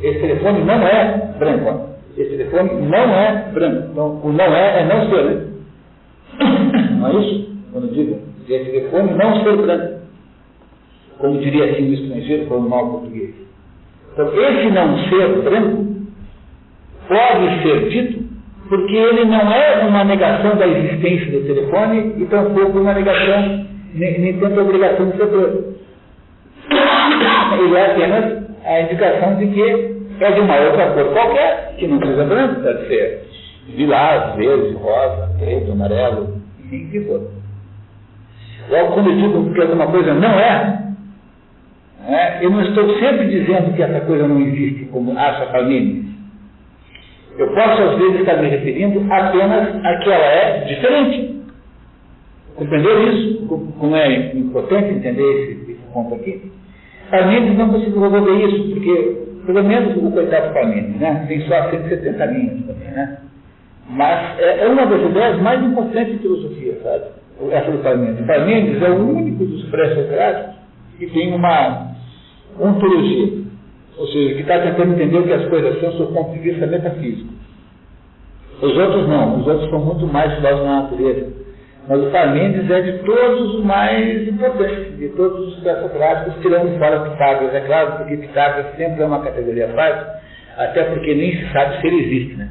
Esse 0.02 0.20
telefone 0.20 0.62
não 0.64 0.86
é 0.86 1.34
branco. 1.38 1.88
Esse 2.18 2.36
telefone 2.36 2.82
não 2.82 3.14
é 3.14 3.50
branco. 3.50 3.88
Então, 3.90 4.20
o 4.22 4.30
não 4.30 4.44
é 4.44 4.80
é 4.82 4.84
não 4.84 5.08
ser, 5.08 5.24
né? 5.24 5.46
Não 6.98 7.08
é 7.08 7.24
isso? 7.24 7.48
Quando 7.72 7.84
eu 7.86 7.94
digo 7.94 8.28
esse 8.46 8.70
telefone 8.70 9.14
não 9.14 9.42
ser 9.42 9.56
branco. 9.56 9.98
Como 11.18 11.38
diria 11.38 11.64
assim 11.64 11.90
o 11.90 11.94
estrangeiro 11.94 12.46
falando 12.46 12.68
mal 12.68 12.90
português. 12.90 13.34
Então, 14.12 14.26
esse 14.34 14.70
não 14.70 14.98
ser 15.08 15.42
branco 15.42 15.87
pode 17.08 17.62
ser 17.62 17.88
dito 17.88 18.28
porque 18.68 18.94
ele 18.94 19.24
não 19.24 19.50
é 19.50 19.84
uma 19.86 20.04
negação 20.04 20.56
da 20.56 20.66
existência 20.66 21.32
do 21.32 21.46
telefone 21.46 22.14
e 22.18 22.26
tampouco 22.26 22.78
uma 22.78 22.92
negação, 22.92 23.66
nem, 23.94 24.20
nem 24.20 24.38
tanto 24.38 24.60
a 24.60 24.62
obrigação 24.62 25.10
ser 25.12 25.26
branco. 25.26 25.74
Ele 27.60 27.76
é 27.76 27.90
apenas 27.90 28.48
a 28.64 28.80
indicação 28.82 29.36
de 29.36 29.46
que 29.46 29.98
é 30.20 30.32
de 30.32 30.40
uma 30.40 30.56
outra 30.56 30.90
cor 30.90 31.12
qualquer, 31.12 31.76
que 31.78 31.86
não 31.86 31.98
precisa 31.98 32.24
branco, 32.24 32.60
pode 32.60 32.86
ser 32.88 33.26
lilás, 33.68 34.36
verde, 34.36 34.74
rosa, 34.74 35.30
preto, 35.38 35.72
amarelo, 35.72 36.42
enfim, 36.64 36.88
que 36.90 37.00
for. 37.00 37.30
Logo, 38.70 38.92
quando 38.92 39.10
eu 39.10 39.16
digo 39.16 39.54
que 39.54 39.60
alguma 39.62 39.86
coisa 39.86 40.12
não 40.12 40.38
é, 40.38 40.78
é, 42.06 42.44
eu 42.44 42.50
não 42.50 42.62
estou 42.62 42.98
sempre 42.98 43.28
dizendo 43.28 43.74
que 43.74 43.82
essa 43.82 44.00
coisa 44.00 44.26
não 44.26 44.40
existe, 44.40 44.86
como 44.86 45.18
acha 45.18 45.46
Parmênides. 45.46 46.07
Eu 47.38 47.46
posso, 47.54 47.82
às 47.82 47.98
vezes, 47.98 48.20
estar 48.20 48.36
me 48.42 48.48
referindo 48.48 49.00
apenas 49.12 49.84
a 49.84 49.96
que 49.98 50.10
ela 50.10 50.24
é 50.24 50.64
diferente. 50.64 51.40
Compreendeu 52.56 53.12
isso? 53.12 53.46
Como 53.46 53.94
é 53.94 54.32
importante 54.32 54.92
entender 54.92 55.22
esse, 55.22 55.70
esse 55.70 55.80
ponto 55.92 56.16
aqui? 56.16 56.50
Parmênides 57.08 57.56
não 57.56 57.70
conseguiu 57.70 58.00
resolver 58.00 58.44
isso, 58.44 58.74
porque, 58.74 59.22
pelo 59.46 59.62
menos, 59.62 59.96
o 59.96 60.10
coitado 60.10 60.52
Parmênides, 60.52 61.00
né? 61.00 61.24
Tem 61.28 61.40
só 61.42 61.70
170 61.70 62.24
linhas 62.26 62.66
também, 62.66 62.90
né? 62.90 63.18
Mas 63.88 64.38
é, 64.40 64.64
é 64.64 64.68
uma 64.68 64.84
das 64.84 65.00
ideias 65.00 65.40
mais 65.40 65.62
importantes 65.62 66.14
de 66.14 66.18
filosofia, 66.18 66.76
sabe? 66.82 67.04
Essa 67.52 67.70
do 67.70 67.78
Parmênides. 67.78 68.26
Parmênides 68.26 68.82
é 68.82 68.90
o 68.90 69.16
único 69.16 69.44
dos 69.44 69.64
pré-socráticos 69.70 70.56
que 70.98 71.06
tem 71.06 71.32
uma 71.32 71.92
ontologia. 72.58 73.37
Ou 73.98 74.06
seja, 74.06 74.34
que 74.34 74.40
está 74.40 74.60
tentando 74.60 74.94
entender 74.94 75.18
o 75.18 75.24
que 75.24 75.32
as 75.32 75.44
coisas 75.46 75.80
são 75.80 75.92
sob 75.92 76.12
o 76.12 76.14
ponto 76.14 76.32
de 76.32 76.38
vista 76.38 76.66
metafísico. 76.66 77.32
Os 78.62 78.76
outros 78.76 79.08
não, 79.08 79.40
os 79.40 79.46
outros 79.46 79.70
são 79.70 79.80
muito 79.80 80.06
mais 80.06 80.34
filósofos 80.34 80.64
da 80.64 80.82
natureza. 80.82 81.48
Mas 81.88 82.02
o 82.02 82.10
Parmênides 82.10 82.70
é 82.70 82.80
de 82.82 82.98
todos 82.98 83.54
os 83.54 83.64
mais 83.64 84.28
importantes, 84.28 84.98
de 84.98 85.08
todos 85.10 85.48
os 85.48 85.60
pré-socráticos, 85.60 86.34
tirando 86.42 86.78
fora 86.78 87.00
Pitágoras, 87.10 87.54
é 87.54 87.60
claro, 87.60 87.92
porque 87.96 88.16
Pitágoras 88.18 88.76
sempre 88.76 89.02
é 89.02 89.06
uma 89.06 89.22
categoria 89.22 89.68
parte, 89.68 90.04
até 90.58 90.84
porque 90.84 91.14
nem 91.14 91.36
se 91.36 91.52
sabe 91.52 91.80
se 91.80 91.86
ele 91.86 92.04
existe, 92.04 92.36
né? 92.36 92.50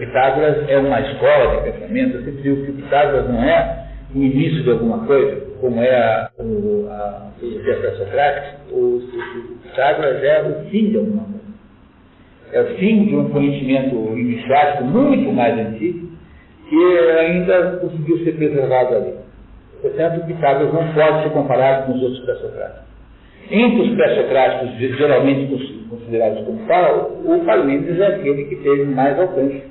Pitágoras 0.00 0.68
é 0.68 0.76
uma 0.78 1.00
escola 1.00 1.56
de 1.56 1.70
pensamento, 1.70 2.16
eu 2.16 2.24
sempre 2.24 2.42
digo 2.42 2.66
que 2.66 2.72
Pitágoras 2.72 3.28
não 3.28 3.42
é 3.44 3.86
o 4.12 4.18
início 4.18 4.64
de 4.64 4.70
alguma 4.70 5.06
coisa, 5.06 5.47
como 5.60 5.80
é 5.80 5.94
a, 5.94 6.30
a 6.38 7.30
filosofia 7.38 7.76
pré-socrática, 7.76 8.58
o, 8.70 8.96
o 8.96 9.58
Pitágoras 9.62 10.22
é 10.22 10.42
o 10.42 10.70
fim 10.70 10.90
de 10.90 10.96
alguma 10.98 11.24
coisa. 11.24 11.38
É 12.52 12.62
o 12.62 12.76
fim 12.76 13.04
de 13.04 13.16
um 13.16 13.28
conhecimento 13.30 13.94
iniciático 14.16 14.84
muito 14.84 15.32
mais 15.32 15.58
antigo, 15.58 16.08
que 16.68 16.98
ainda 17.18 17.78
conseguiu 17.80 18.18
ser 18.24 18.32
preservado 18.32 18.96
ali. 18.96 19.14
Portanto, 19.82 20.26
Pitágoras 20.26 20.72
não 20.72 20.92
pode 20.92 21.22
ser 21.22 21.30
comparado 21.30 21.86
com 21.86 21.98
os 21.98 22.02
outros 22.02 22.20
pré-socráticos. 22.24 22.88
Entre 23.50 23.80
os 23.80 23.94
pré-socráticos, 23.94 24.78
geralmente 24.96 25.86
considerados 25.88 26.44
como 26.44 26.66
tal, 26.66 27.12
o 27.24 27.44
Parmênides 27.44 27.98
é 27.98 28.06
aquele 28.06 28.44
que 28.44 28.56
teve 28.56 28.84
mais 28.84 29.18
alcance, 29.18 29.62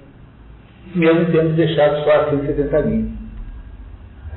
mesmo 0.96 1.26
tendo 1.32 1.56
deixado 1.56 2.04
só 2.04 2.12
a 2.12 2.30
170 2.32 2.80
linhas. 2.80 3.17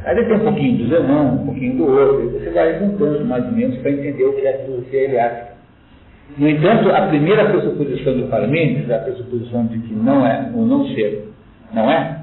Aí 0.05 0.25
tem 0.25 0.35
um 0.35 0.41
pouquinho 0.41 0.79
do 0.79 0.89
Zenon, 0.89 1.35
um 1.35 1.47
pouquinho 1.47 1.77
do 1.77 1.87
outro, 1.87 2.31
você 2.31 2.51
vai 2.51 2.79
juntando 2.79 3.25
mais 3.27 3.45
ou 3.45 3.53
menos 3.53 3.77
para 3.79 3.91
entender 3.91 4.25
o 4.25 4.33
que 4.33 4.47
é 4.47 4.55
a 4.55 4.59
filosofia 4.65 5.03
heliática. 5.03 5.51
No 6.39 6.49
entanto, 6.49 6.91
a 6.91 7.09
primeira 7.09 7.45
pressuposição 7.47 8.17
do 8.17 8.29
Parmênides 8.29 8.91
a 8.91 8.99
pressuposição 8.99 9.67
de 9.67 9.79
que 9.81 9.95
não 9.95 10.27
é, 10.27 10.51
ou 10.55 10.65
não 10.65 10.87
ser, 10.89 11.29
não 11.75 11.91
é? 11.91 12.21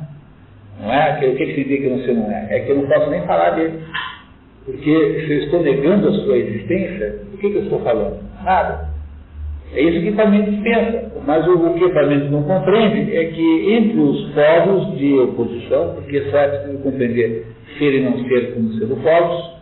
Não 0.81 0.91
é? 0.91 1.17
O 1.17 1.19
que, 1.19 1.45
que 1.45 1.53
significa 1.53 1.83
que 1.83 1.89
não 1.89 1.99
ser 1.99 2.13
não 2.13 2.31
é? 2.31 2.47
É 2.49 2.59
que 2.61 2.71
eu 2.71 2.77
não 2.77 2.87
posso 2.87 3.09
nem 3.11 3.21
falar 3.23 3.51
dele. 3.51 3.79
Porque 4.65 5.23
se 5.25 5.31
eu 5.31 5.43
estou 5.43 5.61
negando 5.61 6.09
a 6.09 6.11
sua 6.13 6.37
existência, 6.37 7.21
o 7.33 7.37
que, 7.37 7.49
que 7.49 7.57
eu 7.57 7.63
estou 7.63 7.79
falando? 7.81 8.17
Nada. 8.43 8.89
É 9.73 9.81
isso 9.81 10.01
que 10.01 10.11
Parmênides 10.13 10.61
pensa. 10.61 11.11
Mas 11.25 11.45
o, 11.47 11.53
o 11.53 11.73
que 11.73 11.89
Parmênides 11.89 12.31
não 12.31 12.43
compreende 12.43 13.15
é 13.15 13.25
que 13.25 13.73
entre 13.73 13.99
os 13.99 14.31
povos 14.31 14.97
de 14.97 15.13
oposição, 15.19 15.93
porque 15.95 16.21
só 16.31 16.37
é 16.37 16.47
preciso 16.47 16.83
compreender 16.83 17.56
ser 17.77 17.93
e 17.93 18.01
não 18.01 18.23
ser 18.27 18.53
como 18.53 18.73
sendo 18.73 18.95
povos, 18.97 19.57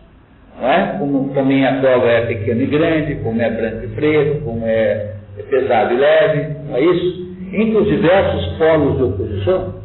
não 0.60 0.72
é? 0.72 0.98
como 1.00 1.34
também 1.34 1.66
a 1.66 1.80
prova 1.80 2.08
é 2.08 2.26
pequena 2.26 2.64
e 2.64 2.68
grande, 2.68 3.16
como 3.16 3.42
é 3.42 3.50
branco 3.50 3.86
e 3.86 3.88
preto, 3.90 4.44
como 4.44 4.66
é 4.66 5.16
pesado 5.50 5.94
e 5.94 5.98
leve, 5.98 6.56
não 6.68 6.76
é 6.76 6.82
isso? 6.82 7.26
Entre 7.54 7.78
os 7.78 7.88
diversos 7.88 8.58
polos 8.58 8.98
de 8.98 9.04
oposição, 9.04 9.76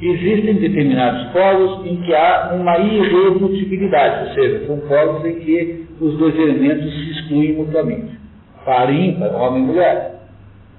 existem 0.00 0.54
determinados 0.54 1.32
polos 1.32 1.86
em 1.86 1.96
que 1.96 2.14
há 2.14 2.52
uma 2.54 2.78
irredutibilidade, 2.78 4.28
ou 4.28 4.34
seja, 4.34 4.66
são 4.66 4.78
polos 4.80 5.24
em 5.24 5.34
que 5.40 5.86
os 6.00 6.16
dois 6.16 6.34
elementos 6.34 6.90
se 6.92 7.10
excluem 7.10 7.52
mutuamente. 7.54 8.18
Par 8.64 8.92
e 8.92 9.08
ímpar, 9.08 9.34
homem 9.34 9.62
e 9.62 9.66
mulher. 9.66 10.20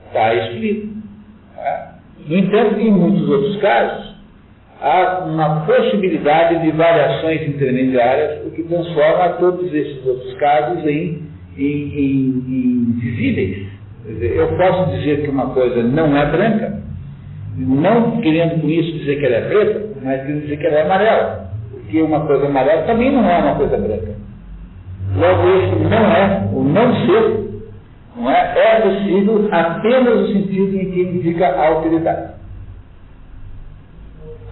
Está 0.07 0.33
excluído. 0.35 0.89
Tá? 1.55 1.95
No 2.27 2.38
entanto, 2.38 2.79
em 2.79 2.91
muitos 2.91 3.29
outros 3.29 3.57
casos, 3.57 4.10
há 4.82 5.24
uma 5.26 5.66
possibilidade 5.66 6.60
de 6.62 6.72
variações 6.72 7.48
intermediárias, 7.48 8.45
o 8.45 8.52
que 8.52 8.64
transforma 8.64 9.30
todos 9.34 9.72
esses 9.74 10.06
outros 10.06 10.34
casos 10.36 10.84
em, 10.86 11.22
em, 11.58 11.64
em, 11.64 12.44
em 12.48 12.99
visíveis. 12.99 13.68
Eu 14.20 14.48
posso 14.58 14.98
dizer 14.98 15.22
que 15.22 15.30
uma 15.30 15.48
coisa 15.52 15.84
não 15.84 16.18
é 16.18 16.26
branca, 16.26 16.82
não 17.58 18.20
querendo 18.22 18.60
com 18.60 18.68
isso 18.68 18.98
dizer 18.99 19.20
que 19.20 19.26
ela 19.26 19.36
é 19.36 19.41
preta, 19.41 19.90
mas 20.02 20.22
querendo 20.22 20.41
dizer 20.41 20.58
que 20.58 20.66
ela 20.66 20.78
é 20.78 20.82
amarela. 20.82 21.52
Porque 21.72 22.02
uma 22.02 22.26
coisa 22.26 22.48
amarela 22.48 22.82
também 22.84 23.12
não 23.12 23.30
é 23.30 23.38
uma 23.38 23.56
coisa 23.56 23.78
branca. 23.78 24.16
Logo, 25.16 25.48
esse 25.49 25.76
não 25.84 26.12
é, 26.12 26.49
o 26.53 26.64
não 26.64 26.95
ser, 27.06 27.62
não 28.16 28.32
é, 28.32 28.53
é 28.56 28.82
possível 28.82 29.48
apenas 29.52 30.22
no 30.22 30.28
sentido 30.28 30.76
em 30.76 30.91
que 30.91 31.02
indica 31.02 31.48
a 31.48 31.68
alteridade. 31.68 32.40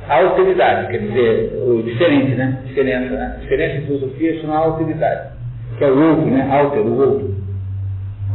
Alteridade, 0.09 0.87
quer 0.91 0.97
dizer, 0.97 1.53
o 1.67 1.83
diferente, 1.83 2.33
né? 2.33 2.63
Diferença, 2.65 3.13
né? 3.13 3.37
Diferença 3.41 3.77
em 3.77 3.85
filosofia 3.85 4.41
chama 4.41 4.57
alteridade, 4.57 5.29
que 5.77 5.83
é 5.83 5.91
o 5.91 6.09
outro, 6.09 6.25
né? 6.25 6.49
Alter, 6.51 6.81
o 6.81 6.99
outro. 6.99 7.35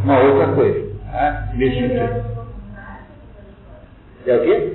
Uma 0.05 0.21
outra 0.21 0.55
coisa. 0.55 0.95
Né? 1.13 1.49
É 4.27 4.37
o 4.37 4.41
quê? 4.43 4.73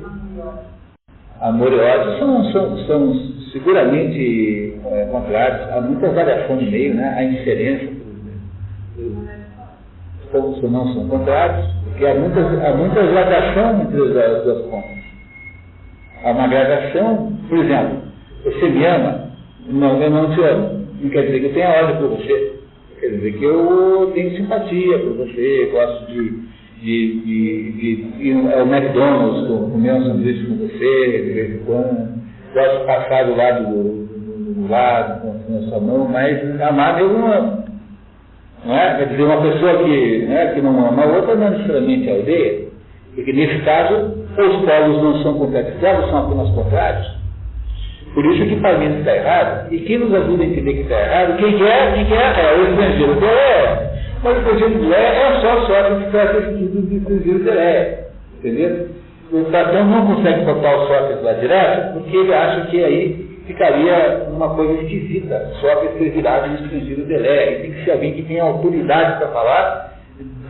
Amor 1.40 1.72
e 1.72 1.80
ódio 1.80 2.20
são, 2.20 2.52
são, 2.52 2.78
são 2.86 3.16
seguramente 3.54 4.78
é, 4.92 5.06
contrários. 5.06 5.72
Há 5.72 5.80
muita 5.80 6.10
variação 6.10 6.58
no 6.58 6.70
meio, 6.70 6.96
né? 6.96 7.16
A 7.18 7.24
indiferença, 7.24 7.94
todos 10.34 10.62
não 10.70 10.94
são 10.94 11.08
contrários, 11.08 11.66
porque 11.86 12.06
há 12.06 12.16
muitas, 12.16 12.46
há 12.66 12.76
muita 12.76 13.02
gradação 13.04 13.82
entre 13.84 14.22
as 14.22 14.44
duas 14.44 14.66
pontas. 14.66 14.99
Há 16.24 16.32
uma 16.32 16.48
gradação, 16.48 17.34
por 17.48 17.58
exemplo, 17.60 17.98
você 18.44 18.70
me 18.70 18.86
ama, 18.86 19.30
não, 19.68 20.02
eu 20.02 20.10
não 20.10 20.34
te 20.34 20.42
amo. 20.42 20.88
Não 21.02 21.10
quer 21.10 21.28
dizer 21.28 21.40
que 21.40 21.46
eu 21.46 21.54
tenha 21.54 21.70
ódio 21.70 21.98
por 21.98 22.18
você. 22.18 22.54
Quer 23.00 23.08
dizer 23.12 23.34
que 23.38 23.44
eu 23.44 24.12
tenho 24.14 24.36
simpatia 24.36 25.00
por 25.00 25.14
você, 25.14 25.70
gosto 25.72 26.12
de 26.12 26.50
de, 26.82 27.20
de, 27.22 27.72
de 27.72 28.28
ir 28.28 28.54
ao 28.54 28.66
McDonald's, 28.66 29.48
comer 29.72 29.94
um 29.94 30.04
sanduíche 30.04 30.46
com 30.46 30.56
você, 30.56 31.24
de 31.24 31.34
vez 31.34 31.56
em 31.56 31.66
quando. 31.66 32.20
Gosto 32.54 32.80
de 32.80 32.86
passar 32.86 33.26
do 33.26 33.36
lado 33.36 33.66
do, 33.66 33.84
do, 33.84 34.54
do 34.54 34.72
lado, 34.72 35.22
com 35.22 35.58
a 35.58 35.62
sua 35.64 35.80
mão, 35.80 36.08
mas 36.08 36.62
amar 36.62 37.00
eu 37.00 37.10
não 37.10 37.32
amo. 37.32 37.64
Não 38.66 38.76
é? 38.76 38.98
Quer 38.98 39.10
dizer, 39.10 39.24
uma 39.24 39.42
pessoa 39.42 39.84
que, 39.84 40.26
né, 40.26 40.54
que 40.54 40.62
não 40.62 40.88
ama 40.88 41.04
a 41.04 41.18
outra 41.18 41.36
não 41.36 41.52
necessariamente 41.52 42.10
aldeia, 42.10 42.69
porque 43.20 43.34
nesse 43.34 43.60
caso 43.60 44.14
os 44.38 44.66
polos 44.66 45.04
não 45.04 45.22
são 45.22 45.34
contraditórios, 45.38 46.10
são 46.10 46.26
apenas 46.26 46.50
contrários. 46.56 47.20
Por 48.14 48.26
isso 48.26 48.46
que 48.46 48.56
para 48.56 48.78
mim 48.78 49.00
está 49.00 49.16
errado, 49.16 49.74
e 49.74 49.80
quem 49.80 50.00
nos 50.00 50.14
ajuda 50.14 50.44
a 50.44 50.46
entender 50.48 50.74
que 50.74 50.82
está 50.82 51.00
errado, 51.00 51.38
quem 51.38 51.58
quer, 51.58 51.94
quem 51.94 52.06
quer 52.06 52.40
é 52.40 52.58
o 52.58 52.70
estrangeiro, 52.70 53.16
que 53.18 53.26
é 53.26 53.90
mas 54.24 54.38
o 54.38 54.42
projeto 54.42 54.80
de 54.80 54.86
Lé 54.86 55.16
é 55.16 55.40
só 55.40 55.62
Sócrates 55.62 56.58
que 56.60 57.00
Cruzeiro 57.00 57.40
de 57.40 57.50
Lé. 57.52 58.08
Entendeu? 58.40 58.88
O 59.32 59.46
Platão 59.46 59.86
não 59.86 60.08
consegue 60.08 60.44
botar 60.44 60.76
o 60.76 60.88
Sócrates 60.88 61.24
lá 61.24 61.34
direto 61.34 61.94
porque 61.94 62.18
ele 62.18 62.34
acha 62.34 62.66
que 62.68 62.84
aí 62.84 63.30
ficaria 63.48 64.28
uma 64.30 64.54
coisa 64.56 64.74
esquisita. 64.82 65.52
Sócrates 65.62 65.98
ter 66.00 66.10
virado 66.10 66.50
um 66.50 66.56
estrangeiro 66.56 67.06
de 67.06 67.18
Lé. 67.18 67.52
E 67.52 67.62
tem 67.62 67.72
que 67.72 67.86
ser 67.86 67.92
alguém 67.92 68.14
que 68.14 68.24
tenha 68.24 68.44
autoridade 68.44 69.20
para 69.20 69.28
falar 69.30 69.94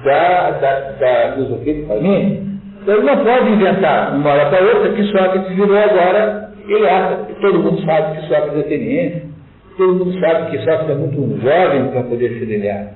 da, 0.04 0.52
da, 0.52 0.80
da 1.00 1.34
filosofia 1.34 1.74
de 1.76 1.86
Famine. 1.86 2.49
Então 2.90 3.02
ele 3.02 3.06
não 3.06 3.24
pode 3.24 3.52
inventar, 3.52 4.16
uma 4.16 4.32
hora 4.32 4.50
para 4.50 4.66
outra, 4.66 4.92
que 4.94 5.04
Sócrates 5.12 5.56
virou 5.56 5.78
agora 5.78 6.50
acha. 6.90 7.18
Todo 7.40 7.60
mundo 7.60 7.86
sabe 7.86 8.18
que 8.20 8.28
Sócrates 8.28 8.56
é 8.56 8.60
ateniense. 8.62 9.24
Todo 9.78 9.94
mundo 9.94 10.20
sabe 10.20 10.50
que 10.50 10.58
Sócrates 10.58 10.90
é 10.90 10.96
muito 10.96 11.40
jovem 11.40 11.92
para 11.92 12.02
poder 12.02 12.40
ser 12.40 12.48
deliado. 12.48 12.90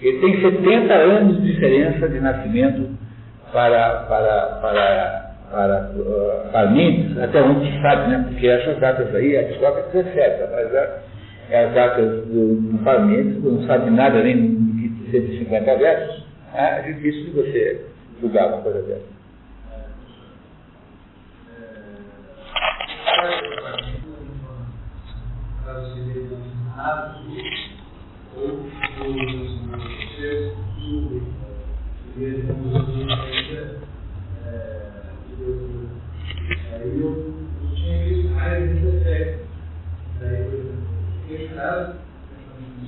Ele 0.00 0.18
tem 0.20 0.40
70 0.40 0.94
anos 0.94 1.42
de 1.42 1.52
diferença 1.52 2.08
de 2.08 2.20
nascimento 2.20 2.88
para, 3.52 4.06
para, 4.08 4.46
para, 4.62 5.34
para, 5.50 5.90
uh, 5.94 6.50
para 6.50 6.70
mim, 6.70 7.14
até 7.22 7.42
onde 7.42 7.70
se 7.70 7.82
sabe, 7.82 8.10
né? 8.10 8.24
Porque 8.30 8.46
essas 8.48 8.78
datas 8.78 9.14
aí, 9.14 9.36
a 9.36 9.40
Aristóteles 9.40 10.06
é 10.06 10.12
certa, 10.14 10.56
mas 10.56 10.74
é, 11.50 11.64
as 11.66 11.74
datas 11.74 12.24
do, 12.28 12.62
do 12.62 12.78
Parmênides, 12.82 13.44
não 13.44 13.66
sabe 13.66 13.90
nada 13.90 14.22
nem 14.22 14.54
de 14.54 15.10
150 15.10 15.76
versos, 15.76 16.24
é 16.54 16.80
difícil 16.80 17.24
de 17.24 17.30
você 17.32 17.84
julgar 18.22 18.48
uma 18.48 18.62
coisa 18.62 18.80
dessa. 18.80 19.17
Ou 28.36 28.70
ser 30.14 30.54
e 30.80 31.20
mesmo 32.16 32.52
ainda 32.52 33.78
aí 36.72 37.00
eu 37.00 37.12
tinha 37.74 38.04
visto 38.04 38.30
mais 38.30 38.70
desse 38.70 38.96
aspecto. 38.96 39.46
Daí, 40.20 40.44
por 40.44 40.54
exemplo, 40.54 40.88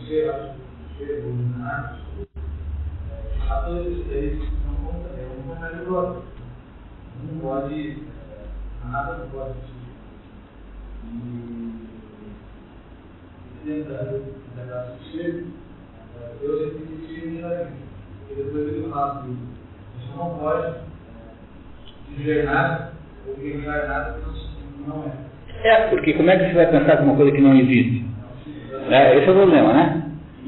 sei, 0.07 0.31
acho 0.31 0.55
que 0.97 1.05
ser 1.05 1.23
dominado, 1.23 1.99
a 3.49 3.55
todos 3.63 3.99
esses 4.11 4.53
não 4.65 4.75
conta, 4.77 5.09
é 5.11 5.27
um 5.27 5.43
comentário 5.43 5.85
próprio. 5.85 6.23
Não 7.31 7.41
pode, 7.41 8.03
nada 8.85 9.19
não 9.19 9.29
pode 9.29 9.55
e 11.13 11.90
graça 13.67 14.93
do 14.93 15.05
ser, 15.13 15.45
eu 16.43 16.59
sempre 16.59 16.97
disse 17.07 17.41
na 17.41 17.49
vida. 17.49 17.71
E 18.31 18.35
depois 18.35 18.69
ele 18.69 18.89
fala 18.91 19.21
assim, 19.21 19.37
você 19.99 20.19
não 20.19 20.39
pode 20.39 20.75
dizer 22.17 22.45
nada 22.45 22.93
ou 23.27 23.45
ignorar 23.45 23.89
nada 23.89 24.19
que 24.19 24.89
não 24.89 25.05
é. 25.05 25.31
É, 25.63 25.89
porque 25.89 26.15
como 26.15 26.31
é 26.31 26.39
que 26.39 26.45
você 26.47 26.55
vai 26.55 26.71
pensar 26.71 26.97
com 26.99 27.05
uma 27.05 27.17
coisa 27.17 27.33
que 27.33 27.41
não 27.41 27.57
existe? 27.57 28.05
É, 28.89 29.19
esse 29.19 29.29
é 29.29 29.31
o 29.31 29.35
problema, 29.35 29.73
né? 29.73 30.03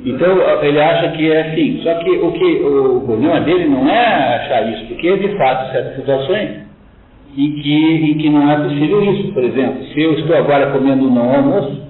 Então 0.05 0.63
ele 0.63 0.81
acha 0.81 1.13
que 1.13 1.31
é 1.31 1.51
assim. 1.51 1.81
Só 1.83 1.95
que 1.99 2.11
o 2.11 2.33
que 2.33 2.65
o 2.65 3.01
problema 3.03 3.41
dele 3.41 3.69
não 3.69 3.89
é 3.89 4.37
achar 4.37 4.73
isso, 4.73 4.87
porque 4.87 5.17
de 5.19 5.37
fato 5.37 5.71
certas 5.71 5.97
situações 5.97 6.63
em 7.37 7.53
que, 7.61 8.11
em 8.11 8.19
que 8.19 8.31
não 8.31 8.51
é 8.51 8.57
possível 8.63 9.05
isso. 9.05 9.33
Por 9.33 9.45
exemplo, 9.45 9.85
se 9.85 10.01
eu 10.01 10.15
estou 10.15 10.37
agora 10.37 10.71
comendo 10.71 11.07
um 11.09 11.15
não 11.15 11.35
almoço, 11.35 11.83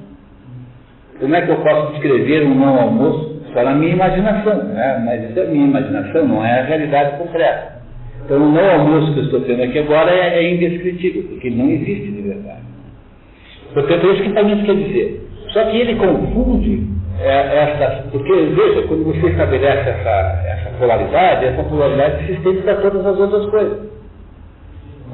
como 1.23 1.37
é 1.37 1.43
que 1.43 1.53
eu 1.53 1.57
posso 1.59 1.93
descrever 1.93 2.45
um 2.45 2.55
não 2.57 2.81
almoço 2.81 3.41
só 3.55 3.63
na 3.63 3.75
minha 3.75 3.93
imaginação, 3.93 4.57
né? 4.65 5.03
mas 5.05 5.31
isso 5.31 5.39
é 5.39 5.47
minha 5.47 5.67
imaginação, 5.67 6.27
não 6.27 6.45
é 6.45 6.59
a 6.61 6.65
realidade 6.65 7.17
concreta. 7.17 7.81
Então 8.25 8.39
o 8.39 8.51
meu 8.51 8.69
almoço 8.69 9.13
que 9.13 9.21
eu 9.21 9.25
estou 9.27 9.41
tendo 9.43 9.63
aqui 9.63 9.79
agora 9.79 10.11
é, 10.11 10.43
é 10.43 10.53
indescritível, 10.53 11.23
porque 11.29 11.49
não 11.49 11.71
existe 11.71 12.11
de 12.11 12.23
verdade. 12.23 12.63
Portanto, 13.73 14.05
é 14.05 14.13
isso 14.15 14.23
que 14.25 14.33
também 14.33 14.65
quer 14.65 14.75
dizer. 14.75 15.29
Só 15.53 15.65
que 15.67 15.77
ele 15.77 15.95
confunde 15.95 16.89
é, 17.21 17.57
essa, 17.57 18.03
porque 18.11 18.33
veja, 18.33 18.83
quando 18.89 19.05
você 19.05 19.29
estabelece 19.29 19.91
essa, 19.91 20.43
essa 20.45 20.71
polaridade, 20.77 21.47
essa 21.47 21.63
polaridade 21.63 22.27
se 22.27 22.33
estende 22.33 22.63
para 22.63 22.75
todas 22.77 23.07
as 23.07 23.17
outras 23.17 23.47
coisas. 23.47 23.79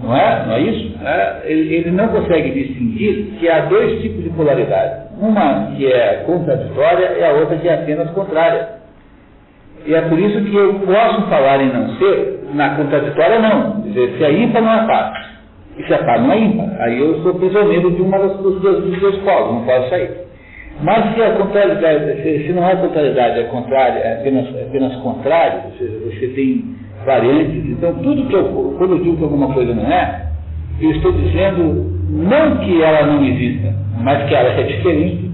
Não 0.03 0.17
é? 0.17 0.47
Não 0.47 0.55
é 0.55 0.61
isso? 0.61 0.95
É, 1.05 1.43
ele, 1.45 1.75
ele 1.75 1.91
não 1.91 2.09
consegue 2.09 2.51
distinguir 2.51 3.35
que 3.39 3.49
há 3.49 3.63
dois 3.63 4.01
tipos 4.01 4.23
de 4.23 4.31
polaridade. 4.31 5.09
Uma 5.21 5.73
que 5.77 5.87
é 5.87 6.23
contraditória 6.25 7.19
e 7.19 7.25
a 7.25 7.33
outra 7.33 7.57
que 7.57 7.69
é 7.69 7.75
apenas 7.75 8.11
contrária. 8.11 8.79
E 9.85 9.95
é 9.95 10.01
por 10.03 10.19
isso 10.19 10.45
que 10.45 10.57
eu 10.57 10.75
posso 10.75 11.23
falar 11.29 11.61
em 11.63 11.73
não 11.73 11.89
ser, 11.97 12.41
na 12.55 12.77
contraditória 12.77 13.39
não. 13.39 13.81
Dizer, 13.83 14.17
se 14.19 14.25
é 14.25 14.33
ímpar 14.33 14.63
não 14.63 14.73
é 14.73 14.87
par. 14.87 15.13
E 15.77 15.83
se 15.85 15.93
é 15.93 15.99
par 15.99 16.21
não 16.21 16.33
é 16.33 16.39
ímpar. 16.39 16.69
Aí 16.81 16.99
eu 17.01 17.23
sou 17.23 17.35
prisioneiro 17.35 17.91
de 17.91 18.03
uma 18.03 18.19
das 18.19 18.37
duas, 18.39 19.17
polos, 19.25 19.55
não 19.55 19.65
posso 19.65 19.91
sair. 19.91 20.29
Mas 20.81 21.15
se 21.15 21.23
a 21.23 21.33
contrariedade, 21.33 22.23
se, 22.23 22.47
se 22.47 22.53
não 22.53 22.69
é 22.69 22.77
contrariedade, 22.77 23.41
é 23.41 23.45
contrária, 23.45 23.99
é 23.99 24.21
apenas, 24.21 24.55
é 24.55 24.63
apenas 24.63 24.95
contrário, 24.97 25.63
ou 25.65 25.73
seja, 25.73 25.99
você 26.05 26.29
tem 26.29 26.77
variantes, 27.09 27.65
então 27.71 27.95
tudo 27.95 28.29
que 28.29 28.35
eu, 28.35 28.75
quando 28.77 28.97
eu 28.97 29.03
digo 29.03 29.17
que 29.17 29.25
alguma 29.25 29.53
coisa 29.55 29.75
não 29.75 29.91
é, 29.91 30.27
eu 30.79 30.91
estou 30.91 31.11
dizendo 31.13 31.99
não 32.11 32.59
que 32.59 32.83
ela 32.83 33.07
não 33.07 33.25
exista, 33.25 33.75
mas 34.03 34.29
que 34.29 34.35
ela 34.35 34.51
é 34.51 34.63
diferente. 34.63 35.31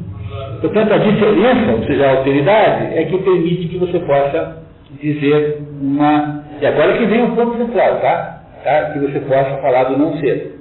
Portanto, 0.60 0.94
a 0.94 0.98
diferença, 0.98 1.72
ou 1.72 1.84
seja, 1.84 2.06
a 2.06 2.10
alteridade, 2.18 2.96
é 2.96 3.04
que 3.04 3.18
permite 3.18 3.68
que 3.68 3.78
você 3.78 3.98
possa 4.00 4.62
dizer 5.02 5.58
uma. 5.82 6.44
E 6.60 6.66
agora 6.66 6.96
que 6.96 7.04
vem 7.04 7.24
o 7.24 7.36
ponto 7.36 7.58
central, 7.58 8.00
tá? 8.00 8.42
tá? 8.62 8.90
Que 8.92 9.00
você 9.00 9.20
possa 9.20 9.56
falar 9.60 9.84
do 9.84 9.98
não 9.98 10.16
ser. 10.18 10.58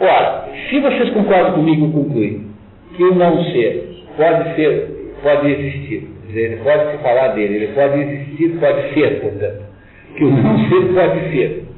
Ora, 0.00 0.48
se 0.68 0.80
vocês 0.80 1.10
concordam 1.10 1.52
comigo, 1.52 1.90
concluem 1.92 2.48
que 2.96 3.04
o 3.04 3.14
não 3.14 3.42
ser 3.44 4.04
pode 4.16 4.54
ser, 4.56 5.14
pode 5.22 5.50
existir, 5.50 6.08
ele 6.28 6.56
pode 6.56 6.90
se 6.90 6.98
falar 6.98 7.28
dele, 7.28 7.54
ele 7.56 7.68
pode 7.68 8.00
existir, 8.00 8.58
pode 8.58 8.94
ser, 8.94 9.20
portanto, 9.20 9.63
que 10.16 10.24
o 10.24 10.30
não 10.30 10.58
ser 10.68 10.94
pode 10.94 11.20
ser, 11.30 11.68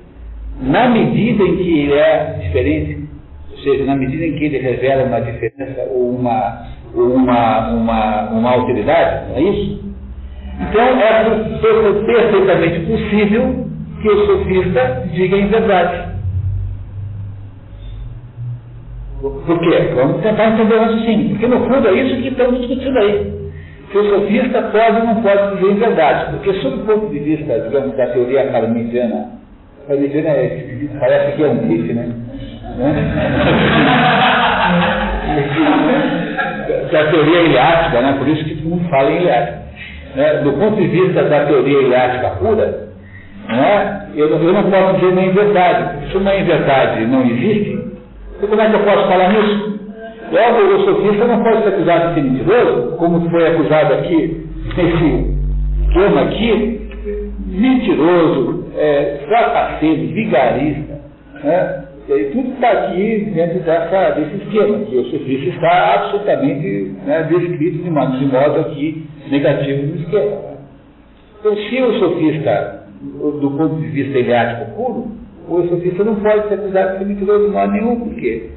na 0.61 0.89
medida 0.89 1.43
em 1.43 1.57
que 1.57 1.81
ele 1.81 1.95
é 1.95 2.39
diferente, 2.43 3.09
ou 3.51 3.59
seja, 3.59 3.85
na 3.85 3.97
medida 3.97 4.25
em 4.25 4.33
que 4.35 4.45
ele 4.45 4.59
revela 4.59 5.05
uma 5.05 5.21
diferença 5.21 5.87
ou 5.91 6.11
uma, 6.11 6.67
uma, 6.95 7.69
uma, 7.71 8.31
uma 8.31 8.51
alteridade, 8.51 9.29
não 9.31 9.37
é 9.37 9.43
isso? 9.43 9.87
Então 10.61 10.83
é 10.83 11.25
perfeitamente 12.07 12.81
possível 12.87 13.67
que 14.01 14.09
o 14.09 14.27
sofista 14.27 15.09
diga 15.13 15.37
em 15.37 15.49
verdade. 15.49 16.17
Por 19.21 19.59
quê? 19.61 19.93
Vamos 19.95 20.23
tentar 20.23 20.49
entender 20.49 20.75
o 20.75 20.81
raciocínio. 20.81 21.31
Porque 21.31 21.47
no 21.47 21.61
fundo 21.61 21.89
é 21.89 21.93
isso 21.95 22.23
que 22.23 22.29
estamos 22.29 22.61
discutindo 22.61 22.99
aí. 22.99 23.46
Se 23.91 23.99
o 23.99 24.05
sofista 24.11 24.63
pode 24.63 24.97
ou 24.97 25.07
não 25.07 25.23
pode 25.23 25.57
dizer 25.57 25.71
em 25.71 25.79
verdade. 25.79 26.31
Porque 26.33 26.53
sob 26.61 26.77
o 26.77 26.87
ponto 26.87 27.07
de 27.13 27.19
vista, 27.21 27.61
digamos, 27.61 27.97
da 27.97 28.07
teoria 28.09 28.45
parmesiana, 28.51 29.29
parmesiana 29.87 30.29
é, 30.29 30.89
parece 30.99 31.37
que 31.37 31.45
é 31.45 31.47
um 31.47 31.57
bife, 31.57 31.93
né? 31.93 32.09
né? 32.79 33.13
da 36.91 37.11
teoria 37.11 37.43
iliática, 37.43 38.01
né? 38.01 38.15
por 38.19 38.29
isso 38.29 38.45
que 38.45 38.57
todo 38.57 38.71
mundo 38.71 38.89
fala 38.89 39.11
em 39.11 39.17
iliática. 39.19 39.59
Né? 40.17 40.35
Do 40.43 40.53
ponto 40.55 40.77
de 40.77 40.87
vista 40.89 41.23
da 41.25 41.45
teoria 41.47 41.83
iliática 41.83 42.31
pura, 42.31 42.89
né? 43.49 44.09
eu, 44.17 44.29
eu 44.29 44.53
não 44.53 44.71
posso 44.71 44.95
dizer 44.95 45.15
nem 45.15 45.31
verdade. 45.31 46.11
Se 46.11 46.17
uma 46.17 46.33
verdade 46.33 47.07
não 47.07 47.25
existe, 47.25 47.87
como 48.41 48.61
é 48.61 48.69
que 48.69 48.75
eu 48.75 48.81
posso 48.81 49.09
falar 49.09 49.33
nisso? 49.33 49.76
Logo, 50.31 50.75
o 50.75 50.85
sofista 50.85 51.25
não 51.25 51.43
pode 51.43 51.63
ser 51.63 51.69
acusado 51.69 52.15
de 52.15 52.21
mentiroso, 52.21 52.97
como 52.97 53.31
foi 53.31 53.47
acusado 53.47 53.95
aqui, 53.95 54.47
nesse 54.77 55.37
esquema 55.87 56.23
aqui, 56.23 56.89
mentiroso, 57.47 58.65
é, 58.77 59.21
trapaceiro, 59.29 60.13
vigarista, 60.13 61.01
né? 61.45 61.83
E 62.09 62.25
tudo 62.33 62.53
está 62.53 62.71
aqui 62.71 63.33
dentro 63.35 63.59
dessa, 63.61 64.11
desse 64.11 64.37
esquema, 64.37 64.79
que 64.85 64.97
o 64.97 65.05
sofista 65.07 65.49
está 65.49 65.95
absolutamente 65.95 66.95
né, 67.05 67.23
descrito 67.25 67.83
de 67.83 67.91
modo, 67.91 68.17
de 68.17 68.27
modo 68.27 68.61
aqui 68.61 69.07
negativo 69.29 69.87
no 69.87 69.97
esquema. 69.97 70.39
Então, 71.41 71.57
se 71.57 71.83
o 71.83 71.99
sofista, 71.99 72.87
do 73.41 73.51
ponto 73.57 73.75
de 73.77 73.89
vista 73.89 74.19
ideático 74.19 74.71
puro, 74.77 75.09
o 75.49 75.69
sofista 75.69 76.05
não 76.05 76.15
pode 76.17 76.49
ser 76.49 76.55
acusado 76.55 76.99
de 76.99 77.05
mentiroso 77.07 77.47
de 77.47 77.53
modo 77.53 77.73
nenhum, 77.73 78.01
porque 78.01 78.51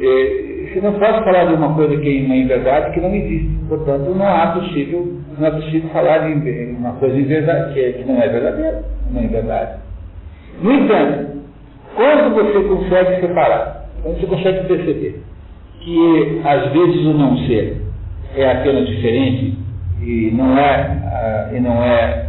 é, 0.00 0.55
se 0.76 0.82
não 0.82 0.92
posso 0.92 1.24
falar 1.24 1.46
de 1.46 1.54
uma 1.54 1.74
coisa 1.74 1.96
que 1.96 2.18
é 2.18 2.26
uma 2.26 2.36
inverdade 2.36 2.92
que 2.92 3.00
não 3.00 3.14
existe. 3.14 3.48
Portanto, 3.66 4.14
não 4.14 4.28
há 4.28 4.48
possível, 4.48 5.10
não 5.38 5.46
é 5.46 5.50
possível 5.52 5.88
falar 5.88 6.18
de 6.18 6.34
uma 6.78 6.92
coisa 6.92 7.18
inverdade, 7.18 7.72
que, 7.72 7.80
é, 7.80 7.92
que 7.92 8.04
não 8.04 8.20
é 8.20 8.28
verdadeira, 8.28 8.84
não 9.10 9.22
é 9.22 9.26
verdade. 9.26 9.80
No 10.60 10.72
entanto, 10.72 11.40
quando 11.94 12.34
você 12.34 12.68
consegue 12.68 13.20
separar, 13.22 13.86
quando 14.02 14.20
você 14.20 14.26
consegue 14.26 14.68
perceber 14.68 15.22
que 15.80 16.42
às 16.44 16.70
vezes 16.72 17.06
o 17.06 17.14
não 17.14 17.38
ser 17.46 17.80
é 18.36 18.50
apenas 18.52 18.86
diferente 18.86 19.56
e 20.02 20.30
não 20.34 20.58
é, 20.58 21.48
e 21.54 21.60
não 21.60 21.82
é 21.82 22.26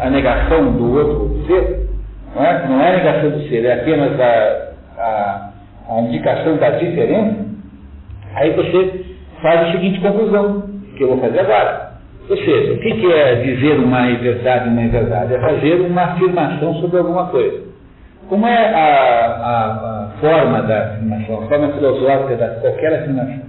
a 0.00 0.08
negação 0.08 0.70
do 0.70 0.94
outro 0.94 1.46
ser, 1.48 1.88
não 2.36 2.44
é, 2.44 2.68
não 2.68 2.80
é 2.80 2.94
a 2.94 2.96
negação 2.98 3.30
do 3.30 3.48
ser, 3.48 3.64
é 3.64 3.80
apenas 3.80 4.20
a, 4.20 4.72
a, 4.98 5.50
a 5.90 6.00
indicação 6.02 6.56
da 6.58 6.70
diferença, 6.70 7.48
aí 8.38 8.52
você 8.52 9.04
faz 9.42 9.68
a 9.68 9.72
seguinte 9.72 10.00
conclusão, 10.00 10.68
que 10.96 11.02
eu 11.04 11.08
vou 11.08 11.18
fazer 11.18 11.40
agora. 11.40 11.88
Ou 12.28 12.36
seja, 12.36 12.74
o 12.74 12.78
que 12.78 13.12
é 13.12 13.34
dizer 13.36 13.78
uma 13.78 14.06
verdade 14.16 14.68
uma 14.68 14.82
inverdade? 14.82 15.34
É 15.34 15.40
fazer 15.40 15.80
uma 15.80 16.02
afirmação 16.02 16.74
sobre 16.74 16.98
alguma 16.98 17.26
coisa. 17.28 17.62
Como 18.28 18.46
é 18.46 18.74
a, 18.74 18.84
a, 18.84 20.04
a 20.04 20.10
forma 20.20 20.62
da 20.62 20.84
afirmação, 20.84 21.44
a 21.44 21.48
forma 21.48 21.72
filosófica 21.72 22.36
da 22.36 22.48
qualquer 22.60 23.00
afirmação? 23.00 23.48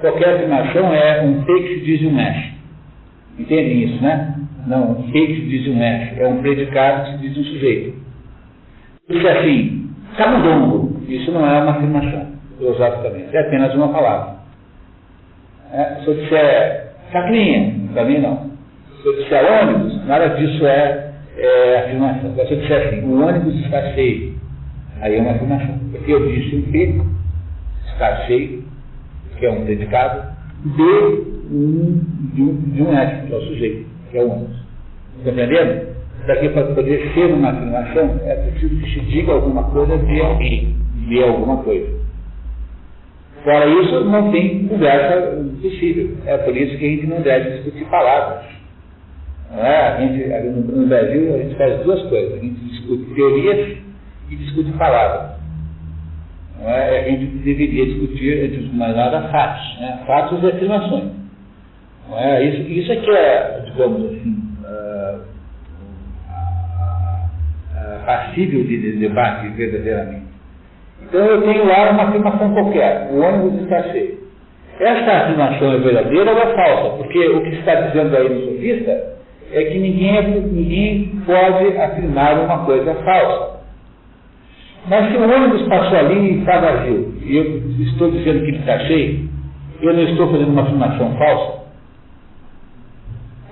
Qualquer 0.00 0.34
afirmação 0.34 0.92
é 0.92 1.22
um 1.22 1.42
fake 1.44 1.80
diz 1.80 2.02
um 2.06 2.14
mexe. 2.14 2.52
Entendem 3.38 3.84
isso, 3.84 4.02
né? 4.02 4.34
Não, 4.66 4.90
um 4.92 5.02
fake 5.10 5.40
diz 5.48 5.66
um 5.68 5.78
mexe. 5.78 6.20
É 6.20 6.28
um 6.28 6.42
predicado 6.42 7.12
que 7.12 7.28
diz 7.28 7.38
um 7.38 7.44
sujeito. 7.44 7.94
Isso 9.08 9.26
é 9.26 9.38
assim, 9.38 9.90
camundongo. 10.18 11.00
Isso 11.08 11.32
não 11.32 11.46
é 11.46 11.62
uma 11.62 11.72
afirmação, 11.72 12.26
filosoficamente. 12.58 13.34
É 13.36 13.40
apenas 13.40 13.74
uma 13.74 13.88
palavra. 13.88 14.36
É, 15.72 16.00
se 16.02 16.08
eu 16.08 16.14
disser 16.14 16.92
chacrinha, 17.12 17.74
também 17.94 18.20
não. 18.20 18.50
Se 19.02 19.08
eu 19.08 19.16
disser 19.16 19.44
ônibus, 19.44 20.04
nada 20.06 20.28
disso 20.30 20.66
é 20.66 21.08
é, 21.38 21.78
afirmação. 21.80 22.34
Se 22.34 22.52
eu 22.52 22.60
disser 22.60 22.86
assim, 22.88 23.04
o 23.04 23.26
ônibus 23.26 23.54
está 23.64 23.92
cheio, 23.92 24.34
aí 25.00 25.16
é 25.16 25.20
uma 25.20 25.32
afirmação. 25.32 25.78
Porque 25.92 26.12
eu 26.12 26.26
disse 26.28 26.56
um 26.56 26.62
P, 26.70 27.00
está 27.92 28.16
cheio, 28.26 28.64
que 29.38 29.46
é 29.46 29.50
um 29.50 29.64
predicado, 29.64 30.36
de 30.64 30.82
um, 30.82 32.00
de 32.34 32.42
um, 32.42 32.54
de 32.72 32.82
um 32.82 32.98
S, 32.98 33.26
que 33.26 33.32
é 33.32 33.36
o 33.36 33.42
sujeito, 33.42 33.86
que 34.10 34.18
é 34.18 34.22
o 34.22 34.30
ônibus. 34.30 34.56
Está 35.18 35.30
entendendo? 35.30 35.88
Daqui 36.26 36.48
para 36.50 36.66
poder 36.74 37.10
ser 37.14 37.32
uma 37.32 37.50
afirmação, 37.50 38.20
é 38.24 38.34
preciso 38.34 38.80
que 38.80 38.90
se 38.92 39.00
diga 39.06 39.32
alguma 39.32 39.64
coisa 39.64 39.96
de 39.96 40.20
alguém, 40.20 40.76
de 41.08 41.22
alguma 41.22 41.58
coisa. 41.62 41.97
Fora 43.48 43.64
isso, 43.64 44.04
não 44.04 44.30
tem 44.30 44.68
conversa 44.68 45.42
possível. 45.62 46.18
É 46.26 46.36
por 46.36 46.54
isso 46.54 46.76
que 46.76 46.84
a 46.84 46.88
gente 46.90 47.06
não 47.06 47.22
deve 47.22 47.48
discutir 47.52 47.86
palavras. 47.86 48.44
É? 49.56 49.76
A 49.86 49.96
gente, 49.96 50.50
no 50.50 50.86
Brasil, 50.86 51.34
a 51.34 51.38
gente 51.38 51.54
faz 51.54 51.80
duas 51.82 52.02
coisas. 52.10 52.34
A 52.34 52.42
gente 52.42 52.60
discute 52.60 53.14
teorias 53.14 53.78
e 54.28 54.36
discute 54.36 54.70
palavras. 54.72 55.30
É? 56.62 56.98
A 56.98 57.02
gente 57.08 57.24
deveria 57.38 57.86
discutir, 57.86 58.44
antes 58.44 58.70
de 58.70 58.76
mais 58.76 58.94
nada, 58.94 59.22
fatos. 59.28 59.80
Né? 59.80 59.98
Fatos 60.06 60.42
e 60.42 60.46
afirmações. 60.46 61.10
É? 62.18 62.44
Isso, 62.44 62.70
isso 62.70 62.92
é 62.92 62.96
que 62.96 63.10
é, 63.10 63.62
digamos 63.64 64.12
assim, 64.12 64.42
uh, 64.62 65.20
uh, 67.72 68.04
passível 68.04 68.62
de, 68.62 68.78
de 68.78 68.98
debate 68.98 69.48
verdadeiramente. 69.48 70.27
Então 71.02 71.24
eu 71.24 71.42
tenho 71.42 71.66
lá 71.66 71.90
uma 71.90 72.04
afirmação 72.04 72.52
qualquer, 72.52 73.08
o 73.10 73.20
ônibus 73.20 73.62
está 73.62 73.82
cheio. 73.84 74.18
Essa 74.80 75.10
afirmação 75.10 75.72
é 75.72 75.78
verdadeira 75.78 76.32
ou 76.32 76.38
é 76.38 76.54
falsa? 76.54 76.96
Porque 76.98 77.18
o 77.28 77.42
que 77.42 77.56
está 77.56 77.74
dizendo 77.74 78.16
aí 78.16 78.28
no 78.28 78.52
sofista 78.52 79.18
é 79.52 79.64
que 79.64 79.78
ninguém, 79.78 80.16
é, 80.16 80.22
ninguém 80.22 81.22
pode 81.24 81.76
afirmar 81.78 82.38
uma 82.38 82.64
coisa 82.64 82.94
falsa. 82.94 83.58
Mas 84.86 85.10
se 85.10 85.16
o 85.18 85.22
ônibus 85.22 85.62
passou 85.68 85.98
ali 85.98 86.14
e 86.14 86.38
está 86.38 86.60
vazio, 86.60 87.14
e 87.22 87.36
eu 87.36 87.62
estou 87.88 88.10
dizendo 88.10 88.40
que 88.40 88.50
ele 88.50 88.58
está 88.58 88.78
cheio, 88.80 89.28
eu 89.82 89.94
não 89.94 90.02
estou 90.02 90.30
fazendo 90.30 90.50
uma 90.50 90.62
afirmação 90.62 91.16
falsa? 91.16 91.58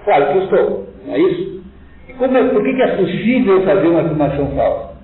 Claro 0.04 0.26
que 0.26 0.38
eu 0.38 0.42
estou, 0.44 0.86
não 1.06 1.14
é 1.14 1.18
isso? 1.18 1.62
E 2.08 2.12
como 2.12 2.36
é, 2.36 2.44
por 2.48 2.62
que 2.62 2.82
é 2.82 2.96
possível 2.96 3.62
fazer 3.64 3.88
uma 3.88 4.00
afirmação 4.02 4.50
falsa? 4.54 4.95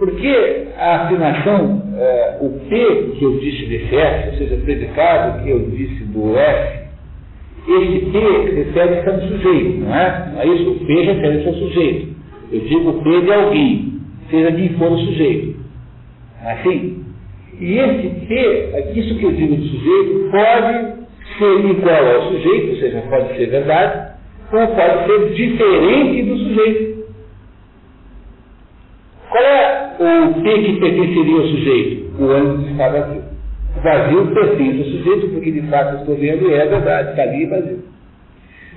Porque 0.00 0.66
a 0.78 1.02
afirmação, 1.02 1.82
é, 1.94 2.38
o 2.40 2.48
P 2.70 3.12
que 3.18 3.22
eu 3.22 3.38
disse 3.38 3.66
desse 3.66 3.94
S, 3.94 4.30
ou 4.30 4.38
seja, 4.38 4.54
o 4.54 4.60
predicado 4.62 5.44
que 5.44 5.50
eu 5.50 5.60
disse 5.68 6.04
do 6.04 6.38
S, 6.38 6.80
esse 7.68 8.06
P 8.06 8.18
refere-se 8.18 9.10
a 9.10 9.12
um 9.12 9.28
sujeito, 9.28 9.80
não 9.80 9.94
é? 9.94 10.32
Não 10.32 10.40
é 10.40 10.46
isso? 10.46 10.70
O 10.70 10.86
P 10.86 11.02
refere-se 11.02 11.48
ao 11.48 11.54
sujeito. 11.54 12.16
Eu 12.50 12.60
digo 12.60 12.88
o 12.88 13.02
P 13.02 13.20
de 13.20 13.30
alguém, 13.30 13.92
seja 14.30 14.52
quem 14.52 14.70
for 14.70 14.90
o 14.90 14.98
sujeito. 15.00 15.60
É 16.46 16.52
assim? 16.52 17.04
E 17.60 17.78
esse 17.78 18.08
P, 18.26 18.92
isso 18.98 19.18
que 19.18 19.24
eu 19.24 19.32
digo 19.32 19.54
de 19.54 19.68
sujeito, 19.68 20.30
pode 20.30 21.00
ser 21.36 21.70
igual 21.72 22.06
ao 22.06 22.32
sujeito, 22.32 22.70
ou 22.70 22.76
seja, 22.76 23.02
pode 23.10 23.36
ser 23.36 23.50
verdade, 23.50 24.14
ou 24.50 24.66
pode 24.66 25.06
ser 25.06 25.34
diferente 25.34 26.22
do 26.22 26.38
sujeito. 26.38 27.04
Qual 29.28 29.44
é 29.44 29.80
o 30.00 30.42
P 30.42 30.62
que 30.62 30.80
pertenceria 30.80 31.36
ao 31.36 31.46
sujeito? 31.46 32.22
O 32.22 32.30
ânimo 32.30 32.70
está 32.70 32.88
vazio. 32.88 33.22
Vazio 33.82 34.26
pertence 34.28 34.78
ao 34.78 34.84
sujeito, 34.84 35.28
porque 35.28 35.50
de 35.50 35.62
fato 35.68 36.00
estou 36.00 36.16
vendo 36.16 36.48
e 36.48 36.54
é 36.54 36.66
verdade, 36.66 37.10
está 37.10 37.22
ali 37.22 37.46
vazio. 37.46 37.78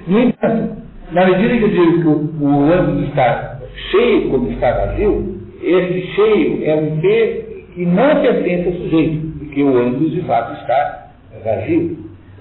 No 0.07 0.19
entanto, 0.19 0.75
na 1.13 1.25
medida 1.25 1.57
que 1.57 1.63
eu 1.63 1.69
digo 1.69 2.01
que 2.01 2.07
o, 2.07 2.45
o 2.45 2.73
âmbito 2.73 3.09
está 3.09 3.59
cheio 3.91 4.29
como 4.29 4.51
está 4.51 4.71
vazio, 4.73 5.39
esse 5.61 6.07
cheio 6.13 6.59
é 6.65 6.75
um 6.75 6.99
P 6.99 7.65
que 7.73 7.85
não 7.85 8.21
pertence 8.21 8.67
ao 8.67 8.73
sujeito, 8.73 9.27
porque 9.39 9.63
o 9.63 9.77
âmbito 9.77 10.09
de 10.09 10.21
fato 10.21 10.59
está 10.59 11.07
vazio. 11.43 11.97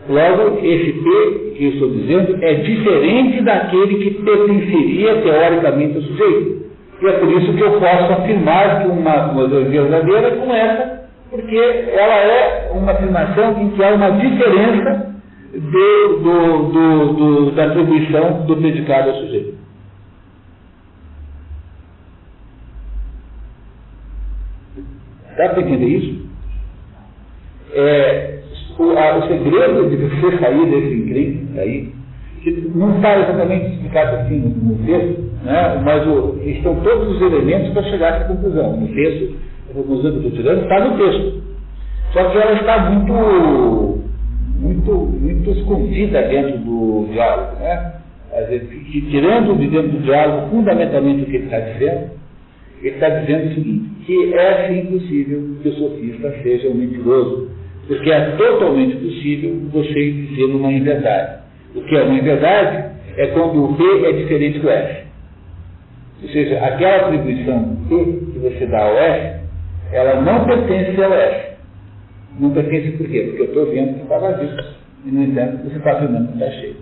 Logo, 0.09 0.59
esse 0.59 0.93
P 0.93 1.53
que 1.57 1.65
eu 1.65 1.71
estou 1.71 1.91
dizendo 1.91 2.45
é 2.45 2.55
diferente 2.55 3.43
daquele 3.43 3.95
que 4.03 4.11
pertenceria 4.23 5.23
teoricamente 5.23 5.97
ao 5.97 6.03
sujeito. 6.03 6.63
E 7.03 7.07
é 7.07 7.13
por 7.19 7.33
isso 7.33 7.53
que 7.55 7.61
eu 7.61 7.81
posso 7.81 8.13
afirmar 8.13 8.81
que 8.81 8.87
uma 8.87 9.31
filosofia 9.31 9.83
verdadeira 9.83 10.37
como 10.37 10.53
essa 10.53 11.09
Porque 11.31 11.57
ela 11.57 12.15
é 12.15 12.71
uma 12.73 12.93
afirmação 12.93 13.61
em 13.61 13.71
que 13.71 13.83
há 13.83 13.93
uma 13.93 14.13
diferença 14.13 15.13
do, 15.53 16.19
do, 16.19 16.63
do, 16.71 17.13
do 17.15 17.51
da 17.57 17.65
atribuição 17.67 18.47
do 18.47 18.57
predicado 18.57 19.11
ao 19.11 19.17
sujeito. 19.17 19.59
Dá 25.37 25.49
para 25.49 25.63
entender 25.63 25.87
isso? 25.87 26.31
É, 27.73 28.43
o, 28.79 28.91
a, 28.97 29.17
o, 29.19 29.29
segredo 29.29 29.91
de 29.91 29.97
você 29.97 30.39
sair 30.39 30.67
desse 30.67 30.95
encrenque 30.95 31.59
aí, 31.59 32.02
não 32.75 32.97
está 32.97 33.19
exatamente 33.19 33.73
explicado 33.73 34.17
assim 34.17 34.39
no, 34.39 34.75
texto, 34.85 35.23
né? 35.45 35.81
mas 35.85 36.07
o, 36.07 36.39
estão 36.45 36.75
todos 36.77 37.17
os 37.17 37.23
elementos 37.23 37.73
para 37.73 37.83
chegar 37.85 38.13
a 38.13 38.17
essa 38.17 38.25
conclusão. 38.25 38.77
No 38.77 38.89
texto, 38.89 39.37
a 39.71 39.75
conclusão 39.75 40.11
que 40.11 40.17
eu 40.17 40.29
estou 40.29 40.33
tirando 40.33 40.63
está 40.63 40.85
no 40.85 40.99
texto. 40.99 41.43
Só 42.13 42.25
que 42.25 42.39
ela 42.39 42.53
está 42.53 42.91
muito, 42.91 44.03
muito, 44.59 44.93
muito 44.93 45.51
escondida 45.51 46.23
dentro 46.23 46.59
do 46.59 47.09
diálogo. 47.13 47.57
Né? 47.61 47.93
tirando 49.11 49.59
de 49.59 49.69
dentro 49.69 49.91
do 49.91 49.99
diálogo 50.05 50.49
fundamentalmente 50.49 51.23
o 51.23 51.27
que 51.27 51.37
ele 51.37 51.45
está 51.45 51.61
dizendo, 51.61 52.11
ele 52.81 52.95
está 52.95 53.09
dizendo 53.11 53.51
o 53.51 53.55
seguinte, 53.55 53.91
que 54.07 54.35
é 54.35 54.69
sim 54.69 54.87
possível 54.87 55.57
que 55.63 55.69
o 55.69 55.73
sofista 55.75 56.35
seja 56.43 56.69
um 56.69 56.75
mentiroso, 56.75 57.51
porque 57.87 58.11
é 58.11 58.31
totalmente 58.37 58.97
possível 58.97 59.61
você 59.71 60.13
dizer 60.13 60.45
uma 60.45 60.73
inverdade. 60.73 61.42
O 61.75 61.83
que 61.83 61.97
é 61.97 62.03
uma 62.03 62.19
inverdade 62.19 62.93
é 63.17 63.27
quando 63.29 63.65
o 63.65 63.73
B 63.73 63.85
é 64.07 64.13
diferente 64.13 64.59
do 64.59 64.69
F. 64.69 65.07
Ou 66.23 66.29
seja, 66.29 66.59
aquela 66.65 67.07
atribuição 67.07 67.77
P 67.89 67.97
que 68.33 68.39
você 68.39 68.67
dá 68.67 68.83
ao 68.83 68.97
F, 68.97 69.41
ela 69.93 70.21
não 70.21 70.45
pertence 70.45 71.03
ao 71.03 71.13
F. 71.13 71.53
Não 72.39 72.51
pertence 72.51 72.97
por 72.97 73.09
quê? 73.09 73.23
Porque 73.23 73.43
eu 73.43 73.47
estou 73.47 73.67
vendo 73.67 73.95
que 73.95 74.03
está 74.03 74.19
vazio. 74.19 74.49
E, 75.05 75.11
no 75.11 75.23
entanto, 75.25 75.65
você 75.65 75.77
está 75.77 75.93
afirmando 75.93 76.29
que 76.29 76.35
está 76.35 76.51
cheio. 76.53 76.77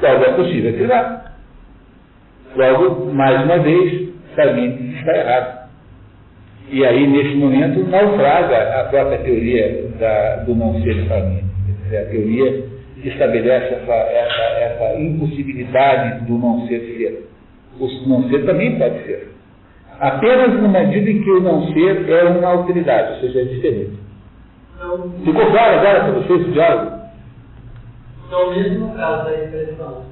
Logo, 0.00 0.24
é 0.24 0.32
possível 0.32 0.76
tirar. 0.76 1.36
Logo, 2.56 3.12
mais 3.12 3.44
uma 3.44 3.58
vez, 3.58 4.08
sabendo 4.34 4.82
está 4.96 5.16
errado. 5.16 5.62
E 6.70 6.84
aí, 6.84 7.06
nesse 7.06 7.34
momento, 7.34 7.86
naufraga 7.88 8.80
a 8.80 8.84
própria 8.84 9.18
teoria 9.18 9.88
da, 9.98 10.36
do 10.36 10.54
não 10.54 10.80
ser 10.82 11.06
família. 11.06 11.44
A 11.88 12.10
teoria 12.10 12.71
estabelece 13.08 13.74
essa, 13.74 13.92
essa, 13.92 14.42
essa 14.60 15.00
impossibilidade 15.00 16.24
do 16.26 16.38
não 16.38 16.66
ser 16.66 16.80
ser. 16.80 17.28
O 17.78 18.08
não 18.08 18.28
ser 18.28 18.44
também 18.44 18.78
pode 18.78 19.04
ser. 19.04 19.32
Apenas 20.00 20.60
na 20.60 20.68
medida 20.68 21.10
em 21.10 21.22
que 21.22 21.30
o 21.30 21.40
não 21.40 21.72
ser 21.72 22.08
é 22.08 22.24
uma 22.24 22.48
autoridade, 22.48 23.14
ou 23.14 23.20
seja, 23.20 23.40
é 23.40 23.44
diferente. 23.44 23.98
Então, 24.76 25.10
Ficou 25.24 25.46
claro 25.50 25.78
agora 25.78 26.00
para 26.00 26.12
vocês 26.12 26.48
o 26.48 26.52
diálogo? 26.52 27.02
Então, 28.26 28.50
mesmo 28.50 28.94
caso 28.94 29.24
da 29.24 29.34
expressão, 29.34 30.04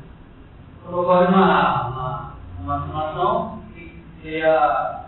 ocorre 0.89 1.27
uma, 1.27 2.35
uma, 2.63 2.77
afirmação, 2.77 3.59
seria 4.23 5.01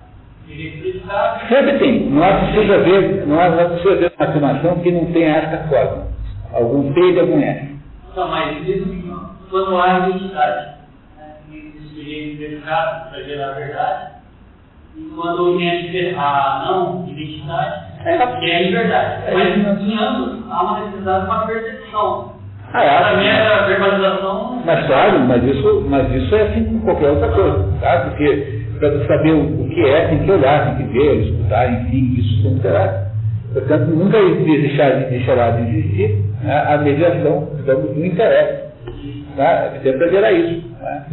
Sempre 1.48 1.78
tem. 1.78 2.10
Não 2.10 2.24
é 2.24 2.46
possível 2.46 2.84
ver, 2.84 3.26
não 3.26 3.40
é, 3.40 3.50
não 3.50 3.70
possível 3.70 3.98
ver 3.98 4.12
uma 4.18 4.28
afirmação 4.28 4.80
que 4.80 4.90
não 4.90 5.06
tenha 5.12 5.36
esta 5.36 5.68
forma. 5.68 6.06
Algum 6.52 6.92
P 6.92 7.00
e 7.00 7.20
algum 7.20 7.40
S. 7.40 7.71
Não, 8.14 8.28
mas 8.28 8.62
mesmo 8.62 9.30
quando 9.51 9.78
há 9.78 10.09
identidade, 10.09 10.66
né, 11.16 11.36
esse 11.52 11.89
sujeito 11.94 12.39
predicado 12.39 13.10
para 13.10 13.22
gerar 13.22 13.48
a 13.48 13.52
verdade, 13.52 14.12
e 14.97 15.10
quando 15.14 15.59
tem 15.59 16.14
a 16.16 16.64
não 16.66 17.06
identidade, 17.09 17.93
é, 18.05 18.18
que 18.18 18.51
é 18.51 18.56
a 18.56 18.62
liberdade. 18.62 19.22
É, 19.26 19.34
mas 19.34 19.80
em 19.80 19.98
ambos 19.98 20.51
há 20.51 20.62
uma 20.62 20.80
necessidade 20.80 21.24
de 21.24 21.30
uma 21.30 21.47
percepção. 21.47 22.32
Ah, 22.74 22.84
é. 22.84 22.98
Para 22.98 23.16
mim, 23.16 23.28
a 23.28 23.66
verbalização. 23.66 24.62
Mas 24.64 24.86
claro, 24.86 25.20
mas 25.20 25.44
isso, 25.44 25.86
mas 25.89 26.10
isso 26.14 26.34
é 26.34 26.43
assim 26.43 26.64
com 26.64 26.80
qualquer 26.80 27.10
outra 27.10 27.28
coisa, 27.28 27.72
tá? 27.80 28.01
Porque 28.01 28.62
para 28.78 29.06
saber 29.06 29.32
o, 29.32 29.68
que 29.68 29.80
é, 29.86 30.09
tem 30.09 30.24
que 30.24 30.30
olhar, 30.30 30.76
tem 30.76 30.86
que 30.86 30.93
ver, 30.93 31.22
escutar, 31.22 31.72
enfim, 31.72 32.14
isso 32.18 32.43
sempre 32.43 32.60
terá. 32.60 33.06
Portanto, 33.52 33.90
nunca 33.90 34.18
deixar, 34.18 34.90
deixará 35.09 35.51
de 35.51 35.62
existir 35.62 36.31
né, 36.43 36.64
a 36.69 36.78
mediação, 36.78 37.48
digamos, 37.56 37.94
do 37.94 38.05
interesse. 38.05 38.73
Tá? 39.36 39.73
Sempre 39.82 40.05
haverá 40.05 40.32
isso. 40.32 40.69
Né? 40.81 41.06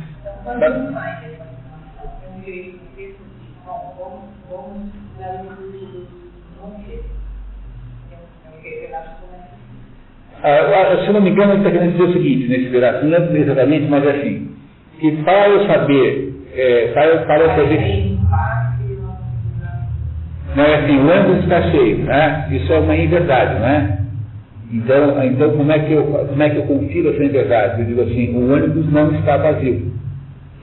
Ah, 10.42 11.04
se 11.06 11.12
não 11.12 11.22
me 11.22 11.32
engano, 11.32 11.52
ele 11.52 11.60
está 11.60 11.72
querendo 11.72 11.92
dizer 11.92 12.04
o 12.04 12.14
seguinte, 12.14 12.48
nesse 12.48 12.70
pedaço, 12.70 13.06
não 13.06 13.18
é 13.18 13.38
exatamente, 13.38 13.88
mas 13.90 14.06
é 14.06 14.12
assim, 14.12 14.56
que 15.00 15.12
para 15.24 15.50
eu 15.50 15.68
saber 15.68 16.34
é, 16.56 16.88
para, 16.94 17.18
para 17.26 17.56
fazer. 17.56 18.18
Não 20.56 20.64
é 20.64 20.76
assim, 20.76 20.98
o 20.98 21.12
ângulo 21.12 21.40
está 21.40 21.62
cheio, 21.72 21.98
né? 22.06 22.48
Isso 22.52 22.72
é 22.72 22.80
uma 22.80 22.96
inverdade, 22.96 23.60
não 23.60 23.68
é? 23.68 24.00
Então, 24.72 25.24
então 25.24 25.58
como, 25.58 25.72
é 25.72 25.80
que 25.80 25.94
eu, 25.94 26.04
como 26.04 26.44
é 26.44 26.50
que 26.50 26.58
eu 26.58 26.64
confiro 26.64 27.10
essa 27.10 27.24
inverdade? 27.24 27.82
Eu 27.82 27.88
digo 27.88 28.02
assim, 28.02 28.36
o 28.36 28.54
ônibus 28.54 28.91
não 28.91 29.12
está 29.16 29.38
vazio, 29.38 29.91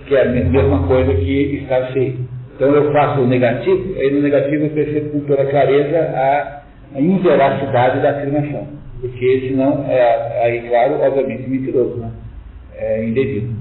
que 0.06 0.14
é 0.14 0.22
a 0.22 0.28
mesma 0.28 0.86
coisa 0.86 1.12
que 1.14 1.56
está 1.62 1.86
cheio. 1.92 2.16
Então 2.54 2.70
eu 2.70 2.92
faço 2.92 3.20
o 3.20 3.26
negativo, 3.26 3.98
aí 3.98 4.10
no 4.12 4.22
negativo 4.22 4.64
eu 4.64 4.70
percebo 4.70 5.10
com 5.10 5.20
toda 5.26 5.44
clareza 5.46 5.98
a, 5.98 6.62
a 6.94 7.00
inveracidade 7.00 8.00
da 8.00 8.10
afirmação. 8.10 8.68
Porque 9.00 9.48
senão 9.48 9.84
é, 9.88 10.44
aí, 10.44 10.68
claro, 10.68 11.00
obviamente 11.02 11.50
mentiroso, 11.50 11.96
né? 11.96 12.10
É 12.76 13.04
indevido. 13.04 13.54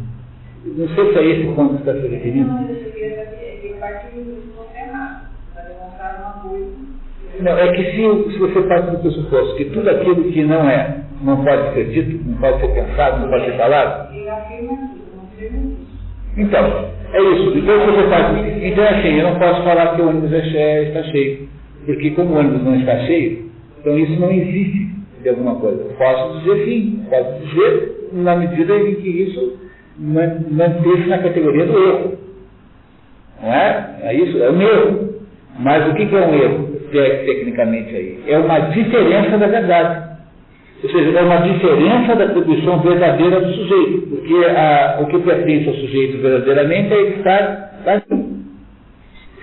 Não 0.66 0.88
sei 0.90 1.12
se 1.12 1.20
é 1.20 1.26
esse 1.26 1.56
ponto 1.56 1.76
que 1.76 1.90
está 1.90 1.94
se 1.94 2.08
referindo. 2.08 2.48
Não, 2.48 2.70
eu 2.70 2.92
queria 2.92 3.26
que 3.62 3.74
parte 3.80 4.08
do 4.16 4.56
errado, 4.76 5.28
para 5.54 5.64
demonstrar 5.64 6.20
uma 6.20 6.50
coisa. 6.50 6.95
Não, 7.40 7.58
é 7.58 7.72
que 7.74 7.84
se, 7.84 8.32
se 8.34 8.40
você 8.40 8.62
parte 8.64 8.92
do 8.92 9.00
pressuposto 9.00 9.56
que 9.56 9.66
tudo 9.66 9.90
aquilo 9.90 10.24
que 10.32 10.44
não 10.44 10.70
é, 10.70 11.02
não 11.22 11.44
pode 11.44 11.74
ser 11.74 11.86
dito, 11.90 12.24
não 12.26 12.38
pode 12.38 12.62
ser 12.62 12.68
pensado, 12.68 13.22
não 13.22 13.30
pode 13.30 13.46
ser 13.46 13.58
falado. 13.58 14.14
Então, 16.38 16.90
é 17.14 17.22
isso. 17.22 17.58
Então, 17.58 17.86
você 17.86 18.10
faz, 18.10 18.38
então 18.64 18.84
é 18.84 19.00
assim, 19.00 19.20
eu 19.20 19.24
não 19.24 19.40
posso 19.40 19.64
falar 19.64 19.96
que 19.96 20.02
o 20.02 20.10
ônibus 20.10 20.34
é 20.34 20.84
está 20.84 21.04
cheio. 21.04 21.50
Porque 21.86 22.12
como 22.12 22.34
o 22.34 22.40
ônibus 22.40 22.64
não 22.64 22.76
está 22.76 22.98
cheio, 23.06 23.50
então 23.80 23.98
isso 23.98 24.20
não 24.20 24.32
existe 24.32 24.90
de 25.22 25.30
alguma 25.30 25.56
coisa. 25.56 25.84
Posso 25.98 26.40
dizer 26.40 26.66
sim, 26.66 27.06
posso 27.10 27.40
dizer 27.46 28.10
na 28.14 28.36
medida 28.36 28.76
em 28.78 28.96
que 28.96 29.10
isso 29.10 29.60
manter-se 29.98 31.08
na 31.08 31.20
categoria 31.20 31.66
do 31.66 31.78
erro. 31.78 32.18
Não 33.42 33.54
é? 33.54 33.96
É 34.04 34.14
isso, 34.14 34.44
é 34.44 34.52
um 34.52 34.62
erro. 34.62 35.15
Mas 35.60 35.88
o 35.88 35.94
que 35.94 36.04
é 36.04 36.28
um 36.28 36.34
erro, 36.34 36.68
tecnicamente 36.92 37.96
aí? 37.96 38.20
É 38.28 38.38
uma 38.38 38.60
diferença 38.60 39.38
da 39.38 39.48
verdade. 39.48 40.16
Ou 40.84 40.90
seja, 40.90 41.18
é 41.18 41.22
uma 41.22 41.38
diferença 41.38 42.16
da 42.16 42.26
atribuição 42.26 42.80
verdadeira 42.82 43.40
do 43.40 43.54
sujeito. 43.54 44.08
Porque 44.10 44.46
a, 44.46 44.98
o 45.02 45.06
que 45.08 45.20
pertence 45.20 45.70
ao 45.70 45.76
sujeito 45.76 46.22
verdadeiramente 46.22 46.94
é 46.94 47.02
estar 47.10 47.82
ali. 47.86 48.26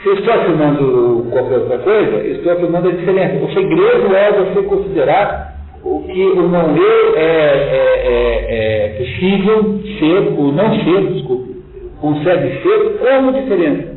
Se 0.02 0.08
eu 0.08 0.14
estou 0.14 0.34
afirmando 0.34 1.28
qualquer 1.30 1.58
outra 1.58 1.78
coisa, 1.78 2.26
estou 2.26 2.52
afirmando 2.52 2.88
a 2.88 2.92
diferença. 2.92 3.44
O 3.44 3.52
segredo 3.52 4.14
é 4.14 4.32
você 4.32 4.62
considerar 4.62 5.52
o 5.84 6.02
que 6.02 6.22
o 6.22 6.48
não 6.48 6.76
eu 6.76 7.16
é, 7.16 7.20
é, 7.20 8.02
é, 8.04 8.86
é 8.86 8.88
possível 8.98 9.80
ser, 9.98 10.40
o 10.40 10.52
não 10.52 10.74
ser, 10.74 11.12
desculpe, 11.12 11.56
consegue 12.00 12.62
ser 12.62 12.98
como 12.98 13.32
diferença, 13.32 13.96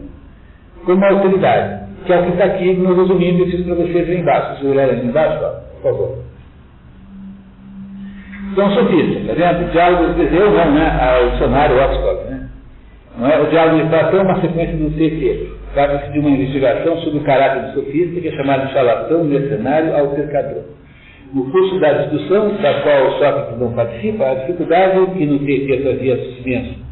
como 0.86 1.06
autoridade, 1.06 1.85
que 2.06 2.14
é 2.14 2.20
o 2.20 2.24
que 2.24 2.32
está 2.32 2.46
aqui 2.46 2.74
no 2.74 2.96
resumindo, 2.96 3.44
eu 3.44 3.52
fiz 3.52 3.66
para 3.66 3.76
vocês 3.76 4.10
aí 4.10 4.20
embaixo. 4.20 4.60
Se 4.60 4.68
olharem 4.68 5.00
ali 5.00 5.08
embaixo, 5.08 5.44
ó, 5.44 5.50
por 5.76 5.92
favor. 5.92 6.18
Então, 8.52 8.72
sofista, 8.74 9.20
tá 9.28 9.34
vendo? 9.34 9.68
O 9.68 9.72
diálogo, 9.72 10.22
eu 10.22 10.52
não, 10.52 10.72
né? 10.72 11.20
O 11.26 11.32
dicionário 11.32 11.84
Oxford, 11.84 12.30
né? 12.30 12.50
Não 13.18 13.28
é? 13.30 13.42
O 13.42 13.48
diálogo 13.48 13.84
de 13.84 13.90
Platão 13.90 14.20
é 14.20 14.24
uma 14.24 14.42
sequência 14.42 14.78
do 14.78 14.92
TT. 14.92 15.50
Trata-se 15.74 16.14
de 16.14 16.20
uma 16.20 16.30
investigação 16.30 16.98
sobre 17.00 17.20
o 17.20 17.24
caráter 17.24 17.64
do 17.64 17.74
sofista, 17.74 18.22
que 18.22 18.28
é 18.28 18.32
chamado 18.32 18.68
de 18.68 18.74
charlatão, 18.74 19.24
mercenário, 19.26 19.96
altercador. 19.98 20.64
No 21.34 21.52
curso 21.52 21.80
da 21.80 21.92
discussão, 22.04 22.56
da 22.62 22.82
qual 22.82 23.12
Sócrates 23.20 23.60
não 23.60 23.74
participa, 23.74 24.26
a 24.26 24.36
dificuldade 24.36 25.06
que 25.18 25.26
no 25.26 25.40
texto 25.40 25.90
havia 25.90 26.16
suspenso 26.18 26.86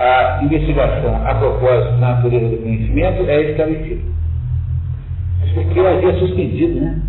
a 0.00 0.40
investigação 0.42 1.14
a 1.26 1.34
propósito 1.34 1.92
da 2.00 2.14
natureza 2.14 2.48
do 2.48 2.62
conhecimento 2.62 3.28
é 3.28 3.50
esclarecida. 3.50 4.00
Porque 5.54 5.78
eu 5.78 5.86
havia 5.86 6.12
suspendido, 6.18 6.80
né? 6.80 7.00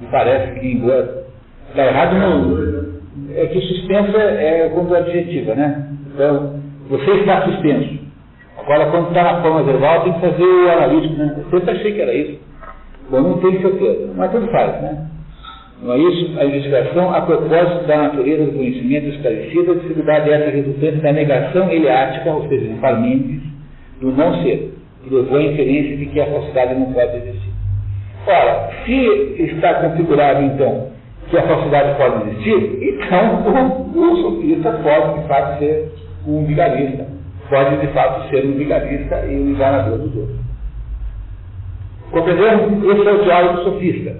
Me 0.00 0.06
parece 0.08 0.58
que, 0.58 0.72
embora. 0.72 1.22
Está 1.68 1.86
errado 1.86 2.18
não. 2.18 2.92
É 3.34 3.46
que 3.46 3.60
suspensa 3.60 4.18
é 4.18 4.70
quando 4.74 4.94
adjetiva, 4.94 5.54
né? 5.54 5.88
Então, 6.14 6.60
você 6.88 7.10
está 7.12 7.42
suspenso. 7.42 7.98
Agora, 8.58 8.90
quando 8.90 9.08
está 9.08 9.22
na 9.22 9.42
forma 9.42 9.62
verbal, 9.62 10.04
tem 10.04 10.12
que 10.12 10.20
fazer 10.20 10.42
o 10.42 10.70
analítico, 10.70 11.14
né? 11.14 11.34
Eu 11.38 11.50
sempre 11.50 11.70
achei 11.70 11.92
que 11.92 12.00
era 12.00 12.14
isso. 12.14 12.38
Bom, 13.10 13.20
não 13.20 13.38
tem 13.38 13.60
certeza, 13.60 14.12
mas 14.16 14.30
tudo 14.30 14.46
faz, 14.48 14.82
né? 14.82 15.06
Não 15.82 15.94
é 15.94 15.98
isso? 15.98 16.38
A 16.38 16.44
investigação, 16.44 17.12
a 17.12 17.22
propósito 17.22 17.86
da 17.86 17.96
natureza 17.96 18.44
do 18.44 18.52
conhecimento 18.52 19.08
esclarecida, 19.08 19.72
a 19.72 19.74
dificuldade 19.74 20.30
essa 20.30 20.50
resultante 20.50 20.96
da 20.98 21.12
negação 21.12 21.70
eleática, 21.70 22.30
ou 22.30 22.48
seja, 22.48 22.68
de 22.68 22.74
Parmênides, 22.80 23.42
do 24.00 24.12
não 24.12 24.42
ser, 24.42 24.74
que 25.02 25.14
levou 25.14 25.38
a 25.38 25.42
inferência 25.42 25.96
de 25.96 26.06
que 26.06 26.20
a 26.20 26.26
falsidade 26.26 26.74
não 26.74 26.92
pode 26.92 27.16
existir. 27.16 27.52
Ora, 28.26 28.70
se 28.84 29.42
está 29.42 29.74
configurado, 29.74 30.42
então, 30.42 30.90
que 31.28 31.36
a 31.36 31.42
falsidade 31.42 31.96
pode 31.96 32.30
existir, 32.30 32.78
então 32.82 33.42
o, 33.94 34.00
o 34.00 34.16
sofista 34.16 34.70
pode, 34.82 35.20
de 35.20 35.28
fato, 35.28 35.58
ser 35.58 35.92
um 36.26 36.44
vigarista. 36.44 37.06
Pode, 37.48 37.76
de 37.78 37.86
fato, 37.88 38.30
ser 38.30 38.44
um 38.46 38.52
vigarista 38.52 39.26
e 39.26 39.36
um 39.36 39.50
enganador 39.50 39.98
dos 39.98 40.16
outros. 40.16 40.42
Compreendemos? 42.10 42.84
Esse 42.84 43.08
é 43.08 43.12
o 43.12 43.24
diálogo 43.24 43.64
sofista. 43.64 44.16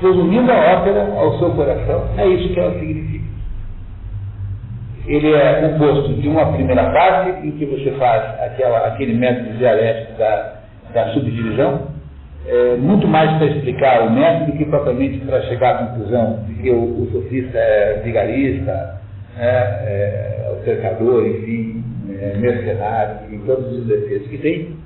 Resumindo 0.00 0.50
a 0.50 0.78
ópera 0.78 1.12
ao 1.16 1.38
seu 1.38 1.50
coração, 1.50 2.08
é 2.16 2.26
isso 2.28 2.54
que 2.54 2.60
ela 2.60 2.72
significa. 2.78 3.09
Ele 5.06 5.32
é 5.32 5.68
composto 5.68 6.14
de 6.14 6.28
uma 6.28 6.52
primeira 6.52 6.90
parte, 6.90 7.46
em 7.46 7.52
que 7.52 7.64
você 7.64 7.90
faz 7.92 8.22
aquela, 8.40 8.86
aquele 8.86 9.14
método 9.14 9.56
dialético 9.56 10.18
da, 10.18 10.54
da 10.92 11.08
subdivisão, 11.12 11.88
é, 12.46 12.76
muito 12.76 13.06
mais 13.06 13.36
para 13.38 13.46
explicar 13.46 14.06
o 14.06 14.10
método 14.10 14.52
do 14.52 14.58
que 14.58 14.64
propriamente 14.64 15.18
para 15.20 15.42
chegar 15.42 15.74
à 15.74 15.86
conclusão 15.86 16.44
de 16.46 16.54
que 16.54 16.70
o, 16.70 17.02
o 17.02 17.08
sofista 17.12 17.58
é 17.58 18.00
vigarista, 18.04 19.00
é, 19.38 19.46
é, 19.46 20.52
o 20.52 20.64
cercador, 20.64 21.26
enfim, 21.26 21.84
é, 22.20 22.36
mercenário, 22.36 23.16
e 23.30 23.38
todos 23.38 23.72
os 23.72 23.86
defeitos 23.86 24.28
que 24.28 24.38
tem. 24.38 24.76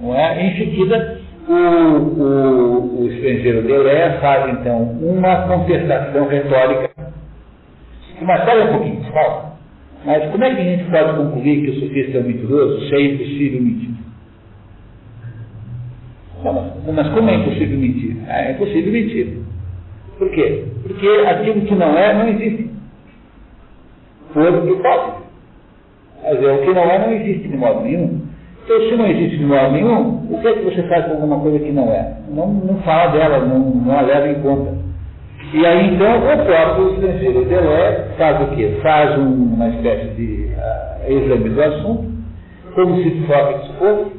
Não 0.00 0.14
é? 0.14 0.42
Em 0.44 0.56
seguida, 0.56 1.20
o, 1.48 1.52
o, 1.52 3.02
o 3.02 3.08
estrangeiro 3.12 3.62
Delé 3.62 4.18
faz 4.20 4.52
então 4.52 4.82
uma 4.82 5.46
contestação 5.46 6.26
retórica. 6.26 6.90
Mas 8.20 8.40
espera 8.40 8.64
um 8.64 8.72
pouquinho, 8.72 9.12
calma. 9.12 9.53
Mas 10.04 10.30
como 10.30 10.44
é 10.44 10.54
que 10.54 10.60
a 10.60 10.64
gente 10.64 10.90
pode 10.90 11.16
concluir 11.16 11.64
que 11.64 11.70
o 11.70 11.80
sofista 11.80 12.18
é 12.18 12.20
um 12.20 12.24
mentiroso 12.24 12.88
se 12.88 12.94
é 12.94 13.00
impossível 13.00 13.62
mentir? 13.62 13.90
Mas 16.92 17.08
como 17.08 17.30
é 17.30 17.34
impossível 17.36 17.78
mentir? 17.78 18.16
É 18.28 18.52
impossível 18.52 18.92
mentir. 18.92 19.38
Por 20.18 20.30
quê? 20.30 20.64
Porque 20.82 21.08
aquilo 21.08 21.62
que 21.62 21.74
não 21.74 21.96
é, 21.96 22.14
não 22.14 22.28
existe. 22.28 22.70
Por 24.32 24.68
hipótese. 24.68 25.24
Quer 26.20 26.34
dizer, 26.36 26.52
o 26.52 26.62
que 26.62 26.74
não 26.74 26.82
é, 26.82 26.98
não 26.98 27.12
existe 27.12 27.48
de 27.48 27.56
modo 27.56 27.80
nenhum. 27.80 28.20
Então, 28.64 28.80
se 28.80 28.96
não 28.96 29.06
existe 29.06 29.38
de 29.38 29.44
modo 29.44 29.72
nenhum, 29.72 30.26
o 30.30 30.40
que 30.40 30.48
é 30.48 30.52
que 30.54 30.64
você 30.64 30.82
faz 30.84 31.06
com 31.06 31.12
alguma 31.12 31.40
coisa 31.40 31.58
que 31.58 31.72
não 31.72 31.90
é? 31.90 32.16
Não, 32.30 32.52
não 32.52 32.76
fala 32.82 33.12
dela, 33.12 33.40
não, 33.40 33.58
não 33.58 33.98
a 33.98 34.02
leva 34.02 34.28
em 34.28 34.40
conta. 34.42 34.74
E 35.54 35.64
aí, 35.64 35.94
então, 35.94 36.16
o 36.18 36.44
próprio 36.44 36.94
estrangeiro 36.94 37.44
Delé 37.44 38.08
faz 38.18 38.42
o 38.42 38.56
quê? 38.56 38.76
Faz 38.82 39.16
uma 39.16 39.68
espécie 39.68 40.08
de 40.14 40.48
uh, 40.50 41.12
exame 41.12 41.48
do 41.48 41.62
assunto, 41.62 42.12
como 42.74 42.96
se 43.00 43.24
Sócrates 43.24 43.70
fosse, 43.78 44.16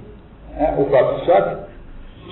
né, 0.57 0.75
o 0.77 0.85
próprio 0.85 1.25
Sócrates, 1.25 1.65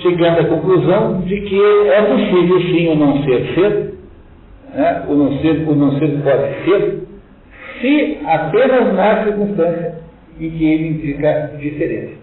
chegando 0.01 0.39
à 0.39 0.45
conclusão 0.45 1.19
de 1.19 1.41
que 1.41 1.61
é 1.89 2.01
possível 2.01 2.61
sim 2.61 2.87
o 2.93 2.95
não 2.95 3.23
ser 3.23 3.53
ser, 3.53 3.93
né? 4.73 5.03
o, 5.09 5.15
não 5.15 5.37
ser, 5.39 5.67
o 5.67 5.75
não 5.75 5.99
ser 5.99 6.07
pode 6.23 6.63
ser, 6.63 6.99
se 7.81 8.19
apenas 8.25 8.93
na 8.93 9.25
circunstância 9.25 9.95
em 10.39 10.49
que 10.49 10.65
ele 10.65 10.87
indica 10.87 11.51
diferença. 11.59 12.13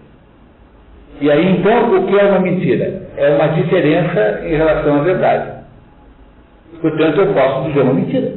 E 1.21 1.29
aí 1.29 1.59
então 1.59 1.95
o 1.95 2.07
que 2.07 2.19
é 2.19 2.23
uma 2.23 2.39
mentira? 2.39 3.03
É 3.17 3.35
uma 3.35 3.49
diferença 3.49 4.41
em 4.47 4.55
relação 4.55 4.95
à 4.95 5.03
verdade. 5.03 5.60
Portanto, 6.79 7.21
eu 7.21 7.33
posso 7.33 7.67
dizer 7.69 7.81
uma 7.81 7.93
mentira. 7.93 8.33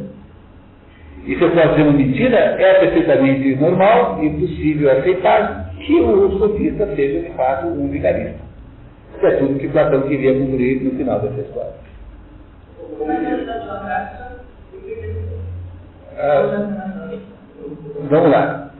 E 1.26 1.36
se 1.36 1.42
eu 1.42 1.50
posso 1.52 1.68
dizer 1.68 1.82
uma 1.82 1.92
mentira, 1.92 2.36
é 2.36 2.74
perfeitamente 2.80 3.56
normal 3.56 4.22
e 4.22 4.30
possível 4.30 4.90
aceitar 4.90 5.70
que 5.78 6.00
o 6.00 6.38
sofista 6.38 6.86
seja 6.94 7.28
de 7.28 7.34
fato 7.36 7.68
um 7.68 7.88
vigarista. 7.88 8.44
Isso 9.16 9.26
é 9.26 9.36
tudo 9.36 9.58
que 9.58 9.68
Platão 9.68 10.02
queria 10.02 10.34
cumprir 10.34 10.82
no 10.82 10.90
final 10.92 11.20
dessa 11.20 11.40
história. 11.40 11.72
Ah, 16.18 17.10
vamos 18.10 18.30
lá. 18.30 18.70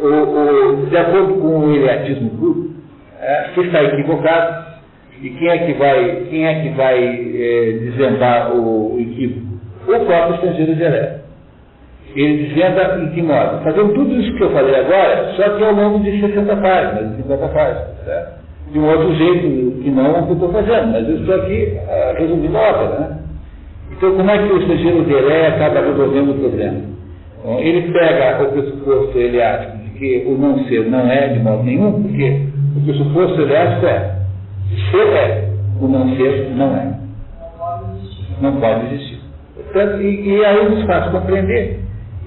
O, 0.00 0.06
o, 0.06 0.86
de 0.86 0.96
acordo 0.96 1.34
com 1.40 1.58
o 1.58 1.76
eleatismo 1.76 2.30
puro, 2.30 2.74
é, 3.20 3.50
que 3.54 3.60
está 3.60 3.82
equivocado, 3.82 4.73
e 5.22 5.30
quem 5.30 5.48
é 5.48 5.58
que 5.58 5.72
vai, 5.74 6.16
quem 6.30 6.46
é 6.46 6.62
que 6.62 6.68
vai 6.70 6.98
é, 6.98 7.78
desvendar 7.80 8.54
o, 8.54 8.96
o 8.96 9.00
equívoco? 9.00 9.54
O 9.82 10.06
próprio 10.06 10.34
estrangeiro 10.34 10.74
direto. 10.74 11.24
Ele 12.14 12.44
desvenda 12.44 13.00
em 13.02 13.08
que 13.10 13.22
modo? 13.22 13.62
Fazendo 13.64 13.92
tudo 13.92 14.20
isso 14.20 14.36
que 14.36 14.44
eu 14.44 14.50
falei 14.50 14.76
agora, 14.76 15.32
só 15.36 15.50
que 15.50 15.64
ao 15.64 15.72
longo 15.72 15.98
de 16.00 16.20
60 16.20 16.56
páginas, 16.56 17.16
50 17.16 17.48
páginas. 17.48 18.04
Certo? 18.04 18.44
de 18.74 18.78
um 18.78 18.88
outro 18.88 19.14
jeito 19.14 19.82
que 19.82 19.90
não 19.90 20.10
o 20.10 20.24
que 20.24 20.30
eu 20.30 20.34
estou 20.34 20.52
fazendo, 20.52 20.92
mas 20.92 21.08
eu 21.08 21.16
estou 21.16 21.34
aqui 21.36 21.78
uh, 21.78 22.18
resumindo 22.18 22.56
a 22.56 22.60
obra. 22.60 22.98
Né? 22.98 23.18
Então, 23.92 24.16
como 24.16 24.30
é 24.30 24.38
que 24.38 24.52
o 24.52 24.58
estrangeiro 24.58 25.04
Deré 25.04 25.46
acaba 25.48 25.80
resolvendo 25.80 26.30
o 26.30 26.34
problema? 26.34 26.80
Bom, 27.44 27.60
ele 27.60 27.92
pega 27.92 28.42
o 28.42 28.52
pressuposto 28.52 29.18
eleático 29.18 29.78
de 29.78 29.90
que 29.90 30.24
o 30.26 30.38
não 30.38 30.64
ser 30.64 30.86
não 30.86 31.08
é 31.08 31.28
de 31.28 31.38
modo 31.38 31.62
nenhum, 31.62 32.02
porque 32.02 32.40
o 32.76 32.84
pressuposto 32.84 33.40
eleático 33.42 33.86
é 33.86 34.14
ser 34.90 35.06
é, 35.08 35.48
o 35.80 35.88
não 35.88 36.16
ser 36.16 36.50
não 36.54 36.76
é. 36.76 36.98
Não 38.40 38.60
pode 38.60 38.94
existir. 38.94 39.20
Portanto, 39.54 40.00
e, 40.02 40.28
e 40.28 40.44
aí 40.44 40.68
nos 40.68 40.84
faz 40.86 41.10
compreender 41.10 41.80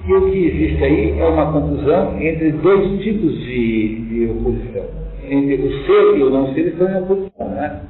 que 0.04 0.14
o 0.14 0.30
que 0.30 0.46
existe 0.46 0.84
aí 0.84 1.18
é 1.18 1.24
uma 1.24 1.52
confusão 1.52 2.20
entre 2.20 2.52
dois 2.52 3.00
tipos 3.02 3.32
de, 3.40 3.96
de 4.08 4.30
oposição 4.30 4.98
entre 5.30 5.56
o 5.56 5.84
ser 5.84 6.18
e 6.18 6.22
o 6.22 6.30
não 6.30 6.52
ser 6.54 6.68
estão 6.68 6.88
em 6.88 7.02
oposição, 7.02 7.48
né? 7.50 7.80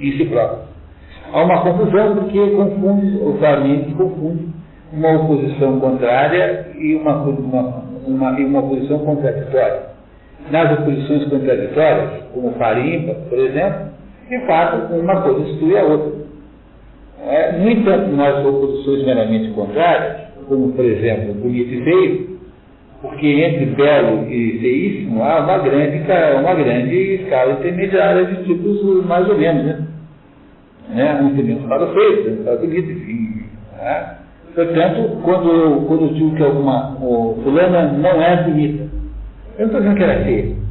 em 0.00 0.12
si 0.12 0.24
próprio. 0.26 0.60
Há 1.32 1.42
uma 1.42 1.62
confusão 1.62 2.16
porque 2.16 2.50
confunde, 2.50 3.16
o 3.16 3.34
claramente 3.38 3.92
confunde 3.94 4.48
uma 4.92 5.12
oposição 5.16 5.80
contrária 5.80 6.68
e 6.78 6.94
uma, 6.94 7.16
uma, 7.22 7.82
uma, 8.06 8.40
e 8.40 8.44
uma 8.44 8.60
oposição 8.60 8.98
contraditória. 9.00 9.94
Nas 10.50 10.78
oposições 10.78 11.24
contraditórias, 11.28 12.10
como 12.32 12.52
par 12.52 12.78
ímpar, 12.78 13.16
por 13.28 13.38
exemplo, 13.38 13.93
de 14.28 14.38
fato, 14.46 14.94
uma 14.94 15.20
coisa 15.22 15.48
exclui 15.48 15.78
a 15.78 15.84
outra. 15.84 16.24
É, 17.26 17.52
no 17.58 17.70
entanto, 17.70 18.10
nas 18.12 18.44
oposições 18.44 19.04
meramente 19.04 19.50
contrárias, 19.52 20.28
como, 20.48 20.72
por 20.72 20.84
exemplo, 20.84 21.34
bonito 21.34 21.72
e 21.72 21.84
feio, 21.84 22.38
porque 23.00 23.26
entre 23.26 23.66
belo 23.66 24.30
e 24.30 24.58
feíssimo 24.60 25.22
há 25.22 25.40
uma 25.40 25.58
grande, 25.58 26.02
uma 26.40 26.54
grande 26.54 26.96
escala 27.14 27.52
intermediária 27.52 28.24
de 28.26 28.44
tipos 28.44 29.06
mais 29.06 29.28
ou 29.28 29.36
menos, 29.36 29.64
né? 29.64 29.86
né? 30.90 31.20
Um 31.22 31.30
menos 31.30 31.64
para 31.64 31.86
feio, 31.92 32.24
tem 32.24 32.36
para 32.44 32.56
bonito, 32.56 32.90
enfim. 32.90 33.44
Né? 33.76 34.14
Portanto, 34.54 35.20
quando 35.22 35.50
eu, 35.50 35.80
quando 35.82 36.02
eu 36.02 36.14
digo 36.14 36.36
que 36.36 36.42
alguma 36.42 36.96
o, 37.00 37.40
fulana 37.42 37.92
não 37.92 38.22
é 38.22 38.42
bonita, 38.42 38.84
eu 39.58 39.66
não 39.66 39.66
estou 39.66 39.80
dizendo 39.80 39.96
que 39.96 40.02
ela 40.02 40.12
é 40.12 40.24
feia. 40.24 40.63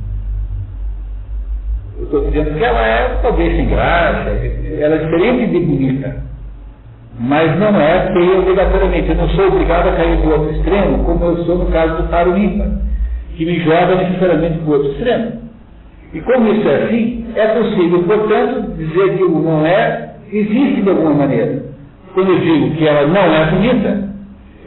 Eu 1.98 2.06
estou 2.06 2.26
dizendo 2.26 2.58
que 2.58 2.64
ela 2.64 2.88
é 2.88 3.20
talvez 3.22 3.56
sem 3.56 3.68
graça, 3.68 4.30
ela 4.80 4.96
é 4.96 4.98
diferente 4.98 5.52
de 5.52 5.60
bonita. 5.60 6.24
Mas 7.20 7.58
não 7.60 7.80
é 7.80 8.12
feio 8.12 8.40
obrigatoriamente. 8.40 9.10
Eu 9.10 9.16
não 9.16 9.30
sou 9.30 9.48
obrigado 9.48 9.90
a 9.90 9.92
cair 9.94 10.18
do 10.18 10.32
outro 10.32 10.52
extremo, 10.52 11.04
como 11.04 11.24
eu 11.26 11.46
sou 11.46 11.60
no 11.60 11.66
caso 11.68 12.02
do 12.02 12.10
paro 12.10 12.36
ímpar, 12.38 12.68
que 13.36 13.46
me 13.46 13.60
joga 13.60 13.96
necessariamente 13.96 14.60
para 14.60 14.70
o 14.70 14.74
outro 14.74 14.92
extremo. 14.92 15.44
E 16.14 16.22
como 16.22 16.54
isso 16.54 16.68
é 16.68 16.84
assim, 16.84 17.26
é 17.36 17.48
possível, 17.48 18.04
portanto, 18.04 18.72
dizer 18.78 19.18
que 19.18 19.24
o 19.24 19.40
não 19.40 19.66
é 19.66 20.14
existe 20.32 20.82
de 20.82 20.90
alguma 20.90 21.14
maneira. 21.14 21.64
Quando 22.14 22.32
eu 22.32 22.40
digo 22.40 22.76
que 22.76 22.88
ela 22.88 23.08
não 23.08 23.22
é 23.22 23.52
bonita, 23.52 24.10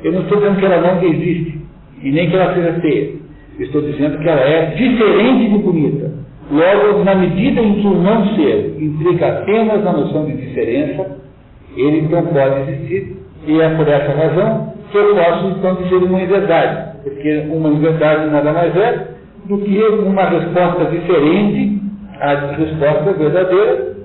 eu 0.02 0.12
não 0.12 0.22
estou 0.22 0.38
dizendo 0.38 0.58
que 0.58 0.64
ela 0.64 0.80
não 0.80 1.02
existe, 1.02 1.60
e 2.02 2.10
nem 2.10 2.28
que 2.28 2.36
ela 2.36 2.54
seja 2.54 2.72
feia. 2.80 3.12
Eu 3.58 3.66
estou 3.66 3.82
dizendo 3.82 4.18
que 4.18 4.28
ela 4.28 4.40
é 4.40 4.66
diferente 4.74 5.50
de 5.50 5.58
bonita. 5.58 6.15
Logo, 6.50 7.02
na 7.02 7.14
medida 7.16 7.60
em 7.60 7.80
que 7.80 7.86
o 7.86 7.94
não 7.94 8.36
ser 8.36 8.76
implica 8.80 9.26
apenas 9.26 9.82
na 9.82 9.92
noção 9.92 10.26
de 10.26 10.36
diferença, 10.36 11.18
ele 11.76 12.00
então 12.00 12.24
pode 12.26 12.70
existir, 12.70 13.16
e 13.46 13.60
é 13.60 13.68
por 13.70 13.88
essa 13.88 14.12
razão 14.12 14.72
que 14.90 14.96
eu 14.96 15.16
posso 15.16 15.46
então 15.48 15.74
dizer 15.74 15.96
uma 15.96 16.20
inverdade, 16.20 16.98
porque 17.02 17.46
uma 17.50 17.68
inverdade 17.70 18.30
nada 18.30 18.52
mais 18.52 18.76
é 18.76 19.08
do 19.46 19.58
que 19.58 19.82
uma 19.82 20.24
resposta 20.28 20.84
diferente 20.86 21.82
à 22.20 22.34
resposta 22.52 23.12
verdadeira, 23.12 23.96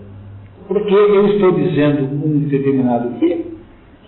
porque 0.68 0.94
eu 0.94 1.28
estou 1.28 1.52
dizendo 1.52 2.04
um 2.26 2.40
determinado 2.48 3.10
que, 3.20 3.46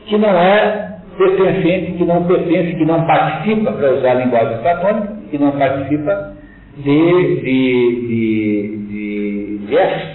que 0.05 0.17
não 0.17 0.29
é 0.29 0.97
pertencente, 1.17 1.93
que 1.93 2.03
não 2.03 2.23
pertence, 2.23 2.75
que 2.75 2.85
não 2.85 3.05
participa, 3.05 3.71
para 3.71 3.93
usar 3.93 4.11
a 4.11 4.13
linguagem 4.15 4.57
platônica, 4.57 5.13
que 5.29 5.37
não 5.37 5.51
participa 5.51 6.33
de, 6.77 7.35
de, 7.41 8.77
de, 8.87 9.57
de, 9.67 9.77
S, 9.77 10.13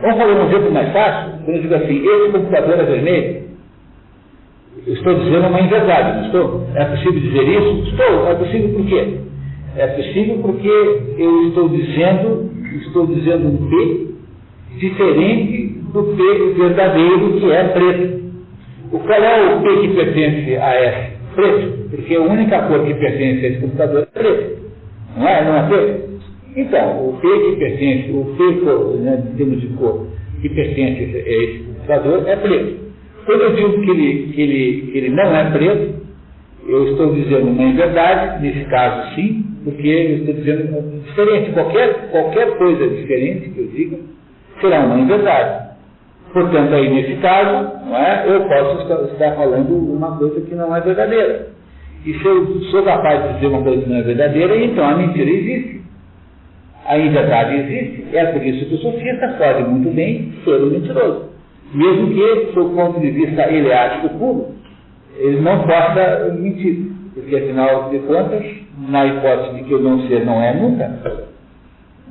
Vamos 0.00 0.18
fazer 0.18 0.32
um 0.32 0.48
exemplo 0.48 0.72
mais 0.72 0.92
fácil? 0.92 1.32
Quando 1.44 1.56
eu 1.56 1.62
digo 1.62 1.74
assim, 1.74 2.06
esse 2.06 2.32
computador 2.32 2.78
é 2.78 2.84
vermelho, 2.84 3.42
estou 4.86 5.14
dizendo 5.14 5.48
uma 5.48 5.60
inverdade, 5.60 6.18
não 6.18 6.26
estou? 6.26 6.66
É 6.74 6.84
possível 6.84 7.20
dizer 7.20 7.48
isso? 7.48 7.88
Estou. 7.88 8.28
É 8.28 8.34
possível 8.34 8.68
por 8.74 8.86
quê? 8.86 9.18
É 9.76 9.86
possível 9.88 10.38
porque 10.42 10.68
eu 11.18 11.48
estou 11.48 11.68
dizendo, 11.70 12.50
estou 12.86 13.06
dizendo 13.06 13.48
um 13.48 13.68
P 13.68 14.06
diferente 14.78 15.80
do 15.92 16.02
P 16.16 16.52
verdadeiro 16.58 17.40
que 17.40 17.50
é 17.50 17.64
preto. 17.64 18.26
O 18.92 18.98
qual 19.00 19.22
é 19.22 19.54
o 19.54 19.62
P 19.62 19.80
que 19.80 19.88
pertence 19.94 20.56
a 20.56 20.74
S? 20.74 21.16
Preto. 21.34 21.90
Porque 21.90 22.14
a 22.14 22.20
única 22.20 22.62
cor 22.62 22.84
que 22.84 22.94
pertence 22.94 23.44
a 23.44 23.48
esse 23.48 23.60
computador 23.60 24.02
é 24.02 24.18
preto. 24.18 24.65
Não 25.16 25.28
é? 25.28 25.44
Não 25.44 25.56
é 25.56 25.68
preto? 25.68 26.06
Então, 26.56 27.08
o 27.08 27.18
P 27.20 27.28
que 27.28 27.56
pertence, 27.56 28.10
o 28.12 28.24
P 28.36 28.98
né, 29.00 29.22
em 29.32 29.36
termos 29.36 29.60
de 29.60 29.68
cor, 29.68 30.06
que 30.40 30.48
pertence 30.48 31.02
a 31.02 31.18
esse 31.18 31.64
computador 31.64 32.26
é 32.26 32.36
preto. 32.36 32.86
Quando 33.26 33.42
eu 33.42 33.54
digo 33.56 33.82
que 33.82 33.90
ele, 33.90 34.32
que 34.32 34.40
ele, 34.40 34.90
que 34.90 34.98
ele 34.98 35.10
não 35.10 35.36
é 35.36 35.50
preto, 35.50 35.94
eu 36.66 36.90
estou 36.90 37.14
dizendo 37.14 37.48
uma 37.48 37.62
inverdade, 37.62 38.42
nesse 38.42 38.64
caso 38.66 39.14
sim, 39.14 39.44
porque 39.64 39.86
eu 39.86 40.16
estou 40.18 40.34
dizendo 40.34 41.02
diferente. 41.04 41.52
Qualquer, 41.52 42.10
qualquer 42.10 42.56
coisa 42.56 42.88
diferente 42.88 43.50
que 43.50 43.60
eu 43.60 43.66
diga 43.68 43.98
será 44.60 44.80
uma 44.80 44.98
inverdade. 44.98 45.66
Portanto, 46.32 46.74
aí 46.74 46.88
nesse 46.88 47.20
caso, 47.20 47.86
não 47.86 47.96
é, 47.96 48.24
eu 48.28 48.44
posso 48.44 49.12
estar 49.12 49.32
falando 49.36 49.74
uma 49.92 50.16
coisa 50.18 50.40
que 50.40 50.54
não 50.54 50.74
é 50.74 50.80
verdadeira. 50.80 51.55
E 52.06 52.14
se 52.14 52.24
eu 52.24 52.60
sou 52.70 52.84
capaz 52.84 53.20
de 53.20 53.34
dizer 53.34 53.48
uma 53.48 53.62
coisa 53.62 53.82
que 53.82 53.90
não 53.90 53.96
é 53.96 54.02
verdadeira, 54.02 54.56
então 54.56 54.88
a 54.88 54.96
mentira 54.96 55.28
existe. 55.28 55.80
A 56.86 56.96
inverdade 56.96 57.56
existe. 57.56 58.16
É 58.16 58.26
por 58.26 58.46
isso 58.46 58.64
que 58.66 58.74
o 58.76 58.78
sofista 58.78 59.28
pode 59.36 59.68
muito 59.68 59.92
bem 59.92 60.32
ser 60.44 60.62
um 60.62 60.70
mentiroso. 60.70 61.30
Mesmo 61.74 62.14
que, 62.14 62.52
do 62.54 62.70
ponto 62.76 63.00
de 63.00 63.10
vista 63.10 63.52
eleático 63.52 64.08
puro, 64.10 64.54
ele 65.18 65.40
não 65.40 65.66
possa 65.66 66.32
mentir. 66.38 66.92
Porque, 67.12 67.34
afinal 67.34 67.90
de 67.90 67.98
contas, 68.00 68.44
na 68.88 69.06
hipótese 69.06 69.56
de 69.56 69.64
que 69.64 69.74
o 69.74 69.80
não 69.80 70.06
ser 70.06 70.24
não 70.24 70.40
é 70.40 70.54
nunca, 70.54 71.18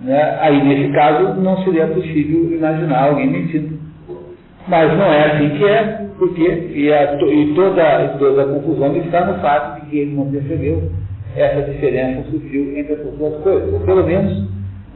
né, 0.01 0.38
aí 0.41 0.61
nesse 0.61 0.91
caso 0.93 1.39
não 1.39 1.63
seria 1.63 1.88
possível 1.88 2.51
imaginar 2.51 3.09
alguém 3.09 3.30
mentindo. 3.30 3.80
Mas 4.67 4.91
não 4.97 5.05
é 5.05 5.31
assim 5.31 5.49
que 5.57 5.63
é, 5.63 6.07
porque 6.17 6.72
e, 6.73 6.91
a, 6.91 7.13
e 7.13 7.53
toda, 7.53 8.09
toda 8.17 8.41
a 8.41 8.45
confusão 8.45 8.95
está 8.97 9.26
no 9.26 9.39
fato 9.39 9.74
que 9.95 9.99
ele 9.99 10.15
não 10.15 10.30
percebeu 10.30 10.91
essa 11.38 11.61
diferença 11.72 12.30
sutil 12.30 12.77
entre 12.77 12.93
essas 12.93 13.13
duas 13.17 13.41
coisas. 13.43 13.73
Ou 13.73 13.80
pelo 13.81 14.05
menos, 14.05 14.49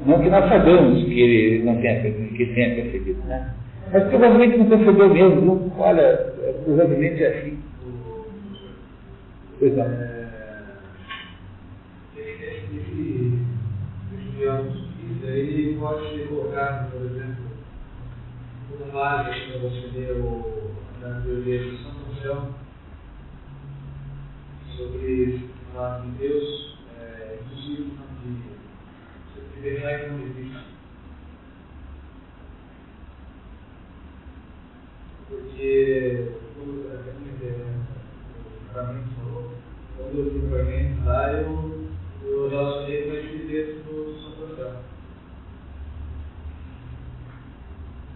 não 0.05 0.19
que 0.21 0.29
nós 0.29 0.49
sabemos 0.49 1.03
que 1.05 1.21
ele 1.21 1.63
não 1.63 1.77
tenha, 1.77 2.01
que 2.01 2.45
tenha 2.53 2.75
percebido, 2.75 3.21
né? 3.27 3.53
Mas 3.93 4.03
provavelmente 4.09 4.57
não 4.57 4.65
percebeu 4.65 5.13
mesmo, 5.13 5.41
viu? 5.41 5.71
Olha, 5.77 6.01
é, 6.01 6.53
provavelmente 6.65 7.23
é 7.23 7.27
assim. 7.27 7.57
Pois 9.57 9.75
não. 9.77 9.85
É, 9.85 10.19
ele 15.23 15.77
pode 15.79 16.09
ser 16.09 16.27
colocado, 16.27 16.91
por 16.91 17.05
exemplo, 17.05 17.45
como 18.69 18.91
base 18.91 19.29
para 19.29 19.59
você 19.59 20.11
o, 20.11 20.71
na 21.01 21.21
teoria 21.21 21.59
de 21.59 21.77
São 21.77 21.91
João 22.23 22.68
sobre 24.79 25.49
falar 25.73 25.99
de 25.99 26.11
Deus, 26.11 26.77
é, 26.97 27.37
impossível 27.41 27.85
não 27.97 28.07
de, 28.23 28.31
você 29.27 29.61
deveria 29.61 30.07
não 30.07 30.19
existe. 30.21 30.69
Porque, 35.27 36.31
para 38.71 38.83
mim, 38.83 39.03
falou, 39.15 39.53
quando 39.97 40.17
eu 40.17 40.31
fui 40.31 40.49
para 40.49 40.63
mim 40.63 41.03
lá, 41.05 41.33
eu, 41.33 41.87
eu 42.23 42.49
relacionei 42.49 43.03
com 43.03 43.13
esse 43.15 43.47
texto 43.47 43.83
do 43.83 44.15
São 44.21 44.55
João. 44.55 44.81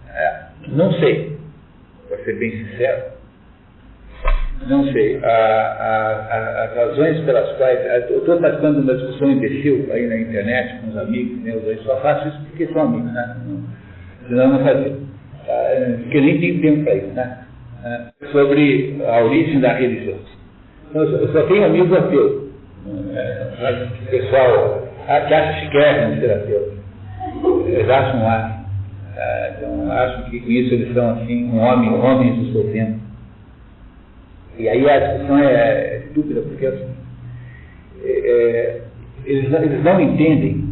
É, 0.08 0.48
não 0.68 0.92
sei, 0.94 1.38
para 2.08 2.24
ser 2.24 2.38
bem 2.38 2.50
sincero. 2.50 3.13
Não 4.66 4.84
sei. 4.92 5.20
A, 5.22 5.28
a, 5.28 6.64
as 6.64 6.76
razões 6.76 7.20
pelas 7.24 7.50
quais. 7.56 7.78
Eu 8.10 8.18
estou 8.18 8.38
participando 8.40 8.76
de 8.76 8.82
uma 8.82 8.94
discussão 8.94 9.30
imbecil 9.30 9.88
aí 9.92 10.06
na 10.06 10.18
internet 10.18 10.80
com 10.80 10.90
os 10.90 10.96
amigos 10.96 11.42
meus 11.42 11.68
aí, 11.68 11.78
só 11.84 11.96
faço 12.00 12.28
isso 12.28 12.40
porque 12.48 12.66
são 12.68 12.82
amigos, 12.82 13.12
né? 13.12 13.36
Senão 14.28 14.48
não 14.48 14.64
fazia. 14.64 14.96
Ah, 15.48 15.96
porque 16.02 16.20
nem 16.20 16.40
tem 16.40 16.60
tempo 16.60 16.84
para 16.84 16.94
isso, 16.94 17.14
né? 17.14 17.38
Ah, 17.84 18.12
sobre 18.32 18.96
a 19.06 19.24
origem 19.24 19.60
da 19.60 19.74
religião. 19.74 20.18
Então, 20.90 21.02
eu 21.02 21.28
só 21.32 21.42
tenho 21.42 21.64
amigos 21.64 21.92
ateus. 21.92 22.44
É, 23.14 23.86
pessoal 24.10 24.88
que 25.06 25.34
acha 25.34 25.60
que 25.60 25.70
quer 25.70 26.20
ser 26.20 26.30
ateu. 26.32 26.74
Eles 27.66 27.88
acham 27.88 28.22
lá. 28.22 28.64
Então, 29.56 29.92
acho 29.92 30.30
que 30.30 30.40
com 30.40 30.50
isso 30.50 30.74
eles 30.74 30.94
são 30.94 31.10
assim, 31.10 31.44
um 31.50 31.58
homem, 31.58 31.92
homens 31.92 32.36
do 32.36 32.52
seu 32.52 32.72
tempo. 32.72 33.00
E 34.58 34.68
aí 34.68 34.88
a 34.88 34.98
discussão 34.98 35.38
é, 35.38 35.52
é 35.52 35.98
estúpida, 36.06 36.40
porque 36.42 36.66
assim, 36.66 36.88
é, 38.04 38.80
eles, 39.24 39.52
eles 39.52 39.84
não 39.84 40.00
entendem, 40.00 40.64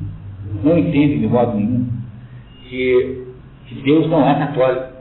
não 0.62 0.78
entendem 0.78 1.20
de 1.20 1.26
modo 1.26 1.56
nenhum, 1.56 1.88
que, 2.68 3.24
que 3.66 3.74
Deus 3.82 4.08
não 4.08 4.28
é 4.28 4.34
católico. 4.38 4.92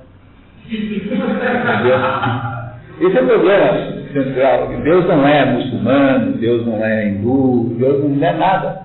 Esse 3.01 3.17
é 3.17 3.21
o 3.21 3.27
problema 3.27 4.01
central. 4.13 4.81
Deus 4.83 5.05
não 5.07 5.27
é 5.27 5.45
muçulmano, 5.45 6.33
Deus 6.37 6.65
não 6.65 6.85
é 6.85 7.09
hindu, 7.09 7.75
Deus 7.77 8.03
não 8.03 8.27
é 8.27 8.33
nada. 8.33 8.81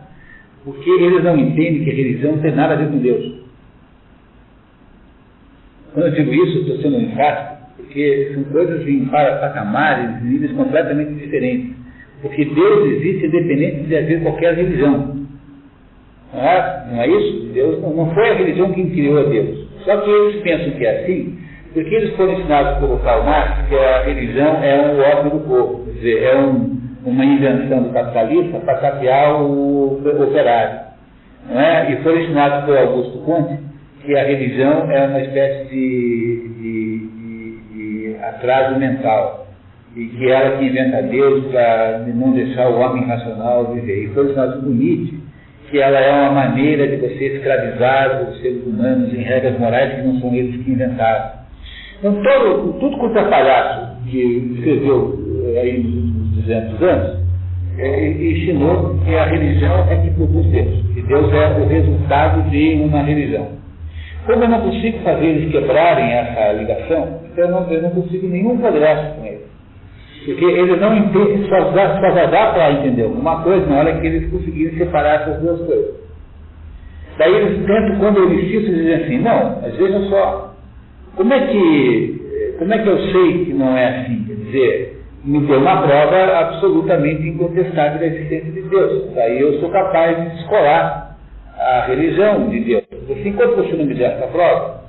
Porque 0.64 0.90
eles 0.90 1.23
não 1.23 1.36
entendem 1.36 1.85
que 1.85 1.90
a 1.90 1.94
religião 1.94 2.39
tem 2.39 2.52
nada 2.52 2.74
a 2.74 2.77
ver 2.77 2.89
com 2.89 2.98
Deus. 2.98 3.36
Quando 5.93 6.06
eu 6.06 6.12
digo 6.12 6.35
isso, 6.35 6.59
estou 6.59 6.78
sendo 6.78 7.01
enfático, 7.01 7.55
porque 7.86 8.32
são 8.34 8.44
coisas 8.44 8.86
em 8.86 9.06
patamares, 9.06 10.22
em 10.22 10.26
níveis 10.26 10.52
completamente 10.52 11.14
diferentes. 11.14 11.70
Porque 12.20 12.44
Deus 12.44 12.92
existe 12.92 13.26
independente 13.26 13.84
de 13.84 13.96
haver 13.96 14.22
qualquer 14.22 14.54
religião. 14.54 15.16
Não 16.34 16.42
é, 16.42 16.86
não 16.90 17.00
é 17.00 17.08
isso? 17.08 17.46
Deus 17.54 17.80
não, 17.80 17.94
não 17.94 18.10
foi 18.12 18.28
a 18.28 18.34
religião 18.34 18.72
quem 18.72 18.90
criou 18.90 19.18
a 19.18 19.22
Deus. 19.22 19.66
Só 19.84 19.96
que 19.98 20.10
eles 20.10 20.42
pensam 20.42 20.70
que 20.72 20.84
é 20.84 21.00
assim, 21.00 21.38
porque 21.72 21.94
eles 21.94 22.16
foram 22.16 22.32
ensinados 22.32 22.78
pelo 22.80 22.98
Karl 22.98 23.24
Marx 23.24 23.68
que 23.68 23.76
a 23.76 24.02
religião 24.02 24.62
é 24.62 24.92
um 24.92 25.00
óbvio 25.00 25.30
do 25.38 25.48
povo, 25.48 25.84
quer 25.84 25.92
dizer, 25.92 26.22
é 26.24 26.36
um, 26.38 26.80
uma 27.04 27.24
invenção 27.24 27.84
do 27.84 27.90
capitalista 27.90 28.58
para 28.60 28.78
tapear 28.78 29.40
o 29.40 30.00
operário. 30.22 30.80
Não 31.48 31.60
é? 31.60 31.92
E 31.92 32.02
foram 32.02 32.20
ensinados 32.20 32.64
por 32.64 32.76
Augusto 32.76 33.18
Conte 33.18 33.58
que 34.04 34.16
a 34.16 34.24
religião 34.24 34.90
é 34.90 35.06
uma 35.06 35.20
espécie 35.20 35.68
de 35.68 36.55
atraso 38.36 38.78
mental 38.78 39.46
e 39.96 40.06
que 40.06 40.30
ela 40.30 40.58
que 40.58 40.64
inventa 40.64 41.02
Deus 41.02 41.46
para 41.46 42.04
não 42.14 42.32
deixar 42.32 42.68
o 42.68 42.78
homem 42.78 43.04
racional 43.06 43.72
viver. 43.72 44.04
E 44.04 44.08
foi 44.08 44.26
ensinado 44.26 44.60
por 44.60 44.70
Nietzsche 44.70 45.26
que 45.70 45.78
ela 45.80 45.98
é 45.98 46.12
uma 46.12 46.32
maneira 46.32 46.86
de 46.86 46.96
você 46.96 47.36
escravizar 47.36 48.22
os 48.22 48.40
seres 48.40 48.64
humanos 48.64 49.12
em 49.12 49.22
regras 49.22 49.58
morais 49.58 49.94
que 49.94 50.02
não 50.02 50.20
são 50.20 50.32
eles 50.32 50.62
que 50.62 50.70
inventaram. 50.70 51.30
Então, 51.98 52.22
todo, 52.22 52.72
tudo 52.78 52.96
quanto 52.98 53.18
é 53.18 53.24
palhaço 53.24 53.96
que 54.08 54.18
escreveu 54.56 55.18
eh, 55.46 55.60
aí 55.60 55.82
nos 55.82 55.94
últimos 55.94 56.44
200 56.44 56.82
anos, 56.82 57.26
é, 57.78 58.08
ensinou 58.08 58.98
que 59.04 59.14
a 59.14 59.24
religião 59.24 59.86
é 59.90 59.96
que 59.96 60.10
produz 60.10 60.46
Deus, 60.46 60.86
que 60.94 61.02
Deus 61.02 61.32
é 61.32 61.60
o 61.60 61.66
resultado 61.66 62.48
de 62.50 62.74
uma 62.82 63.02
religião. 63.02 63.48
Como 64.24 64.42
eu 64.42 64.48
não 64.48 64.60
consigo 64.60 64.98
fazer 65.00 65.26
eles 65.26 65.52
quebrarem 65.52 66.12
essa 66.12 66.52
ligação, 66.52 67.25
eu 67.40 67.48
não, 67.48 67.70
eu 67.70 67.82
não 67.82 67.90
consigo 67.90 68.26
nenhum 68.28 68.58
progresso 68.58 69.14
com 69.16 69.26
eles. 69.26 69.46
Porque 70.24 70.44
eles 70.44 70.80
não 70.80 70.96
entendem, 70.96 71.48
só, 71.48 71.70
dá, 71.70 72.00
só 72.00 72.10
vai 72.10 72.30
dar 72.30 72.52
para 72.52 72.72
entender 72.72 73.04
alguma 73.04 73.42
coisa 73.42 73.64
na 73.66 73.78
hora 73.78 74.00
que 74.00 74.06
eles 74.06 74.30
conseguirem 74.30 74.76
separar 74.76 75.22
essas 75.22 75.40
duas 75.40 75.60
coisas. 75.60 75.94
Daí 77.18 77.34
eles 77.34 77.64
tentam, 77.64 77.98
quando 77.98 78.18
eu 78.18 78.34
insisto, 78.34 78.72
dizem 78.72 78.94
assim, 78.94 79.18
não, 79.18 79.60
mas 79.62 79.74
veja 79.76 80.00
só, 80.10 80.54
como 81.16 81.32
é 81.32 81.46
que, 81.46 82.54
como 82.58 82.74
é 82.74 82.78
que 82.78 82.88
eu 82.88 82.98
sei 83.12 83.44
que 83.44 83.52
não 83.54 83.76
é 83.76 84.00
assim? 84.00 84.24
Quer 84.24 84.34
dizer, 84.34 85.00
me 85.24 85.40
deu 85.40 85.58
uma 85.58 85.82
prova 85.82 86.38
absolutamente 86.38 87.26
incontestável 87.26 87.98
da 87.98 88.06
existência 88.06 88.52
de 88.52 88.62
Deus. 88.62 89.14
Daí 89.14 89.40
eu 89.40 89.58
sou 89.60 89.70
capaz 89.70 90.16
de 90.16 90.36
descolar 90.36 91.16
a 91.58 91.86
religião 91.86 92.48
de 92.48 92.60
Deus. 92.60 92.84
Assim, 93.10 93.28
enquanto 93.28 93.56
você 93.56 93.76
não 93.76 93.86
me 93.86 93.94
der 93.94 94.12
essa 94.12 94.26
prova, 94.26 94.85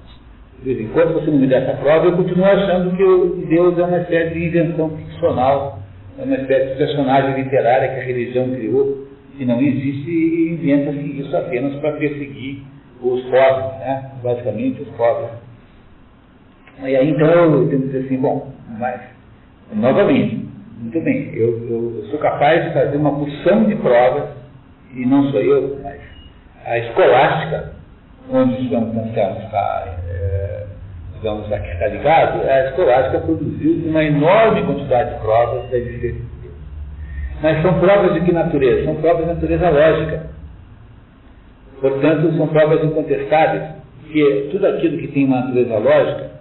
enquanto 0.66 1.14
você 1.14 1.30
não 1.30 1.38
me 1.38 1.48
der 1.48 1.64
essa 1.64 1.78
prova, 1.78 2.06
eu 2.06 2.18
continuo 2.18 2.46
achando 2.46 2.96
que 2.96 3.46
Deus 3.48 3.78
é 3.78 3.84
uma 3.84 3.98
espécie 4.00 4.34
de 4.34 4.46
invenção 4.46 4.90
ficcional, 4.98 5.80
é 6.20 6.24
uma 6.24 6.36
espécie 6.36 6.72
de 6.72 6.76
personagem 6.78 7.44
literária 7.44 7.90
que 7.90 8.00
a 8.00 8.04
religião 8.04 8.50
criou, 8.50 9.08
que 9.38 9.46
não 9.46 9.62
existe 9.62 10.10
e 10.10 10.54
inventa-se 10.54 11.20
isso 11.20 11.38
apenas 11.38 11.76
para 11.76 11.94
perseguir 11.94 12.64
os 13.02 13.22
pobres, 13.26 13.80
né? 13.80 14.12
basicamente 14.24 14.82
os 14.82 14.90
pobres. 14.90 15.30
E 16.84 16.96
aí 16.96 17.10
então 17.10 17.28
eu 17.28 17.70
tenho 17.70 17.82
que 17.82 17.88
dizer 17.88 18.06
assim, 18.06 18.18
bom, 18.18 18.52
mas, 18.80 19.00
novamente, 19.74 20.48
muito 20.80 21.02
bem, 21.02 21.32
eu, 21.34 21.70
eu, 21.70 21.96
eu 21.98 22.08
sou 22.10 22.20
capaz 22.20 22.64
de 22.66 22.74
fazer 22.74 22.98
uma 22.98 23.14
porção 23.14 23.66
de 23.66 23.76
provas, 23.76 24.30
e 24.96 25.06
não 25.06 25.30
sou 25.32 25.42
eu, 25.42 25.80
mas 25.84 26.00
a 26.66 26.80
escolástica, 26.80 27.77
onde 28.32 28.58
digamos, 28.62 28.96
estamos, 29.08 29.44
está, 29.44 29.98
é, 30.10 30.66
digamos, 31.16 31.52
aqui 31.52 31.70
está 31.70 31.88
ligado, 31.88 32.42
a 32.48 32.70
escolástica 32.70 33.20
produziu 33.20 33.90
uma 33.90 34.04
enorme 34.04 34.64
quantidade 34.64 35.14
de 35.14 35.20
provas 35.22 35.70
da 35.70 35.78
existência 35.78 36.22
de 36.22 36.42
Deus. 36.42 36.56
Mas 37.42 37.62
são 37.62 37.80
provas 37.80 38.14
de 38.14 38.22
que 38.22 38.32
natureza? 38.32 38.86
São 38.86 38.96
provas 38.96 39.28
de 39.28 39.34
natureza 39.34 39.70
lógica. 39.70 40.28
Portanto, 41.80 42.38
são 42.38 42.48
provas 42.48 42.84
incontestáveis, 42.84 43.64
que 44.12 44.50
tudo 44.52 44.68
aquilo 44.68 44.98
que 44.98 45.08
tem 45.10 45.26
uma 45.26 45.42
natureza 45.42 45.78
lógica, 45.78 46.32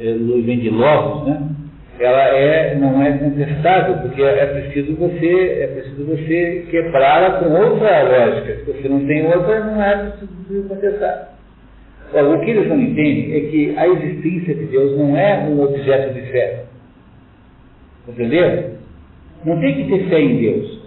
é, 0.00 0.04
vem 0.44 0.58
de 0.60 0.70
logos, 0.70 1.26
né? 1.26 1.42
Ela 2.00 2.28
é, 2.28 2.74
não 2.76 3.02
é 3.02 3.12
contestável, 3.18 3.96
porque 3.98 4.22
é 4.22 4.46
preciso 4.46 4.94
você, 4.96 5.58
é 5.62 5.66
preciso 5.66 6.04
você 6.06 6.66
quebrá-la 6.70 7.40
com 7.40 7.50
outra 7.50 8.02
lógica. 8.02 8.56
Se 8.56 8.72
você 8.72 8.88
não 8.88 9.04
tem 9.06 9.26
outra, 9.26 9.60
não 9.64 9.82
é 9.82 9.96
preciso 9.96 10.68
contestar. 10.68 11.34
o 12.14 12.40
que 12.40 12.50
eles 12.50 12.68
não 12.68 12.80
entendem 12.80 13.36
é 13.36 13.40
que 13.50 13.74
a 13.76 13.88
existência 13.88 14.54
de 14.54 14.64
Deus 14.66 14.96
não 14.96 15.16
é 15.16 15.38
um 15.48 15.60
objeto 15.60 16.14
de 16.14 16.20
fé. 16.30 16.64
Entendeu? 18.08 18.70
Não 19.44 19.60
tem 19.60 19.74
que 19.74 19.90
ter 19.90 20.08
fé 20.08 20.20
em 20.20 20.36
Deus. 20.36 20.78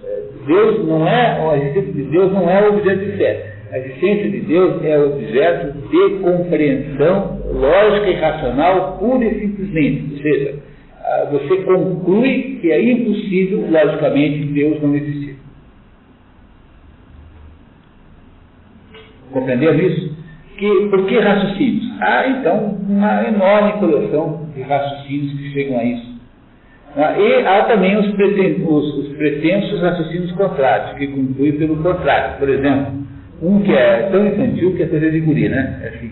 Deus 0.45 0.87
não 0.87 1.07
é, 1.07 1.39
a 1.39 1.57
existência 1.57 1.93
de 1.93 2.03
Deus 2.03 2.31
não 2.31 2.49
é 2.49 2.67
objeto 2.67 3.05
de 3.05 3.11
fé. 3.17 3.51
A 3.71 3.79
existência 3.79 4.29
de 4.29 4.39
Deus 4.41 4.83
é 4.83 4.99
objeto 4.99 5.77
de 5.89 6.19
compreensão 6.21 7.39
lógica 7.53 8.09
e 8.09 8.15
racional 8.15 8.97
pura 8.97 9.25
e 9.25 9.39
simplesmente. 9.39 10.13
Ou 10.13 10.21
seja, 10.21 10.70
você 11.31 11.57
conclui 11.63 12.59
que 12.61 12.71
é 12.71 12.91
impossível, 12.91 13.67
logicamente, 13.69 14.45
Deus 14.45 14.81
não 14.81 14.95
existir. 14.95 15.37
Compreenderam 19.31 19.79
isso? 19.79 20.15
Que, 20.57 20.87
por 20.89 21.05
que 21.07 21.17
raciocínios? 21.19 22.01
Há, 22.01 22.27
então, 22.27 22.77
uma 22.87 23.27
enorme 23.27 23.79
coleção 23.79 24.47
de 24.53 24.61
raciocínios 24.61 25.33
que 25.33 25.53
chegam 25.53 25.79
a 25.79 25.83
isso. 25.83 26.11
Ah, 26.95 27.17
e 27.17 27.45
há 27.47 27.63
também 27.63 27.97
os, 27.97 28.07
os 28.07 29.07
pretensos 29.15 29.81
raciocínios 29.81 30.31
contrários, 30.33 30.97
que 30.97 31.07
concluem 31.07 31.53
pelo 31.53 31.77
contrário. 31.77 32.37
Por 32.37 32.49
exemplo, 32.49 32.93
um 33.41 33.61
que 33.61 33.71
é 33.73 34.09
tão 34.11 34.27
infantil 34.27 34.75
que 34.75 34.83
é 34.83 34.87
coisa 34.87 35.09
de 35.09 35.19
guri, 35.21 35.47
né? 35.47 35.79
É 35.83 35.87
assim, 35.87 36.11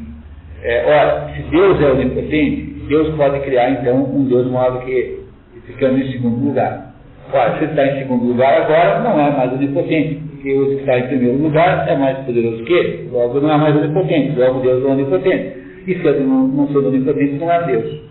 é, 0.64 0.86
ora, 0.86 1.34
se 1.36 1.42
Deus 1.52 1.82
é 1.82 1.92
onipotente, 1.92 2.79
Deus 2.90 3.16
pode 3.16 3.40
criar 3.42 3.70
então 3.70 4.04
um 4.04 4.26
Deus 4.26 4.50
maior 4.52 4.72
do 4.72 4.80
que 4.80 4.92
ele, 4.92 5.24
ficando 5.68 6.00
em 6.00 6.12
segundo 6.12 6.44
lugar. 6.44 6.92
Ora, 7.32 7.60
se 7.60 7.66
está 7.66 7.86
em 7.86 8.00
segundo 8.00 8.26
lugar 8.26 8.64
agora, 8.64 9.02
não 9.02 9.20
é 9.20 9.30
mais 9.30 9.54
onipotente, 9.54 10.16
porque 10.32 10.52
o 10.56 10.66
que 10.70 10.76
está 10.78 10.98
em 10.98 11.08
primeiro 11.08 11.38
lugar 11.38 11.88
é 11.88 11.96
mais 11.96 12.18
poderoso 12.26 12.64
que 12.64 12.74
ele, 12.74 13.10
logo 13.12 13.40
não 13.40 13.52
é 13.52 13.58
mais 13.58 13.76
onipotente, 13.76 14.40
logo 14.40 14.62
Deus 14.62 14.84
é 14.84 14.88
onipotente. 14.88 15.60
E 15.86 15.96
se 15.96 16.08
ele 16.08 16.22
não, 16.22 16.48
não 16.48 16.68
sendo 16.68 16.88
onipotente, 16.88 17.34
não 17.36 17.52
é 17.52 17.64
Deus. 17.68 18.10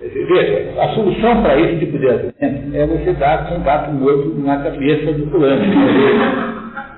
Veja, 0.00 0.82
a 0.82 0.88
solução 0.90 1.42
para 1.42 1.58
esse 1.58 1.78
tipo 1.78 1.98
de 1.98 2.06
argumento 2.06 2.76
é 2.76 2.86
você 2.86 3.12
dar 3.14 3.48
com 3.48 3.54
um 3.56 3.62
gato 3.62 3.90
morto 3.92 4.34
na 4.40 4.58
cabeça 4.58 5.12
do 5.12 5.26
fulano. 5.30 5.64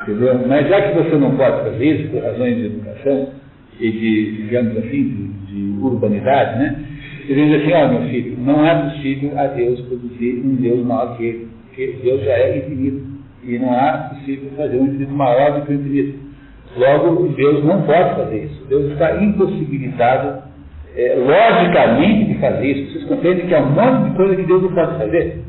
Entendeu? 0.02 0.40
Mas 0.48 0.68
já 0.68 0.82
que 0.82 0.98
você 0.98 1.16
não 1.16 1.36
pode 1.36 1.62
fazer 1.62 1.84
isso, 1.84 2.10
por 2.10 2.22
razões 2.24 2.56
de 2.56 2.66
educação 2.66 3.39
e 3.80 3.90
de, 3.90 4.42
digamos 4.42 4.76
assim, 4.76 5.32
de, 5.48 5.52
de 5.52 5.84
urbanidade, 5.84 6.58
né? 6.58 6.84
Ele 7.28 7.46
diz 7.46 7.62
assim, 7.62 7.72
ó 7.72 7.86
oh, 7.86 7.88
meu 7.92 8.10
filho, 8.10 8.36
não 8.38 8.66
é 8.66 8.74
possível 8.90 9.38
a 9.38 9.46
Deus 9.46 9.80
produzir 9.82 10.42
um 10.44 10.56
Deus 10.56 10.84
maior 10.84 11.16
que 11.16 11.24
ele, 11.24 11.48
porque 11.66 11.98
Deus 12.02 12.24
já 12.24 12.32
é 12.32 12.58
infinito. 12.58 13.10
E 13.42 13.58
não 13.58 13.72
é 13.72 14.08
possível 14.10 14.50
fazer 14.56 14.76
um 14.76 14.86
infinito 14.86 15.12
maior 15.12 15.58
do 15.58 15.66
que 15.66 15.72
o 15.72 15.74
infinito. 15.76 16.18
Logo, 16.76 17.28
Deus 17.28 17.64
não 17.64 17.82
pode 17.82 18.14
fazer 18.16 18.44
isso. 18.44 18.64
Deus 18.68 18.92
está 18.92 19.22
impossibilitado 19.22 20.42
é, 20.94 21.14
logicamente 21.14 22.32
de 22.32 22.38
fazer 22.38 22.66
isso. 22.66 22.92
Vocês 22.92 23.04
compreendem 23.04 23.46
que 23.46 23.54
há 23.54 23.60
um 23.60 23.70
monte 23.70 24.10
de 24.10 24.16
coisa 24.16 24.36
que 24.36 24.42
Deus 24.42 24.62
não 24.62 24.72
pode 24.72 24.98
fazer? 24.98 25.44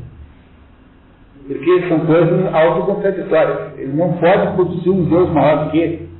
Porque 1.46 1.88
são 1.88 2.00
coisas 2.00 2.54
autocontraditórias. 2.54 3.78
Ele 3.78 3.92
não 3.92 4.12
pode 4.14 4.54
produzir 4.54 4.90
um 4.90 5.04
Deus 5.04 5.30
maior 5.32 5.64
do 5.64 5.70
que 5.70 5.78
ele. 5.78 6.11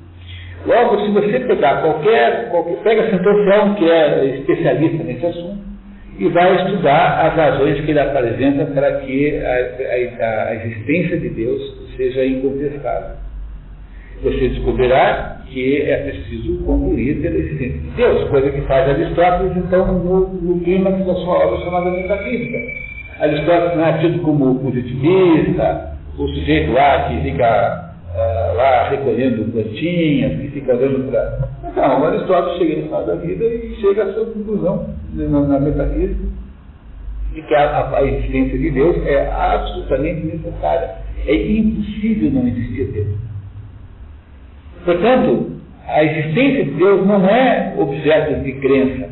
Logo, 0.65 1.05
se 1.05 1.11
você 1.11 1.41
pegar 1.41 1.83
qualquer, 1.83 2.49
qualquer 2.51 2.77
pega 2.85 3.11
Santorcião, 3.11 3.75
que 3.75 3.91
é 3.91 4.25
especialista 4.37 5.03
nesse 5.03 5.27
assunto, 5.27 5.59
e 6.19 6.29
vai 6.29 6.55
estudar 6.57 7.27
as 7.27 7.35
razões 7.35 7.81
que 7.81 7.91
ele 7.91 7.99
apresenta 7.99 8.67
para 8.67 9.01
que 9.01 9.41
a, 9.45 10.25
a, 10.25 10.49
a 10.49 10.55
existência 10.55 11.19
de 11.19 11.31
Deus 11.31 11.61
seja 11.97 12.25
incontestável. 12.25 13.17
Você 14.23 14.49
descobrirá 14.51 15.43
que 15.47 15.83
é 15.83 15.97
preciso 15.97 16.65
concluir 16.65 17.21
pela 17.21 17.37
existência 17.37 17.81
de 17.81 17.91
Deus, 17.97 18.29
coisa 18.31 18.51
que 18.51 18.61
faz 18.63 18.89
Aristóteles, 18.89 19.57
então, 19.57 19.87
no, 19.99 20.29
no 20.29 21.05
da 21.05 21.15
sua 21.15 21.47
obra 21.47 21.65
chamada 21.65 21.91
Metafísica. 21.91 22.59
Aristóteles 23.21 23.77
não 23.77 23.87
é 23.87 23.99
tido 23.99 24.23
como 24.23 24.61
positivista, 24.61 25.99
o 26.17 26.29
sujeito 26.29 26.73
lá 26.73 27.09
que 27.09 27.21
fica 27.23 27.92
uh, 28.15 28.57
lá 28.57 28.89
recolhendo 28.89 29.51
plantinhas, 29.53 30.41
que 30.41 30.49
fica 30.49 30.77
dando 30.77 31.11
para. 31.11 31.49
Não, 31.75 32.01
o 32.01 32.05
Aristóteles 32.07 32.59
chega 32.59 32.77
no 32.77 32.83
final 32.85 33.07
da 33.07 33.15
vida 33.17 33.45
e 33.45 33.77
chega 33.81 34.05
à 34.05 34.13
sua 34.13 34.27
conclusão 34.27 34.89
na, 35.15 35.41
na 35.41 35.61
metafísica 35.61 36.33
de 37.35 37.43
que 37.43 37.55
a, 37.55 37.97
a, 37.97 38.05
existência 38.05 38.59
de 38.59 38.71
Deus 38.71 38.97
é 39.07 39.31
absolutamente 39.31 40.27
necessária. 40.27 40.97
É 41.27 41.35
impossível 41.35 42.31
não 42.31 42.47
existir 42.47 42.93
Deus. 42.93 43.17
Portanto, 44.85 45.53
a 45.87 46.05
existência 46.05 46.65
de 46.65 46.71
Deus 46.73 47.07
não 47.07 47.25
é 47.27 47.75
objeto 47.79 48.43
de 48.43 48.53
crença. 48.55 49.09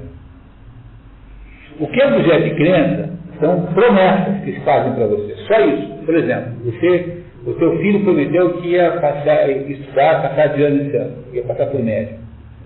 O 1.79 1.87
que 1.87 2.01
é 2.01 2.07
objeto 2.15 2.45
de 2.45 2.55
crença 2.57 3.11
são 3.39 3.67
promessas 3.73 4.45
que 4.45 4.53
se 4.53 4.61
fazem 4.61 4.93
para 4.93 5.07
você. 5.07 5.35
Só 5.47 5.61
isso. 5.61 6.05
Por 6.05 6.15
exemplo, 6.15 6.53
você, 6.65 7.20
o 7.47 7.55
teu 7.55 7.79
filho 7.79 8.05
prometeu 8.05 8.55
que 8.55 8.69
ia 8.69 8.93
passar, 9.01 9.51
estudar, 9.51 10.23
passar 10.23 10.49
de 10.49 10.63
ano 10.63 10.83
esse 10.83 10.97
ano, 10.97 11.17
ia 11.33 11.43
passar 11.45 11.67
por 11.67 11.83
médio. 11.83 12.17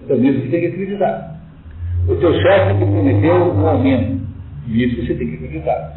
Então 0.05 0.17
nisso 0.17 0.41
você 0.41 0.49
tem 0.49 0.61
que 0.61 0.67
acreditar. 0.67 1.41
O 2.09 2.17
teu 2.17 2.35
chefe 2.35 2.75
que 2.79 2.85
prometeu 2.85 3.35
um 3.35 3.67
aumento. 3.67 4.21
Nisso 4.67 5.07
você 5.07 5.15
tem 5.15 5.29
que 5.29 5.35
acreditar. 5.37 5.93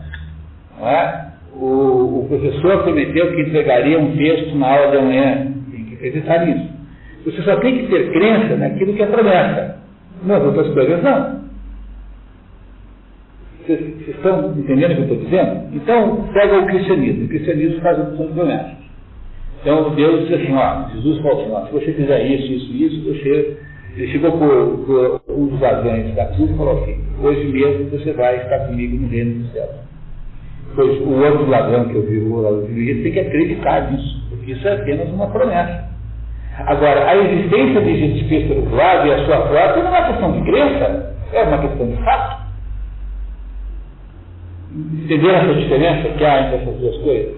Não 0.79 0.87
é? 0.87 1.27
o, 1.59 2.21
o 2.21 2.27
professor 2.27 2.83
prometeu 2.83 3.33
que 3.33 3.41
entregaria 3.41 3.99
um 3.99 4.15
texto 4.15 4.55
na 4.55 4.67
aula 4.67 4.91
da 4.91 5.01
manhã. 5.01 5.53
Tem 5.71 5.83
que 5.85 5.95
acreditar 5.95 6.45
nisso. 6.45 6.69
Você 7.25 7.41
só 7.41 7.57
tem 7.57 7.79
que 7.79 7.87
ter 7.87 8.11
crença 8.11 8.55
naquilo 8.55 8.93
que 8.93 9.03
é 9.03 9.07
promessa. 9.07 9.77
Nas 10.23 10.41
outras 10.43 10.73
coisas, 10.73 11.03
não. 11.03 11.41
Vocês, 13.65 13.96
vocês 14.07 14.15
estão 14.15 14.53
entendendo 14.57 14.91
o 14.91 14.95
que 14.95 15.01
eu 15.01 15.03
estou 15.03 15.17
dizendo? 15.17 15.75
Então, 15.75 16.29
pega 16.33 16.59
o 16.59 16.65
cristianismo. 16.65 17.25
O 17.25 17.27
cristianismo 17.27 17.81
faz 17.81 17.99
opções 17.99 18.31
promessas. 18.31 18.77
Então, 19.61 19.95
Deus 19.95 20.27
diz 20.27 20.39
assim, 20.39 20.53
ó, 20.53 20.89
Jesus 20.93 21.21
falou 21.21 21.41
assim, 21.41 21.51
ó, 21.51 21.65
se 21.65 21.73
você 21.73 21.91
fizer 21.91 22.25
isso, 22.25 22.53
isso, 22.53 22.73
isso, 22.73 23.03
você... 23.03 23.57
Ele 23.97 24.07
chegou 24.11 24.31
por, 24.33 25.21
um 25.27 25.47
dos 25.47 25.59
ladrões 25.59 26.13
da 26.15 26.25
cruz 26.27 26.51
e 26.51 26.53
falou 26.55 26.83
assim, 26.83 27.03
hoje 27.21 27.47
mesmo 27.47 27.89
você 27.89 28.13
vai 28.13 28.37
estar 28.37 28.59
comigo 28.67 28.95
no 28.95 29.07
reino 29.07 29.43
dos 29.43 29.51
céus. 29.51 29.75
Pois 30.75 31.01
o 31.01 31.11
outro 31.13 31.49
ladrão 31.49 31.85
que 31.89 31.95
eu 31.95 32.03
vi, 32.03 32.19
o 32.19 32.41
ladrão 32.41 32.67
que 32.67 33.01
tem 33.01 33.11
que 33.11 33.19
acreditar 33.19 33.91
nisso, 33.91 34.23
porque 34.29 34.51
isso 34.51 34.67
é 34.67 34.73
apenas 34.75 35.09
uma 35.09 35.27
promessa. 35.27 35.89
Agora, 36.59 37.09
a 37.09 37.17
existência 37.17 37.81
de 37.81 37.99
Jesus 37.99 38.27
Cristo 38.27 38.75
lado 38.75 39.07
e 39.07 39.13
a 39.13 39.25
sua 39.25 39.41
própria 39.47 39.83
não 39.83 39.95
é 39.95 39.99
uma 39.99 40.07
questão 40.09 40.31
de 40.31 40.41
crença, 40.43 41.15
é 41.33 41.43
uma 41.43 41.57
questão 41.57 41.87
de 41.87 42.03
fato. 42.03 42.46
Entenderam 44.73 45.37
essa 45.39 45.53
diferença 45.53 46.09
que 46.09 46.25
há 46.25 46.41
entre 46.41 46.55
essas 46.57 46.79
duas 46.79 46.97
coisas? 46.97 47.35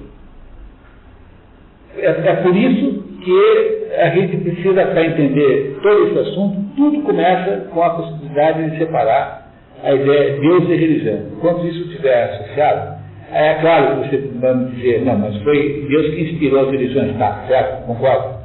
É, 1.97 2.06
é 2.07 2.35
por 2.38 2.56
isso 2.56 3.03
que 3.23 3.80
a 3.97 4.10
gente 4.10 4.38
precisa, 4.38 4.85
para 4.85 5.06
entender 5.06 5.77
todo 5.81 6.07
esse 6.07 6.19
assunto, 6.19 6.61
tudo 6.76 7.01
começa 7.03 7.68
com 7.72 7.84
a 7.84 7.89
possibilidade 7.91 8.69
de 8.72 8.77
separar 8.77 9.51
a 9.84 9.93
ideia 9.93 10.34
de 10.34 10.41
Deus 10.41 10.64
e 10.64 10.76
religião. 10.76 11.19
Enquanto 11.38 11.65
isso 11.68 11.89
estiver 11.89 12.23
associado, 12.23 12.99
é 13.31 13.53
claro 13.56 14.01
que 14.01 14.10
você 14.10 14.18
vai 14.39 14.56
me 14.56 14.72
dizer, 14.72 15.01
não, 15.06 15.18
mas 15.18 15.35
foi 15.43 15.85
Deus 15.88 16.14
que 16.14 16.22
inspirou 16.23 16.65
as 16.65 16.72
religiões, 16.72 17.18
tá, 17.18 17.45
certo? 17.47 17.85
Concordo? 17.85 18.39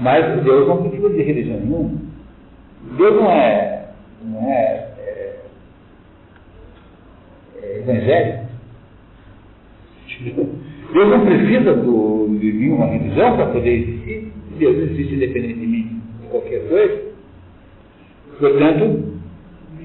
Mas 0.00 0.42
Deus 0.42 0.68
não 0.68 0.82
precisa 0.82 1.08
de 1.10 1.22
religião 1.22 1.58
nenhuma. 1.60 1.98
Deus 2.96 3.14
não 3.14 3.30
é, 3.30 3.84
não 4.24 4.52
é, 4.52 4.88
evangélico. 7.62 8.42
Deus 10.92 11.08
não 11.08 11.24
precisa 11.24 11.74
do, 11.74 12.36
de 12.38 12.52
nenhuma 12.52 12.86
religião 12.86 13.36
para 13.36 13.46
poder 13.46 13.70
existir. 13.70 14.32
Deus 14.58 14.76
existe 14.76 15.14
independentemente 15.14 15.94
de 16.20 16.26
qualquer 16.30 16.68
coisa. 16.68 17.02
Portanto, 18.38 19.12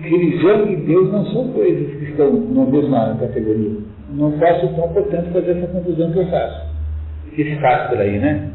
religião 0.02 0.70
e 0.70 0.76
Deus 0.76 1.12
não 1.12 1.26
são 1.28 1.48
coisas 1.50 1.96
que 1.98 2.06
estão 2.06 2.32
na 2.32 2.66
mesma 2.66 3.18
categoria. 3.20 3.78
Não 4.12 4.32
posso, 4.34 4.66
então, 4.66 4.88
portanto, 4.90 5.32
fazer 5.34 5.52
essa 5.52 5.68
conclusão 5.68 6.12
que 6.12 6.20
eu 6.20 6.28
faço. 6.28 6.68
Que 7.36 7.44
se 7.44 7.56
faz 7.58 7.90
por 7.90 8.00
aí, 8.00 8.20
né? 8.20 8.50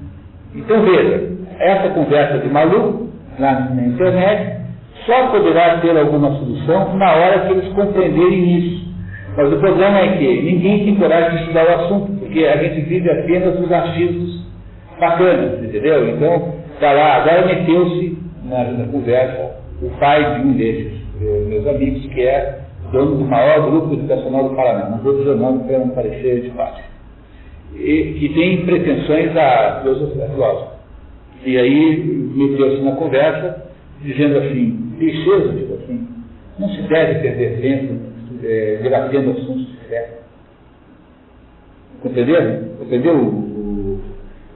Então 0.55 0.82
veja, 0.82 1.31
essa 1.59 1.90
conversa 1.90 2.39
de 2.39 2.49
maluco, 2.49 3.09
lá 3.39 3.70
na 3.70 3.86
internet, 3.86 4.61
só 5.07 5.28
poderá 5.28 5.78
ter 5.78 5.97
alguma 5.97 6.31
solução 6.39 6.97
na 6.97 7.12
hora 7.12 7.47
que 7.47 7.53
eles 7.53 7.73
compreenderem 7.73 8.59
isso. 8.59 8.82
Mas 9.37 9.51
o 9.51 9.57
problema 9.57 9.99
é 9.99 10.17
que 10.19 10.43
ninguém 10.43 10.85
tem 10.85 10.97
coragem 10.97 11.37
de 11.37 11.41
estudar 11.43 11.67
o 11.67 11.81
assunto, 11.81 12.13
porque 12.19 12.45
a 12.45 12.57
gente 12.63 12.83
vive 12.83 13.11
apenas 13.11 13.59
nos 13.59 13.73
achismos 13.73 14.47
bacanas, 15.01 15.65
entendeu? 15.65 16.09
Então, 16.11 16.55
está 16.75 16.93
lá, 16.93 17.17
agora 17.17 17.47
meteu-se 17.47 18.19
na, 18.45 18.65
na, 18.65 18.85
conversa 18.89 19.57
o 19.81 19.89
pai 19.99 20.35
de 20.35 20.47
um 20.47 20.53
desses 20.53 20.93
eh, 21.21 21.45
meus 21.49 21.67
amigos, 21.67 22.07
que 22.13 22.21
é 22.21 22.61
dono 22.93 23.17
do 23.17 23.25
maior 23.25 23.71
grupo 23.71 23.95
educacional 23.95 24.51
do 24.51 24.55
Paraná, 24.55 24.91
não 24.91 24.99
vou 24.99 25.17
dizer 25.17 25.31
o 25.31 25.37
nome 25.37 25.65
para 25.65 25.79
não 25.79 25.89
parecer 25.89 26.43
de 26.43 26.51
fácil, 26.51 26.85
e 27.75 28.17
que 28.19 28.29
tem 28.35 28.67
pretensões 28.67 29.35
à 29.35 29.81
filosofia, 29.81 30.29
filósofa. 30.29 30.73
E 31.45 31.57
aí 31.57 31.97
meteu-se 32.37 32.83
na 32.83 32.93
conversa, 32.93 33.65
dizendo 34.03 34.39
assim, 34.39 34.95
tristeza, 34.99 35.53
tipo 35.55 35.75
assim, 35.75 36.07
não 36.59 36.69
se 36.69 36.83
deve 36.83 37.21
perder 37.21 37.61
tempo 37.63 38.11
é, 38.43 38.78
debatendo 38.82 39.31
assuntos 39.32 39.66
de 39.69 39.77
fé. 39.89 40.10
Compreenderam? 42.02 42.73
Entendeu? 42.81 43.16
O, 43.16 44.01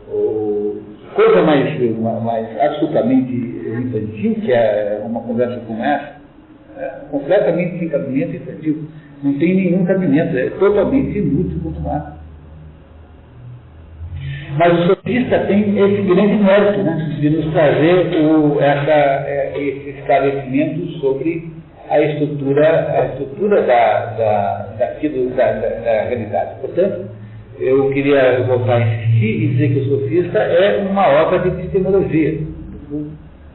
o, 0.09 0.83
coisa 1.15 1.43
mais, 1.43 1.79
mais 2.23 2.61
absolutamente 2.61 3.33
infantil, 3.33 4.35
que 4.37 4.53
é 4.53 5.03
uma 5.05 5.21
conversa 5.23 5.61
como 5.67 5.83
essa, 5.83 6.17
é 6.79 6.89
completamente 7.11 7.79
sem 7.79 7.89
cabimento 7.89 8.37
infantil. 8.37 8.85
Não 9.23 9.33
tem 9.39 9.55
nenhum 9.55 9.85
cabimento, 9.85 10.37
é 10.37 10.51
totalmente 10.51 11.19
inútil 11.19 11.61
continuar. 11.63 12.17
Mas 14.59 14.73
o 14.79 14.87
sofista 14.87 15.39
tem 15.41 15.79
esse 15.79 16.03
grande 16.03 16.43
mérito, 16.43 16.83
né, 16.83 17.17
de 17.21 17.31
nos 17.31 17.53
trazer 17.53 18.25
o, 18.25 18.61
essa, 18.61 18.91
é, 18.91 19.53
esse 19.57 19.91
esclarecimento 19.99 20.87
sobre 20.99 21.51
a 21.89 22.01
estrutura, 22.01 22.89
a 22.91 23.07
estrutura 23.07 23.63
da, 23.63 24.07
da, 24.17 24.75
daquilo, 24.79 25.31
da, 25.31 25.53
da, 25.53 25.69
da 25.69 26.03
realidade. 26.05 26.61
Portanto, 26.61 27.07
eu 27.59 27.91
queria 27.91 28.43
voltar 28.45 28.77
a 28.77 28.81
insistir 28.81 29.43
e 29.43 29.49
dizer 29.49 29.73
que 29.73 29.79
o 29.81 29.99
sofista 30.01 30.39
é 30.39 30.79
uma 30.79 31.09
obra 31.23 31.39
de 31.41 31.49
epistemologia. 31.49 32.41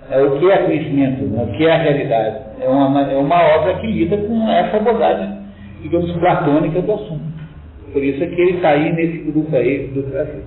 É 0.09 0.21
o 0.21 0.39
que 0.39 0.51
é 0.51 0.57
conhecimento, 0.57 1.23
né? 1.23 1.43
o 1.43 1.57
que 1.57 1.65
é 1.65 1.71
a 1.71 1.77
realidade. 1.77 2.37
É 2.59 2.67
uma, 2.67 3.11
é 3.11 3.15
uma 3.15 3.43
obra 3.55 3.75
que 3.75 3.87
lida 3.87 4.17
com 4.17 4.49
essa 4.49 4.77
abordagem, 4.77 5.37
digamos, 5.81 6.11
platônica 6.13 6.81
do 6.81 6.93
assunto. 6.93 7.31
Por 7.93 8.03
isso 8.03 8.23
é 8.23 8.27
que 8.27 8.41
ele 8.41 8.57
está 8.57 8.69
aí 8.69 8.91
nesse 8.93 9.17
grupo 9.31 9.55
aí 9.55 9.87
do 9.87 10.03
Brasil. 10.03 10.43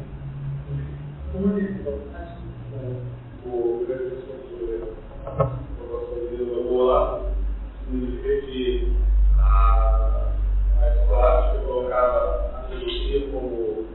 significa 6.35 7.24
escolástica 11.25 11.65
colocava 11.65 12.51
a 12.55 12.63
filosofia 12.69 13.29
como 13.33 13.87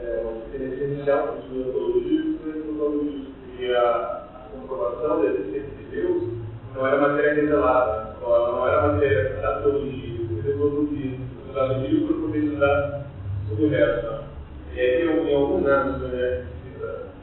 é, 0.00 0.22
uma 0.22 0.44
diferença 0.44 0.84
inicial 0.84 1.38
entre 1.38 1.58
o 1.58 1.68
ontológico 1.68 2.48
e 2.48 2.50
o 2.50 2.70
ontológico, 2.70 3.30
porque 3.46 3.72
a, 3.74 4.20
comprovação 4.52 5.20
da 5.20 5.30
existência 5.30 5.70
de 5.78 5.84
Deus 5.90 6.22
não 6.74 6.86
era 6.86 7.00
matéria 7.00 7.34
revelada, 7.34 8.16
não 8.20 8.68
era 8.68 8.92
matéria 8.92 9.40
da 9.40 9.60
teologia, 9.60 10.26
da 10.28 10.42
teologia, 10.42 11.18
da 11.52 11.68
teologia 11.68 12.06
para 12.06 12.16
poder 12.16 12.38
estudar 12.38 13.06
o 13.50 13.68
resto. 13.68 14.24
E 14.74 14.80
aí, 14.80 15.08
em, 15.08 15.28
em 15.28 15.34
alguns 15.34 15.66
anos, 15.66 16.00
né, 16.12 16.46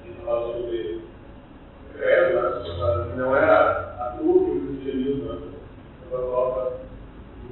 que 0.04 0.26
fala 0.26 0.54
sobre 0.54 1.02
credo, 1.98 2.42
né, 2.42 3.14
não 3.16 3.36
era 3.36 3.96
a 4.00 4.18
tua 4.18 4.46
que 4.46 4.52
o 4.52 4.68
cristianismo 4.68 5.34
né, 5.34 5.40
coloca 6.10 6.74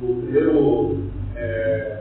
o 0.02 0.22
primeiro 0.22 1.10
é, 1.40 1.98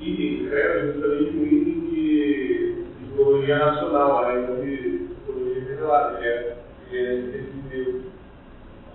do 0.00 0.50
credo 0.50 0.92
justamente 0.92 1.36
um 1.36 1.46
item 1.46 1.80
de 1.90 2.84
psicologia 2.98 3.58
nacional, 3.58 4.22
né, 4.26 4.42
então 4.42 4.64
de 4.64 5.06
psicologia 5.14 5.62
revelada, 5.68 6.18
que 6.18 6.26
é, 6.26 6.54
que 6.88 6.96
é 6.96 7.14
de 7.14 7.68
Deus. 7.70 8.02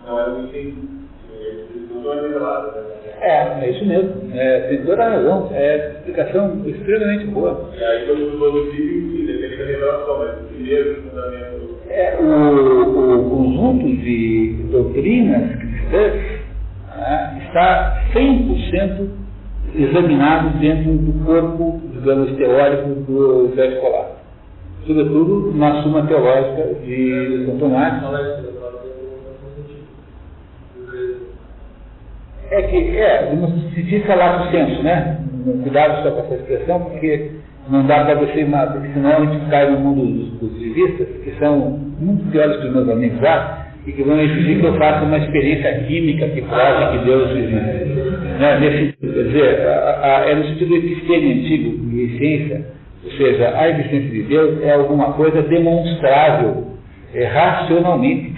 Não 0.06 0.20
é 0.20 0.30
um 0.30 0.46
item 0.48 0.76
de 1.30 1.74
psicologia 1.74 2.22
revelada. 2.22 2.82
Né? 2.82 2.96
É, 3.22 3.66
é 3.66 3.72
isso 3.72 3.86
mesmo. 3.86 4.32
É, 4.34 4.60
tem 4.68 4.86
toda 4.86 5.04
a 5.04 5.10
razão. 5.10 5.50
É 5.54 5.92
explicação 5.98 6.62
extremamente 6.68 7.26
boa. 7.28 7.72
E 7.78 7.84
aí, 7.84 8.06
quando 8.06 8.20
o 8.20 8.34
evolutivo, 8.34 9.26
depende 9.26 9.58
da 9.58 9.66
revelação, 9.66 10.20
mas 10.20 10.42
o 10.42 10.44
primeiro 10.48 11.02
fundamento. 11.04 11.76
É, 11.90 12.18
o, 12.20 13.20
o 13.20 13.30
conjunto 13.30 13.86
de 13.86 14.66
doutrinas 14.70 15.56
cristãs 15.56 16.14
né, 16.98 17.42
está 17.48 18.04
100% 18.14 19.25
examinado 19.78 20.58
dentro 20.60 20.94
do 20.94 21.26
corpo, 21.26 21.82
digamos, 21.94 22.36
teórico 22.38 22.90
do 23.02 23.54
Zé 23.56 23.68
Escolar. 23.68 24.12
Sobretudo 24.86 25.54
na 25.58 25.82
Suma 25.82 26.06
Teológica 26.06 26.76
de 26.86 27.46
São 27.46 27.58
Tomás. 27.58 28.04
É 32.52 32.62
que, 32.62 32.98
é, 32.98 33.32
se 33.74 33.84
fica 33.84 34.16
lá 34.16 34.46
no 34.46 34.52
senso, 34.52 34.84
né? 34.84 35.20
Cuidado 35.64 36.04
só 36.04 36.12
com 36.12 36.20
essa 36.22 36.36
expressão, 36.36 36.80
porque 36.82 37.32
não 37.70 37.86
dá 37.86 38.06
para 38.06 38.16
você, 38.16 38.46
porque 38.46 38.94
senão 38.94 39.12
a 39.12 39.26
gente 39.26 39.50
cai 39.50 39.72
no 39.72 39.80
mundo 39.80 40.06
dos 40.06 40.40
positivistas, 40.40 41.08
que 41.24 41.32
são 41.40 41.80
muito 42.00 42.30
piores 42.32 42.58
que 42.62 42.68
os 42.68 42.74
meus 42.74 42.90
amigos 42.90 43.20
lá, 43.22 43.65
e 43.86 43.92
que 43.92 44.04
vão 44.04 44.20
exigir 44.20 44.60
que 44.60 44.66
eu 44.66 44.74
faça 44.78 45.06
uma 45.06 45.18
experiência 45.18 45.72
química 45.84 46.28
que 46.30 46.42
prove 46.42 46.98
que 46.98 47.06
Deus 47.06 47.30
existe. 47.32 47.54
Né? 47.54 48.60
Nesse, 48.60 48.98
quer 48.98 49.24
dizer, 49.24 49.68
a, 49.68 50.02
a, 50.02 50.30
é 50.30 50.36
no 50.36 50.46
sentido 50.46 50.76
episteme 50.76 51.34
antigo 51.34 51.88
de 51.90 52.18
ciência, 52.18 52.66
ou 53.04 53.12
seja, 53.12 53.54
a 53.56 53.70
existência 53.70 54.10
de 54.10 54.24
Deus 54.24 54.64
é 54.64 54.74
alguma 54.74 55.14
coisa 55.14 55.42
demonstrável 55.44 56.68
é, 57.14 57.26
racionalmente. 57.26 58.34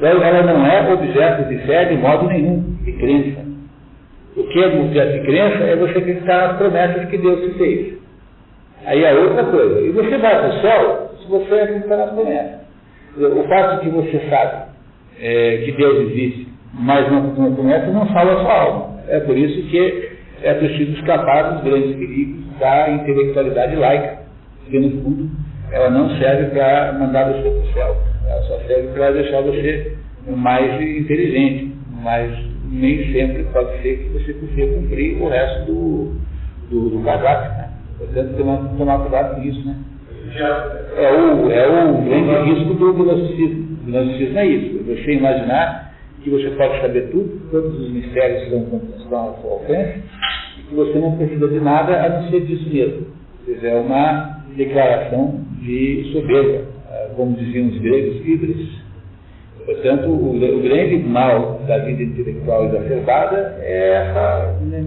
Ela, 0.00 0.26
ela 0.26 0.52
não 0.54 0.66
é 0.66 0.92
objeto 0.92 1.48
de 1.48 1.58
fé 1.66 1.84
de 1.84 1.96
modo 1.96 2.26
nenhum, 2.28 2.76
de 2.82 2.92
crença. 2.92 3.46
O 4.36 4.44
que 4.44 4.62
é 4.62 4.68
objeto 4.68 5.12
de 5.12 5.26
crença 5.26 5.64
é 5.64 5.76
você 5.76 5.98
acreditar 5.98 6.48
nas 6.48 6.56
promessas 6.56 7.08
que 7.10 7.18
Deus 7.18 7.40
te 7.42 7.58
fez. 7.58 7.98
Aí 8.86 9.04
é 9.04 9.12
outra 9.12 9.44
coisa. 9.44 9.80
E 9.80 9.90
você 9.90 10.16
vai 10.16 10.38
para 10.38 10.48
o 10.48 10.60
céu 10.62 11.10
se 11.20 11.28
você 11.28 11.54
acreditar 11.54 11.96
nas 11.96 12.10
promessas. 12.12 12.58
O 13.18 13.42
fato 13.48 13.80
de 13.80 13.90
que 13.90 13.96
você 13.96 14.20
sabe 14.30 14.68
é, 15.20 15.58
que 15.64 15.72
Deus 15.72 16.10
existe, 16.10 16.48
mas 16.74 17.10
não, 17.10 17.22
não 17.34 17.54
conhece, 17.54 17.90
não 17.90 18.06
salva 18.08 18.32
a 18.32 18.42
sua 18.42 18.52
alma. 18.52 19.00
É 19.08 19.20
por 19.20 19.36
isso 19.36 19.68
que 19.68 20.10
é 20.42 20.54
preciso 20.54 20.92
escapar 20.92 21.54
dos 21.54 21.64
grandes 21.64 21.96
perigos 21.96 22.44
da 22.58 22.90
intelectualidade 22.90 23.76
laica, 23.76 24.18
que 24.68 24.78
no 24.78 25.02
fundo 25.02 25.30
ela 25.72 25.90
não 25.90 26.10
serve 26.18 26.50
para 26.50 26.92
mandar 26.98 27.32
você 27.32 27.42
para 27.42 27.50
o 27.50 27.72
céu, 27.72 27.96
ela 28.26 28.42
só 28.42 28.58
serve 28.66 28.88
para 28.88 29.10
deixar 29.12 29.40
você 29.42 29.96
mais 30.26 30.80
inteligente, 30.80 31.72
mas 32.02 32.30
nem 32.70 33.12
sempre 33.12 33.44
pode 33.44 33.82
ser 33.82 33.98
que 33.98 34.08
você 34.10 34.34
consiga 34.34 34.74
cumprir 34.74 35.22
o 35.22 35.28
resto 35.28 35.64
do, 35.66 36.12
do, 36.70 36.90
do 36.90 37.04
casaco. 37.04 37.48
Né? 37.58 37.68
Portanto, 37.98 38.36
tomar, 38.36 38.56
tomar 38.76 38.98
cuidado 39.00 39.34
com 39.36 39.42
isso. 39.42 39.66
Né? 39.66 39.76
É 40.96 41.12
o, 41.12 41.50
é 41.50 41.68
o 41.68 42.02
grande 42.02 42.50
risco 42.50 42.74
do 42.74 42.92
gnosticismo. 42.92 43.67
O 43.88 43.90
gnosticismo 43.90 44.38
é 44.38 44.46
isso, 44.46 44.80
é 44.80 44.94
você 44.94 45.12
imaginar 45.12 45.94
que 46.22 46.28
você 46.28 46.50
pode 46.50 46.78
saber 46.82 47.08
tudo, 47.10 47.40
todos 47.50 47.80
os 47.80 47.90
mistérios 47.90 48.42
estão, 48.42 48.82
estão 48.98 49.18
ao 49.18 49.40
seu 49.40 49.50
alcance, 49.50 50.02
e 50.58 50.62
que 50.62 50.74
você 50.74 50.98
não 50.98 51.16
precisa 51.16 51.48
de 51.48 51.60
nada 51.60 52.04
a 52.04 52.08
não 52.10 52.30
ser 52.30 52.42
disso 52.42 52.68
mesmo. 52.68 53.06
Ou 53.48 53.66
é 53.66 53.74
uma 53.76 54.44
declaração 54.54 55.40
de 55.62 56.10
soberba, 56.12 56.66
eh, 56.90 57.10
como 57.16 57.34
diziam 57.36 57.68
os 57.68 57.78
gregos, 57.78 58.26
híbridos. 58.26 58.78
Portanto, 59.64 60.10
o, 60.10 60.60
grande 60.62 60.98
mal 60.98 61.60
da 61.66 61.78
vida 61.78 62.02
intelectual 62.02 62.66
exacerbada 62.66 63.58
é 63.60 63.90
essa, 63.90 64.58
né, 64.62 64.84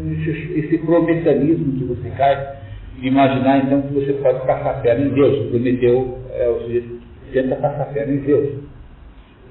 esse, 0.55 0.77
prometerismo 0.79 1.73
que 1.73 1.83
você 1.85 2.09
cai 2.17 2.55
de 2.99 3.07
imaginar 3.07 3.65
então 3.65 3.81
que 3.81 3.93
você 3.93 4.13
pode 4.13 4.45
passar 4.45 4.79
a 4.83 4.95
em 4.95 5.09
Deus. 5.09 5.49
Prometeu, 5.49 6.19
é, 6.35 6.49
o 6.49 6.61
sujeito 6.61 6.99
tenta 7.31 7.55
passar 7.55 7.91
a 7.95 8.03
em 8.03 8.17
Deus. 8.17 8.70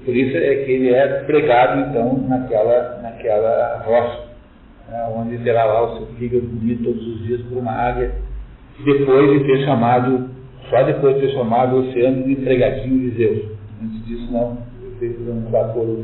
Por 0.03 0.15
isso 0.15 0.35
é 0.35 0.55
que 0.55 0.71
ele 0.71 0.93
é 0.93 1.07
pregado, 1.25 1.89
então, 1.89 2.17
naquela, 2.27 2.99
naquela 3.03 3.83
rocha, 3.85 4.21
né, 4.89 5.07
onde 5.15 5.37
terá 5.39 5.65
lá 5.65 5.83
o 5.83 5.97
seu 5.97 6.07
fígado 6.17 6.47
comido 6.47 6.83
todos 6.83 7.07
os 7.07 7.23
dias 7.23 7.41
por 7.41 7.59
uma 7.59 7.71
águia, 7.71 8.11
depois 8.83 9.31
de 9.31 9.45
ter 9.45 9.65
chamado 9.65 10.29
Só 10.69 10.83
depois 10.83 11.15
de 11.15 11.27
ter 11.27 11.33
chamado 11.33 11.75
o 11.75 11.79
oceano 11.89 12.23
de 12.23 12.31
empregadinho 12.31 12.99
de 12.99 13.17
Zeus. 13.17 13.45
Antes 13.83 14.05
disso, 14.05 14.31
não. 14.31 14.57
Fez 14.99 15.15
um 15.27 15.49
vapor 15.49 15.83
o 15.83 15.99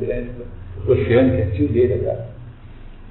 oceano, 0.92 1.36
que 1.36 1.42
é 1.42 1.46
tio 1.56 1.68
dele, 1.70 2.04
cara. 2.04 2.28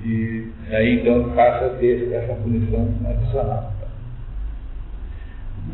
E 0.05 0.47
aí, 0.71 1.01
então, 1.01 1.31
passa 1.35 1.67
a 1.67 1.71
ter 1.71 2.13
essa 2.13 2.35
punição 2.35 2.89
adicional. 3.09 3.73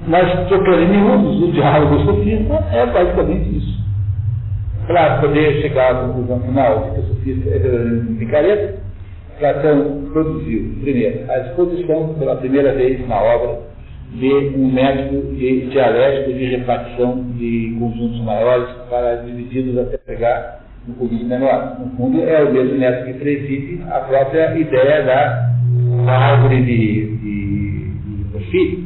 Mas, 0.07 0.49
trocando 0.49 0.83
em 0.83 0.89
miúdos, 0.89 1.43
o 1.43 1.53
diálogo 1.53 2.05
sofista 2.05 2.55
é 2.73 2.87
basicamente 2.87 3.59
isso. 3.59 3.82
Para 4.87 5.21
poder 5.21 5.63
chegar 5.63 5.93
à 5.93 5.95
conclusão 6.07 6.41
final 6.41 6.85
de 6.85 6.91
que 6.91 7.01
o 7.01 7.15
sofista 7.15 7.51
é 7.51 7.59
verdadeiramente 7.59 8.19
picareta, 8.19 8.83
Platão 9.39 10.09
produziu, 10.13 10.77
primeiro, 10.83 11.31
a 11.31 11.39
exposição 11.39 12.15
pela 12.15 12.37
primeira 12.37 12.75
vez 12.75 13.07
na 13.09 13.21
obra 13.21 13.61
de 14.13 14.33
um 14.57 14.71
método 14.71 15.35
de 15.35 15.67
dialético 15.71 16.33
de 16.33 16.45
repartição 16.57 17.25
de 17.39 17.77
conjuntos 17.79 18.21
maiores 18.21 18.69
para 18.91 19.17
divididos 19.17 19.79
até 19.79 19.97
pegar 19.99 20.61
no 20.87 20.95
conjunto 20.95 21.25
menor. 21.25 21.77
No 21.81 21.97
fundo, 21.97 22.23
é 22.23 22.45
o 22.45 22.53
mesmo 22.53 22.79
método 22.79 23.07
que 23.07 23.19
preside 23.19 23.83
a 23.91 24.01
própria 24.01 24.57
ideia 24.59 25.03
da 25.03 25.49
árvore 26.07 26.63
de, 26.63 27.17
de, 27.17 27.89
de 27.89 28.25
Porfírio. 28.33 28.85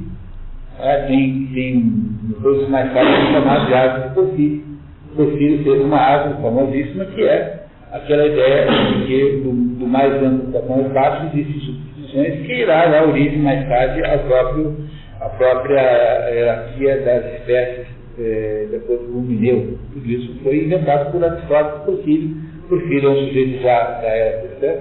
É, 0.78 1.06
tem, 1.06 1.46
tem 1.52 2.06
coisas 2.40 2.68
mais 2.68 2.92
fáceis 2.92 3.28
chamadas 3.32 3.66
de 3.66 3.74
árvore 3.74 4.08
de 4.08 4.14
Porfírio. 4.14 4.75
Porfírio 5.16 5.64
fez 5.64 5.80
uma 5.80 5.98
árvore 5.98 6.42
famosíssima 6.42 7.04
que 7.06 7.22
é 7.24 7.60
aquela 7.92 8.26
ideia 8.26 8.66
de 8.66 9.06
que 9.06 9.40
do, 9.42 9.50
do 9.78 9.86
mais 9.86 10.12
amplo 10.22 10.52
para 10.52 10.76
mais 10.76 10.92
baixo 10.92 11.26
existem 11.34 11.60
substituições 11.60 12.46
que 12.46 12.52
irá 12.52 12.86
dar 12.86 13.08
origem 13.08 13.38
mais 13.38 13.68
tarde 13.68 14.04
ao 14.04 14.18
próprio, 14.20 14.76
à 15.20 15.28
própria 15.30 16.30
hierarquia 16.30 17.00
das 17.00 17.40
espécies 17.40 17.86
é, 18.18 18.66
depois 18.70 19.00
do 19.00 19.20
Mineu. 19.20 19.78
Tudo 19.92 20.10
isso 20.10 20.34
foi 20.42 20.64
inventado 20.64 21.12
por 21.12 21.24
Aristóteles 21.24 21.80
por 21.84 22.78
Porfírio. 22.78 23.08
É 23.08 23.10
um 23.10 23.26
sujeito 23.26 23.62
já 23.62 23.84
da 24.00 24.08
era 24.08 24.40
cristã, 24.40 24.74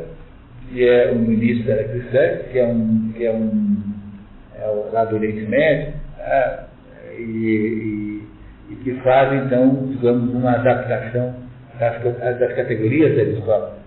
que 0.72 0.88
é 0.88 1.12
um 1.12 1.20
ministro 1.20 1.68
da 1.68 1.74
era 1.74 1.84
cristã, 1.90 2.50
que 2.52 2.60
é 2.60 2.66
um, 2.66 3.14
que 3.16 3.26
é 3.26 3.32
um 3.32 3.76
é 4.58 4.68
o, 4.68 4.92
lá 4.92 5.06
do 5.06 5.16
Oriente 5.16 5.46
Médio, 5.50 5.94
né? 6.18 6.60
e, 7.18 7.22
e, 7.22 8.15
e 8.70 8.76
que 8.76 8.94
faz 9.02 9.32
então, 9.34 9.88
digamos, 9.92 10.34
uma 10.34 10.52
adaptação 10.52 11.36
das, 11.80 12.02
das 12.40 12.54
categorias 12.54 13.16
da 13.16 13.22
Aristóteles. 13.22 13.80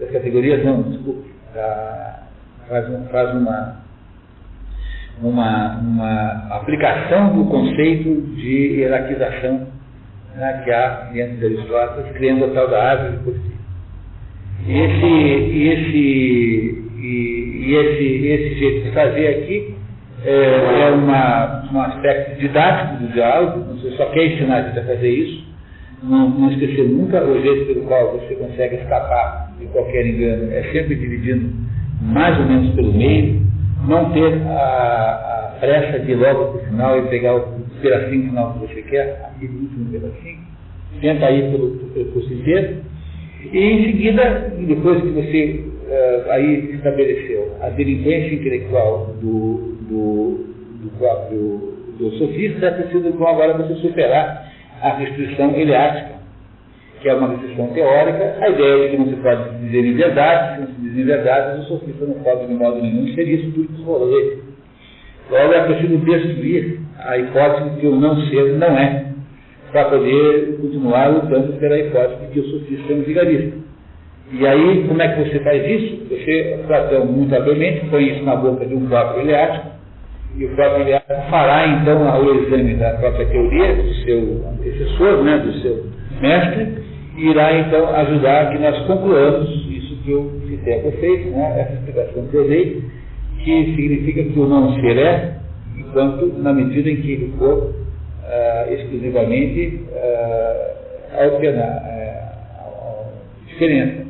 Das 0.00 0.10
categorias 0.10 0.64
não, 0.64 0.82
desculpe, 0.82 1.30
da, 1.54 2.22
faz, 2.68 2.86
faz 3.10 3.34
uma, 3.34 3.76
uma, 5.22 5.78
uma 5.78 6.48
aplicação 6.56 7.36
do 7.36 7.50
conceito 7.50 8.20
de 8.36 8.80
hierarquização 8.80 9.66
né, 10.36 10.62
que 10.64 10.70
há 10.70 11.10
dentro 11.12 11.36
de 11.38 11.46
Aristóteles, 11.46 12.12
criando 12.12 12.44
a 12.44 12.48
tal 12.48 12.68
da 12.68 12.82
árvore 12.82 13.18
por 13.24 13.34
si. 13.34 13.56
E 14.66 14.78
esse, 14.78 15.06
e 15.06 15.68
esse, 15.68 16.86
e, 16.98 17.66
e 17.66 17.74
esse, 17.74 18.26
esse 18.26 18.54
jeito 18.58 18.84
de 18.84 18.90
fazer 18.92 19.28
aqui 19.28 19.75
é, 20.24 20.82
é 20.82 20.90
uma, 20.90 21.68
um 21.72 21.80
aspecto 21.82 22.40
didático 22.40 23.02
do 23.02 23.12
diálogo, 23.12 23.74
você 23.74 23.90
só 23.96 24.06
quer 24.06 24.26
ensinar 24.26 24.60
a 24.60 24.84
fazer 24.84 25.08
isso, 25.08 25.44
não, 26.02 26.30
não 26.30 26.50
esquecer 26.52 26.88
nunca 26.88 27.22
o 27.24 27.40
jeito 27.42 27.66
pelo 27.66 27.86
qual 27.86 28.12
você 28.12 28.34
consegue 28.34 28.76
escapar 28.76 29.52
de 29.58 29.66
qualquer 29.66 30.06
engano, 30.06 30.52
é 30.52 30.62
sempre 30.72 30.94
dividindo 30.94 31.52
mais 32.00 32.38
ou 32.38 32.46
menos 32.46 32.74
pelo 32.74 32.92
meio, 32.92 33.42
não 33.86 34.12
ter 34.12 34.42
a, 34.46 35.52
a 35.54 35.56
pressa 35.60 36.00
de 36.00 36.12
ir 36.12 36.16
logo 36.16 36.52
para 36.52 36.62
o 36.62 36.64
final 36.66 36.98
e 36.98 37.02
pegar 37.08 37.36
o 37.36 37.40
pedacinho 37.80 38.28
final 38.28 38.52
que 38.54 38.58
você 38.66 38.82
quer, 38.82 39.20
aquele 39.24 39.54
último 39.54 39.90
pedacinho, 39.90 40.38
tenta 41.00 41.30
ir 41.30 41.50
pelo, 41.50 41.70
pelo 41.70 42.34
inteiro, 42.34 42.82
e 43.52 43.58
em 43.58 43.84
seguida, 43.84 44.52
depois 44.58 45.00
que 45.02 45.08
você 45.08 45.64
uh, 45.86 46.30
aí 46.32 46.74
estabeleceu 46.74 47.56
a 47.60 47.68
delinquência 47.70 48.34
intelectual 48.34 49.14
do, 49.20 49.75
do, 49.88 50.44
do 50.82 50.98
próprio 50.98 51.76
do 51.98 52.10
sofista, 52.18 52.66
é 52.66 52.70
preciso 52.72 53.08
então 53.08 53.26
agora 53.26 53.54
você 53.54 53.74
superar 53.76 54.52
a 54.82 54.90
restrição 54.96 55.54
eleática, 55.56 56.16
que 57.00 57.08
é 57.08 57.14
uma 57.14 57.28
restrição 57.28 57.68
teórica, 57.68 58.36
a 58.40 58.48
ideia 58.50 58.84
de 58.84 58.90
que 58.90 58.96
não 58.98 59.08
se 59.08 59.16
pode 59.16 59.58
dizer 59.58 59.84
em 59.84 59.94
verdade, 59.94 60.54
se 60.54 60.60
não 60.60 60.66
se 60.66 60.80
diz 60.80 60.98
em 60.98 61.04
verdade, 61.04 61.60
o 61.60 61.64
sofista 61.64 62.04
não 62.04 62.14
pode 62.22 62.46
de 62.46 62.54
modo 62.54 62.82
nenhum 62.82 63.14
ser 63.14 63.26
isso 63.28 63.50
tudo 63.52 63.68
que 63.68 64.14
ele. 64.14 64.42
Logo 65.30 65.52
é 65.52 65.64
preciso 65.64 65.96
destruir 65.98 66.80
a 66.98 67.18
hipótese 67.18 67.70
de 67.70 67.80
que 67.80 67.86
o 67.86 67.96
não 67.96 68.20
ser 68.26 68.52
não 68.58 68.78
é, 68.78 69.06
para 69.72 69.86
poder 69.86 70.58
continuar 70.60 71.08
lutando 71.08 71.52
pela 71.54 71.78
hipótese 71.78 72.26
de 72.26 72.32
que 72.32 72.40
o 72.40 72.44
sofista 72.50 72.92
é 72.92 72.96
um 72.96 73.02
vigarista. 73.02 73.66
E 74.32 74.46
aí, 74.46 74.84
como 74.88 75.00
é 75.00 75.08
que 75.08 75.28
você 75.28 75.38
faz 75.40 75.64
isso? 75.64 76.04
Você, 76.08 76.58
Platão, 76.66 77.06
muito 77.06 77.34
habilmente, 77.34 77.86
põe 77.86 78.10
isso 78.10 78.24
na 78.24 78.34
boca 78.34 78.66
de 78.66 78.74
um 78.74 78.86
próprio 78.88 79.22
eleático, 79.22 79.75
e 80.38 80.44
o 80.44 80.48
próprio 80.50 80.82
Eliade 80.82 81.30
fará 81.30 81.66
então 81.66 82.24
o 82.24 82.42
exame 82.42 82.74
da 82.74 82.90
própria 82.94 83.26
teoria 83.26 83.74
do 83.74 83.94
seu 84.04 84.44
antecessor, 84.48 85.24
né, 85.24 85.38
do 85.38 85.52
seu 85.60 85.86
mestre, 86.20 86.84
e 87.16 87.30
irá 87.30 87.58
então 87.58 87.88
ajudar 87.96 88.52
que 88.52 88.58
nós 88.58 88.86
concluamos 88.86 89.48
isso 89.70 89.96
que 90.04 90.10
eu 90.10 90.30
citei 90.46 90.74
a 90.74 90.82
vocês, 90.82 91.26
né, 91.26 91.60
essa 91.60 91.72
explicação 91.74 92.26
que 92.26 92.34
eu 92.36 92.48
dei, 92.48 92.82
que 93.42 93.74
significa 93.76 94.24
que 94.24 94.38
o 94.38 94.46
não 94.46 94.74
ser 94.80 94.98
é, 94.98 95.36
enquanto 95.78 96.26
na 96.38 96.52
medida 96.52 96.90
em 96.90 96.96
que 96.96 97.12
ele 97.12 97.32
for 97.38 97.54
uh, 97.56 98.72
exclusivamente 98.74 99.80
uh, 99.90 101.22
alternar, 101.24 101.82
uh, 102.62 103.46
diferença. 103.46 104.04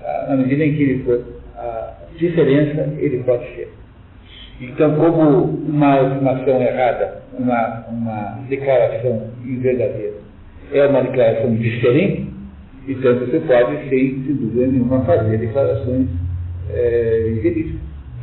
Uh, 0.00 0.30
na 0.30 0.36
medida 0.36 0.64
em 0.64 0.74
que 0.74 0.82
ele 0.82 1.04
for 1.04 1.24
a 1.56 1.94
diferença, 2.16 2.94
ele 2.98 3.22
pode 3.24 3.44
ser. 3.54 3.79
Então, 4.60 4.94
como 4.94 5.44
uma 5.68 5.94
afirmação 5.94 6.60
errada, 6.60 7.22
uma, 7.38 7.84
uma 7.88 8.38
declaração 8.48 9.28
inverdadeira, 9.44 10.16
é 10.72 10.86
uma 10.86 11.02
declaração 11.02 11.54
diferente, 11.54 12.30
então 12.86 13.18
você 13.20 13.40
pode, 13.40 13.88
sem, 13.88 14.20
dúvida 14.20 14.66
nenhuma, 14.66 15.04
fazer 15.04 15.38
declarações 15.38 16.08
é, 16.70 17.78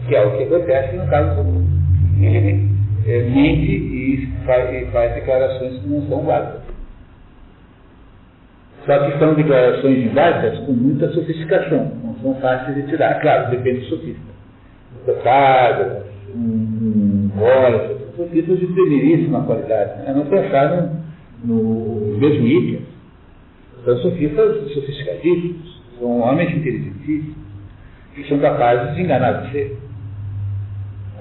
que 0.08 0.16
é 0.16 0.26
o 0.26 0.38
que 0.38 0.44
acontece 0.44 0.96
no 0.96 1.08
caso 1.08 1.36
comum. 1.36 1.68
Ele 2.22 2.70
é, 3.08 3.22
mente 3.24 3.72
e 3.72 4.30
faz, 4.46 4.74
e 4.74 4.86
faz 4.92 5.14
declarações 5.16 5.82
que 5.82 5.88
não 5.88 6.02
são 6.08 6.24
válidas. 6.24 6.62
Só 8.86 9.00
que 9.00 9.20
são 9.20 9.34
declarações 9.34 10.14
válidas 10.14 10.60
com 10.66 10.72
muita 10.72 11.10
sofisticação, 11.10 11.92
não 12.04 12.16
são 12.22 12.36
fáceis 12.36 12.76
de 12.76 12.88
tirar. 12.90 13.20
Claro, 13.20 13.52
depende 13.52 13.82
do 13.82 13.86
sofista. 13.88 14.38
Protágoras, 15.04 16.07
um, 16.38 17.32
um 17.36 17.42
Horace, 17.42 17.98
sofistas 18.16 18.60
de 18.60 18.68
primeiríssima 18.68 19.44
qualidade. 19.44 20.04
Né? 20.04 20.14
Não 20.14 20.26
pensar 20.26 21.02
no, 21.44 22.14
no 22.14 22.20
jesuítas. 22.20 22.82
São 23.84 23.98
sofistas 23.98 24.74
sofisticadíssimos, 24.74 25.82
são 26.00 26.20
homens 26.20 26.56
inteligentíssimos, 26.56 27.36
que 28.14 28.28
são 28.28 28.40
capazes 28.40 28.96
de 28.96 29.02
enganar 29.02 29.44
você. 29.44 29.76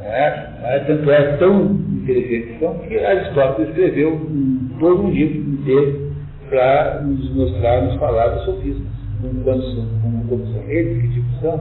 É? 0.02 0.46
É, 0.62 0.84
tanto 0.86 1.10
é 1.10 1.36
tão 1.36 1.64
inteligente 1.64 2.58
são 2.60 2.78
que 2.78 2.98
Aristóteles 2.98 3.70
escreveu 3.70 4.14
um, 4.14 4.68
todo 4.78 5.02
um 5.02 5.10
livro 5.10 5.38
inteiro 5.52 6.12
para 6.48 7.02
nos 7.02 7.34
mostrar, 7.34 7.82
nos 7.82 7.96
falar 7.98 8.28
dos 8.28 8.44
sofistas, 8.44 8.86
como, 9.20 9.44
são, 9.44 9.86
como, 10.02 10.24
como 10.28 10.46
são 10.52 10.62
eles, 10.68 11.02
que 11.02 11.08
tipo 11.08 11.40
são, 11.40 11.56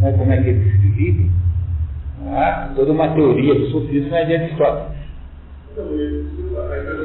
né? 0.00 0.14
como 0.16 0.32
é 0.32 0.42
que 0.42 0.48
eles 0.48 0.72
se 0.72 0.78
dividem 0.78 1.30
ah, 2.28 2.72
toda 2.74 2.92
uma 2.92 3.08
teoria 3.14 3.54
do 3.54 3.66
sofismo 3.68 4.14
é 4.14 4.24
de 4.24 4.34
Aristóteles. 4.34 4.96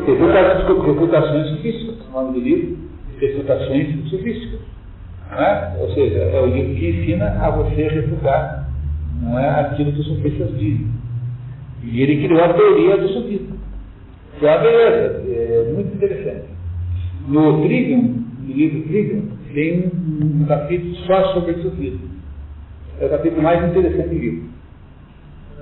Refutações 0.05 1.49
sofísticas, 1.49 2.07
o 2.07 2.11
nome 2.11 2.33
do 2.33 2.39
livro, 2.39 2.77
Refutações 3.19 4.09
sofísticas. 4.09 4.59
É? 5.31 5.77
Ou 5.79 5.93
seja, 5.93 6.17
é 6.17 6.41
o 6.41 6.47
livro 6.47 6.75
que 6.75 6.89
ensina 6.89 7.25
a 7.39 7.49
você 7.51 7.87
refutar 7.87 8.69
não 9.21 9.37
é 9.37 9.47
aquilo 9.47 9.91
que 9.93 9.99
os 9.99 10.07
sofistas 10.07 10.57
dizem. 10.57 10.87
E 11.83 12.01
ele 12.01 12.25
criou 12.25 12.43
a 12.43 12.53
teoria 12.53 12.97
do 12.97 13.07
sofismo. 13.09 13.57
Que 14.39 14.47
é 14.47 14.51
uma 14.51 14.63
beleza, 14.63 15.23
é 15.29 15.73
muito 15.73 15.95
interessante. 15.95 16.45
No 17.27 17.61
Trivium, 17.61 18.25
no 18.39 18.53
livro 18.53 18.81
Trivium, 18.83 19.29
tem 19.53 19.91
um 20.23 20.45
capítulo 20.45 20.95
só 21.05 21.33
sobre 21.33 21.51
o 21.51 21.63
sofismo. 21.63 22.09
É 22.99 23.05
o 23.05 23.09
capítulo 23.09 23.43
mais 23.43 23.63
interessante 23.69 24.09
do 24.09 24.15
livro 24.15 24.50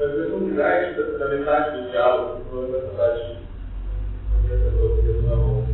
às 0.02 0.12
vezes 0.12 0.32
não 0.32 0.56
traz 0.56 0.96
da, 0.96 1.28
metade 1.28 1.78
do 1.78 1.92
diálogo, 1.92 2.72
da 2.72 2.78
metade 2.80 3.38
não 5.28 5.68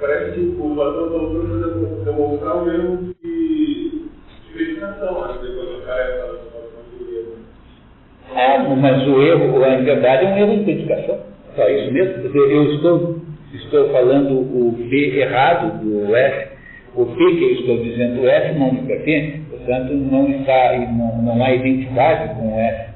Parece 0.00 0.32
que 0.32 0.40
o 0.40 0.74
Platão 0.74 1.06
está 1.06 1.16
usando 1.16 2.04
demonstrar 2.04 2.56
um 2.56 2.72
erro 2.72 3.14
de, 3.22 4.08
de 4.48 4.56
meditação, 4.56 5.28
né? 5.28 5.38
Depois 5.40 5.78
o 5.78 5.86
cara 5.86 6.02
é 6.02 6.32
é, 8.34 8.58
mas 8.58 9.06
o 9.06 9.22
erro, 9.22 9.62
a 9.62 9.76
verdade, 9.76 10.24
é 10.24 10.28
um 10.28 10.38
erro 10.38 10.56
de 10.58 10.64
dedicação. 10.64 11.20
Só 11.54 11.68
isso 11.68 11.92
mesmo. 11.92 12.34
Eu 12.34 12.74
estou, 12.74 13.20
estou 13.52 13.90
falando 13.90 14.32
o 14.32 14.72
B 14.72 15.20
errado 15.20 15.82
do 15.84 16.16
F. 16.16 16.48
O 16.94 17.06
P 17.06 17.14
que 17.14 17.44
eu 17.44 17.52
estou 17.52 17.78
dizendo 17.84 18.22
o 18.22 18.28
F 18.28 18.58
não 18.58 18.72
me 18.72 18.82
pertence, 18.86 19.41
portanto 19.64 19.92
não, 19.92 20.28
está, 20.28 20.78
não, 20.92 21.22
não 21.22 21.44
há 21.44 21.54
identidade 21.54 22.34
com 22.34 22.58
F. 22.58 22.92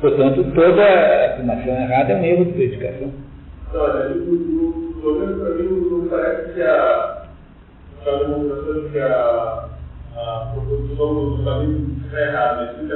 Portanto, 0.00 0.44
toda 0.54 1.26
afirmação 1.32 1.74
errada 1.74 2.12
é 2.12 2.16
um 2.16 2.24
erro 2.24 2.44
de 2.46 2.52
dedicação. 2.52 3.12
Olha, 3.72 4.08
pelo 4.10 5.20
menos 5.20 5.40
para 5.40 5.54
mim, 5.54 5.88
não 5.90 6.08
parece 6.08 6.52
que 6.52 6.62
a, 6.62 7.26
a 8.06 8.10
demonstração 8.18 8.90
que 8.90 8.98
a, 8.98 9.68
a 10.16 10.50
proposição 10.52 11.14
dos 11.14 11.48
amigos 11.48 12.04
está 12.04 12.20
errada, 12.20 12.74
mas 12.82 12.90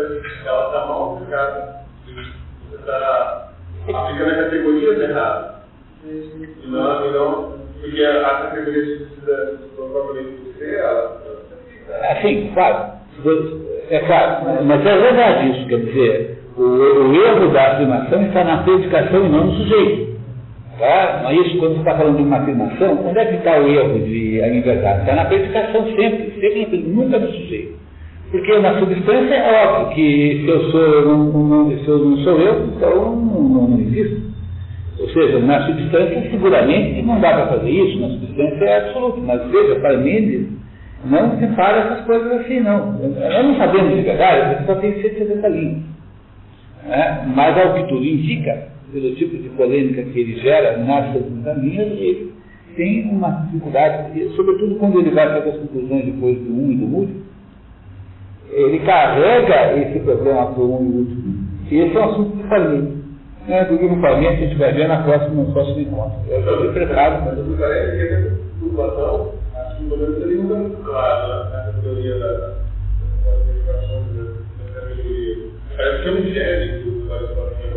ela 0.47 0.67
está 0.67 0.87
mal 0.87 1.17
aplicada. 1.17 1.79
Você 2.05 2.77
está 2.77 3.53
aplicando 3.89 4.31
a 4.31 4.45
categoria 4.45 5.05
errada. 5.05 5.55
E 6.05 6.67
não, 6.67 7.07
e 7.07 7.59
porque 7.81 8.05
a 8.05 8.23
categoria 8.23 8.97
precisa 8.97 9.59
propriamente 9.77 10.53
ser 10.59 10.79
ela. 10.79 11.28
Assim, 12.11 12.51
claro. 12.55 12.99
É 13.91 13.99
claro, 14.01 14.65
mas 14.65 14.85
é 14.85 14.99
verdade 14.99 15.51
isso, 15.51 15.67
quer 15.67 15.79
dizer, 15.79 16.39
o, 16.57 16.63
o 16.63 17.15
erro 17.15 17.49
da 17.53 17.73
afirmação 17.73 18.23
está 18.27 18.45
na 18.45 18.59
predicação 18.59 19.25
e 19.25 19.29
não 19.29 19.47
no 19.47 19.53
sujeito. 19.53 20.19
Tá? 20.79 21.23
Mas 21.25 21.47
isso, 21.47 21.59
quando 21.59 21.73
você 21.73 21.79
está 21.79 21.97
falando 21.97 22.17
de 22.19 22.23
uma 22.23 22.37
afirmação, 22.37 22.99
onde 23.05 23.19
é 23.19 23.25
que 23.25 23.37
está 23.37 23.59
o 23.59 23.69
erro 23.69 23.99
de 24.01 24.43
aniversário? 24.43 25.01
Está 25.01 25.15
na 25.15 25.25
predicação 25.25 25.87
sempre, 25.97 26.33
sempre, 26.41 26.79
nunca 26.79 27.19
no 27.19 27.33
sujeito. 27.33 27.79
Porque 28.31 28.59
na 28.59 28.79
substância 28.79 29.35
é 29.35 29.67
óbvio 29.67 29.95
que 29.95 30.43
se 30.45 30.49
eu 30.49 30.71
sou, 30.71 31.07
não, 31.07 31.25
não, 31.25 31.71
se 31.79 31.89
eu 31.89 31.99
não 31.99 32.17
sou 32.19 32.39
eu, 32.39 32.67
então 32.67 33.17
não, 33.17 33.43
não, 33.43 33.69
não 33.69 33.81
existo. 33.81 34.21
Ou 35.01 35.09
seja, 35.09 35.39
na 35.39 35.67
substância 35.67 36.31
seguramente 36.31 37.03
não 37.03 37.21
dá 37.21 37.33
para 37.33 37.47
fazer 37.47 37.71
isso, 37.71 38.01
na 38.01 38.09
substância 38.09 38.65
é 38.65 38.77
absoluto. 38.77 39.21
Mas 39.23 39.51
veja, 39.51 39.81
para 39.81 39.97
Mendes, 39.97 40.58
não 41.05 41.39
separa 41.39 41.79
essas 41.79 42.05
coisas 42.05 42.33
assim, 42.41 42.61
não. 42.61 42.93
Nós 42.93 43.45
não 43.45 43.57
sabemos 43.57 43.97
de 43.97 44.03
verdade, 44.03 44.67
só 44.67 44.75
tem 44.77 45.01
170 45.01 45.49
linhas. 45.49 45.83
É? 46.89 47.27
Mas 47.35 47.57
ao 47.59 47.75
que 47.75 47.89
tudo 47.89 48.05
indica, 48.05 48.69
pelo 48.93 49.15
tipo 49.15 49.37
de 49.37 49.49
polêmica 49.51 50.03
que 50.03 50.19
ele 50.19 50.41
gera 50.41 50.79
nas 50.79 51.13
segundas 51.13 51.59
linhas, 51.59 51.87
ele 51.93 52.33
tem 52.77 53.11
uma 53.11 53.31
dificuldade, 53.47 54.29
sobretudo 54.37 54.77
quando 54.77 55.01
ele 55.01 55.11
vai 55.11 55.29
fazer 55.29 55.51
as 55.51 55.57
conclusões 55.57 56.05
depois 56.05 56.39
do 56.39 56.53
um 56.53 56.73
e 56.73 56.77
do 56.77 56.87
múltiplo, 56.87 57.23
ele 58.51 58.79
carrega 58.81 59.77
esse 59.79 59.99
problema 60.01 60.47
para 60.47 60.63
o 60.63 60.81
um 60.81 60.85
e 60.85 60.89
o 60.89 60.99
último. 60.99 61.49
E 61.71 61.81
esse 61.81 61.97
é 61.97 62.01
um 62.01 62.05
assunto 62.05 62.37
de 62.37 62.43
família. 62.45 62.99
Né? 63.47 63.65
Do 63.65 63.75
no 63.75 64.01
família 64.01 64.31
a 64.31 64.37
gente 64.37 64.55
vai 64.57 64.73
ver 64.73 64.89
na 64.89 65.03
próxima, 65.03 65.43
no 65.43 65.53
próximo 65.53 65.81
encontro. 65.81 66.19
Eu 66.29 66.41
estou 66.41 66.73
preparado. 66.73 67.25
Mas 67.25 67.47
me 67.47 67.57
parece 67.57 67.97
que 67.97 68.15
essa 68.15 68.39
não 69.83 70.57
é 70.57 70.59
muito 70.59 70.85
claro 70.85 71.49
teoria 71.83 72.19
da, 72.19 72.33
da 72.33 72.57
comunicação 73.25 74.05
da 74.15 74.81
categoria. 74.81 75.37
Parece 75.77 76.03
que 76.03 76.09
é 76.09 76.13
um 76.13 76.23
genérico 76.23 76.99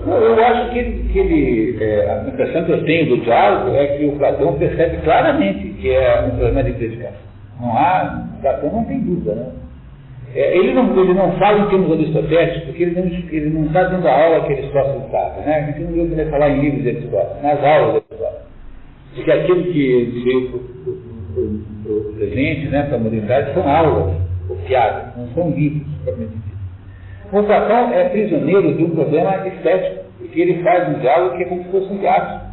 eu 0.03 0.43
acho 0.43 0.71
que 0.71 0.79
ele, 0.79 1.09
que 1.09 1.19
ele 1.19 1.83
é, 1.83 2.09
a 2.09 2.27
impressão 2.27 2.65
que 2.65 2.71
eu 2.71 2.83
tenho 2.85 3.09
do 3.09 3.23
diálogo 3.23 3.75
é 3.75 3.97
que 3.97 4.05
o 4.05 4.17
Platão 4.17 4.57
percebe 4.57 4.97
claramente 5.03 5.69
que 5.79 5.91
é 5.91 6.21
um 6.21 6.31
problema 6.31 6.63
de 6.63 6.73
predicação. 6.73 7.19
Não 7.59 7.77
há, 7.77 8.27
Platão 8.41 8.71
não 8.71 8.85
tem 8.85 8.99
dúvida, 8.99 9.35
né? 9.35 9.51
É, 10.33 10.57
ele, 10.57 10.73
não, 10.73 10.99
ele 10.99 11.13
não 11.13 11.37
fala 11.37 11.59
em 11.59 11.69
termos 11.69 11.91
aristotélicos, 11.91 12.63
porque 12.63 12.83
ele 12.83 12.99
não, 12.99 13.05
ele 13.05 13.49
não 13.49 13.65
está 13.65 13.83
dando 13.83 14.07
a 14.07 14.23
aula 14.23 14.47
que 14.47 14.53
Aristóteles 14.53 15.05
estava, 15.05 15.41
né? 15.41 15.55
A 15.55 15.71
gente 15.71 15.79
não 15.81 16.15
vai 16.15 16.25
falar 16.25 16.49
em 16.49 16.61
livros 16.61 16.83
de 16.83 16.89
Aristóteles, 16.89 17.43
nas 17.43 17.63
aulas 17.63 17.91
de 17.91 17.97
Aristóteles. 17.97 18.47
Porque 19.13 19.31
aquilo 19.31 19.63
que 19.65 20.23
veio 20.23 21.70
para 21.83 21.91
o 21.91 22.13
presente, 22.13 22.67
né, 22.67 22.83
para 22.83 22.95
a 22.95 22.99
modernidade, 22.99 23.53
são 23.53 23.67
aulas, 23.67 24.15
ou 24.49 24.57
não 25.17 25.27
são 25.33 25.49
livros, 25.51 25.87
propriamente 26.03 26.37
dito. 26.37 26.51
O 27.31 27.43
Platão 27.43 27.93
é 27.93 28.09
prisioneiro 28.09 28.73
de 28.75 28.83
um 28.83 28.89
problema 28.89 29.47
estético, 29.47 30.05
porque 30.17 30.41
ele 30.41 30.63
faz 30.63 30.89
um 30.89 30.99
diálogo 30.99 31.37
que 31.37 31.43
é 31.43 31.45
como 31.45 31.63
se 31.63 31.69
fosse 31.69 31.93
um 31.93 31.97
teatro. 31.99 32.51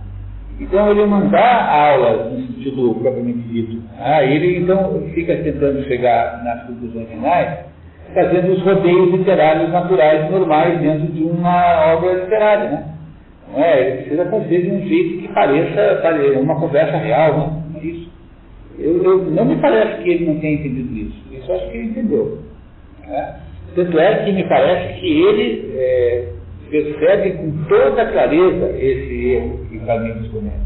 Então 0.60 0.90
ele 0.90 1.06
não 1.06 1.28
dá 1.28 1.90
aula 1.90 2.30
no 2.30 2.46
sentido 2.46 2.94
propriamente 3.00 3.40
dito. 3.48 3.82
Ah, 4.00 4.24
ele 4.24 4.59
então 4.59 5.00
fica 5.14 5.36
tentando 5.36 5.84
chegar 5.84 6.42
nas 6.44 6.64
conclusões 6.66 7.09
finais, 7.09 7.59
fazendo 8.12 8.52
os 8.52 8.62
rodeios 8.62 9.10
literários 9.12 9.70
naturais 9.70 10.30
normais 10.30 10.80
dentro 10.80 11.06
de 11.12 11.22
uma 11.22 11.94
obra 11.94 12.14
literária, 12.14 12.70
né? 12.70 12.84
Não 13.52 13.62
é? 13.62 13.80
Ele 13.80 13.96
precisa 13.98 14.24
fazer 14.26 14.62
de 14.62 14.70
um 14.70 14.80
jeito 14.86 15.22
que 15.22 15.28
pareça, 15.32 16.40
uma 16.40 16.59
conversa 16.59 16.96
real, 16.96 17.36
né? 17.38 17.52
Eu, 18.78 19.02
eu, 19.02 19.24
não 19.32 19.44
me 19.44 19.56
parece 19.56 20.02
que 20.02 20.10
ele 20.10 20.26
não 20.26 20.38
tenha 20.38 20.55
entendido 20.55 20.94
isso. 20.96 21.16
Isso 21.32 21.52
acho 21.52 21.68
que 21.70 21.76
ele 21.78 21.88
entendeu. 21.88 22.38
Né? 23.06 23.40
Tanto 23.74 23.98
é 23.98 24.24
que 24.24 24.32
me 24.32 24.44
parece 24.44 25.00
que 25.00 25.22
ele 25.22 25.72
é, 25.76 26.28
percebe 26.70 27.32
com 27.32 27.64
toda 27.64 28.06
clareza 28.06 28.70
esse 28.78 29.30
erro 29.32 29.66
que 29.68 29.78
Parmênides 29.80 30.30
comete. 30.30 30.56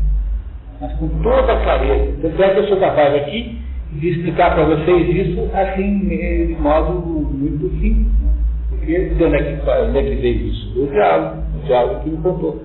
Mas 0.78 0.92
com 0.98 1.08
toda 1.22 1.56
clareza. 1.62 2.12
Tanto 2.20 2.42
é 2.42 2.50
que 2.50 2.60
eu 2.60 2.68
sou 2.68 2.76
capaz 2.78 3.14
aqui 3.14 3.58
de 3.92 4.08
explicar 4.10 4.54
para 4.54 4.64
vocês 4.64 5.08
isso 5.08 5.48
assim, 5.54 6.08
de 6.08 6.56
modo 6.60 6.92
muito 7.00 7.70
simples. 7.80 8.12
Né? 8.20 8.32
Porque 8.68 9.08
de 9.08 9.24
onde 9.24 9.36
é 9.36 9.42
que, 9.42 9.70
onde 9.70 9.98
é 9.98 10.02
que 10.02 10.14
veio 10.16 10.48
isso? 10.48 10.82
O 10.82 10.86
diálogo, 10.88 11.42
o 11.62 11.66
diálogo 11.66 12.00
que 12.00 12.10
me 12.10 12.16
contou. 12.18 12.62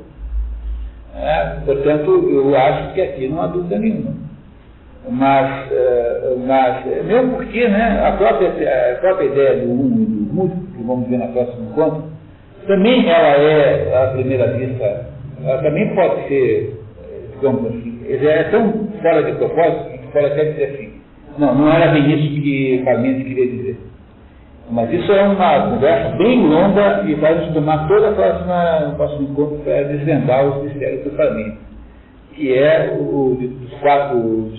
É, 1.15 1.61
portanto, 1.65 2.29
eu 2.29 2.55
acho 2.55 2.93
que 2.93 3.01
aqui 3.01 3.27
não 3.29 3.41
há 3.41 3.47
dúvida 3.47 3.79
nenhuma 3.79 4.26
mas, 5.09 5.71
uh, 5.71 6.39
mas 6.45 6.85
mesmo 7.05 7.35
porque 7.35 7.67
né, 7.67 8.03
a, 8.05 8.11
própria, 8.13 8.49
a 8.49 8.95
própria 8.99 9.25
ideia 9.25 9.65
do 9.65 9.71
uno 9.71 10.01
e 10.01 10.05
do 10.05 10.33
múltiplo, 10.33 10.67
que 10.75 10.83
vamos 10.83 11.09
ver 11.09 11.17
na 11.17 11.27
próxima 11.27 11.69
encontro, 11.69 12.03
também 12.67 13.09
ela 13.09 13.41
é, 13.41 14.03
à 14.03 14.07
primeira 14.11 14.47
vista, 14.53 15.07
ela 15.43 15.61
também 15.61 15.95
pode 15.95 16.27
ser, 16.27 16.79
digamos 17.35 17.65
assim, 17.67 17.97
é 18.09 18.43
tão 18.45 18.87
fora 19.01 19.23
de 19.23 19.31
propósito 19.33 19.91
que 19.91 20.07
pode 20.11 20.25
até 20.25 20.43
dizer 20.45 20.63
assim, 20.65 21.01
não, 21.37 21.55
não 21.55 21.71
era 21.71 21.91
bem 21.91 22.11
isso 22.13 22.41
que 22.41 22.81
Parmênides 22.83 23.27
queria 23.27 23.47
dizer. 23.47 23.77
Mas 24.69 24.91
isso 24.91 25.09
é 25.13 25.21
uma 25.23 25.69
conversa 25.69 26.17
bem 26.17 26.45
longa 26.45 27.03
e 27.05 27.13
vai 27.15 27.35
nos 27.35 27.53
tomar 27.53 27.87
toda 27.87 28.09
a 28.09 28.11
próxima, 28.11 28.89
o 28.91 28.95
próximo 28.97 29.29
encontro 29.29 29.57
para 29.59 29.83
desvendar 29.83 30.45
os 30.45 30.63
mistérios 30.63 31.03
do 31.05 31.11
Parmênides, 31.11 31.59
que 32.33 32.53
é 32.53 32.93
o, 32.99 33.37
dos 33.39 33.79
quatro 33.79 34.51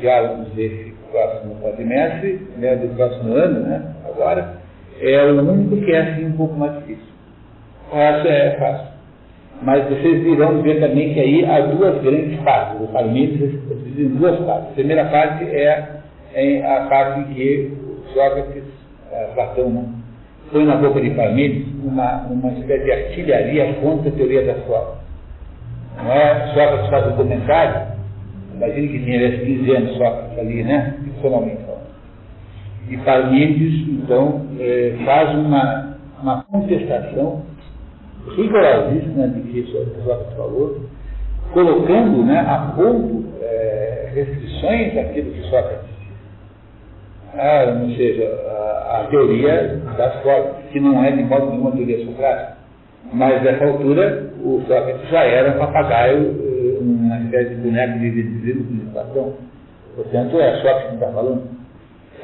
diálogos 0.00 0.48
desse 0.54 0.94
próximo 1.10 1.56
quadrimestre, 1.62 2.40
né, 2.58 2.76
do 2.76 2.94
próximo 2.96 3.34
ano, 3.34 3.60
né, 3.60 3.82
agora, 4.06 4.56
é 5.00 5.22
o 5.24 5.40
único 5.40 5.84
que 5.84 5.92
é 5.92 6.00
assim 6.00 6.26
um 6.26 6.36
pouco 6.36 6.54
mais 6.54 6.74
difícil. 6.80 7.04
O 7.92 7.96
resto 7.96 8.28
é 8.28 8.50
fácil. 8.58 8.96
Mas 9.62 9.88
vocês 9.88 10.26
irão 10.26 10.60
ver 10.62 10.80
também 10.80 11.14
que 11.14 11.20
aí 11.20 11.44
há 11.46 11.60
duas 11.60 12.02
grandes. 12.02 12.38
O 12.80 12.86
Parmênides 12.88 13.42
é 13.42 13.74
dividido 13.74 14.02
em 14.02 14.18
duas 14.18 14.38
partes. 14.40 14.70
A 14.70 14.74
primeira 14.74 15.04
parte 15.06 15.44
é, 15.44 15.88
é 16.34 16.76
a 16.76 16.86
parte 16.86 17.20
em 17.20 17.34
que 17.34 17.72
Sócrates, 18.12 18.64
é, 19.12 19.24
Platão, 19.34 19.70
né, 19.70 19.84
põe 20.52 20.64
na 20.64 20.76
boca 20.76 21.00
de 21.00 21.10
Parmênides 21.10 21.66
uma, 21.82 22.26
uma 22.28 22.52
espécie 22.52 22.84
de 22.84 22.92
artilharia 22.92 23.74
contra 23.80 24.10
a 24.10 24.12
teoria 24.12 24.44
da 24.44 24.54
sorte. 24.66 24.98
Não 26.02 26.12
é? 26.12 26.52
Sócrates 26.54 26.90
faz 26.90 27.06
um 27.12 27.16
comentário 27.16 27.95
Imagine 28.56 28.88
que 28.88 29.04
tinha 29.04 29.38
15 29.38 29.70
anos 29.70 29.96
só 29.98 30.30
ali, 30.38 30.62
né? 30.62 30.96
Ficcionalmente 31.04 31.62
falando. 31.62 31.86
E 32.88 32.96
Parmênides, 32.98 33.88
então, 33.88 34.46
é, 34.58 34.94
faz 35.04 35.36
uma, 35.36 35.98
uma 36.22 36.42
contestação 36.44 37.42
rigorosíssima 38.34 39.28
de 39.28 39.40
que 39.42 39.70
Sócrates 39.70 40.36
falou, 40.36 40.80
colocando 41.52 42.24
né, 42.24 42.40
a 42.40 42.72
ponto 42.74 43.24
é, 43.42 44.10
restrições 44.14 44.96
àquilo 44.96 45.32
que 45.32 45.42
Sócrates. 45.42 45.96
Ah, 47.34 47.78
ou 47.82 47.94
seja, 47.94 48.24
a, 48.24 49.00
a, 49.00 49.06
teoria 49.10 49.82
das 49.98 50.22
formas, 50.22 50.54
que 50.72 50.80
não 50.80 51.04
é 51.04 51.10
de 51.10 51.22
modo 51.24 51.50
nenhuma 51.50 51.72
teoria 51.72 52.06
socrática. 52.06 52.56
Mas 53.12 53.42
nessa 53.42 53.66
altura 53.66 54.30
o 54.42 54.62
Sócrates 54.66 55.10
já 55.10 55.24
era 55.24 55.56
um 55.56 55.58
papagaio 55.58 56.55
uma 57.06 57.20
espécie 57.20 57.50
de 57.50 57.56
boneco 57.56 57.98
de 57.98 58.10
visualização. 58.10 59.34
Portanto, 59.94 60.40
é 60.40 60.56
Sócrates 60.56 60.88
que 60.88 60.94
está 60.94 61.12
falando. 61.12 61.42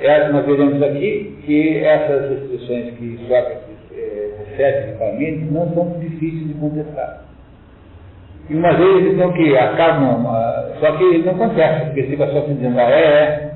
É, 0.01 0.29
nós 0.29 0.45
veremos 0.45 0.83
aqui 0.83 1.39
que 1.45 1.79
essas 1.79 2.33
expressões 2.33 2.95
que 2.95 3.19
Sócrates 3.29 3.59
é, 3.97 4.31
recebe 4.51 4.93
de 4.93 4.99
Parmênides 4.99 5.53
não 5.53 5.73
são 5.75 5.99
difíceis 6.01 6.49
de 6.49 6.55
contestar. 6.55 7.25
E 8.51 8.55
uma 8.55 8.73
vez 8.75 9.07
então 9.07 9.33
que 9.33 9.57
acabam, 9.57 10.25
só 10.81 10.93
que 10.97 11.05
ele 11.05 11.25
não 11.25 11.35
contesta, 11.35 11.87
porque 11.87 12.03
fica 12.03 12.27
só 12.27 12.39
assim 12.39 12.55
dizendo, 12.57 12.79
ah, 12.81 12.91
é, 12.91 13.01
é, 13.01 13.53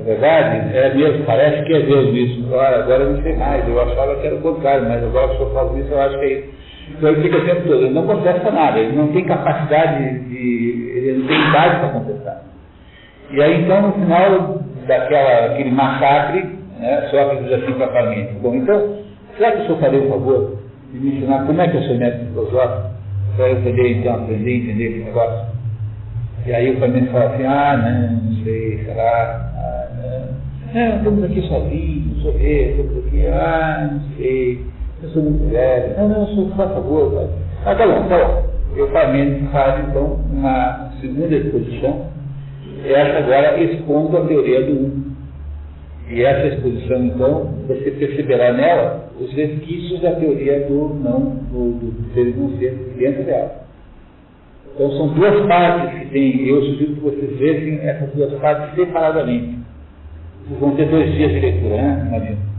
é 0.00 0.02
verdade, 0.04 0.76
é 0.76 0.94
mesmo, 0.94 1.24
parece 1.24 1.62
que 1.64 1.74
é 1.74 1.78
mesmo 1.80 2.16
isso. 2.16 2.46
Agora, 2.46 2.82
agora 2.82 3.02
eu 3.04 3.12
não 3.12 3.22
sei 3.22 3.36
mais, 3.36 3.68
eu 3.68 3.80
achava 3.80 4.16
que 4.16 4.26
era 4.26 4.36
o 4.36 4.40
contrário, 4.40 4.88
mas 4.88 5.04
agora 5.04 5.36
que 5.36 5.42
eu 5.42 5.52
falo 5.52 5.78
isso, 5.78 5.92
eu 5.92 6.00
acho 6.00 6.18
que 6.18 6.24
é 6.24 6.32
isso. 6.32 6.61
Então 6.90 7.10
ele 7.10 7.22
fica 7.22 7.38
o 7.38 7.44
tempo 7.44 7.62
todo, 7.62 7.84
ele 7.84 7.94
não 7.94 8.06
contesta 8.06 8.50
nada, 8.50 8.78
ele 8.78 8.96
não 8.96 9.08
tem 9.08 9.24
capacidade 9.24 10.18
de. 10.28 10.92
ele 10.94 11.18
não 11.18 11.26
tem 11.26 11.48
idade 11.48 11.80
para 11.80 11.88
contestar. 11.88 12.42
E 13.30 13.42
aí 13.42 13.62
então 13.62 13.82
no 13.82 13.92
final 13.92 14.62
daquela, 14.86 15.46
aquele 15.46 15.70
massacre, 15.70 16.44
né, 16.78 17.08
Sócrates 17.10 17.44
diz 17.44 17.52
assim 17.52 17.72
para 17.74 17.88
Parmênides, 17.88 18.36
bom, 18.40 18.54
então, 18.54 18.98
será 19.36 19.52
que 19.52 19.62
o 19.62 19.66
senhor 19.66 19.80
faria 19.80 20.00
o 20.00 20.08
favor 20.08 20.58
de 20.92 20.98
me 20.98 21.16
ensinar 21.16 21.46
como 21.46 21.60
é 21.60 21.68
que 21.68 21.76
o 21.76 21.82
seu 21.84 21.96
método 21.96 22.26
filosófico, 22.26 22.90
para 23.36 23.48
eu 23.48 23.56
poder 23.56 23.98
então 23.98 24.14
aprender 24.16 24.50
a 24.50 24.56
entender 24.56 24.84
esse 24.84 25.04
negócio? 25.04 25.52
E 26.44 26.52
aí 26.52 26.74
o 26.74 26.80
Parmênides 26.80 27.12
fala 27.12 27.34
assim, 27.34 27.46
ah, 27.46 27.76
não, 27.76 28.16
não 28.16 28.44
sei, 28.44 28.84
será, 28.84 29.50
ah, 29.56 29.88
não. 29.96 30.42
Não, 30.74 30.96
estamos 30.96 31.24
aqui 31.24 31.42
sozinhos, 31.42 32.22
sou 32.22 32.32
eu, 32.32 32.70
estamos 32.70 33.06
aqui, 33.06 33.26
ah, 33.28 33.88
não 33.92 34.00
sei, 34.16 34.66
eu 35.02 35.08
sou 35.10 35.22
muito 35.22 35.50
velho, 35.50 35.96
não, 35.98 36.08
não, 36.08 36.20
eu 36.20 36.26
sou, 36.34 36.46
por 36.46 36.56
favor, 36.56 37.12
pai. 37.12 37.28
Ah, 37.64 37.74
tá 37.74 37.86
bom, 37.86 38.08
tá 38.08 38.24
bom. 38.24 38.52
Eu, 38.76 38.88
Parmênides, 38.88 39.50
faz 39.50 39.88
então 39.88 40.20
uma 40.32 40.92
segunda 41.00 41.34
exposição, 41.34 42.06
essa 42.84 43.18
agora 43.18 43.62
expondo 43.62 44.16
a 44.16 44.26
teoria 44.26 44.62
do 44.64 44.72
um. 44.72 45.12
E 46.08 46.22
essa 46.22 46.54
exposição, 46.54 47.04
então, 47.04 47.44
você 47.68 47.90
perceberá 47.92 48.52
nela 48.52 49.08
os 49.20 49.32
resquícios 49.32 50.00
da 50.00 50.12
teoria 50.12 50.66
do 50.66 50.94
não, 51.02 51.36
do, 51.50 51.72
do 51.78 52.14
ser 52.14 52.28
e 52.28 52.32
não 52.34 52.50
ser 52.58 52.94
dentro 52.98 53.24
dela. 53.24 53.62
Então 54.74 54.90
são 54.92 55.08
duas 55.08 55.46
partes 55.46 56.00
que 56.00 56.06
tem, 56.06 56.46
eu 56.48 56.62
sugiro 56.62 56.94
que 56.94 57.00
vocês 57.00 57.38
vejam 57.38 57.88
essas 57.88 58.10
duas 58.14 58.32
partes 58.40 58.74
separadamente. 58.74 59.58
Vocês 60.46 60.60
vão 60.60 60.74
ter 60.76 60.88
dois 60.88 61.12
dias 61.12 61.30
de 61.30 61.40
leitura, 61.40 61.76
né? 61.76 62.04
Imagina. 62.08 62.51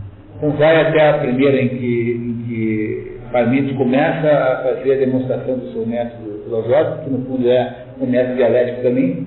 Então 0.43 0.57
vai 0.57 0.75
até 0.75 1.09
a 1.09 1.19
primeira 1.19 1.55
em 1.55 1.69
que, 1.69 2.11
em 2.19 3.65
que 3.65 3.73
começa 3.75 4.27
a 4.27 4.57
fazer 4.57 4.91
a 4.91 4.97
demonstração 4.97 5.57
do 5.57 5.71
seu 5.71 5.85
método 5.85 6.43
filosófico, 6.43 7.05
que 7.05 7.09
no 7.11 7.25
fundo 7.25 7.49
é 7.49 7.85
um 8.01 8.05
método 8.05 8.35
dialético 8.35 8.81
também, 8.81 9.25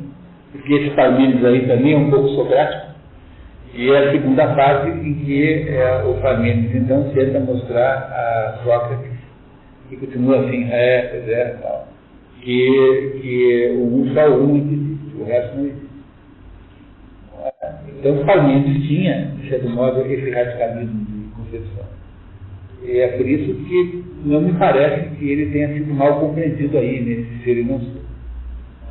porque 0.52 0.74
esse 0.74 0.90
Parmenides 0.90 1.42
aí 1.42 1.66
também 1.66 1.94
é 1.94 1.96
um 1.96 2.10
pouco 2.10 2.28
socrático, 2.34 2.92
e 3.74 3.90
é 3.90 3.98
a 3.98 4.10
segunda 4.10 4.54
fase 4.54 4.90
em 4.90 5.14
que 5.14 5.68
é, 5.70 6.04
o 6.04 6.20
Parmenides 6.20 6.82
então 6.82 7.10
tenta 7.14 7.40
mostrar 7.40 7.94
a 7.94 8.58
Sócrates, 8.62 9.12
que 9.88 9.96
continua 9.96 10.40
assim, 10.40 10.68
é, 10.70 11.00
pois 11.12 11.28
é, 11.30 11.56
tal, 11.62 11.88
que, 12.42 13.20
que 13.22 13.74
o 13.78 14.02
um 14.02 14.12
só 14.12 14.28
um 14.28 14.56
existe, 14.58 15.16
o 15.18 15.24
resto 15.24 15.56
não 15.56 15.64
existe. 15.64 15.85
Então 17.98 18.24
Parmenides 18.24 18.86
tinha, 18.86 19.32
de 19.40 19.48
certo 19.48 19.68
modo, 19.70 20.00
esse 20.00 20.30
radicalismo 20.30 21.04
de 21.04 21.28
concepção. 21.34 21.84
E 22.84 22.98
é 22.98 23.08
por 23.08 23.26
isso 23.26 23.54
que 23.64 24.04
não 24.24 24.40
me 24.40 24.52
parece 24.54 25.16
que 25.16 25.28
ele 25.28 25.50
tenha 25.50 25.72
sido 25.72 25.92
mal 25.94 26.20
compreendido 26.20 26.78
aí 26.78 27.00
nesse 27.02 27.44
ser 27.44 27.58
e 27.58 27.64
não 27.64 27.80
ser. 27.80 28.02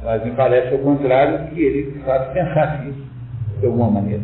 Mas 0.04 0.24
me 0.24 0.32
parece 0.32 0.74
ao 0.74 0.80
contrário 0.80 1.48
que 1.50 1.62
ele, 1.62 1.92
de 1.92 2.00
fato, 2.00 2.34
pensasse 2.34 2.90
isso 2.90 3.06
de 3.60 3.66
alguma 3.66 3.90
maneira. 3.90 4.24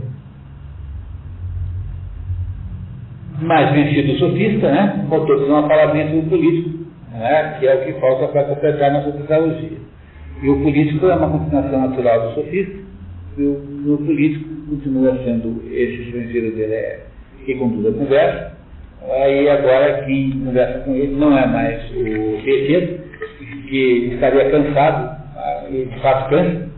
Mas 3.41 3.73
vencido 3.73 4.19
sofista, 4.19 4.71
né, 4.71 5.05
botou 5.09 5.35
uma 5.47 5.67
palavrinha 5.67 6.05
sobre 6.07 6.19
o 6.19 6.29
político, 6.29 6.85
né, 7.11 7.57
que 7.59 7.67
é 7.67 7.75
o 7.75 7.85
que 7.85 7.99
falta 7.99 8.27
para 8.27 8.43
completar 8.43 8.91
nossa 8.91 9.11
tetralogia. 9.13 9.77
E 10.43 10.49
o 10.49 10.61
político 10.61 11.07
é 11.07 11.15
uma 11.15 11.29
continuação 11.29 11.89
natural 11.89 12.29
do 12.29 12.35
sofista, 12.35 12.77
e 13.37 13.41
o, 13.41 13.93
o 13.93 13.97
político 14.05 14.50
continua 14.71 15.17
sendo 15.25 15.61
esse 15.69 16.03
estrangeiro 16.03 16.55
dele 16.55 16.73
é, 16.73 16.99
que 17.45 17.55
conduz 17.55 17.93
a 17.93 17.97
conversa. 17.97 18.51
Aí 19.09 19.49
agora 19.49 20.03
quem 20.05 20.31
conversa 20.45 20.79
com 20.79 20.95
ele 20.95 21.15
não 21.15 21.37
é 21.37 21.45
mais 21.45 21.91
o 21.91 22.41
Pedro, 22.43 22.99
que 23.67 24.11
estaria 24.13 24.49
cansado, 24.49 25.21
e 25.69 25.85
de 25.85 25.99
fato 25.99 26.29
cansa, 26.29 26.69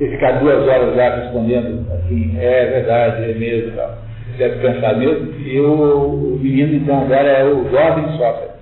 e 0.00 0.08
ficar 0.08 0.40
duas 0.40 0.66
horas 0.66 0.96
lá 0.96 1.16
respondendo 1.16 1.86
assim, 1.92 2.36
é 2.38 2.66
verdade, 2.66 3.30
é 3.30 3.34
mesmo, 3.34 3.76
tal. 3.76 3.98
deve 4.36 4.60
cansar 4.60 4.96
mesmo. 4.98 5.32
E 5.40 5.60
o, 5.60 6.34
o 6.34 6.38
menino 6.40 6.74
então 6.74 7.02
agora 7.02 7.28
é 7.28 7.44
o 7.44 7.70
jovem 7.70 8.16
Sócrates, 8.16 8.56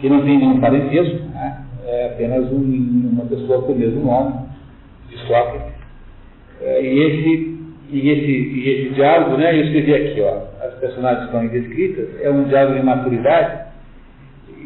que 0.00 0.08
não 0.08 0.22
tem 0.22 0.38
nenhum 0.38 0.58
parentesco, 0.58 1.22
né? 1.34 1.62
é 1.86 2.06
apenas 2.06 2.50
um, 2.50 3.10
uma 3.12 3.26
pessoa 3.26 3.62
com 3.62 3.72
o 3.72 3.78
mesmo 3.78 4.04
nome, 4.04 4.34
de 5.10 5.18
Sócrates. 5.26 5.76
É, 6.62 6.82
e 6.82 7.02
esse 7.02 7.55
e 7.90 8.10
esse, 8.10 8.30
e 8.30 8.68
esse 8.68 8.94
diálogo, 8.94 9.36
né, 9.36 9.54
eu 9.54 9.64
escrevi 9.64 9.94
aqui, 9.94 10.20
ó, 10.20 10.66
as 10.66 10.74
personagens 10.74 11.24
estão 11.26 11.46
descritas, 11.46 12.08
é 12.20 12.30
um 12.30 12.44
diálogo 12.44 12.78
de 12.78 12.84
maturidade, 12.84 13.66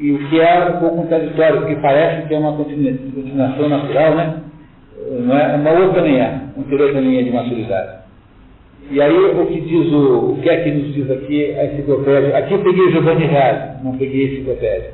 e 0.00 0.12
o 0.12 0.28
que 0.28 0.40
é 0.40 0.64
um 0.64 0.80
pouco 0.80 0.96
contraditório, 1.02 1.58
porque 1.58 1.76
parece 1.76 2.26
que 2.26 2.34
é 2.34 2.38
uma 2.38 2.56
continuação 2.56 3.68
natural, 3.68 4.14
né? 4.14 4.34
Não 5.10 5.36
é, 5.36 5.56
uma 5.56 5.70
outra 5.72 6.08
é, 6.08 6.40
uma 6.56 6.92
também 6.92 7.18
é 7.18 7.22
de 7.22 7.30
maturidade. 7.30 8.00
E 8.90 9.00
aí 9.00 9.14
o 9.14 9.46
que 9.46 9.60
diz 9.60 9.92
o, 9.92 10.32
o 10.32 10.38
que 10.40 10.48
é 10.48 10.62
que 10.62 10.70
nos 10.70 10.94
diz 10.94 11.10
aqui 11.10 11.54
a 11.54 11.66
enciclopédia? 11.66 12.36
Aqui 12.38 12.54
eu 12.54 12.62
peguei 12.62 12.90
Giovanni 12.90 13.26
Reale, 13.26 13.84
não 13.84 13.98
peguei 13.98 14.22
a 14.22 14.32
enciclopédia. 14.32 14.90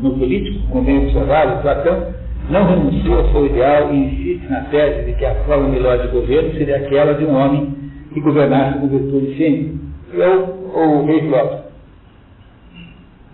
No 0.00 0.16
político, 0.16 0.68
convém 0.68 0.98
observar, 0.98 1.62
Platão 1.62 2.14
não 2.50 2.66
renunciou 2.66 3.18
ao 3.18 3.32
seu 3.32 3.46
ideal 3.46 3.92
e 3.92 3.96
insiste 3.96 4.48
na 4.48 4.60
tese 4.62 5.06
de 5.06 5.12
que 5.18 5.24
a 5.24 5.34
forma 5.46 5.68
melhor 5.68 5.98
de 5.98 6.08
governo 6.08 6.52
seria 6.54 6.76
aquela 6.76 7.14
de 7.14 7.24
um 7.24 7.34
homem 7.34 7.74
que 8.12 8.20
governasse 8.20 8.78
com 8.78 8.88
virtude 8.88 9.36
sempre, 9.36 9.78
que 10.10 10.22
é 10.22 10.28
o, 10.28 11.04
rei 11.04 11.28
próprio. 11.28 11.66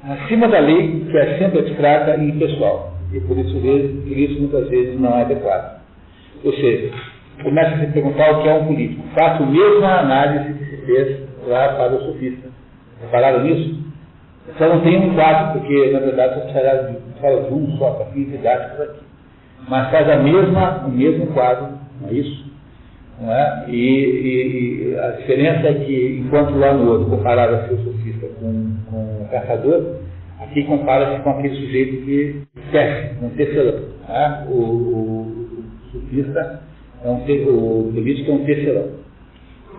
Acima 0.04 0.48
da 0.48 0.58
lei, 0.58 1.04
que 1.10 1.16
é 1.16 1.38
sempre 1.38 1.60
abstrata 1.60 2.16
e 2.16 2.30
impessoal, 2.30 2.94
e 3.12 3.20
por 3.20 3.38
isso, 3.38 3.54
por 3.54 4.18
isso 4.18 4.40
muitas 4.40 4.68
vezes 4.68 5.00
não 5.00 5.16
é 5.16 5.22
adequado. 5.22 5.80
Ou 6.44 6.52
seja, 6.54 6.92
começa 7.42 7.76
a 7.76 7.80
se 7.80 7.86
perguntar 7.92 8.32
o 8.32 8.42
que 8.42 8.48
é 8.48 8.54
um 8.54 8.66
político. 8.66 9.02
Faço 9.14 9.42
a 9.42 9.46
mesma 9.46 10.00
análise 10.00 10.54
que 10.54 10.64
se 10.64 10.86
fez 10.86 11.18
lá 11.46 11.68
para 11.74 11.94
o 11.94 12.02
sofista. 12.06 12.48
Repararam 13.02 13.44
nisso? 13.44 13.82
Só 14.58 14.68
não 14.68 14.80
tem 14.80 14.98
um 14.98 15.14
quadro, 15.14 15.60
porque 15.60 15.90
na 15.92 16.00
verdade 16.00 16.40
você 16.40 16.52
fala 16.52 16.96
de 17.30 17.54
um 17.54 17.76
só 17.78 17.90
para 17.92 18.06
fins 18.06 18.30
didáticos 18.30 18.80
aqui. 18.80 19.00
Mas 19.68 19.90
faz 19.90 20.08
a 20.08 20.16
mesma, 20.16 20.86
o 20.86 20.90
mesmo 20.90 21.26
quadro, 21.28 21.68
não 22.00 22.08
é 22.08 22.12
isso? 22.12 22.52
Não 23.20 23.32
é? 23.32 23.64
E, 23.68 24.92
e, 24.92 24.98
a 24.98 25.10
diferença 25.12 25.68
é 25.68 25.74
que, 25.74 26.22
enquanto 26.24 26.58
lá 26.58 26.74
no 26.74 26.90
outro 26.90 27.10
comparava 27.10 27.68
seu 27.68 27.78
sofista 27.78 28.26
com, 28.40 28.74
com 28.90 29.22
o 29.22 29.28
caçador, 29.30 29.96
aqui 30.40 30.64
compara-se 30.64 31.22
com 31.22 31.30
aquele 31.30 31.54
sujeito 31.54 32.04
que 32.04 32.42
tece, 32.72 33.24
um 33.24 33.30
tecelão. 33.30 33.80
É? 34.08 34.44
O, 34.48 34.54
o, 34.54 35.20
o 35.22 35.90
sofista 35.92 36.60
é 37.04 37.08
um, 37.08 37.18
o 37.18 37.92
político 37.92 38.32
é 38.32 38.34
um 38.34 38.44
tecelão 38.44 39.02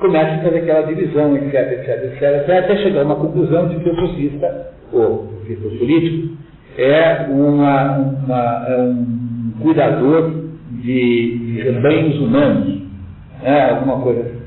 começa 0.03 0.35
a 0.35 0.43
fazer 0.43 0.57
aquela 0.59 0.81
divisão, 0.81 1.35
etc, 1.37 1.53
etc, 1.53 2.03
etc, 2.11 2.49
até 2.49 2.77
chegar 2.77 3.01
a 3.01 3.05
uma 3.05 3.15
conclusão 3.15 3.69
de 3.69 3.79
que 3.79 3.89
o 3.89 3.95
socialista, 3.95 4.73
ou 4.91 5.23
o 5.23 5.77
político, 5.79 6.37
é, 6.77 7.25
uma, 7.29 7.97
uma, 7.97 8.65
é 8.67 8.77
um 8.81 9.53
cuidador 9.61 10.31
de, 10.71 11.37
de 11.37 11.61
rebanhos 11.61 12.19
humanos, 12.19 12.81
né, 13.41 13.69
alguma 13.69 13.99
coisa 14.01 14.21
assim. 14.21 14.41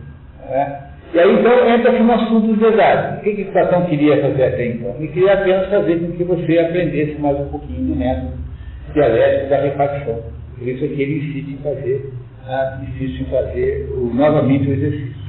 Né? 0.50 0.82
E 1.14 1.18
aí 1.18 1.32
então 1.32 1.68
entra-se 1.68 2.02
no 2.02 2.12
assunto 2.12 2.46
dos 2.48 2.58
detalhes. 2.58 3.18
O 3.18 3.22
que, 3.22 3.34
que 3.34 3.44
Platão 3.44 3.86
queria 3.86 4.20
fazer 4.20 4.44
até 4.44 4.66
então? 4.66 4.94
Ele 4.98 5.08
queria 5.08 5.34
apenas 5.34 5.68
fazer 5.70 6.00
com 6.00 6.12
que 6.12 6.24
você 6.24 6.58
aprendesse 6.58 7.20
mais 7.20 7.38
um 7.40 7.46
pouquinho 7.46 7.94
do 7.94 7.96
método 7.96 8.32
dialético 8.92 9.50
da 9.50 9.60
repartição. 9.62 10.22
Por 10.58 10.68
isso 10.68 10.84
é 10.84 10.88
que 10.88 11.02
ele 11.02 11.18
insiste 11.18 11.52
em 11.52 11.58
fazer, 11.58 12.12
ah, 12.46 12.80
insiste 12.82 13.22
em 13.22 13.24
fazer 13.26 13.88
o, 13.92 14.12
novamente 14.14 14.68
o 14.68 14.72
exercício 14.72 15.26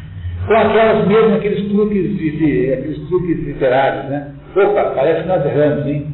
com 0.48 0.54
aquelas 0.54 1.06
mesmo, 1.08 1.36
aqueles 1.36 1.68
truques, 1.70 2.18
de, 2.18 2.32
de, 2.32 2.74
aqueles 2.74 3.08
truques 3.10 3.38
literários, 3.46 4.10
né? 4.10 4.32
Opa, 4.56 4.92
parece 4.96 5.24
que 5.24 5.28
nós 5.28 5.46
erramos, 5.46 5.86
hein? 5.86 6.08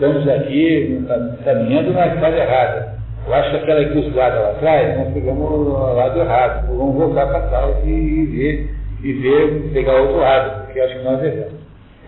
Estamos 0.00 0.26
aqui 0.30 1.04
caminhando 1.44 1.92
na 1.92 2.06
estrada 2.06 2.34
errada. 2.34 2.94
Eu 3.26 3.34
acho 3.34 3.50
que 3.50 3.56
aquela 3.56 3.84
guarda 4.14 4.40
lá 4.40 4.50
atrás, 4.52 4.96
nós 4.96 5.12
pegamos 5.12 5.50
o 5.50 5.92
lado 5.94 6.20
errado. 6.20 6.68
Vamos 6.68 6.94
voltar 6.94 7.26
para 7.26 7.48
trás 7.48 7.76
e 7.84 8.24
ver, 8.24 8.70
e 9.04 9.12
ver, 9.12 9.70
pegar 9.74 10.00
outro 10.00 10.16
lado, 10.16 10.64
porque 10.64 10.80
acho 10.80 10.96
que 10.96 11.04
nós 11.04 11.22
erramos. 11.22 11.52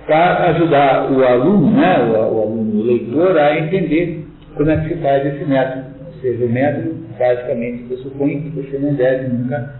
Para 0.06 0.48
ajudar 0.52 1.12
o 1.12 1.22
aluno, 1.22 1.70
né, 1.70 1.98
o, 1.98 2.12
o 2.12 2.42
aluno, 2.42 2.80
o 2.80 2.82
leitor, 2.82 3.36
a 3.36 3.58
entender 3.58 4.24
como 4.56 4.70
é 4.70 4.76
que 4.78 4.88
se 4.88 4.94
faz 5.02 5.26
esse 5.26 5.44
método. 5.44 5.84
Ou 6.06 6.20
seja, 6.22 6.46
o 6.46 6.48
método 6.48 6.94
basicamente 7.18 7.82
pressupõe 7.88 8.40
que 8.40 8.62
você 8.62 8.78
não 8.78 8.94
deve 8.94 9.28
nunca 9.28 9.74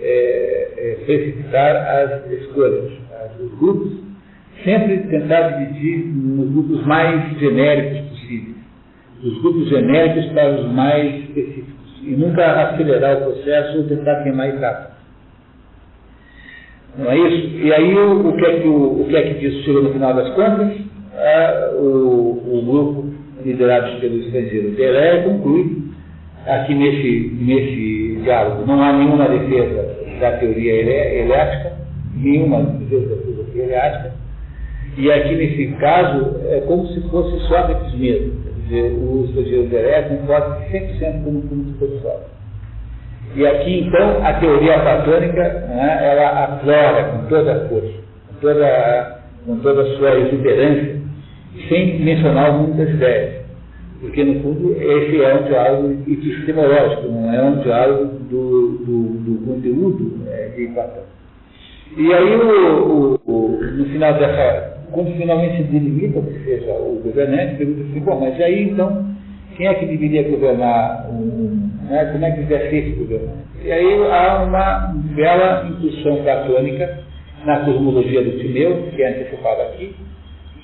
é, 0.00 0.68
é, 0.76 1.04
precipitar 1.04 1.76
as 1.76 2.30
escolhas, 2.30 2.92
os 3.40 3.58
grupos, 3.58 4.05
sempre 4.66 4.98
tentar 5.08 5.48
dividir 5.52 6.06
nos 6.06 6.52
grupos 6.52 6.84
mais 6.84 7.38
genéricos 7.38 8.00
possíveis, 8.10 8.56
dos 9.22 9.40
grupos 9.40 9.68
genéricos 9.68 10.26
para 10.32 10.60
os 10.60 10.72
mais 10.72 11.14
específicos, 11.20 12.02
e 12.02 12.10
nunca 12.10 12.44
acelerar 12.44 13.16
o 13.16 13.32
processo 13.32 13.78
ou 13.78 13.84
tentar 13.84 14.22
queimar 14.22 14.48
etapas. 14.48 14.96
Não 16.98 17.10
é 17.10 17.16
isso? 17.16 17.56
E 17.56 17.72
aí 17.72 17.94
o, 17.94 18.28
o, 18.28 18.36
que, 18.36 18.44
é 18.44 18.60
que, 18.60 18.68
o, 18.68 19.02
o 19.02 19.06
que 19.08 19.16
é 19.16 19.22
que 19.22 19.40
disso 19.40 19.62
chega 19.64 19.80
no 19.80 19.92
final 19.92 20.12
das 20.12 20.28
contas? 20.34 20.86
é, 21.16 21.70
o, 21.74 22.42
o 22.46 22.62
grupo 22.64 23.10
liderado 23.44 24.00
pelo 24.00 24.18
estrangeiro 24.18 24.70
Delé 24.72 25.22
conclui 25.22 25.82
aqui 26.46 26.74
nesse, 26.74 27.34
nesse 27.40 28.20
diálogo 28.22 28.66
não 28.66 28.82
há 28.82 28.92
nenhuma 28.92 29.28
defesa 29.28 29.96
da 30.20 30.32
teoria 30.38 31.22
elétrica, 31.22 31.72
nenhuma 32.14 32.62
defesa 32.62 33.14
da 33.14 33.22
filosofia 33.22 33.64
elétrica, 33.64 34.12
e 34.96 35.12
aqui 35.12 35.34
nesse 35.34 35.66
caso 35.78 36.36
é 36.48 36.60
como 36.66 36.86
se 36.88 37.00
fosse 37.08 37.38
Sócrates 37.48 37.94
mesmo, 37.94 38.32
quer 38.42 38.50
dizer, 38.62 38.92
o 38.98 39.24
estrangeiro 39.26 39.68
Delé 39.68 40.02
concorda 40.02 40.60
100% 40.70 41.24
como, 41.24 41.42
como 41.42 41.64
se 41.64 41.78
fosse 41.78 42.02
Sócrates. 42.02 42.36
E 43.34 43.46
aqui 43.46 43.80
então 43.80 44.24
a 44.24 44.32
teoria 44.34 44.80
platônica 44.80 45.42
né, 45.42 45.98
ela 46.02 46.44
aflora 46.44 47.04
com 47.04 47.26
toda 47.28 47.52
a 47.52 47.68
força, 47.68 47.94
com 48.28 48.34
toda, 48.40 49.20
com 49.44 49.56
toda 49.58 49.82
a 49.82 49.96
sua 49.96 50.18
exuberância, 50.20 51.00
sem 51.68 52.00
mencionar 52.00 52.52
muitas 52.52 52.88
ideias. 52.88 53.46
Porque, 54.00 54.24
no 54.24 54.42
fundo, 54.42 54.76
esse 54.76 55.22
é 55.22 55.34
um 55.34 55.42
diálogo 55.44 55.92
epistemológico, 56.06 57.08
não 57.08 57.32
é 57.32 57.42
um 57.42 57.60
diálogo 57.60 58.04
do, 58.30 58.78
do, 58.84 59.02
do 59.24 59.46
conteúdo 59.46 60.20
é, 60.28 60.48
de 60.54 60.66
Platão. 60.68 61.04
E 61.96 62.12
aí, 62.12 62.36
o, 62.36 63.18
o, 63.24 63.32
o, 63.32 63.64
no 63.64 63.84
final 63.86 64.12
dessa, 64.14 64.75
quando 64.96 65.14
finalmente 65.14 65.62
delimita 65.64 66.22
que 66.22 66.42
seja 66.42 66.72
o 66.72 67.02
governante, 67.04 67.56
pergunta 67.56 67.82
assim, 67.82 68.00
bom, 68.00 68.18
mas 68.18 68.40
aí 68.40 68.62
então, 68.62 69.04
quem 69.54 69.66
é 69.66 69.74
que 69.74 69.84
deveria 69.84 70.22
governar, 70.22 71.10
um, 71.10 71.70
né, 71.86 72.06
como 72.12 72.24
é 72.24 72.30
que 72.30 72.40
deve 72.44 72.70
ser 72.70 72.76
esse 72.76 72.90
governante? 72.92 73.44
E 73.62 73.70
aí 73.70 74.02
há 74.10 74.42
uma 74.42 74.94
bela 75.14 75.68
intuição 75.68 76.16
platônica 76.22 77.00
na 77.44 77.60
cosmologia 77.66 78.24
do 78.24 78.38
Timeu, 78.38 78.84
que 78.90 79.02
é 79.02 79.10
antecipada 79.10 79.64
aqui, 79.64 79.94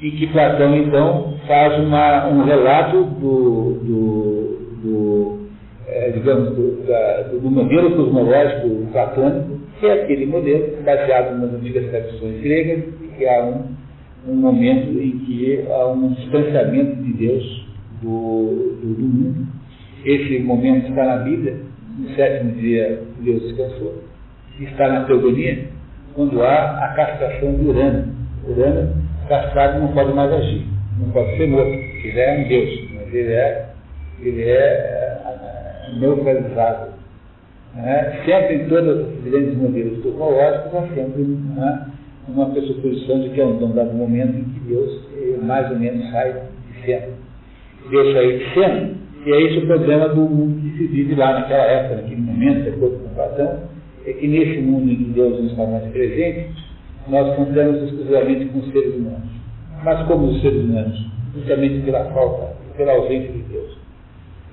e 0.01 0.11
que 0.13 0.27
Platão, 0.29 0.77
então, 0.79 1.35
faz 1.47 1.79
uma, 1.79 2.27
um 2.29 2.45
relato 2.45 3.05
do, 3.05 3.75
do, 3.85 4.81
do 4.83 5.49
é, 5.89 6.11
digamos, 6.11 6.57
do, 6.57 6.87
da, 6.87 7.23
do, 7.25 7.51
modelo 7.51 7.95
cosmológico 7.97 8.87
platônico, 8.93 9.61
que 9.79 9.87
é 9.87 9.93
aquele 9.93 10.25
modelo 10.25 10.83
baseado 10.83 11.39
nas 11.39 11.53
antigas 11.53 11.91
tradições 11.91 12.41
gregas, 12.41 12.85
que 13.17 13.27
há 13.27 13.45
um, 13.45 13.82
um 14.27 14.35
momento 14.35 15.01
em 15.01 15.19
que 15.19 15.65
há 15.69 15.87
um 15.89 16.13
distanciamento 16.13 16.97
de 17.03 17.13
Deus 17.15 17.67
do, 18.03 18.79
do, 18.81 18.95
do 18.95 19.03
mundo. 19.03 19.47
Esse 20.05 20.39
momento 20.41 20.89
está 20.89 21.05
na 21.05 21.17
Bíblia, 21.19 21.57
no 21.99 22.15
sétimo 22.15 22.53
dia 22.53 23.03
Deus 23.21 23.43
descansou, 23.43 24.03
está 24.61 24.89
na 24.89 25.05
teogonia, 25.05 25.67
quando 26.15 26.43
há 26.43 26.85
a 26.85 26.95
castração 26.95 27.55
de 27.55 27.67
Urano. 27.67 28.13
Urano 28.49 29.03
castrado 29.29 29.81
não 29.81 29.89
pode 29.89 30.13
mais 30.13 30.33
agir, 30.33 30.67
não 30.99 31.11
pode 31.11 31.37
ser 31.37 31.47
morto. 31.49 31.71
Ele 31.71 32.21
é 32.21 32.39
um 32.39 32.49
Deus, 32.49 32.91
mas 32.95 33.15
ele 33.15 33.33
é, 33.33 33.67
ele 34.21 34.43
é, 34.43 34.55
é 34.55 35.99
neutralizado. 35.99 36.93
Né? 37.75 38.23
Sempre 38.25 38.57
em 38.57 38.69
todos 38.69 39.09
os 39.09 39.25
grandes 39.25 39.57
modelos 39.57 40.03
cosmológicos 40.03 40.75
há 40.75 40.95
sempre 40.95 41.23
uma, 41.23 41.92
uma 42.29 42.47
pressuposição 42.51 43.21
de 43.21 43.31
que 43.31 43.41
é 43.41 43.45
um 43.45 43.73
dado 43.73 43.93
momento 43.95 44.39
em 44.39 44.45
que 44.45 44.61
Deus 44.61 45.01
eh, 45.17 45.39
mais 45.43 45.71
ou 45.71 45.79
menos 45.79 46.11
sai 46.11 46.33
de 46.33 46.87
cena. 46.87 47.09
Deus 47.91 48.13
saiu 48.13 48.39
de 48.39 48.55
cena, 48.55 48.91
e 49.27 49.33
é 49.33 49.43
esse 49.43 49.59
o 49.59 49.67
problema 49.67 50.09
do 50.09 50.21
mundo 50.23 50.61
que 50.61 50.79
se 50.79 50.87
vive 50.87 51.15
lá 51.15 51.41
naquela 51.41 51.65
época, 51.65 52.03
naquele 52.03 52.21
momento, 52.21 52.63
de 52.63 52.69
acordo 52.71 52.99
com 52.99 53.15
Platão, 53.15 53.61
é 54.07 54.13
que 54.13 54.27
nesse 54.27 54.61
mundo 54.61 54.91
em 54.91 54.97
que 54.97 55.05
Deus 55.11 55.39
não 55.39 55.47
está 55.47 55.67
mais 55.67 55.85
presente, 55.93 56.51
nós 57.09 57.37
contamos 57.37 57.83
exclusivamente 57.83 58.47
com 58.47 58.59
os 58.61 58.73
seres 58.73 58.95
humanos. 58.95 59.31
Mas 59.85 60.07
como 60.07 60.27
os 60.27 60.41
seres 60.41 60.65
humanos, 60.65 61.07
justamente 61.35 61.85
pela 61.85 62.05
falta, 62.13 62.57
pela 62.77 62.93
ausência 62.93 63.33
de 63.33 63.43
Deus, 63.43 63.79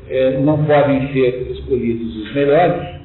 é, 0.09 0.39
não 0.39 0.63
podem 0.65 1.13
ser 1.13 1.51
escolhidos 1.51 2.15
os 2.15 2.33
melhores, 2.33 2.99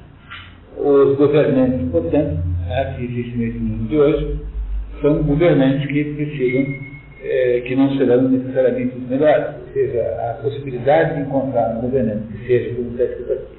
os 0.78 1.16
governantes, 1.16 1.89
portanto, 1.91 2.43
que 2.97 3.05
existem 3.05 3.36
nesse 3.36 3.59
mundo 3.59 3.89
de 3.89 3.97
hoje, 3.97 4.39
são 5.01 5.23
governantes 5.23 5.87
que 5.87 6.05
precisam, 6.05 6.95
é, 7.23 7.62
que 7.66 7.75
não 7.75 7.97
serão 7.97 8.29
necessariamente 8.29 8.97
os 8.97 9.09
melhores. 9.09 9.47
Ou 9.66 9.73
seja, 9.73 10.01
a 10.03 10.43
possibilidade 10.43 11.15
de 11.15 11.21
encontrar 11.23 11.77
um 11.77 11.81
governante 11.81 12.27
que 12.33 12.47
seja, 12.47 12.75
como 12.75 12.91
está 12.91 13.05
escrito 13.05 13.33
aqui, 13.33 13.59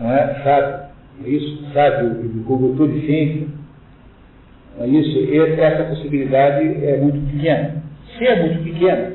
não 0.00 0.12
é? 0.12 0.40
Sabe, 0.42 0.86
isso, 1.24 1.72
sabe, 1.72 2.06
o 2.06 2.44
cobertor 2.44 2.88
de 2.88 3.06
ciência, 3.06 3.46
é 4.78 4.86
isso, 4.86 5.60
essa 5.60 5.84
possibilidade 5.84 6.84
é 6.84 6.98
muito 6.98 7.18
pequena. 7.32 7.82
Se 8.18 8.26
é 8.26 8.42
muito 8.42 8.62
pequena, 8.64 9.12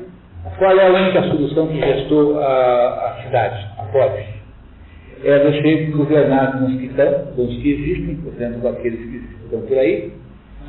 qual 0.58 0.76
é 0.76 0.86
a 0.88 0.92
única 0.92 1.22
solução 1.22 1.68
que 1.68 1.78
restou 1.78 2.38
à, 2.40 3.10
à 3.10 3.22
cidade, 3.22 3.66
à 3.78 3.84
polis? 3.84 4.26
É 5.24 5.38
você 5.38 5.84
governar 5.92 6.58
com 6.58 6.66
os 6.66 6.80
que 6.80 6.86
estão, 6.86 7.26
com 7.36 7.44
os 7.44 7.56
que 7.62 7.72
existem, 7.72 8.16
portanto, 8.16 8.60
com 8.60 8.68
aqueles 8.68 8.98
que 8.98 9.22
estão 9.44 9.60
por 9.60 9.78
aí, 9.78 10.10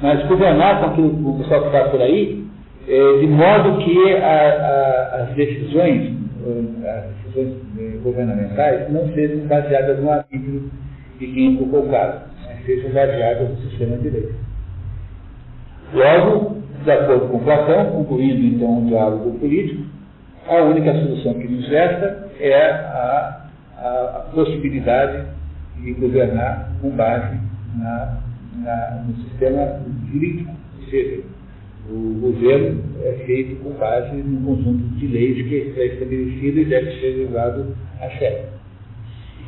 mas 0.04 0.22
governar 0.28 0.82
com, 0.82 0.86
aquilo, 0.88 1.24
com 1.24 1.30
o 1.30 1.38
pessoal 1.40 1.62
que 1.62 1.68
está 1.68 1.86
por 1.86 2.02
aí, 2.02 2.46
é, 2.90 3.20
de 3.20 3.28
modo 3.28 3.78
que 3.78 4.16
a, 4.16 4.28
a, 4.28 5.24
as 5.24 5.30
decisões, 5.30 6.12
as 6.86 7.06
decisões 7.16 7.56
eh, 7.80 7.98
governamentais 8.04 8.92
não 8.92 9.08
sejam 9.14 9.48
baseadas 9.48 10.02
no 10.02 10.12
arbítrio 10.12 10.70
de 11.18 11.28
quem 11.28 11.58
for 11.58 11.70
colocado, 11.70 12.30
né, 12.46 12.58
sejam 12.66 12.92
baseadas 12.92 13.50
no 13.50 13.56
sistema 13.70 13.96
de 13.96 14.10
leis. 14.10 14.36
Logo, 15.94 16.58
de 16.84 16.92
acordo 16.92 17.28
com 17.30 17.40
Platão, 17.40 17.86
concluindo 17.92 18.58
então 18.58 18.80
o 18.80 18.86
diálogo 18.88 19.40
político, 19.40 19.84
a 20.50 20.64
única 20.64 20.94
solução 20.94 21.36
que 21.36 21.48
nos 21.48 21.66
resta 21.70 22.30
é 22.42 22.62
a, 22.62 23.46
a 23.78 24.20
possibilidade 24.36 25.28
de 25.82 25.94
governar 25.94 26.72
com 26.82 26.90
base 26.90 27.40
na, 27.78 28.23
na, 28.58 29.04
no 29.08 29.16
sistema 29.24 29.82
jurídico, 30.12 30.52
ou 30.80 30.90
seja, 30.90 31.24
o 31.90 32.20
governo 32.22 32.82
é 33.04 33.12
feito 33.26 33.62
com 33.62 33.72
base 33.72 34.16
num 34.16 34.44
conjunto 34.46 34.84
de 34.96 35.08
leis 35.08 35.48
que 35.48 35.80
é 35.80 35.86
estabelecido 35.86 36.60
e 36.60 36.66
deve 36.66 37.00
ser 37.00 37.18
levado 37.18 37.76
a 38.02 38.10
sério. 38.18 38.46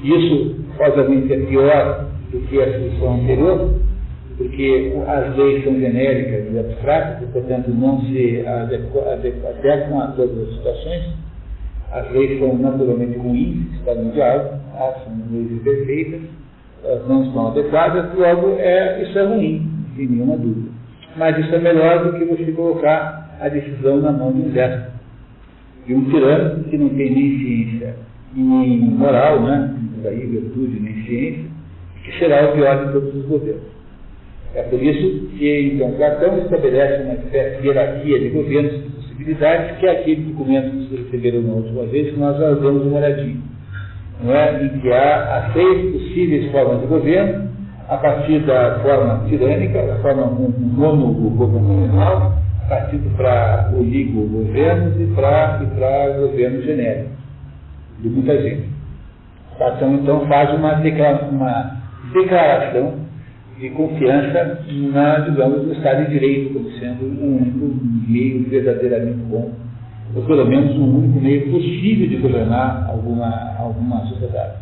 Isso, 0.03 0.55
obviamente, 0.79 1.33
é 1.33 1.39
pior 1.45 2.09
do 2.31 2.39
que 2.41 2.61
a 2.61 2.73
solução 2.73 3.15
anterior, 3.15 3.75
porque 4.37 4.93
as 5.07 5.37
leis 5.37 5.63
são 5.63 5.79
genéricas 5.79 6.53
e 6.53 6.59
abstratas 6.59 7.23
e, 7.23 7.31
portanto, 7.31 7.69
não 7.69 8.01
se 8.01 8.45
adequam 8.45 10.01
a 10.01 10.07
todas 10.07 10.49
as 10.49 10.55
situações. 10.55 11.03
As 11.93 12.11
leis 12.11 12.39
são 12.39 12.57
naturalmente 12.57 13.17
ruins, 13.17 13.73
está 13.79 13.95
no 13.95 14.11
diálogo, 14.11 14.59
são 15.05 15.13
leis 15.31 15.51
imperfeitas, 15.53 16.21
não 17.07 17.23
estão 17.23 17.47
adequadas, 17.47 18.13
logo 18.17 18.55
é, 18.59 19.03
isso 19.03 19.17
é 19.17 19.25
ruim, 19.25 19.69
sem 19.95 20.07
nenhuma 20.07 20.37
dúvida. 20.37 20.69
Mas 21.17 21.37
isso 21.37 21.55
é 21.55 21.59
melhor 21.59 22.03
do 22.03 22.17
que 22.17 22.25
você 22.25 22.51
colocar 22.51 23.37
a 23.39 23.49
decisão 23.49 24.01
na 24.01 24.11
mão 24.11 24.31
de 24.31 24.41
um 24.41 24.49
déspota, 24.49 24.93
de 25.87 25.93
um 25.93 26.05
tirano 26.05 26.63
que 26.65 26.77
não 26.77 26.89
tem 26.89 27.11
nem 27.11 27.39
ciência 27.39 28.05
nem 28.35 28.79
moral, 28.79 29.41
né? 29.41 29.73
daí 30.03 30.25
virtude 30.25 30.79
nem 30.79 31.03
ciência, 31.05 31.45
que 32.03 32.19
será 32.19 32.49
o 32.49 32.53
pior 32.53 32.85
de 32.85 32.91
todos 32.91 33.15
os 33.15 33.25
governos. 33.25 33.75
É 34.53 34.63
por 34.63 34.81
isso 34.81 35.27
que, 35.37 35.71
então, 35.73 35.91
Platão 35.93 36.37
estabelece 36.39 37.03
uma 37.03 37.13
espécie 37.15 37.61
de 37.61 37.67
hierarquia 37.67 38.19
de 38.19 38.29
governos 38.29 38.83
de 38.83 38.89
possibilidades, 38.89 39.77
que 39.77 39.85
é 39.85 39.91
aquele 39.91 40.21
documento 40.21 40.71
que 40.71 40.77
vocês 40.77 41.05
receberam 41.05 41.41
na 41.41 41.53
última 41.53 41.85
vez, 41.87 42.13
que 42.13 42.19
nós 42.19 42.37
já 42.37 42.53
damos 42.53 42.85
uma 42.85 42.97
olhadinha. 42.97 43.37
Não 44.21 44.33
é? 44.33 44.63
Em 44.63 44.69
que 44.79 44.91
há 44.91 45.37
as 45.37 45.53
seis 45.53 45.91
possíveis 45.91 46.51
formas 46.51 46.81
de 46.81 46.87
governo, 46.87 47.49
a 47.87 47.97
partir 47.97 48.39
da 48.39 48.79
forma 48.79 49.23
tirânica, 49.27 49.85
da 49.85 49.97
forma 49.97 50.25
monogovernamental, 50.25 52.33
partindo 52.67 53.15
para 53.15 53.69
oligogovernos 53.75 54.99
e 54.99 55.05
para 55.13 55.61
e 55.63 55.67
para 55.77 56.17
governo 56.17 56.63
genérico, 56.63 57.11
de 57.99 58.09
muita 58.09 58.41
gente. 58.41 58.73
Platão, 59.57 59.93
então, 59.95 60.27
faz 60.27 60.53
uma, 60.53 60.73
declara 60.75 61.25
uma 61.31 61.77
declaração 62.13 63.05
de 63.59 63.69
confiança 63.69 64.59
na, 64.91 65.19
digamos, 65.19 65.65
no 65.65 65.73
Estado 65.73 66.05
de 66.05 66.11
Direito, 66.11 66.53
como 66.53 66.69
sendo 66.71 67.05
um 67.05 67.37
único 67.37 67.79
meio 68.07 68.43
verdadeiramente 68.49 69.19
bom, 69.29 69.51
ou 70.15 70.23
pelo 70.23 70.45
menos 70.45 70.75
um 70.77 70.99
único 70.99 71.19
meio 71.19 71.51
possível 71.51 72.07
de 72.07 72.15
governar 72.17 72.89
alguma, 72.89 73.55
alguma 73.59 74.05
sociedade. 74.05 74.53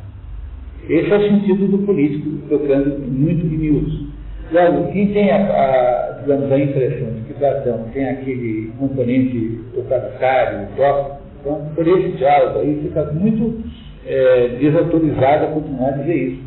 Esse 0.90 1.12
é 1.12 1.18
o 1.18 1.30
sentido 1.30 1.68
do 1.68 1.78
político, 1.86 2.30
tocando 2.50 3.00
muito 3.08 3.48
de 3.48 3.56
miúdos. 3.56 4.08
Logo, 4.52 4.92
quem 4.92 5.14
tem 5.14 5.32
a, 5.32 5.38
a, 5.38 6.20
digamos, 6.22 6.52
a 6.52 6.60
impressão 6.60 7.14
de 7.14 7.22
que 7.22 7.34
Platão 7.36 7.86
tem 7.94 8.10
aquele 8.10 8.72
componente 8.78 9.60
totalitário, 9.74 10.68
utópico, 10.74 11.24
então, 11.40 11.62
por 11.76 11.88
esse 11.88 12.18
diálogo 12.18 12.60
aí, 12.60 12.80
fica 12.84 13.04
muito 13.12 13.64
é, 14.06 14.48
desautorizado 14.60 15.46
a 15.46 15.48
continuar 15.50 15.90
a 15.90 15.98
dizer 15.98 16.16
isso. 16.16 16.44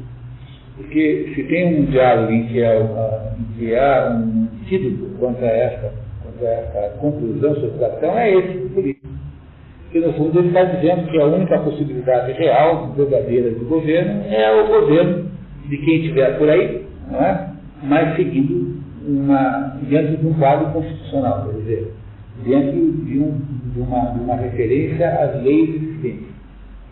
Porque 0.77 1.33
se 1.35 1.43
tem 1.45 1.81
um 1.81 1.85
diálogo 1.87 2.33
em 2.33 2.47
que, 2.47 2.63
há, 2.63 3.35
em 3.39 3.59
que 3.59 3.75
há 3.75 4.11
um 4.11 4.49
antídoto 4.63 5.19
contra 5.19 5.47
essa, 5.47 5.93
essa 6.45 6.97
conclusão 6.99 7.55
sobre 7.55 7.79
Platão 7.79 8.19
é 8.19 8.35
esse 8.35 8.69
político. 8.69 9.07
Que 9.93 10.01
no 10.01 10.13
fundo 10.15 10.39
ele 10.39 10.49
está 10.49 10.65
dizendo 10.65 11.09
que 11.11 11.21
a 11.21 11.27
única 11.27 11.59
possibilidade 11.61 12.33
real, 12.33 12.93
verdadeira 12.97 13.51
do 13.51 13.65
governo 13.65 14.25
é 14.29 14.63
o 14.63 14.67
governo 14.67 15.31
de 15.69 15.79
quem 15.79 15.97
estiver 15.97 16.39
por 16.39 16.49
aí, 16.49 16.85
não 17.11 17.21
é? 17.21 17.51
mas 17.83 18.17
seguindo 18.17 18.77
uma, 19.07 19.79
dentro 19.83 20.17
de 20.17 20.27
um 20.27 20.35
quadro 20.35 20.73
constitucional, 20.73 21.47
quer 21.47 21.61
dizer, 21.61 21.93
dentro 22.45 22.93
de, 23.05 23.19
um, 23.19 23.41
de, 23.73 23.81
uma, 23.81 24.01
de 24.11 24.21
uma 24.21 24.37
referência 24.37 25.09
às 25.09 25.43
leis 25.43 25.75
existentes, 25.75 26.27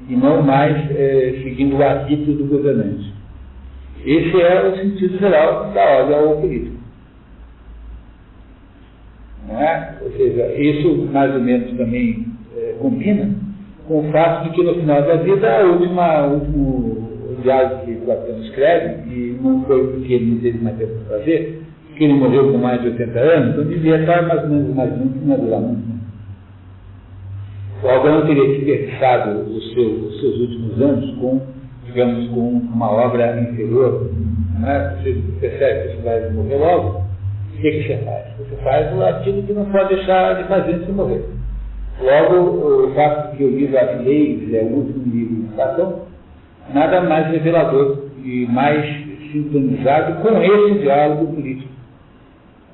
e 0.08 0.16
não 0.16 0.42
mais 0.42 0.90
é, 0.90 1.40
seguindo 1.42 1.76
o 1.76 1.82
arbítrio 1.82 2.34
do 2.34 2.44
governante. 2.44 3.12
Esse 4.04 4.40
é 4.40 4.68
o 4.68 4.76
sentido 4.76 5.18
geral 5.18 5.70
da 5.72 5.82
ordem 5.82 6.16
ao 6.16 6.36
político. 6.36 6.76
Ou 10.02 10.10
seja, 10.12 10.52
isso 10.54 11.08
mais 11.12 11.34
ou 11.34 11.40
menos 11.40 11.76
também 11.76 12.26
é, 12.56 12.74
combina 12.80 13.30
com 13.86 14.00
o 14.00 14.12
fato 14.12 14.44
de 14.44 14.50
que 14.54 14.62
no 14.62 14.74
final 14.74 15.02
da 15.02 15.16
vida, 15.16 15.60
a 15.60 15.64
última, 15.64 16.26
o 16.26 16.34
último 16.34 17.08
diálogo 17.42 17.84
que 17.84 17.94
Platão 17.96 18.38
escreve, 18.40 19.10
e 19.10 19.38
não 19.42 19.62
foi 19.64 19.86
porque 19.88 20.14
ele 20.14 20.32
não 20.32 20.40
teve 20.40 20.58
mais 20.58 20.76
tempo 20.78 20.92
para 21.06 21.18
fazer, 21.18 21.62
porque 21.88 22.04
ele 22.04 22.14
morreu 22.14 22.50
com 22.50 22.58
mais 22.58 22.80
de 22.80 22.88
80 22.88 23.18
anos, 23.18 23.50
então 23.50 23.64
devia 23.64 24.00
estar 24.00 24.22
mais 24.22 24.42
ou 24.42 24.48
menos 24.48 24.70
imaginando 24.70 25.12
que 25.12 25.18
não 25.18 25.36
ia 25.36 25.42
durar 25.42 25.60
muito. 25.60 25.88
Né? 25.88 25.94
O 27.82 27.88
Algan 27.88 28.26
teria 28.26 28.48
desperdiçado 28.48 29.40
os 29.40 29.74
seus, 29.74 30.02
os 30.04 30.20
seus 30.20 30.40
últimos 30.40 30.80
anos 30.80 31.14
com, 31.18 31.40
digamos, 31.84 32.28
com 32.30 32.48
uma 32.48 32.90
obra 32.90 33.38
inferior. 33.40 34.10
Não 34.58 34.68
é? 34.68 34.96
Você 34.96 35.20
percebe 35.40 35.88
que 35.90 35.96
você 35.96 36.02
vai 36.02 36.30
morrer 36.30 36.56
logo, 36.56 37.03
o 37.54 37.60
que, 37.60 37.70
que 37.70 37.86
você 37.86 37.96
faz? 37.98 38.24
Você 38.38 38.56
faz 38.56 39.02
aquilo 39.02 39.42
que 39.44 39.52
não 39.52 39.66
pode 39.66 39.94
deixar 39.94 40.34
de 40.34 40.48
fazer 40.48 40.78
de 40.80 40.92
morrer. 40.92 41.24
Logo, 42.00 42.86
o 42.86 42.94
fato 42.94 43.30
de 43.30 43.36
que 43.36 43.44
o 43.44 43.50
livro 43.50 43.78
Leis 44.02 44.52
é 44.52 44.62
o 44.62 44.66
último 44.66 45.04
livro 45.14 45.42
de 45.42 45.54
Platão, 45.54 46.02
nada 46.72 47.00
mais 47.02 47.30
revelador 47.30 48.08
e 48.24 48.46
mais 48.50 48.84
sintonizado 49.30 50.20
com 50.20 50.42
esse 50.42 50.80
diálogo 50.80 51.34
político. 51.34 51.72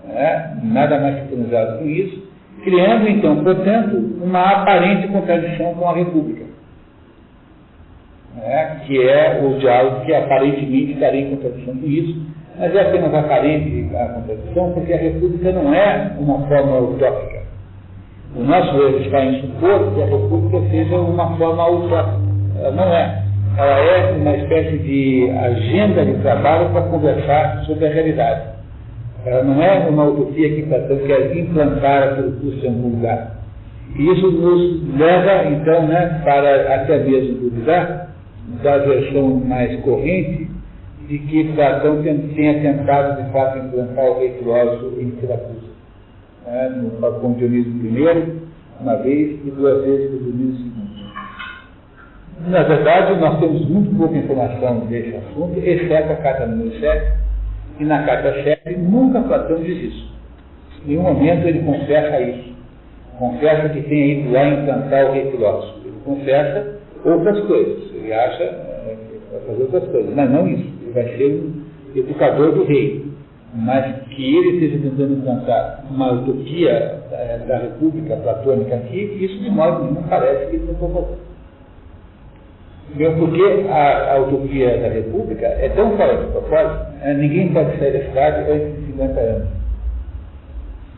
É? 0.09 0.55
Nada 0.65 0.99
mais 0.99 1.23
sintonizado 1.23 1.79
com 1.79 1.85
isso, 1.87 2.27
criando 2.65 3.09
então, 3.09 3.45
portanto, 3.45 3.97
uma 4.23 4.63
aparente 4.63 5.09
contradição 5.09 5.75
com 5.75 5.89
a 5.89 5.95
República. 5.95 6.45
É? 8.43 8.77
Que 8.87 9.03
é 9.07 9.41
o 9.45 9.59
diálogo 9.59 10.07
que 10.07 10.15
aparentemente 10.15 10.93
estaria 10.93 11.21
em 11.21 11.37
contradição 11.37 11.77
com 11.77 11.87
isso, 11.87 12.30
mas 12.59 12.75
é 12.75 12.81
apenas 12.81 13.15
aparente 13.15 13.89
a 13.95 14.07
contradição, 14.07 14.73
porque 14.73 14.93
a 14.93 14.99
República 14.99 15.53
não 15.53 15.73
é 15.75 16.13
uma 16.19 16.39
forma 16.47 16.79
utópica. 16.79 17.41
O 18.37 18.43
nosso 18.43 18.77
erro 18.77 18.99
está 18.99 19.25
em 19.25 19.41
supor 19.41 19.95
que 19.95 20.03
a 20.03 20.07
República 20.07 20.71
seja 20.71 20.97
uma 20.97 21.37
forma 21.37 21.69
utópica. 21.69 22.21
Ela 22.59 22.71
não 22.73 22.95
é. 22.95 23.23
Ela 23.57 23.79
é 23.81 24.13
uma 24.13 24.37
espécie 24.37 24.79
de 24.79 25.31
agenda 25.31 26.05
de 26.05 26.15
trabalho 26.23 26.71
para 26.71 26.83
conversar 26.83 27.65
sobre 27.67 27.87
a 27.87 27.91
realidade. 27.91 28.43
Ela 29.27 29.45
não 29.45 29.63
é 29.63 29.87
uma 29.89 30.05
utopia 30.05 30.49
que 30.55 30.63
Platão 30.63 30.97
quer 30.99 31.37
implantar 31.37 32.17
pelo 32.17 32.33
curso 32.41 32.65
em 32.65 32.69
algum 32.69 32.89
lugar. 32.89 33.37
E 33.97 34.13
isso 34.13 34.31
nos 34.31 34.99
leva, 34.99 35.47
então, 35.51 35.87
né, 35.87 36.21
para 36.25 36.75
até 36.75 36.99
mesmo 36.99 37.35
duvidar 37.39 38.09
da 38.63 38.79
versão 38.79 39.29
mais 39.47 39.79
corrente 39.81 40.50
de 41.11 41.19
que 41.19 41.53
Platão 41.55 42.01
tenha 42.05 42.63
tentado, 42.63 43.21
de 43.21 43.33
fato, 43.33 43.59
implantar 43.59 44.05
o 44.05 44.21
rei 44.21 44.31
filósofo 44.39 45.01
em 45.01 45.11
Siracusa. 45.19 45.71
Né, 46.47 46.73
com 47.21 47.33
Dionísio 47.33 47.73
I, 47.85 48.39
uma 48.81 48.97
vez, 48.99 49.41
e 49.45 49.51
duas 49.51 49.85
vezes 49.85 50.09
com 50.09 50.19
Dionísio 50.19 50.67
II. 50.67 50.71
Na 52.49 52.63
verdade, 52.63 53.21
nós 53.21 53.41
temos 53.41 53.69
muito 53.69 53.95
pouca 53.97 54.17
informação 54.17 54.87
desse 54.87 55.17
assunto, 55.17 55.59
exceto 55.59 56.13
a 56.13 56.17
carta 56.17 56.47
número 56.47 56.79
7, 56.79 57.13
e 57.81 57.85
na 57.85 58.05
carta 58.05 58.45
7 58.45 58.79
nunca 58.79 59.21
Platão 59.21 59.61
diz 59.65 59.93
isso. 59.93 60.15
Em 60.85 60.91
nenhum 60.91 61.03
momento 61.03 61.45
ele 61.45 61.59
confessa 61.59 62.21
isso. 62.21 62.55
Confessa 63.19 63.69
que 63.71 63.83
tem 63.83 64.21
ido 64.21 64.31
lá 64.31 64.47
implantar 64.47 65.07
o 65.07 65.13
rei 65.13 65.29
filósofo. 65.33 65.81
Ele 65.85 65.97
confessa 66.05 66.79
outras 67.05 67.41
coisas. 67.47 67.95
Ele 67.95 68.13
acha 68.13 68.45
é, 68.45 68.97
fazer 69.47 69.63
outras 69.63 69.89
coisas, 69.89 70.15
mas 70.15 70.31
não 70.31 70.47
isso 70.47 70.80
vai 70.93 71.05
ser 71.17 71.27
um 71.27 71.63
educador 71.95 72.53
do 72.53 72.65
rei. 72.65 73.05
Mas 73.53 74.07
que 74.11 74.37
ele 74.37 74.51
esteja 74.59 74.79
tentando 74.91 75.15
implantar 75.15 75.85
uma 75.91 76.13
utopia 76.13 77.01
é, 77.11 77.41
da 77.49 77.59
República 77.59 78.17
Platônica 78.17 78.77
aqui, 78.77 79.19
isso 79.21 79.43
de 79.43 79.51
modo 79.51 79.85
nenhum 79.85 80.03
parece 80.05 80.51
que 80.51 80.57
ele 80.57 80.67
tentou 80.69 80.89
fazer. 80.91 81.31
Mesmo 82.95 83.27
porque 83.27 83.69
a, 83.69 84.15
a, 84.15 84.21
utopia 84.21 84.79
da 84.79 84.89
República 84.89 85.47
é 85.47 85.69
tão 85.71 85.97
fora 85.97 86.17
de 86.17 86.31
propósito, 86.33 86.93
né? 87.01 87.15
ninguém 87.15 87.53
pode 87.53 87.77
sair 87.79 87.93
da 87.93 88.05
cidade 88.05 88.51
antes 88.51 88.81
de 88.81 88.87
50 88.93 89.21
anos. 89.21 89.49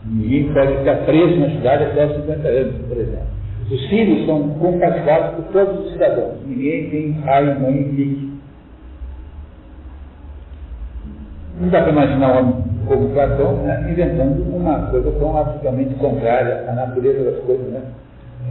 Ninguém 0.05 0.52
pode 0.52 0.77
ficar 0.78 0.97
preso 1.05 1.36
na 1.40 1.51
cidade 1.51 1.85
até 1.85 2.06
os 2.06 2.16
50 2.16 2.48
anos, 2.48 2.74
por 2.89 2.97
exemplo. 2.97 3.43
Os 3.70 3.86
filhos 3.89 4.27
são 4.27 4.48
compartilhados 4.59 5.36
por 5.36 5.52
todos 5.52 5.86
os 5.86 5.93
cidadãos. 5.93 6.35
Ninguém 6.47 6.90
tem 6.90 7.12
pai, 7.24 7.59
mãe 7.59 7.81
e 7.81 7.97
filho. 7.97 8.31
Não 11.62 11.68
dá 11.68 11.80
para 11.80 11.93
imaginar 11.93 12.32
um 12.32 12.39
homem 12.39 12.64
como 12.89 13.09
Platão 13.10 13.52
né, 13.59 13.86
inventando 13.89 14.43
uma 14.52 14.90
coisa 14.90 15.12
tão 15.12 15.39
absolutamente 15.39 15.94
contrária 15.94 16.68
à 16.68 16.72
natureza 16.72 17.30
das 17.30 17.44
coisas, 17.44 17.68
né? 17.68 17.82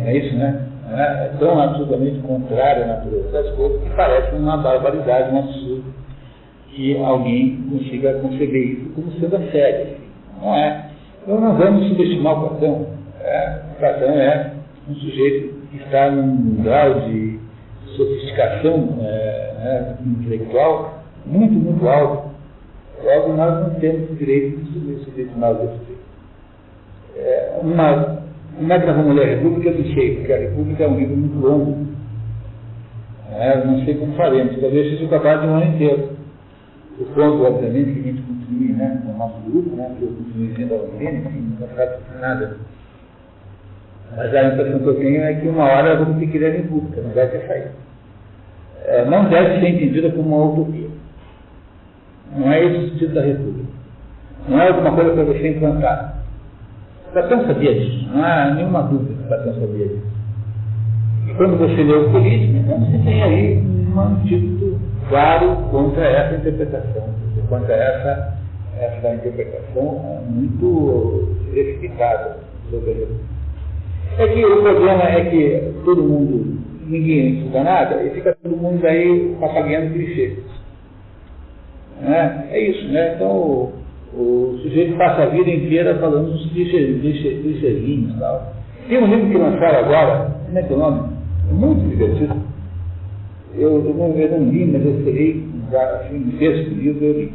É 0.05 0.15
isso, 0.15 0.33
né? 0.37 0.65
É 0.93 1.31
tão 1.37 1.61
absolutamente 1.61 2.19
contrária 2.19 2.85
à 2.85 2.87
natureza 2.87 3.29
das 3.31 3.49
coisas 3.55 3.81
que 3.81 3.89
parece 3.97 4.33
uma 4.33 4.55
barbaridade, 4.55 5.35
um 5.35 5.39
absurdo 5.39 5.83
que 6.69 6.97
alguém 7.03 7.61
consiga 7.69 8.13
conceber 8.13 8.63
isso 8.63 8.89
como 8.95 9.11
sendo 9.19 9.35
a 9.35 9.51
sério. 9.51 9.87
Não 10.41 10.55
é. 10.55 10.85
Então 11.21 11.41
não 11.41 11.57
vamos 11.57 11.89
subestimar 11.89 12.41
o 12.41 12.47
Platão. 12.47 12.87
É, 13.25 13.59
o 13.73 13.77
Platão 13.77 14.09
é 14.09 14.51
um 14.89 14.95
sujeito 14.95 15.67
que 15.69 15.83
está 15.83 16.09
num 16.09 16.63
grau 16.63 17.01
de 17.01 17.37
sofisticação 17.97 18.99
é, 19.01 19.53
né, 19.59 19.97
intelectual 20.05 21.01
muito, 21.25 21.53
muito 21.53 21.87
alto 21.87 22.30
Logo, 23.03 23.33
nós 23.33 23.67
não 23.67 23.79
temos 23.79 24.09
o 24.11 24.15
direito 24.15 24.57
de 24.57 25.03
subestimar 25.03 25.51
o 25.51 25.69
sujeito. 25.79 26.01
É, 27.15 27.59
uma, 27.61 28.21
é 28.59 28.61
nós 28.61 29.13
ler 29.15 29.23
a 29.23 29.35
República? 29.35 29.71
Não 29.71 29.93
sei, 29.93 30.15
porque 30.17 30.33
a 30.33 30.37
República 30.37 30.83
é 30.83 30.87
um 30.87 30.97
livro 30.97 31.17
muito 31.17 31.39
longo. 31.39 31.87
É, 33.33 33.65
não 33.65 33.83
sei 33.85 33.95
como 33.95 34.13
faremos, 34.13 34.59
talvez 34.59 34.91
seja 34.91 35.07
capaz 35.07 35.41
de 35.41 35.47
um 35.47 35.55
ano 35.55 35.75
inteiro. 35.75 36.09
O 36.99 37.05
ponto, 37.05 37.43
obviamente, 37.43 37.93
que 37.93 37.99
a 37.99 38.11
gente 38.11 38.21
continue 38.21 38.73
né, 38.73 39.01
no 39.05 39.17
nosso 39.17 39.39
grupo, 39.49 39.75
né, 39.75 39.95
que 39.97 40.03
eu 40.03 40.09
continue 40.09 40.53
sendo 40.55 40.73
aluno, 40.75 41.01
enfim, 41.01 41.57
não 41.59 41.67
sabe 41.69 41.97
nada. 42.19 42.57
Mas 44.15 44.35
a 44.35 44.43
impressão 44.43 44.79
que 44.79 44.87
eu 44.87 44.95
tenho 44.95 45.23
é 45.23 45.33
que 45.35 45.47
uma 45.47 45.63
hora 45.63 45.95
vamos 45.95 46.19
ter 46.19 46.27
que 46.27 46.37
ler 46.37 46.51
a 46.51 46.57
República, 46.57 47.01
não 47.01 47.11
deve 47.11 47.37
ter 47.37 47.47
saído. 47.47 47.69
É, 48.85 49.05
não 49.05 49.29
deve 49.29 49.59
ser 49.59 49.69
entendida 49.69 50.11
como 50.11 50.35
uma 50.35 50.51
utopia. 50.51 50.89
Não 52.35 52.51
é 52.51 52.63
esse 52.63 52.77
o 52.77 52.89
sentido 52.89 53.13
da 53.13 53.21
República. 53.21 53.69
Não 54.47 54.59
é 54.59 54.67
alguma 54.69 54.91
coisa 54.93 55.11
para 55.11 55.23
você 55.23 55.49
implantar. 55.49 56.21
Platão 57.13 57.45
sabia 57.45 57.73
disso, 57.73 58.09
não 58.13 58.23
há 58.23 58.53
nenhuma 58.53 58.83
dúvida 58.83 59.13
que 59.21 59.27
Platão 59.27 59.53
sabia 59.53 59.87
disso. 59.87 60.11
E 61.27 61.33
quando 61.33 61.57
você 61.57 61.83
lê 61.83 61.93
o 61.93 62.09
político, 62.09 62.57
então 62.57 62.79
você 62.79 62.97
tem 62.99 63.23
aí 63.23 63.57
um 63.57 63.99
antídoto 63.99 64.79
claro 65.09 65.57
contra 65.71 66.05
essa 66.05 66.35
interpretação, 66.35 67.03
contra 67.49 67.73
essa, 67.73 68.37
essa 68.79 69.13
interpretação 69.13 70.23
muito 70.29 71.35
precipitada 71.51 72.37
sobre 72.69 72.91
a. 72.91 74.23
É 74.23 74.27
que 74.27 74.45
o 74.45 74.61
problema 74.61 75.03
é 75.03 75.25
que 75.25 75.73
todo 75.83 76.03
mundo, 76.03 76.59
ninguém 76.87 77.39
estuda 77.39 77.63
nada, 77.63 78.03
e 78.03 78.09
fica 78.11 78.37
todo 78.41 78.55
mundo 78.55 78.85
aí 78.85 79.35
papagando 79.39 79.93
clichês. 79.93 80.39
Né? 82.01 82.47
É 82.49 82.59
isso, 82.59 82.87
né? 82.87 83.13
Então 83.15 83.29
o, 83.29 83.73
o, 84.13 84.59
sujeito 84.63 84.97
passa 84.97 85.23
a 85.23 85.25
vida 85.27 85.49
inteira 85.49 85.99
falando 85.99 86.33
uns 86.33 86.49
clichêzinhos 86.51 88.15
e 88.15 88.19
tal. 88.19 88.53
Tem 88.89 88.97
um 88.97 89.07
livro 89.07 89.29
que 89.29 89.37
lançaram 89.37 89.79
agora, 89.79 90.31
como 90.45 90.57
é 90.57 90.63
que 90.63 90.73
é 90.73 90.75
o 90.75 90.79
nome? 90.79 91.13
É 91.49 91.53
muito 91.53 91.87
divertido. 91.87 92.35
Eu, 93.53 93.85
eu, 93.85 93.93
não, 93.93 94.17
eu 94.17 94.31
não 94.31 94.49
li, 94.49 94.65
mas 94.65 94.83
eu 94.83 95.03
serei 95.03 95.45
assim, 95.71 96.17
um 96.17 96.37
texto 96.37 96.69
do 96.69 96.75
livro, 96.75 97.05
eu 97.05 97.13
li. 97.13 97.33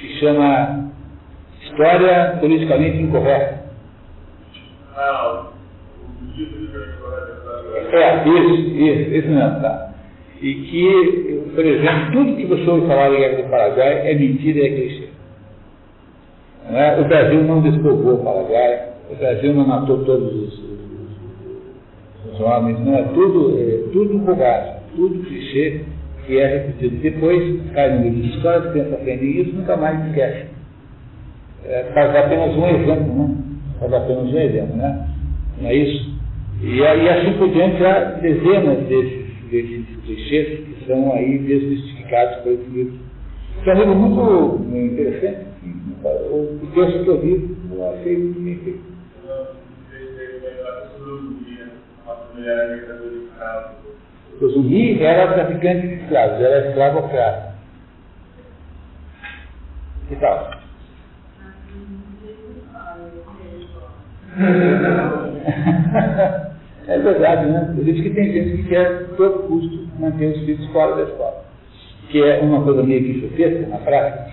Se 0.00 0.08
chama 0.18 0.90
História 1.62 2.38
Politicamente 2.40 3.02
Incorreta. 3.02 3.62
Ah, 4.96 5.44
o 6.00 6.36
livro 6.36 6.58
de 6.58 6.64
incorreta. 6.64 7.96
É, 7.96 8.28
isso, 8.28 8.54
isso, 8.54 9.10
isso 9.14 9.28
mesmo, 9.28 9.60
tá 9.60 9.91
e 10.42 10.54
que, 10.54 11.52
por 11.54 11.64
exemplo, 11.64 12.12
tudo 12.12 12.36
que 12.36 12.46
você 12.46 12.68
ouve 12.68 12.88
falar 12.88 13.10
da 13.10 13.16
Guerra 13.16 13.42
do 13.42 13.48
Paraguai 13.48 14.10
é 14.10 14.14
mentira 14.14 14.58
e 14.58 14.62
é 14.62 14.70
clichê. 14.70 15.08
É? 16.72 17.00
O 17.00 17.04
Brasil 17.04 17.44
não 17.44 17.62
despovoou 17.62 18.14
o 18.14 18.24
Paraguai, 18.24 18.88
o 19.08 19.14
Brasil 19.14 19.54
não 19.54 19.66
matou 19.66 20.04
todos 20.04 20.34
os, 20.34 20.58
os, 20.58 22.32
os 22.32 22.40
homens, 22.40 22.80
não 22.80 22.96
é 22.96 23.02
tudo, 23.14 23.56
é, 23.56 23.92
tudo 23.92 24.18
bobagem, 24.18 24.74
tudo 24.96 25.24
clichê 25.26 25.82
que 26.26 26.38
é 26.38 26.46
repetido. 26.46 26.96
Depois 26.96 27.60
cai 27.72 27.96
no 27.96 28.02
livro 28.02 28.22
de 28.22 28.36
história, 28.36 28.70
pensa 28.72 28.94
aprender 28.96 29.26
isso, 29.26 29.54
nunca 29.54 29.76
mais 29.76 30.06
esquece. 30.08 30.46
É, 31.66 31.84
faz 31.94 32.16
apenas 32.16 32.56
um 32.56 32.66
exemplo, 32.66 33.14
né? 33.14 33.34
Faz 33.78 33.92
apenas 33.92 34.24
um 34.24 34.38
exemplo, 34.38 34.76
né? 34.76 35.08
Não 35.60 35.68
é 35.68 35.74
isso? 35.74 36.12
E, 36.62 36.78
e 36.78 37.08
assim 37.08 37.32
por 37.34 37.48
diante 37.48 37.84
há 37.84 38.00
dezenas 38.20 38.78
desses, 38.88 39.26
desses 39.50 39.91
clichês 40.04 40.60
que 40.60 40.86
são 40.86 41.12
aí 41.12 41.38
desmistificados 41.38 42.42
por 42.42 42.52
esse 42.52 42.70
livro. 42.70 42.98
Que 43.62 43.70
é 43.70 43.74
um 43.74 43.78
livro 43.78 44.58
muito 44.58 44.94
interessante. 44.94 45.46
O 46.04 46.66
texto 46.74 47.04
que 47.04 47.08
eu 47.08 47.20
vi, 47.20 47.56
eu 47.70 47.90
achei 47.90 48.18
muito 48.18 48.40
bem 48.40 48.56
feito. 48.56 48.92
O 54.40 54.48
zumbi 54.48 55.00
era 55.00 55.32
traficante 55.34 55.86
de 55.86 55.94
escravos, 55.94 56.40
era 56.40 56.68
escravocrata. 56.68 57.52
Que 60.08 60.16
tal? 60.16 60.50
é 66.88 66.98
verdade, 66.98 67.50
né? 67.50 67.70
Por 67.74 67.86
isso 67.86 68.02
que 68.02 68.10
tem 68.10 68.32
gente 68.32 68.56
que 68.56 68.64
quer, 68.68 69.08
todo 69.16 69.46
custo, 69.46 69.88
manter 70.02 70.36
os 70.36 70.44
filhos 70.44 70.66
fora 70.72 70.96
da 70.96 71.02
escola. 71.04 71.44
Que 72.10 72.22
é 72.22 72.40
uma 72.40 72.62
coisa 72.62 72.82
meio 72.82 73.04
que 73.04 73.20
chupeta 73.20 73.66
na 73.68 73.78
prática, 73.78 74.32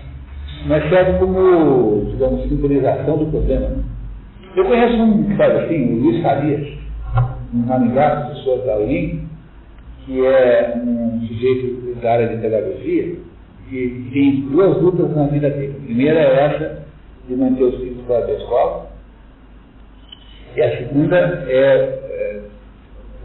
mas 0.66 0.88
serve 0.90 1.18
como, 1.18 2.04
digamos, 2.10 2.42
sincronização 2.42 3.16
do 3.16 3.26
problema. 3.30 3.68
Né? 3.68 3.82
Eu 4.56 4.64
conheço 4.64 4.96
um 4.96 5.24
que 5.24 5.36
faz 5.36 5.56
assim, 5.56 5.94
o 5.94 6.02
Luiz 6.02 6.22
Farias, 6.22 6.68
um 7.54 7.62
ramigado, 7.66 8.26
professor 8.26 8.66
da 8.66 8.76
UIM, 8.78 9.28
que 10.04 10.26
é 10.26 10.74
um 10.76 11.20
sujeito 11.26 12.00
da 12.02 12.12
área 12.12 12.28
de 12.28 12.42
pedagogia, 12.42 13.16
e 13.70 14.10
tem 14.12 14.40
duas 14.50 14.82
lutas 14.82 15.14
na 15.14 15.26
vida 15.28 15.48
dele. 15.50 15.76
A 15.80 15.86
primeira 15.86 16.20
é 16.20 16.44
essa 16.46 16.82
de 17.28 17.36
manter 17.36 17.62
os 17.62 17.76
filhos 17.76 18.04
fora 18.06 18.26
da 18.26 18.32
escola, 18.32 18.90
e 20.56 20.62
a 20.62 20.78
segunda 20.78 21.16
é 21.16 22.00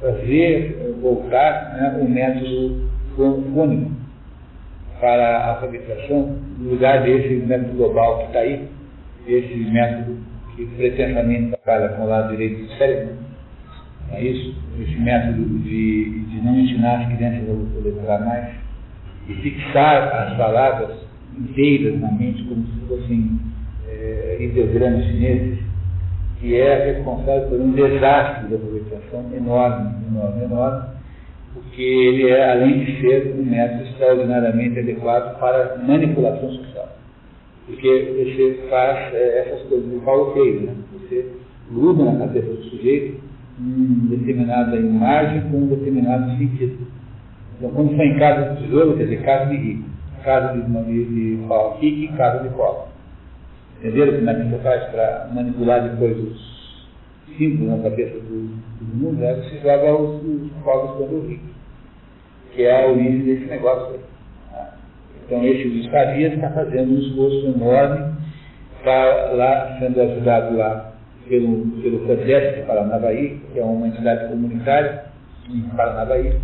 fazer 0.02 0.96
voltar 1.02 1.76
né, 1.76 2.00
o 2.02 2.10
método 2.10 2.90
fônico 3.16 3.92
para 5.00 5.38
a 5.38 5.50
alfabetização, 5.52 6.38
no 6.58 6.72
lugar 6.72 7.04
desse 7.04 7.36
método 7.46 7.78
global 7.78 8.20
que 8.20 8.26
está 8.28 8.40
aí, 8.40 8.68
esse 9.28 9.56
método 9.56 10.18
que 10.56 10.66
pretensamente 10.78 11.56
trabalha 11.64 11.90
com 11.90 12.04
o 12.04 12.08
lado 12.08 12.32
direito 12.32 12.64
do 12.64 12.78
cérebro, 12.78 13.16
é 14.12 14.24
isso? 14.24 14.56
Esse 14.80 14.98
método 15.00 15.44
de, 15.60 16.26
de 16.26 16.42
não 16.42 16.60
ensinar 16.60 17.02
as 17.02 17.16
crianças 17.16 17.50
a 17.50 17.88
letrar 17.88 18.26
mais 18.26 18.56
e 19.28 19.34
fixar 19.36 20.08
as 20.14 20.38
palavras 20.38 20.96
inteiras 21.38 22.00
na 22.00 22.12
mente 22.12 22.44
como 22.44 22.66
se 22.68 22.88
fossem 22.88 23.40
é, 23.88 24.38
ideogramas 24.40 25.06
chineses, 25.06 25.60
que 26.46 26.62
é 26.62 26.94
responsável 26.94 27.50
por 27.50 27.60
um 27.60 27.72
desastre 27.72 28.48
de 28.48 28.54
alfabetização 28.54 29.26
enorme, 29.36 29.96
enorme, 30.12 30.44
enorme, 30.44 30.90
porque 31.56 31.82
ele 31.82 32.30
é, 32.30 32.52
além 32.52 32.86
de 32.86 33.02
ser 33.02 33.36
um 33.36 33.44
método 33.44 33.84
extraordinariamente 33.90 34.78
adequado 34.78 35.40
para 35.40 35.78
manipulação 35.78 36.52
social. 36.52 36.90
Porque 37.66 37.88
você 37.88 38.68
faz 38.70 39.12
é, 39.16 39.40
essas 39.40 39.68
coisas 39.68 39.90
do 39.90 40.06
Paulo 40.06 40.34
Freire, 40.34 40.68
né? 40.68 40.76
Você 40.94 41.32
gruda 41.72 42.04
na 42.04 42.20
cabeça 42.20 42.48
do 42.48 42.64
sujeito 42.66 43.20
uma 43.58 44.16
determinada 44.16 44.76
imagem 44.76 45.50
com 45.50 45.58
um 45.58 45.68
determinado 45.68 46.38
sentido. 46.38 46.78
Então, 47.58 47.72
quando 47.72 47.96
foi 47.96 48.06
em 48.06 48.20
casa 48.20 48.54
de 48.54 48.64
tesouro, 48.64 48.98
quer 48.98 49.06
dizer, 49.06 49.24
casa 49.24 49.50
de 49.50 49.58
rico, 49.58 49.90
casa 50.24 50.54
de, 50.54 50.62
de, 50.62 51.38
de 51.38 51.48
pau 51.48 51.80
rico 51.80 52.14
e 52.14 52.18
casa 52.18 52.44
de 52.44 52.50
pobre. 52.50 52.95
Entenderam 53.80 54.14
que 54.14 54.50
você 54.50 54.58
faz 54.64 54.84
para 54.92 55.30
manipular 55.34 55.90
depois 55.90 56.18
os 56.18 56.88
símbolos 57.38 57.78
na 57.78 57.90
cabeça 57.90 58.20
do, 58.20 58.48
do 58.80 58.96
mundo? 58.96 59.24
É 59.24 59.36
você 59.36 59.58
joga 59.58 59.96
os, 59.96 60.24
os 60.24 60.52
pobres 60.64 60.92
contra 60.98 61.16
os 61.16 61.28
ricos, 61.30 61.56
que 62.54 62.64
é 62.64 62.84
a 62.84 62.88
origem 62.88 63.20
desse 63.20 63.46
negócio 63.46 63.96
aí. 63.96 64.00
Tá? 64.52 64.78
Então, 65.26 65.46
esse 65.46 65.68
Luiz 65.68 65.88
Farias 65.88 66.34
está 66.34 66.50
fazendo 66.52 66.94
um 66.94 67.00
esforço 67.00 67.48
enorme 67.48 68.16
para 68.84 69.32
lá, 69.34 69.78
sendo 69.80 70.02
ajudado 70.02 70.56
lá 70.56 70.94
pelo, 71.28 71.66
pelo 71.82 72.00
Codeste 72.06 72.62
de 72.62 72.68
Paranavaí, 72.68 73.42
que 73.52 73.60
é 73.60 73.64
uma 73.64 73.88
entidade 73.88 74.30
comunitária 74.30 75.06
em 75.50 75.62
Paranavaí, 75.76 76.40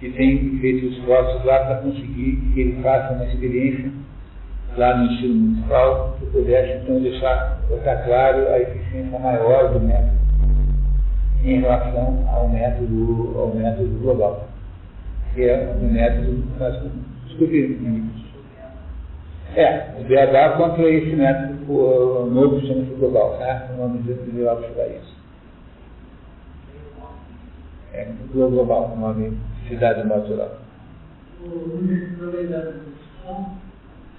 que 0.00 0.10
tem 0.10 0.58
feito 0.60 0.86
esforços 0.86 1.44
lá 1.44 1.64
para 1.64 1.76
conseguir 1.76 2.36
que 2.52 2.60
ele 2.60 2.82
faça 2.82 3.14
uma 3.14 3.24
experiência 3.24 3.90
lá 4.78 4.96
no 4.96 5.12
ensino 5.12 5.34
municipal, 5.34 6.16
que 6.18 6.26
pudesse 6.26 6.82
então 6.82 7.00
deixar, 7.00 7.58
deixar 7.68 8.04
claro 8.04 8.48
a 8.48 8.60
eficiência 8.60 9.18
maior 9.18 9.72
do 9.72 9.80
método 9.80 10.18
em 11.44 11.60
relação 11.60 12.24
ao 12.32 12.48
método, 12.48 13.34
ao 13.38 13.54
método 13.54 14.00
global, 14.00 14.48
que 15.34 15.42
é 15.42 15.74
um 15.80 15.92
método, 15.92 16.44
desculpe, 17.26 17.78
é, 19.56 19.94
o 19.98 20.04
BH 20.04 20.56
contra 20.56 20.90
esse 20.90 21.16
método 21.16 21.58
o 21.68 22.26
novo 22.26 22.60
chama-se 22.66 22.94
global, 22.94 23.38
né? 23.38 23.68
O 23.74 23.82
nome 23.82 23.98
dele 23.98 24.32
geral 24.34 24.56
para 24.56 24.88
isso. 24.88 25.16
É, 27.92 28.06
global, 28.32 28.92
o 28.94 29.00
nome 29.00 29.36
cidade 29.68 30.06
natural. 30.06 30.58
O 31.42 31.78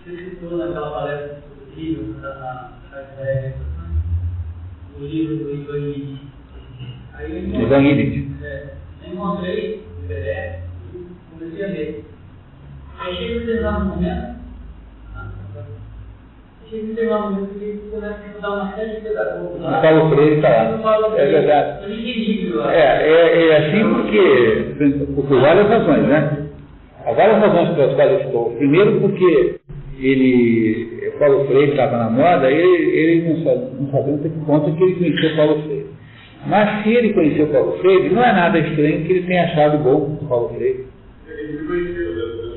você 0.09 0.29
citou 0.29 0.57
naquela 0.57 0.91
palestra 0.91 1.35
do 1.35 1.79
livro 1.79 2.13
da 2.21 2.71
o 4.99 5.05
livro 5.05 5.37
do 5.37 5.53
Ivan 5.53 5.77
Illich. 5.77 6.19
Aí 7.13 7.31
eu 7.31 7.37
Illich. 7.79 8.29
É, 8.43 8.73
encontrei 9.05 9.85
o 10.03 10.07
PDF 10.07 10.63
e 10.93 11.07
comecei 11.31 11.63
a 11.63 11.67
ler. 11.67 12.05
Aí 12.99 13.15
chega 13.15 13.33
um 13.33 13.39
determinado 13.39 13.85
momento 13.85 14.39
o 16.71 16.75
Paulo 19.81 20.09
Freire 20.09 20.35
está 20.35 20.49
lá. 20.49 20.65
É 21.17 21.25
verdade. 21.25 21.85
É, 22.69 22.77
é, 22.77 23.47
é 23.47 23.57
assim 23.57 23.83
porque, 23.93 24.75
por 25.15 25.39
várias 25.39 25.67
razões, 25.67 26.07
né? 26.07 26.45
Há 27.05 27.11
várias 27.13 27.39
razões 27.39 27.69
pelas 27.75 27.95
quais 27.95 28.11
eu 28.11 28.19
estou. 28.19 28.51
Primeiro 28.51 28.99
porque 29.01 29.59
ele, 30.01 31.11
Paulo 31.19 31.45
Freire 31.45 31.71
estava 31.71 31.97
na 31.97 32.09
moda, 32.09 32.49
ele, 32.49 32.97
ele 32.97 33.29
não, 33.29 33.43
sabe, 33.43 33.67
não 33.79 33.91
sabia 33.91 34.15
até 34.15 34.29
que 34.29 34.45
ponto 34.45 34.75
que 34.75 34.83
ele 34.83 34.95
conhecia 34.95 35.35
Paulo 35.35 35.61
Freire. 35.63 35.85
Mas 36.47 36.83
se 36.83 36.89
ele 36.89 37.13
conheceu 37.13 37.47
Paulo 37.47 37.77
Freire, 37.79 38.09
não 38.09 38.23
é 38.23 38.31
nada 38.31 38.59
estranho 38.59 39.03
que 39.03 39.11
ele 39.11 39.27
tenha 39.27 39.43
achado 39.43 39.77
bom 39.79 40.17
o 40.21 40.25
Paulo 40.27 40.49
Freire. 40.55 40.85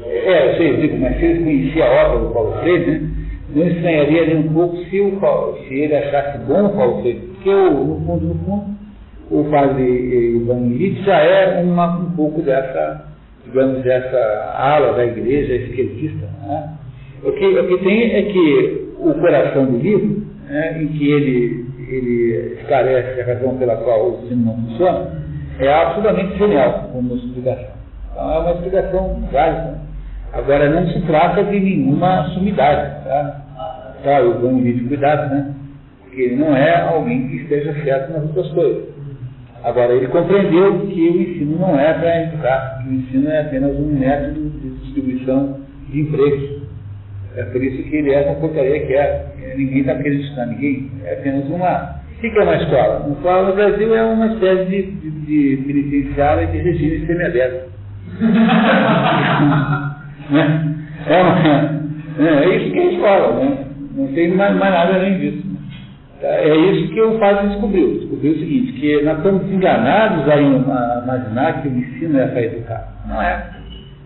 É, 0.06 0.52
eu 0.52 0.56
sei, 0.56 0.76
digo, 0.76 0.98
mas 0.98 1.18
se 1.18 1.24
ele 1.24 1.44
conhecia 1.44 1.84
a 1.84 2.06
obra 2.06 2.18
do 2.20 2.32
Paulo 2.32 2.52
Freire, 2.60 2.90
né? 2.90 3.10
não 3.54 3.66
estranharia 3.66 4.26
nem 4.26 4.36
um 4.38 4.52
pouco 4.52 4.76
se, 4.84 5.00
o 5.00 5.12
Paulo, 5.20 5.58
se 5.66 5.74
ele 5.74 5.96
achasse 5.96 6.38
bom 6.46 6.66
o 6.66 6.76
Paulo 6.76 7.02
Freire, 7.02 7.20
porque 7.20 7.50
o, 7.50 7.84
no 7.84 8.06
fundo, 8.06 8.26
no 8.26 8.34
fundo, 8.44 8.82
o 9.30 9.44
padre 9.50 10.36
Ivan 10.36 10.76
já 11.04 11.18
é 11.18 11.62
uma, 11.62 11.98
um 11.98 12.10
pouco 12.12 12.42
dessa, 12.42 13.06
digamos, 13.44 13.82
dessa 13.82 14.54
ala 14.56 14.92
da 14.92 15.06
igreja 15.06 15.54
esquerdista. 15.54 16.26
Né? 16.46 16.81
O, 17.24 17.32
que, 17.32 17.46
o 17.46 17.68
que 17.68 17.84
tem 17.84 18.14
é 18.14 18.22
que 18.22 18.94
o 18.98 19.14
coração 19.14 19.66
do 19.66 19.78
livro, 19.78 20.26
né, 20.48 20.82
em 20.82 20.88
que 20.88 21.10
ele, 21.10 21.66
ele 21.88 22.54
esclarece 22.60 23.20
a 23.20 23.26
razão 23.26 23.56
pela 23.58 23.76
qual 23.76 24.10
o 24.10 24.24
ensino 24.24 24.44
não 24.44 24.56
funciona, 24.56 25.22
é 25.58 25.72
absolutamente 25.72 26.38
genial 26.38 26.90
como 26.92 27.14
explicação. 27.16 27.74
Então 28.10 28.32
é 28.32 28.38
uma 28.38 28.52
explicação 28.52 29.28
válida. 29.32 29.80
Agora 30.32 30.70
não 30.70 30.88
se 30.88 31.00
trata 31.02 31.44
de 31.44 31.60
nenhuma 31.60 32.28
sumidade. 32.30 33.04
Tá? 33.04 33.42
Tá, 34.02 34.20
eu 34.20 34.40
vou 34.40 34.50
em 34.50 34.88
cuidado, 34.88 35.32
né? 35.32 35.54
Porque 36.02 36.22
ele 36.22 36.36
não 36.36 36.56
é 36.56 36.88
alguém 36.88 37.28
que 37.28 37.36
esteja 37.36 37.72
certo 37.84 38.12
nas 38.12 38.22
outras 38.22 38.48
coisas. 38.48 38.84
Agora, 39.62 39.92
ele 39.92 40.08
compreendeu 40.08 40.86
que 40.88 41.08
o 41.08 41.22
ensino 41.22 41.58
não 41.60 41.78
é 41.78 41.92
para 41.92 42.22
educar, 42.24 42.82
que 42.82 42.88
o 42.88 42.92
ensino 42.94 43.30
é 43.30 43.42
apenas 43.42 43.78
um 43.78 43.96
método 43.96 44.50
de 44.50 44.70
distribuição 44.80 45.60
de 45.88 46.00
empregos. 46.00 46.61
É 47.36 47.44
por 47.44 47.62
isso 47.62 47.82
que 47.84 47.96
ele 47.96 48.10
é 48.12 48.22
essa 48.22 48.34
porcaria 48.40 48.86
que 48.86 48.94
é. 48.94 49.26
Ninguém 49.56 49.80
está 49.80 49.94
ensinar 49.94 50.46
ninguém. 50.46 50.90
É 51.04 51.14
apenas 51.14 51.44
uma. 51.48 52.00
O 52.16 52.20
que 52.20 52.26
é 52.26 52.42
uma 52.42 52.56
escola? 52.56 53.00
Uma 53.06 53.16
escola 53.16 53.48
no 53.48 53.54
Brasil 53.54 53.96
é 53.96 54.02
uma 54.02 54.26
espécie 54.26 54.64
de, 54.66 54.82
de, 54.82 55.56
de 55.56 55.62
penitenciária 55.64 56.46
de 56.46 56.58
regime 56.58 57.06
semiaberto. 57.06 57.72
né? 60.30 60.76
é, 61.06 61.22
uma, 61.22 61.38
é, 62.18 62.44
é 62.44 62.56
isso 62.56 62.72
que 62.72 62.78
é 62.78 62.92
escola, 62.92 63.44
né? 63.44 63.64
Não 63.96 64.06
tem 64.08 64.28
mais, 64.34 64.56
mais 64.56 64.72
nada 64.72 64.94
além 64.94 65.18
disso. 65.18 65.52
É 66.22 66.54
isso 66.54 66.92
que 66.92 67.00
o 67.00 67.18
Fábio 67.18 67.48
descobriu. 67.48 67.98
Descobriu 67.98 68.32
o 68.32 68.38
seguinte, 68.38 68.72
que 68.74 69.02
nós 69.02 69.16
estamos 69.18 69.50
enganados 69.50 70.28
a 70.28 70.40
imaginar 70.40 71.60
que 71.60 71.68
o 71.68 71.76
ensino 71.76 72.20
é 72.20 72.26
para 72.28 72.42
educar. 72.42 72.92
Não 73.08 73.20
é. 73.20 73.61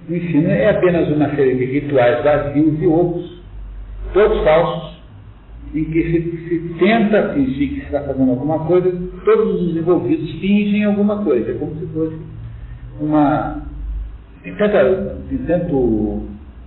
O 0.09 0.15
ensino 0.15 0.49
é 0.49 0.71
apenas 0.71 1.09
uma 1.09 1.29
série 1.35 1.57
de 1.57 1.65
rituais 1.65 2.23
vazios 2.23 2.81
e 2.81 2.87
outros, 2.87 3.43
todos 4.13 4.43
falsos, 4.45 5.03
em 5.75 5.85
que 5.85 6.03
se, 6.03 6.49
se 6.49 6.75
tenta 6.79 7.35
fingir 7.35 7.69
que 7.71 7.81
se 7.81 7.87
está 7.87 8.01
fazendo 8.03 8.31
alguma 8.31 8.61
coisa, 8.67 8.91
todos 9.25 9.63
os 9.63 9.77
envolvidos 9.77 10.31
fingem 10.41 10.85
alguma 10.85 11.25
coisa. 11.25 11.51
É 11.51 11.55
como 11.55 11.75
se 11.75 11.87
fosse 11.87 12.17
uma. 13.01 13.63
Tem 14.45 14.55
tanta. 14.55 15.17
Tem 15.29 15.39
tanto. 15.39 16.23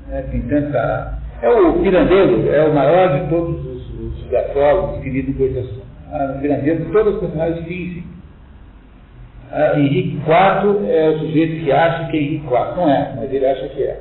Né, 0.10 0.22
tem 0.32 0.42
tanta. 0.42 1.20
É 1.42 1.50
o 1.50 1.82
pirandeiro, 1.82 2.50
é 2.50 2.68
o 2.68 2.76
maior 2.76 3.22
de 3.22 3.30
todos 3.30 3.66
os, 3.66 4.00
os 4.02 4.30
gastólogos 4.30 5.02
que 5.02 5.10
lidam 5.10 5.34
com 5.36 5.44
esse 5.46 5.60
assunto. 5.60 5.88
Ah, 6.12 6.36
o 6.36 6.42
pirandeiro, 6.42 6.86
todos 6.92 7.14
os 7.14 7.20
personagens 7.22 7.66
fingem. 7.66 8.04
Ah, 9.52 9.80
Henrique 9.80 10.18
IV 10.18 10.90
é 10.90 11.10
o 11.10 11.20
sujeito 11.20 11.64
que 11.64 11.72
acha 11.72 12.12
que 12.12 12.18
é 12.18 12.22
Henrique 12.22 12.46
IV. 12.46 12.76
Não 12.78 12.90
é, 12.90 13.14
mas 13.16 13.34
ele 13.34 13.46
acha 13.46 13.68
que 13.70 13.84
é. 13.84 14.00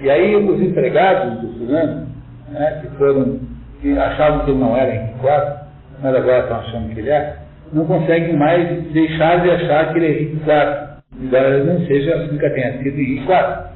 E 0.00 0.10
aí 0.10 0.36
os 0.36 0.60
empregados 0.60 1.40
do 1.40 1.58
fulano, 1.58 2.06
né, 2.50 2.80
que 2.80 2.96
foram, 2.96 3.40
que 3.80 3.98
achavam 3.98 4.44
que 4.44 4.50
ele 4.50 4.60
não 4.60 4.76
era 4.76 4.94
Henrique 4.94 5.18
IV, 5.18 5.54
mas 6.02 6.14
agora 6.14 6.40
estão 6.40 6.56
achando 6.58 6.94
que 6.94 7.00
ele 7.00 7.10
é, 7.10 7.36
não 7.72 7.84
conseguem 7.86 8.36
mais 8.36 8.82
deixar 8.92 9.42
de 9.42 9.50
achar 9.50 9.92
que 9.92 9.98
ele 9.98 10.06
é 10.06 10.10
Henrique 10.10 10.36
IV 10.36 10.94
embora 11.20 11.64
não 11.64 11.80
seja, 11.86 12.16
nunca 12.30 12.50
tenha 12.50 12.78
sido 12.78 12.98
Henrique 12.98 13.22
IV. 13.22 13.74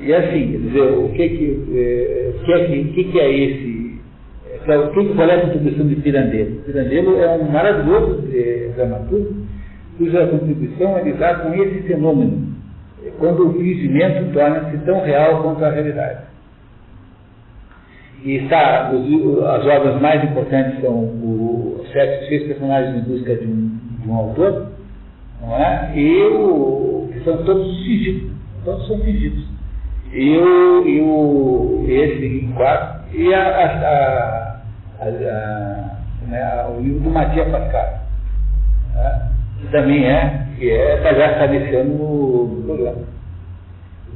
E 0.00 0.14
assim, 0.14 0.52
quer 0.52 0.58
dizer, 0.58 0.80
o 0.80 1.08
que 1.10 1.28
que, 1.28 1.64
é, 1.74 2.32
que, 2.44 2.52
é, 2.52 2.66
que, 2.66 2.84
que, 2.92 3.04
que 3.04 3.20
é 3.20 3.38
esse, 3.38 4.00
é, 4.66 4.78
o 4.78 4.90
que, 4.90 5.14
qual 5.14 5.28
é 5.28 5.34
a 5.34 5.40
contribuição 5.42 5.86
de 5.86 5.96
Pirandello? 5.96 6.56
Pirandello 6.64 7.20
é 7.20 7.28
um 7.28 7.44
maravilhoso 7.50 8.28
é, 8.32 8.70
dramaturgo, 8.74 9.41
cuja 10.02 10.26
contribuição 10.26 10.98
é 10.98 11.02
lidar 11.02 11.42
com 11.42 11.54
esse 11.54 11.82
fenômeno, 11.82 12.48
quando 13.18 13.48
o 13.48 13.52
fingimento 13.52 14.32
torna-se 14.32 14.76
tão 14.78 15.00
real 15.02 15.42
quanto 15.42 15.64
a 15.64 15.70
realidade. 15.70 16.24
E 18.24 18.36
está, 18.38 18.90
os, 18.92 19.44
as 19.44 19.64
obras 19.64 20.00
mais 20.00 20.24
importantes 20.24 20.80
são 20.80 21.04
os 21.04 21.88
sete, 21.92 22.28
seis 22.28 22.46
personagens 22.48 22.96
em 22.96 23.08
busca 23.08 23.36
de 23.36 23.46
um, 23.46 23.78
de 24.00 24.08
um 24.08 24.14
autor, 24.14 24.72
não 25.40 25.56
é? 25.56 25.92
E 25.94 26.22
o, 26.24 27.08
que 27.12 27.20
são 27.20 27.36
todos 27.44 27.76
fingidos, 27.84 28.32
todos 28.64 28.86
são 28.88 28.98
fingidos. 29.00 29.44
E 30.12 30.36
o, 30.36 30.86
e 30.86 31.00
o 31.00 31.84
esse 31.88 32.26
em 32.26 32.52
quatro, 32.52 33.16
e 33.16 33.32
a, 33.32 33.40
a, 33.40 34.60
a, 35.00 35.08
a 35.08 36.28
né, 36.28 36.66
o 36.76 36.80
livro 36.80 37.00
do 37.00 37.10
Matias 37.10 37.48
Pascal, 37.50 38.00
né? 38.94 39.31
Também 39.70 40.04
é, 40.04 40.46
que 40.58 40.70
é, 40.70 40.96
tá 40.98 41.12
já 41.14 41.32
está 41.32 41.46
deixando 41.46 41.88
no 41.88 42.62
programa, 42.64 43.02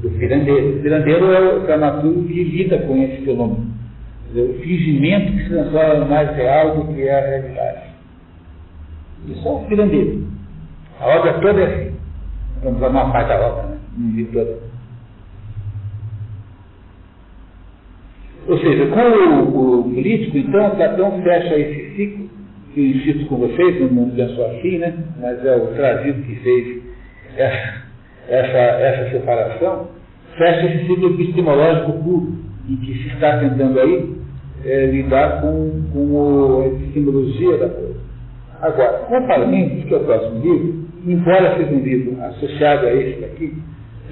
do 0.03 0.11
Pirandeiro. 0.11 0.77
O 0.77 0.83
Pirandeiro 0.83 1.33
é 1.33 1.55
o 1.55 1.61
dramaturgo 1.61 2.25
que 2.25 2.45
lida 2.45 2.79
com 2.79 3.03
esse 3.03 3.25
fenômeno. 3.25 3.67
O 4.35 4.55
fingimento 4.61 5.33
que 5.33 5.45
se 5.45 5.49
transforma 5.51 6.05
mais 6.05 6.37
real 6.37 6.77
do 6.77 6.93
que 6.93 7.03
é 7.03 7.19
a 7.19 7.27
realidade. 7.27 7.81
Isso 9.29 9.47
é 9.47 9.51
o 9.51 9.61
Pirandeiro. 9.61 10.27
A 11.01 11.07
obra 11.07 11.35
toda 11.35 11.61
é 11.61 11.65
assim. 11.65 11.97
Vamos 12.63 12.81
dar 12.81 12.89
uma 12.89 13.13
parte 13.13 13.29
da 13.29 13.47
obra, 13.47 13.63
né? 13.65 13.79
Não 13.99 14.25
toda. 14.27 14.59
Ou 18.49 18.59
seja, 18.59 18.87
com 18.87 19.01
o, 19.01 19.81
o, 19.81 19.83
político, 19.85 20.39
então, 20.39 20.71
Platão 20.77 21.21
fecha 21.23 21.59
esse 21.59 21.86
que 22.77 22.91
insisto 22.91 23.25
com 23.25 23.37
vocês, 23.37 23.81
não, 23.81 23.89
não 23.89 24.11
pensou 24.11 24.45
assim, 24.51 24.77
né? 24.77 24.93
Mas 25.19 25.43
é 25.47 25.57
o 25.57 25.69
trazido 25.69 26.23
que 26.25 26.35
fez 26.37 26.83
essa, 27.39 27.83
essa, 28.29 28.59
essa 28.59 29.11
separação, 29.13 29.89
fecha 30.37 30.67
esse 30.67 30.87
ciclo 30.87 31.15
epistemológico 31.15 31.93
puro, 32.03 32.35
em 32.69 32.77
que 32.77 32.93
se 32.99 33.09
está 33.15 33.39
tentando 33.39 33.81
aí 33.81 34.15
é, 34.67 34.87
lidar 34.89 35.41
com, 35.41 35.85
com 35.91 36.61
a 36.61 36.67
epistemologia 36.67 37.57
da 37.57 37.69
coisa. 37.71 37.97
Agora, 38.61 39.07
o 39.09 39.27
Parmênides, 39.27 39.85
que 39.87 39.95
é 39.95 39.97
o 39.97 40.05
próximo 40.05 40.43
livro, 40.43 40.85
embora 41.07 41.57
seja 41.57 41.73
um 41.73 41.81
livro 41.81 42.23
associado 42.25 42.89
a 42.89 42.93
esse 42.95 43.21
daqui, 43.23 43.55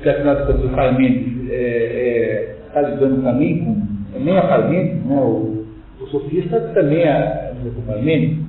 que 0.02 0.08
afinal 0.08 0.36
de 0.36 0.46
contas 0.46 0.64
o 0.64 0.68
Parmênides 0.70 1.42
está 1.42 2.80
é, 2.80 2.86
é, 2.86 2.90
lidando 2.90 3.22
também 3.22 3.62
com, 3.62 4.18
nem 4.20 4.38
a 4.38 4.42
Parmênides, 4.42 5.04
né, 5.04 5.16
o, 5.16 5.66
o 6.00 6.06
sofista 6.06 6.60
também 6.74 7.02
é 7.02 7.52
o 7.62 7.82
Parmênides, 7.82 8.43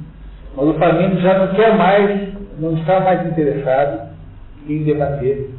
mas 0.56 0.68
o 0.68 0.74
Parmênides 0.76 1.22
já 1.22 1.40
não 1.40 1.56
quer 1.56 1.76
mais, 1.76 2.30
não 2.60 2.74
está 2.78 3.00
mais 3.02 3.26
interessado 3.28 4.10
em 4.68 4.84
debater 4.84 5.50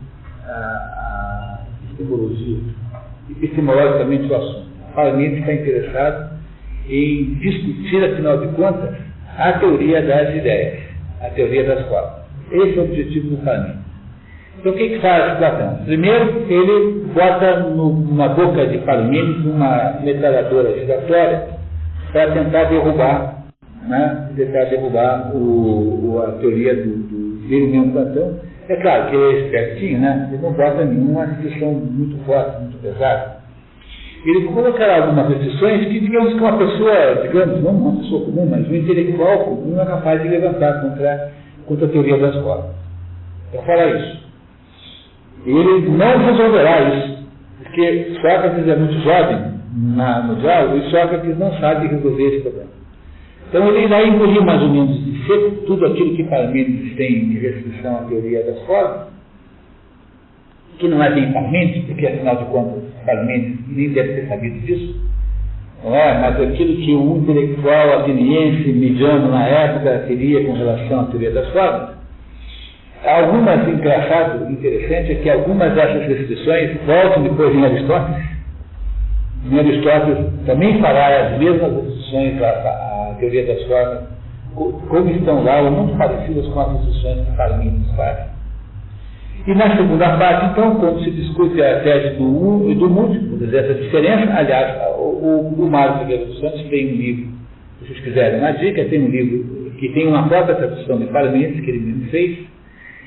a, 0.46 0.50
a 0.50 1.58
epistemologia, 1.84 2.58
epistemologicamente 3.30 4.32
o 4.32 4.36
assunto. 4.36 4.66
O 4.90 4.94
Parmênides 4.94 5.40
está 5.40 5.52
interessado 5.52 6.36
em 6.88 7.34
discutir, 7.34 8.04
afinal 8.04 8.38
de 8.40 8.48
contas, 8.54 8.94
a 9.38 9.52
teoria 9.54 10.02
das 10.02 10.34
ideias, 10.34 10.80
a 11.20 11.28
teoria 11.30 11.64
das 11.64 11.86
formas. 11.88 12.26
Esse 12.50 12.78
é 12.78 12.82
o 12.82 12.84
objetivo 12.84 13.36
do 13.36 13.44
caminho. 13.44 13.86
Então 14.58 14.72
o 14.72 14.74
que, 14.74 14.88
que 14.88 14.98
faz 15.00 15.36
Platão? 15.38 15.80
Primeiro, 15.84 16.44
ele 16.48 17.04
bota 17.12 17.60
no, 17.60 18.14
na 18.14 18.28
boca 18.28 18.66
de 18.66 18.78
Parmênides 18.78 19.44
uma 19.44 20.00
metralhadora 20.02 20.72
giratória 20.78 21.48
para 22.12 22.30
tentar 22.32 22.64
derrubar, 22.64 23.35
né, 23.88 24.28
tentar 24.36 24.64
derrubar 24.64 25.32
o, 25.34 26.14
o, 26.14 26.22
a 26.22 26.32
teoria 26.32 26.74
do, 26.74 26.96
do 26.96 27.48
mesmo 27.48 27.92
Platão. 27.92 28.40
É 28.68 28.76
claro 28.76 29.10
que 29.10 29.16
ele 29.16 29.24
é 29.24 29.40
espertinho, 29.44 30.00
né? 30.00 30.28
Ele 30.32 30.42
não 30.42 30.52
bota 30.52 30.84
nenhuma 30.84 31.24
restrição 31.24 31.72
muito 31.72 32.18
forte, 32.24 32.60
muito 32.62 32.82
pesada. 32.82 33.36
Ele 34.24 34.44
colocará 34.46 35.02
algumas 35.02 35.28
restrições 35.28 35.86
que, 35.86 36.00
digamos 36.00 36.32
que 36.34 36.40
uma 36.40 36.58
pessoa, 36.58 37.20
digamos, 37.22 37.62
não 37.62 37.70
uma 37.70 38.00
pessoa 38.00 38.24
comum, 38.24 38.46
mas 38.50 38.68
um 38.68 38.74
intelectual 38.74 39.38
comum 39.44 39.80
é 39.80 39.84
capaz 39.84 40.20
de 40.20 40.28
levantar 40.28 40.80
contra 40.80 41.30
contra 41.66 41.86
a 41.86 41.90
teoria 41.90 42.18
das 42.18 42.34
formas. 42.42 42.70
Então 43.48 43.62
fala 43.64 43.86
isso. 43.86 44.26
Ele 45.44 45.88
não 45.90 46.18
resolverá 46.18 46.80
isso, 46.80 47.18
porque 47.58 48.16
Sócrates 48.20 48.66
é 48.66 48.76
muito 48.76 48.98
jovem 49.00 49.56
na, 49.76 50.22
no 50.22 50.36
diálogo 50.36 50.76
e 50.78 50.90
Sócrates 50.90 51.38
não 51.38 51.52
sabe 51.58 51.86
resolver 51.86 52.24
esse 52.24 52.40
problema. 52.40 52.70
Então 53.48 53.68
ele 53.68 53.86
irá 53.86 54.02
engolir 54.02 54.42
mais 54.42 54.60
ou 54.62 54.68
menos 54.68 55.04
de 55.04 55.26
seco 55.26 55.50
tudo 55.66 55.86
aquilo 55.86 56.16
que 56.16 56.24
Parmênides 56.24 56.96
tem 56.96 57.28
de 57.28 57.38
restrição 57.38 57.96
à 57.96 57.98
teoria 58.02 58.42
das 58.42 58.60
formas, 58.62 59.08
que 60.78 60.88
não 60.88 61.02
é 61.02 61.10
bem 61.10 61.32
Parmênides, 61.32 61.84
porque 61.84 62.06
afinal 62.06 62.36
de 62.36 62.44
contas 62.46 62.82
Parmênides 63.04 63.58
nem 63.68 63.90
deve 63.90 64.14
ter 64.14 64.28
sabido 64.28 64.58
disso, 64.66 65.00
não 65.84 65.94
é? 65.94 66.18
mas 66.20 66.40
aquilo 66.40 66.76
que 66.76 66.92
o 66.92 67.16
intelectual 67.18 68.00
ateniense 68.00 68.72
mediano 68.72 69.30
na 69.30 69.46
época 69.46 70.04
teria 70.08 70.44
com 70.44 70.52
relação 70.52 71.00
à 71.00 71.04
teoria 71.04 71.30
das 71.30 71.48
formas. 71.50 71.96
Algumas, 73.04 73.68
engraçado, 73.68 74.50
interessante, 74.50 75.12
é 75.12 75.14
que 75.16 75.30
algumas 75.30 75.72
dessas 75.74 76.08
restrições 76.08 76.76
voltam 76.84 77.22
depois 77.22 77.54
em 77.54 77.64
Aristóteles. 77.64 78.26
Em 79.48 79.58
Aristóteles 79.60 80.26
também 80.44 80.80
fará 80.80 81.26
as 81.26 81.38
mesmas 81.38 81.72
restrições 81.72 82.42
à, 82.42 82.48
à 82.48 82.95
teoria 83.18 83.46
das 83.46 83.62
formas, 83.64 84.04
como 84.54 85.10
estão 85.10 85.44
lá, 85.44 85.60
ou 85.62 85.70
muito 85.70 85.98
parecidas 85.98 86.46
com 86.48 86.60
as 86.60 86.72
restrições 86.72 87.26
que 87.26 87.36
Parmênides 87.36 87.90
faz. 87.96 88.36
E 89.46 89.54
na 89.54 89.76
segunda 89.76 90.16
parte, 90.16 90.46
então, 90.46 90.74
quando 90.76 91.04
se 91.04 91.10
discute 91.10 91.62
a 91.62 91.80
tese 91.80 92.16
do 92.16 92.24
um 92.24 92.70
e 92.70 92.74
do 92.74 92.88
múltiplo, 92.90 93.38
essa 93.44 93.74
diferença, 93.74 94.32
aliás, 94.34 94.96
o, 94.98 95.02
o, 95.02 95.64
o 95.64 95.70
Mário 95.70 96.00
Figueiredo 96.00 96.32
dos 96.32 96.40
Santos 96.40 96.62
tem 96.62 96.86
um 96.86 96.96
livro, 96.96 97.28
se 97.78 97.86
vocês 97.86 98.00
quiserem 98.00 98.40
uma 98.40 98.52
dica, 98.52 98.84
tem 98.86 99.02
um 99.02 99.08
livro 99.08 99.70
que 99.78 99.88
tem 99.90 100.08
uma 100.08 100.26
própria 100.26 100.56
tradução 100.56 100.98
de 100.98 101.06
Parmênides, 101.06 101.64
que 101.64 101.70
ele 101.70 101.80
mesmo 101.80 102.10
fez, 102.10 102.38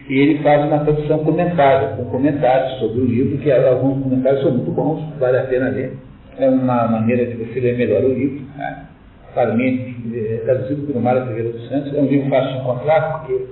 e 0.07 0.17
ele 0.17 0.39
faz 0.39 0.65
uma 0.65 0.79
tradução 0.79 1.19
comentada, 1.19 1.95
com 1.95 2.05
comentários 2.05 2.79
sobre 2.79 3.01
o 3.01 3.05
livro, 3.05 3.37
que 3.37 3.51
alguns 3.51 4.01
comentários 4.01 4.41
são 4.41 4.51
muito 4.51 4.71
bons, 4.71 5.03
vale 5.19 5.37
a 5.37 5.43
pena 5.43 5.69
ler. 5.69 5.93
É 6.37 6.49
uma 6.49 6.87
maneira 6.87 7.25
de 7.25 7.35
você 7.35 7.59
ler 7.59 7.77
melhor 7.77 8.03
o 8.03 8.13
livro. 8.13 8.41
Né? 8.57 8.85
Parmênides, 9.33 9.95
é, 10.13 10.37
traduzido 10.45 10.91
por 10.91 11.01
Mário 11.01 11.25
Figueiredo 11.27 11.57
dos 11.57 11.69
Santos, 11.69 11.93
é 11.93 11.99
um 11.99 12.05
livro 12.05 12.29
fácil 12.29 12.53
de 12.53 12.57
encontrar, 12.59 13.01
porque 13.19 13.45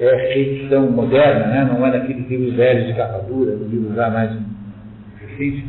é, 0.00 0.38
edição 0.38 0.90
moderna, 0.90 1.46
né? 1.46 1.70
não 1.70 1.86
é 1.86 1.90
daqueles 1.90 2.28
livros 2.28 2.54
velhos 2.54 2.86
de 2.86 2.94
capa 2.94 3.18
dura, 3.28 3.52
livros 3.52 3.94
já 3.94 4.10
mais 4.10 4.30
recentes. 5.20 5.64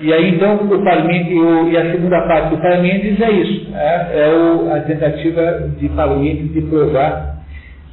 E 0.00 0.12
aí 0.12 0.34
então 0.34 0.56
o 0.56 0.84
Parmênides, 0.84 1.72
e 1.72 1.76
a 1.76 1.92
segunda 1.92 2.22
parte 2.22 2.50
do 2.50 2.60
Parmênides 2.60 3.20
é 3.20 3.30
isso, 3.30 3.68
é, 3.74 4.20
é 4.20 4.34
o, 4.34 4.72
a 4.74 4.80
tentativa 4.80 5.70
de 5.78 5.88
Parmênides 5.90 6.52
de 6.52 6.62
provar 6.62 7.34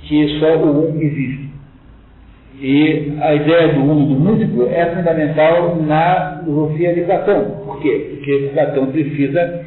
que 0.01 0.39
só 0.39 0.57
o 0.57 0.91
um 0.91 1.01
existe. 1.01 1.51
E 2.59 3.13
a 3.21 3.33
ideia 3.33 3.73
do 3.73 3.79
um 3.79 4.05
do 4.05 4.19
múltiplo 4.19 4.67
é 4.71 4.85
fundamental 4.95 5.77
na 5.77 6.41
filosofia 6.43 6.93
de 6.93 7.01
Platão. 7.01 7.57
Por 7.65 7.81
quê? 7.81 8.09
Porque 8.11 8.51
Platão 8.53 8.87
precisa 8.91 9.65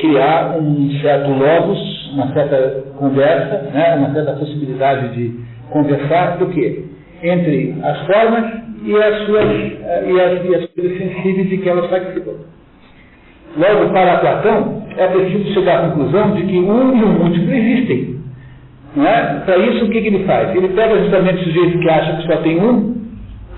criar 0.00 0.56
um 0.58 0.90
certo 1.00 1.30
logos, 1.30 2.12
uma 2.12 2.32
certa 2.32 2.84
conversa, 2.96 3.70
né, 3.72 3.96
uma 3.96 4.12
certa 4.12 4.32
possibilidade 4.34 5.14
de 5.14 5.32
conversar 5.70 6.38
do 6.38 6.46
que? 6.46 6.84
Entre 7.22 7.74
as 7.82 8.06
formas 8.06 8.44
e 8.84 8.96
as 8.96 9.26
suas 9.26 9.48
eh, 9.48 10.04
e 10.06 10.20
as, 10.20 10.44
e 10.44 10.54
as 10.54 10.66
coisas 10.70 10.98
sensíveis 10.98 11.48
de 11.48 11.58
que 11.58 11.68
elas 11.68 11.86
participam. 11.88 12.32
Logo, 13.56 13.92
para 13.92 14.18
Platão, 14.18 14.82
é 14.96 15.06
preciso 15.06 15.54
chegar 15.54 15.78
à 15.84 15.88
conclusão 15.88 16.34
de 16.34 16.42
que 16.42 16.58
um 16.58 16.96
e 16.96 17.04
o 17.04 17.08
múltiplo 17.08 17.54
existem. 17.54 18.14
É? 18.96 19.40
Para 19.44 19.58
isso, 19.58 19.84
o 19.84 19.90
que, 19.90 20.00
que 20.00 20.08
ele 20.08 20.24
faz? 20.24 20.54
Ele 20.54 20.68
pega 20.68 20.98
justamente 20.98 21.42
o 21.42 21.44
sujeito 21.44 21.78
que 21.78 21.88
acha 21.88 22.16
que 22.16 22.26
só 22.26 22.36
tem 22.42 22.60
um, 22.60 22.94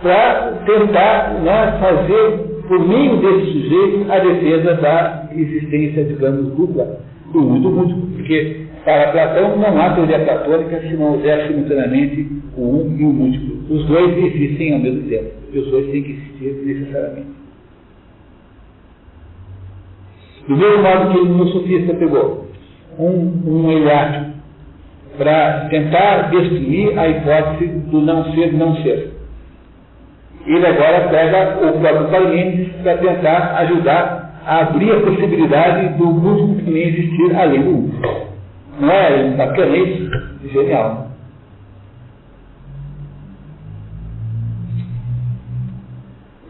para 0.03 0.53
tentar 0.65 1.35
né, 1.43 1.79
fazer, 1.81 2.56
por 2.69 2.87
meio 2.87 3.17
desse 3.19 3.53
sujeito, 3.53 4.11
a 4.11 4.19
defesa 4.19 4.75
da 4.75 5.29
existência, 5.35 6.05
digamos, 6.05 6.53
dupla 6.55 7.01
do 7.33 7.41
um 7.41 7.57
e 7.57 7.61
do 7.61 7.71
múltiplo. 7.71 8.07
Porque 8.17 8.67
para 8.85 9.13
Platão 9.13 9.57
não 9.57 9.81
há 9.81 9.95
teoria 9.95 10.21
platônica 10.21 10.81
se 10.81 10.95
não 10.95 11.13
houver 11.13 11.49
simultaneamente 11.49 12.29
o 12.57 12.63
um 12.63 12.97
e 12.97 13.05
o 13.05 13.13
múltiplo. 13.13 13.57
Os 13.69 13.85
dois 13.87 14.17
existem 14.17 14.75
ao 14.75 14.79
mesmo 14.79 15.09
tempo. 15.09 15.31
E 15.53 15.59
os 15.59 15.71
dois 15.71 15.91
têm 15.91 16.03
que 16.03 16.13
existir 16.13 16.53
necessariamente. 16.65 17.37
Do 20.49 20.57
mesmo 20.57 20.83
modo 20.83 21.13
que 21.13 21.19
o 21.19 21.49
sofista 21.49 21.95
pegou 21.95 22.47
um, 22.99 23.13
um 23.47 23.81
para 25.19 25.69
tentar 25.69 26.31
destruir 26.31 26.99
a 26.99 27.09
hipótese 27.09 27.67
do 27.91 28.01
não 28.01 28.33
ser 28.33 28.53
não 28.53 28.77
ser. 28.83 29.16
Ele 30.47 30.65
agora 30.65 31.09
pega 31.09 31.59
o 31.67 31.81
próprio 31.81 32.09
Parmênides 32.09 32.73
para 32.83 32.97
tentar 32.99 33.57
ajudar 33.59 34.41
a 34.47 34.61
abrir 34.61 34.93
a 34.93 35.01
possibilidade 35.01 35.89
do 35.99 36.07
múltiplo 36.07 36.65
também 36.65 36.89
existir 36.89 37.37
além 37.37 37.63
do. 37.63 38.27
Não 38.79 38.91
é 38.91 39.31
bacana 39.31 39.77
isso? 39.77 40.11
Genial. 40.53 41.09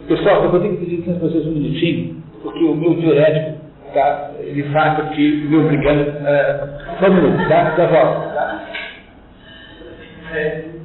Pessoal, 0.07 0.44
eu 0.44 0.50
vou 0.50 0.60
ter 0.60 0.68
que 0.68 0.76
pedir 0.76 1.02
para 1.02 1.15
vocês 1.15 1.47
um 1.47 1.52
minutinho, 1.52 2.23
porque 2.42 2.65
o 2.65 2.76
meu 2.76 2.94
diurético 2.94 3.58
tá, 3.94 4.31
de 4.41 4.62
fato 4.73 5.02
aqui 5.02 5.47
me 5.49 5.57
obrigando. 5.57 6.10
Uh, 6.10 6.99
só 7.00 7.07
um 7.07 7.15
minuto, 7.15 7.49
tá? 7.49 7.75
Já 7.76 7.86
volto. 7.86 8.34
Tá? 8.34 8.66
É. 10.34 10.75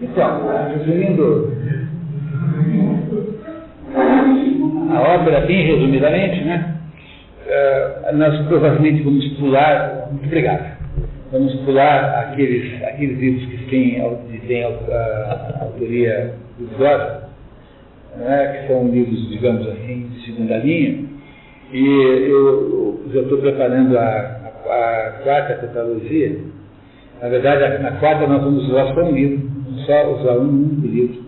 Então, 0.00 0.48
resumindo 0.74 1.52
a 4.90 5.00
obra 5.14 5.40
bem 5.42 5.66
resumidamente, 5.66 6.40
né? 6.42 6.74
Uh, 7.46 8.16
nós 8.16 8.44
provavelmente 8.48 9.02
vamos 9.02 9.26
pular, 9.34 10.08
muito 10.10 10.26
obrigado, 10.26 10.76
vamos 11.30 11.54
pular 11.60 12.18
aqueles, 12.18 12.82
aqueles 12.82 13.18
livros 13.18 13.48
que 13.50 13.70
têm, 13.70 14.02
têm 14.48 14.64
a, 14.64 14.68
a, 14.68 15.54
a 15.60 15.64
autoria 15.64 16.34
duvidosa, 16.58 17.28
né, 18.16 18.46
que 18.46 18.66
são 18.66 18.88
livros, 18.88 19.28
digamos 19.30 19.66
assim, 19.68 20.08
de 20.08 20.26
segunda 20.26 20.56
linha, 20.58 21.04
e 21.72 21.86
eu 22.30 23.00
já 23.12 23.20
estou 23.20 23.38
preparando 23.38 23.96
a, 23.96 24.37
a, 24.66 25.20
quarta 25.22 25.54
catalogia. 25.54 26.38
Na 27.20 27.28
verdade, 27.28 27.82
na 27.82 27.92
quarta 27.92 28.26
nós 28.26 28.42
vamos 28.42 28.68
usar 28.68 28.94
só 28.94 29.02
um 29.02 29.12
livro, 29.12 29.50
só 29.86 30.12
usar 30.12 30.38
um 30.38 30.48
único 30.48 30.86
livro, 30.86 31.24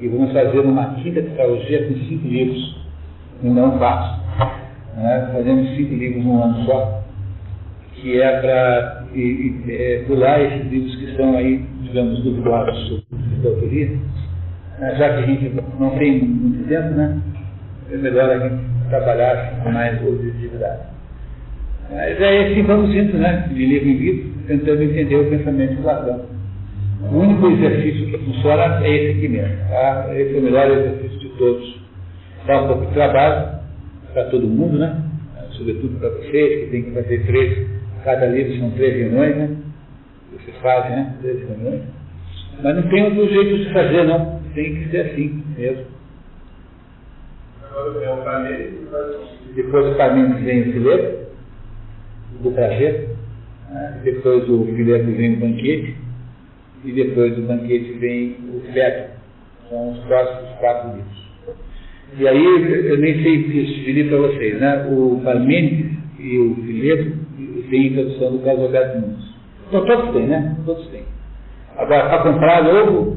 e 0.00 0.08
vamos 0.08 0.32
fazer 0.32 0.60
uma 0.60 0.94
quinta 0.94 1.22
catalogia 1.22 1.86
com 1.86 1.94
cinco 2.06 2.26
livros, 2.26 2.86
e 3.42 3.48
não 3.48 3.78
quatro 3.78 4.20
né, 4.96 5.30
fazendo 5.32 5.66
cinco 5.76 5.94
livros 5.94 6.24
num 6.24 6.42
ano 6.42 6.64
só, 6.66 7.02
que 7.94 8.20
é 8.20 8.40
para 8.40 9.04
é, 9.14 10.04
pular 10.06 10.40
esses 10.40 10.70
livros 10.70 10.96
que 10.96 11.04
estão 11.04 11.36
aí, 11.36 11.64
digamos, 11.82 12.22
duvidosos 12.22 12.88
sobre 12.88 13.48
a 13.48 13.50
autoria, 13.50 13.90
né, 14.78 14.94
já 14.96 15.08
que 15.08 15.22
a 15.22 15.26
gente 15.26 15.62
não 15.78 15.90
tem 15.90 16.22
muito 16.22 16.68
tempo, 16.68 16.90
né, 16.90 17.20
é 17.90 17.96
melhor 17.96 18.30
a 18.30 18.38
gente 18.38 18.62
trabalhar 18.88 19.62
com 19.62 19.70
mais 19.70 20.06
objetividade. 20.06 20.99
Mas 21.90 22.20
é 22.20 22.46
assim 22.46 22.62
vamos 22.62 22.94
indo, 22.94 23.18
né, 23.18 23.48
de 23.52 23.66
livro 23.66 23.88
em 23.88 23.96
livro, 23.96 24.32
tentando 24.46 24.82
entender 24.82 25.16
o 25.16 25.30
pensamento 25.30 25.74
de 25.74 25.82
Platão. 25.82 26.24
O 27.10 27.16
único 27.16 27.50
exercício 27.50 28.06
que 28.06 28.18
funciona 28.18 28.86
é 28.86 28.90
esse 28.90 29.18
aqui 29.18 29.28
mesmo. 29.28 29.56
Tá? 29.68 30.08
Esse 30.14 30.36
é 30.36 30.38
o 30.38 30.42
melhor 30.42 30.70
exercício 30.70 31.18
de 31.18 31.28
todos. 31.30 31.80
Dá 32.46 32.62
um 32.62 32.66
pouco 32.68 32.86
de 32.86 32.92
trabalho, 32.92 33.60
para 34.12 34.24
todo 34.24 34.46
mundo, 34.46 34.78
né? 34.78 35.02
Sobretudo 35.52 35.98
para 35.98 36.08
vocês, 36.10 36.64
que 36.64 36.70
tem 36.70 36.82
que 36.84 36.90
fazer 36.92 37.26
três, 37.26 37.68
cada 38.04 38.26
livro 38.26 38.58
são 38.58 38.70
três 38.72 38.96
reuniões, 38.96 39.36
né? 39.36 39.56
Vocês 40.32 40.56
fazem, 40.58 40.90
né? 40.90 41.14
Três 41.20 41.40
reuniões. 41.40 41.82
Mas 42.62 42.76
não 42.76 42.82
tem 42.82 43.04
outro 43.04 43.28
jeito 43.28 43.58
de 43.58 43.72
fazer, 43.72 44.04
não. 44.04 44.40
Tem 44.54 44.74
que 44.74 44.90
ser 44.90 45.00
assim 45.00 45.44
mesmo. 45.56 45.84
Depois 49.54 49.86
do 49.86 49.94
Parmênides 49.96 50.44
vem 50.44 50.60
o 50.60 50.72
fileto, 50.72 51.29
do 52.42 52.50
prazer. 52.52 53.10
Né? 53.70 54.00
Depois 54.04 54.46
do 54.46 54.64
fileto 54.64 55.10
vem 55.12 55.34
o 55.34 55.40
banquete. 55.40 55.94
E 56.84 56.92
depois 56.92 57.34
do 57.36 57.42
banquete 57.42 57.92
vem 57.98 58.36
o 58.54 58.60
feto. 58.72 59.10
São 59.68 59.92
os 59.92 59.98
próximos 60.00 60.50
quatro 60.58 60.96
livros. 60.96 61.20
E 62.18 62.26
aí, 62.26 62.44
eu 62.88 62.98
nem 62.98 63.22
sei 63.22 63.42
sugerir 63.44 64.08
para 64.08 64.18
vocês, 64.18 64.60
né? 64.60 64.88
O 64.90 65.20
Parmênides 65.22 65.92
e 66.18 66.38
o 66.38 66.54
Fileto 66.56 67.12
têm 67.70 67.92
tradução 67.92 68.32
do 68.32 68.38
caso 68.40 68.62
Alberto 68.62 68.98
Nunes. 68.98 69.30
Então, 69.68 69.86
todos 69.86 70.12
têm, 70.12 70.26
né? 70.26 70.56
Todos 70.66 70.86
têm. 70.88 71.04
Agora, 71.76 72.08
para 72.08 72.22
comprar 72.24 72.64
novo, 72.64 73.16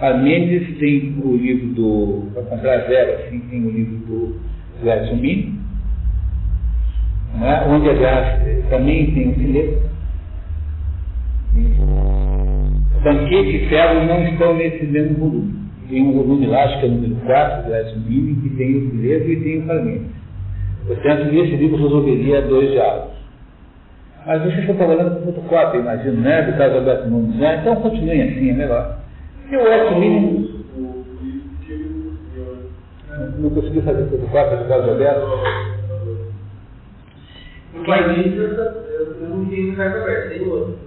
Parmênides 0.00 0.76
tem 0.78 1.14
o 1.22 1.36
livro 1.36 1.68
do. 1.68 2.30
Para 2.34 2.42
comprar 2.42 2.78
zero, 2.88 3.12
assim, 3.22 3.38
tem 3.48 3.64
o 3.64 3.70
livro 3.70 3.96
do 3.98 4.90
Edson 4.90 5.16
Mini, 5.16 5.59
né? 7.38 7.64
onde, 7.68 7.88
aliás, 7.88 8.68
também 8.68 9.10
tem 9.12 9.30
o 9.30 9.34
Fileto. 9.34 9.90
Banquete 13.02 13.56
e 13.56 13.68
Ferro 13.68 14.04
não 14.06 14.22
estão 14.24 14.54
nesse 14.54 14.84
mesmo 14.86 15.16
volume 15.16 15.60
tem 15.90 16.04
um 16.04 16.12
volume 16.12 16.46
lá, 16.46 16.64
acho 16.64 16.78
que 16.78 16.86
é 16.86 16.88
o 16.88 16.92
número 16.92 17.16
4 17.26 17.68
do 17.68 17.74
Edson 17.74 17.98
Mini, 18.08 18.40
que 18.40 18.56
tem 18.56 18.76
o 18.76 18.90
Fileto 18.90 19.28
e 19.28 19.40
tem 19.42 19.58
o 19.58 19.62
Fragmento. 19.64 20.04
Portanto, 20.86 21.24
nesse 21.32 21.56
livro 21.56 21.82
resolveria 21.82 22.42
dois 22.42 22.70
diálogos. 22.70 23.10
Mas 24.24 24.42
vocês 24.42 24.60
estão 24.60 24.76
trabalhando 24.76 25.16
com 25.16 25.32
fotocópia, 25.32 25.78
imagino, 25.78 26.20
né? 26.20 26.42
Do 26.42 26.56
caso 26.56 26.76
Alberto 26.76 27.08
Nunes, 27.08 27.36
né? 27.36 27.58
Então 27.60 27.76
continuem 27.76 28.22
assim, 28.22 28.50
é 28.50 28.52
melhor. 28.52 28.98
E 29.50 29.56
o 29.56 29.60
Edson 29.60 29.98
Mini. 29.98 30.60
Não 33.38 33.50
consegui 33.50 33.80
fazer 33.82 34.04
fotocópia 34.08 34.56
do 34.58 34.68
caso 34.68 34.90
Alberto. 34.90 35.79
Mas 37.86 38.36
eu 38.36 39.28
não 39.28 39.44
tenho 39.46 39.76
carta 39.76 39.98
aberta, 40.02 40.28
tem 40.30 40.48
outro. 40.48 40.78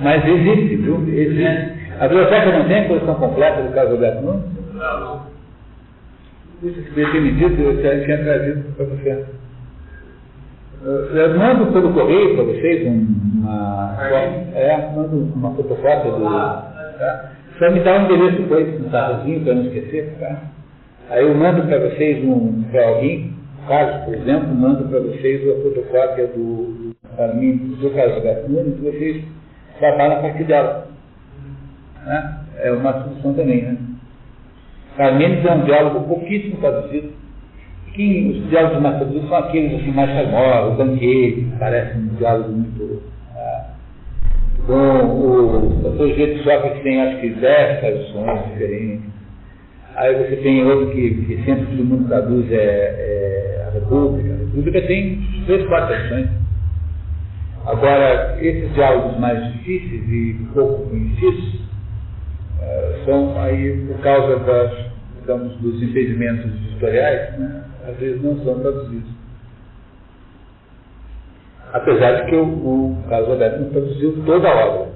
Mas 0.00 0.26
existe, 0.26 0.76
viu? 0.76 1.00
Existe. 1.08 1.74
A 2.00 2.08
biblioteca 2.08 2.58
não 2.58 2.66
tem 2.66 2.80
a 2.80 2.88
coleção 2.88 3.14
completa 3.14 3.62
do 3.62 3.72
caso 3.72 3.92
Alberto 3.92 4.22
Nunes? 4.22 4.44
Não. 4.74 5.22
Puxa, 6.60 6.82
se 6.82 6.90
ter 6.90 7.20
me 7.20 7.32
dito, 7.32 7.60
eu 7.60 7.76
tinha, 7.80 8.04
tinha 8.04 8.24
trazido 8.24 8.64
para 8.76 8.86
você. 8.86 9.24
Eu 10.84 11.38
mando 11.38 11.72
pelo 11.72 11.92
correio 11.92 12.34
para 12.34 12.44
vocês 12.44 12.86
uma, 12.86 13.96
é, 14.54 14.90
mando 14.94 15.32
uma 15.34 15.54
fotocópia 15.54 16.12
do. 16.12 16.24
Tá? 16.24 17.32
Só 17.58 17.70
me 17.70 17.80
dá 17.80 18.00
um 18.00 18.04
endereço 18.04 18.42
depois, 18.42 18.80
um 18.80 18.90
tarrozinho, 18.90 19.44
para 19.44 19.54
não 19.54 19.62
esquecer. 19.64 20.16
Tá? 20.18 20.36
Aí 21.10 21.22
eu 21.22 21.34
mando 21.34 21.62
para 21.62 21.78
vocês 21.78 22.24
um, 22.24 22.64
para 22.70 22.88
alguém, 22.88 23.33
caso, 23.66 24.04
por 24.04 24.14
exemplo, 24.14 24.54
mando 24.54 24.88
para 24.88 25.00
vocês 25.00 25.42
a 25.48 25.62
fotocópia 25.62 26.26
do, 26.28 26.94
para 27.16 27.34
mim, 27.34 27.56
do 27.56 27.90
caso 27.90 28.14
Alberto 28.14 28.46
que 28.46 28.82
vocês 28.82 29.24
trabalham 29.78 30.18
a 30.18 30.20
partir 30.22 30.44
dela. 30.44 30.88
Né? 32.04 32.40
É 32.58 32.72
uma 32.72 32.92
solução 32.92 33.34
também. 33.34 33.62
Né? 33.62 33.76
Parmênides 34.96 35.44
é 35.44 35.52
um 35.52 35.64
diálogo 35.64 36.06
pouquíssimo 36.06 36.56
traduzido. 36.58 37.12
Que 37.94 38.28
os 38.28 38.50
diálogos 38.50 38.82
mais 38.82 38.96
traduzidos 38.96 39.28
são 39.28 39.38
aqueles 39.38 39.80
assim, 39.80 39.92
mais 39.92 40.10
famosos, 40.10 40.74
o 40.74 40.76
banquete, 40.76 41.46
parece 41.60 41.96
um 41.96 42.08
diálogo 42.16 42.50
muito. 42.50 43.02
Ah, 43.36 43.66
bom, 44.66 45.04
o, 45.06 45.88
o 45.88 45.96
sujeito 45.96 46.42
Sócrates 46.42 46.82
tem 46.82 47.00
acho 47.00 47.20
que 47.20 47.30
dez 47.30 47.80
traduções 47.80 48.44
diferentes. 48.50 49.13
Aí 49.96 50.12
você 50.16 50.36
tem 50.36 50.64
outro 50.64 50.90
que, 50.90 51.24
que 51.24 51.44
sempre 51.44 51.66
todo 51.66 51.84
mundo 51.84 52.08
traduz 52.08 52.50
é, 52.50 52.56
é 52.56 53.64
a 53.68 53.70
República. 53.70 54.34
A 54.34 54.38
República 54.38 54.82
tem 54.82 55.22
três, 55.46 55.66
quatro 55.68 55.88
traduções. 55.88 56.28
Agora, 57.66 58.36
esses 58.40 58.74
diálogos 58.74 59.18
mais 59.18 59.52
difíceis 59.52 60.02
e 60.08 60.46
pouco 60.52 60.90
conhecidos 60.90 61.54
uh, 61.54 63.04
são 63.04 63.40
aí 63.40 63.86
por 63.86 63.98
causa 64.00 64.36
das, 64.40 64.72
digamos, 65.20 65.56
dos 65.58 65.82
impedimentos 65.82 66.44
editoriais, 66.44 67.38
né, 67.38 67.64
às 67.88 67.96
vezes 67.96 68.20
não 68.22 68.36
são 68.44 68.58
traduzidos. 68.60 69.10
Apesar 71.72 72.22
de 72.22 72.30
que 72.30 72.36
o, 72.36 72.44
o 72.44 73.04
Carlos 73.08 73.30
Alberto 73.30 73.60
não 73.60 73.70
traduziu 73.70 74.22
toda 74.26 74.48
a 74.48 74.66
obra, 74.66 74.88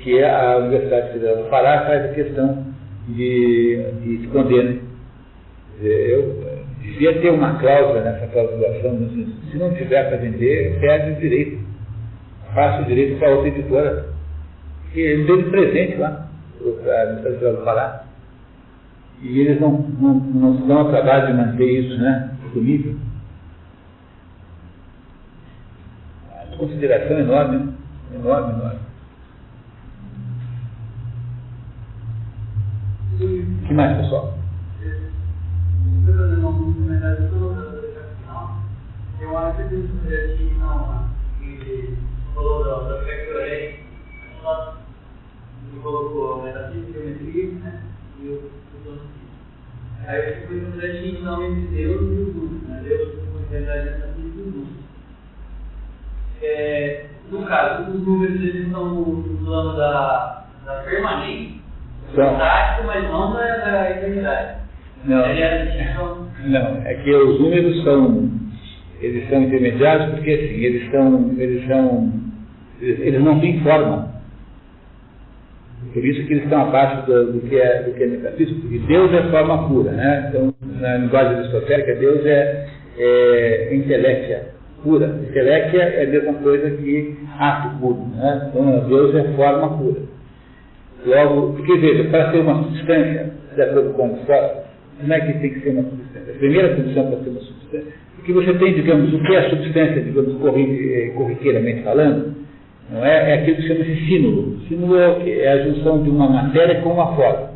que 0.00 0.18
é 0.18 0.30
a 0.30 0.56
Universidade 0.58 1.12
Federal 1.12 1.44
do 1.44 1.50
Pará 1.50 1.86
faz 1.86 2.04
a 2.06 2.14
questão 2.14 2.73
de, 3.08 3.92
de 4.02 4.26
condena. 4.28 4.78
Eu 5.80 6.54
devia 6.80 7.20
ter 7.20 7.30
uma 7.30 7.58
cláusula 7.58 8.00
nessa 8.02 8.26
clausulação, 8.28 9.08
se 9.50 9.58
não 9.58 9.74
tiver 9.74 10.08
para 10.08 10.18
vender, 10.18 10.78
perde 10.80 11.12
o 11.12 11.20
direito. 11.20 11.64
Faça 12.54 12.82
o 12.82 12.84
direito 12.84 13.18
para 13.18 13.30
outra 13.30 13.48
editora. 13.48 14.06
E 14.94 15.00
ele 15.00 15.24
deu 15.24 15.42
de 15.42 15.50
presente 15.50 15.96
lá, 15.96 16.28
para 16.82 17.02
a 17.02 17.52
do 17.52 17.64
Pará. 17.64 18.04
E 19.22 19.40
eles 19.40 19.60
não, 19.60 19.72
não, 19.72 20.14
não 20.14 20.60
se 20.60 20.66
dão 20.68 20.90
trabalho 20.90 21.26
de 21.26 21.32
manter 21.32 21.66
isso 21.66 21.98
né, 22.00 22.30
disponível. 22.42 22.94
consideração 26.56 27.18
enorme, 27.18 27.58
né? 27.58 27.72
enorme, 28.14 28.52
enorme. 28.52 28.78
O 33.64 33.66
que 33.66 33.72
mais, 33.72 33.96
pessoal? 33.96 34.34
Eu 39.18 39.38
acho 39.38 39.68
que 39.70 39.74
o 39.74 39.88
projetinho 39.88 41.08
que 41.40 41.96
falou 42.34 42.62
da, 42.62 42.98
Factory, 42.98 43.80
ela 44.42 44.76
colocou 45.82 46.40
a 46.40 46.44
metafísica, 46.44 46.92
geometria, 46.92 47.52
né? 47.52 47.80
E 48.20 48.28
o 48.28 48.50
Aí 50.06 50.42
eu 50.42 50.46
fui 50.46 50.60
no 50.60 50.72
projetinho 50.72 51.22
não 51.22 51.42
entre 51.42 51.66
Deus 51.68 52.02
e 52.02 52.04
os 52.04 52.34
mundos, 52.34 52.68
né? 52.68 52.82
Deus 52.84 53.14
como 53.14 53.46
realidade 53.50 53.84
metafísica 53.92 54.36
e 54.36 54.42
os 54.42 54.54
mundos. 54.54 54.74
É, 56.42 57.06
no 57.30 57.46
caso, 57.46 57.90
os 57.92 58.06
números 58.06 58.36
eles 58.42 58.66
estão 58.66 58.94
no 58.94 59.38
plano 59.42 59.74
da, 59.74 60.48
da 60.66 60.82
permanência, 60.82 61.53
estático, 62.22 62.86
mas 62.86 63.04
não 63.04 63.32
da, 63.32 63.56
da 63.56 63.90
eternidade. 63.90 64.56
Não. 65.04 65.22
Não, 66.46 66.82
é 66.84 66.94
que 66.94 67.14
os 67.14 67.40
números 67.40 67.82
são, 67.84 68.30
eles 69.00 69.28
são 69.28 69.42
intermediários 69.42 70.10
porque 70.10 70.30
assim, 70.30 70.64
eles 70.64 70.90
são, 70.90 71.34
eles 71.38 71.66
são, 71.66 72.12
eles, 72.80 73.00
eles 73.00 73.20
não 73.22 73.40
têm 73.40 73.60
forma. 73.60 74.12
Por 75.92 76.04
isso 76.04 76.26
que 76.26 76.32
eles 76.32 76.44
estão 76.44 76.62
abaixo 76.62 77.06
do, 77.06 77.32
do, 77.32 77.40
que, 77.48 77.58
é, 77.58 77.82
do 77.82 77.92
que 77.92 78.02
é 78.02 78.06
metafísico, 78.06 78.60
porque 78.60 78.78
Deus 78.78 79.12
é 79.12 79.22
forma 79.30 79.68
pura, 79.68 79.92
né? 79.92 80.26
Então, 80.28 80.54
na 80.80 80.96
linguagem 80.96 81.38
aristotélica, 81.38 81.94
Deus 81.94 82.24
é, 82.24 82.66
é 82.98 83.74
intelectia 83.74 84.54
pura. 84.84 85.06
Intelectia 85.06 85.82
é 85.82 86.04
a 86.04 86.08
mesma 86.08 86.34
coisa 86.34 86.70
que 86.70 87.16
ato 87.38 87.78
puro, 87.78 88.06
né? 88.14 88.48
Então, 88.50 88.88
Deus 88.88 89.14
é 89.14 89.24
forma 89.34 89.78
pura. 89.78 90.13
Logo, 91.04 91.52
porque 91.52 91.76
veja, 91.78 92.04
para 92.04 92.30
ser 92.30 92.38
uma 92.38 92.62
substância, 92.64 93.32
de 93.54 93.62
acordo 93.62 93.92
com 93.94 94.06
Aristóteles, 94.06 94.64
como 95.00 95.12
é 95.12 95.20
que 95.20 95.32
tem 95.34 95.50
que 95.52 95.60
ser 95.60 95.70
uma 95.70 95.82
substância? 95.82 96.32
A 96.32 96.38
primeira 96.38 96.76
condição 96.76 97.10
para 97.10 97.18
ser 97.22 97.30
uma 97.30 97.40
substância, 97.40 97.92
porque 98.16 98.32
você 98.32 98.54
tem, 98.54 98.74
digamos, 98.74 99.12
o 99.12 99.22
que 99.22 99.34
é 99.34 99.38
a 99.38 99.50
substância, 99.50 100.00
digamos, 100.00 100.34
eh, 100.56 101.12
corriqueiramente 101.14 101.82
falando, 101.82 102.34
não 102.90 103.04
é? 103.04 103.30
É 103.30 103.34
aquilo 103.34 103.56
que 103.56 103.68
chama-se 103.68 104.06
sínulo. 104.06 104.60
Sínulo 104.68 104.96
é, 104.98 105.30
é 105.30 105.52
a 105.52 105.64
junção 105.64 106.02
de 106.02 106.10
uma 106.10 106.28
matéria 106.28 106.80
com 106.80 106.90
uma 106.90 107.14
forma. 107.14 107.50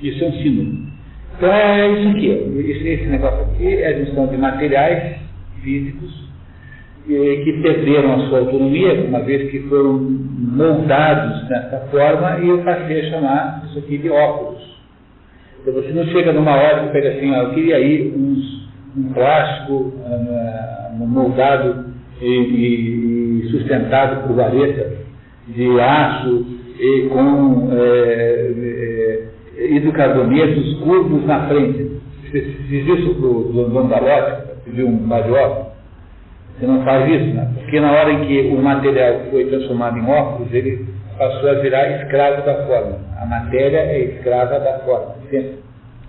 Isso 0.00 0.22
é 0.22 0.28
um 0.28 0.32
sínulo. 0.32 0.92
Então 1.36 1.52
é 1.52 1.90
isso 1.90 2.08
aqui, 2.10 2.90
esse 2.90 3.06
negócio 3.06 3.42
aqui 3.42 3.66
é 3.66 3.88
a 3.88 4.04
junção 4.04 4.28
de 4.28 4.36
materiais 4.36 5.16
físicos 5.62 6.31
que 7.06 7.60
perderam 7.62 8.14
a 8.14 8.28
sua 8.28 8.40
autonomia, 8.40 9.04
uma 9.08 9.20
vez 9.20 9.50
que 9.50 9.60
foram 9.68 9.94
moldados 9.94 11.48
dessa 11.48 11.88
forma, 11.90 12.38
e 12.40 12.48
eu 12.48 12.58
passei 12.58 13.00
a 13.00 13.10
chamar 13.10 13.64
isso 13.66 13.78
aqui 13.78 13.98
de 13.98 14.08
óculos. 14.08 14.72
Então 15.60 15.74
você 15.74 15.92
não 15.92 16.04
chega 16.06 16.32
numa 16.32 16.52
hora 16.52 16.86
e 16.86 16.90
pega 16.90 17.10
assim, 17.10 17.34
ah, 17.34 17.44
eu 17.44 17.50
queria 17.54 17.76
aí 17.76 18.12
uns, 18.16 18.68
um 18.96 19.12
plástico 19.12 19.74
uh, 19.74 21.06
moldado 21.06 21.86
e, 22.20 23.44
e, 23.44 23.48
sustentado 23.50 24.26
por 24.26 24.36
varetas 24.36 24.98
de 25.48 25.80
aço 25.80 26.46
e 26.78 27.08
com 27.12 27.68
é, 27.72 28.52
é, 29.56 29.74
hidrocarbonetos 29.76 30.78
curvos 30.80 31.24
na 31.26 31.48
frente. 31.48 32.00
Você 32.24 32.40
diz 32.68 32.86
isso 32.86 33.14
para 33.16 33.28
o 33.28 33.52
dono 33.52 33.88
da 33.88 34.44
pediu 34.64 34.88
um 34.88 35.08
par 35.08 35.22
de 35.22 35.32
óculos? 35.32 35.71
Você 36.62 36.68
não 36.68 36.84
faz 36.84 37.10
isso, 37.10 37.34
né? 37.34 37.50
Porque 37.54 37.80
na 37.80 37.90
hora 37.90 38.12
em 38.12 38.24
que 38.24 38.40
o 38.54 38.62
material 38.62 39.22
foi 39.32 39.46
transformado 39.46 39.98
em 39.98 40.08
óculos, 40.08 40.54
ele 40.54 40.86
passou 41.18 41.50
a 41.50 41.54
virar 41.54 42.02
escravo 42.02 42.42
da 42.42 42.54
forma. 42.68 42.98
A 43.20 43.26
matéria 43.26 43.78
é 43.78 43.98
escrava 44.04 44.60
da 44.60 44.78
forma. 44.84 45.16
Sempre. 45.28 45.56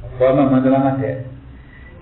A 0.03 0.17
forma 0.19 0.43
manda 0.43 0.69
na 0.69 0.77
matéria. 0.77 1.23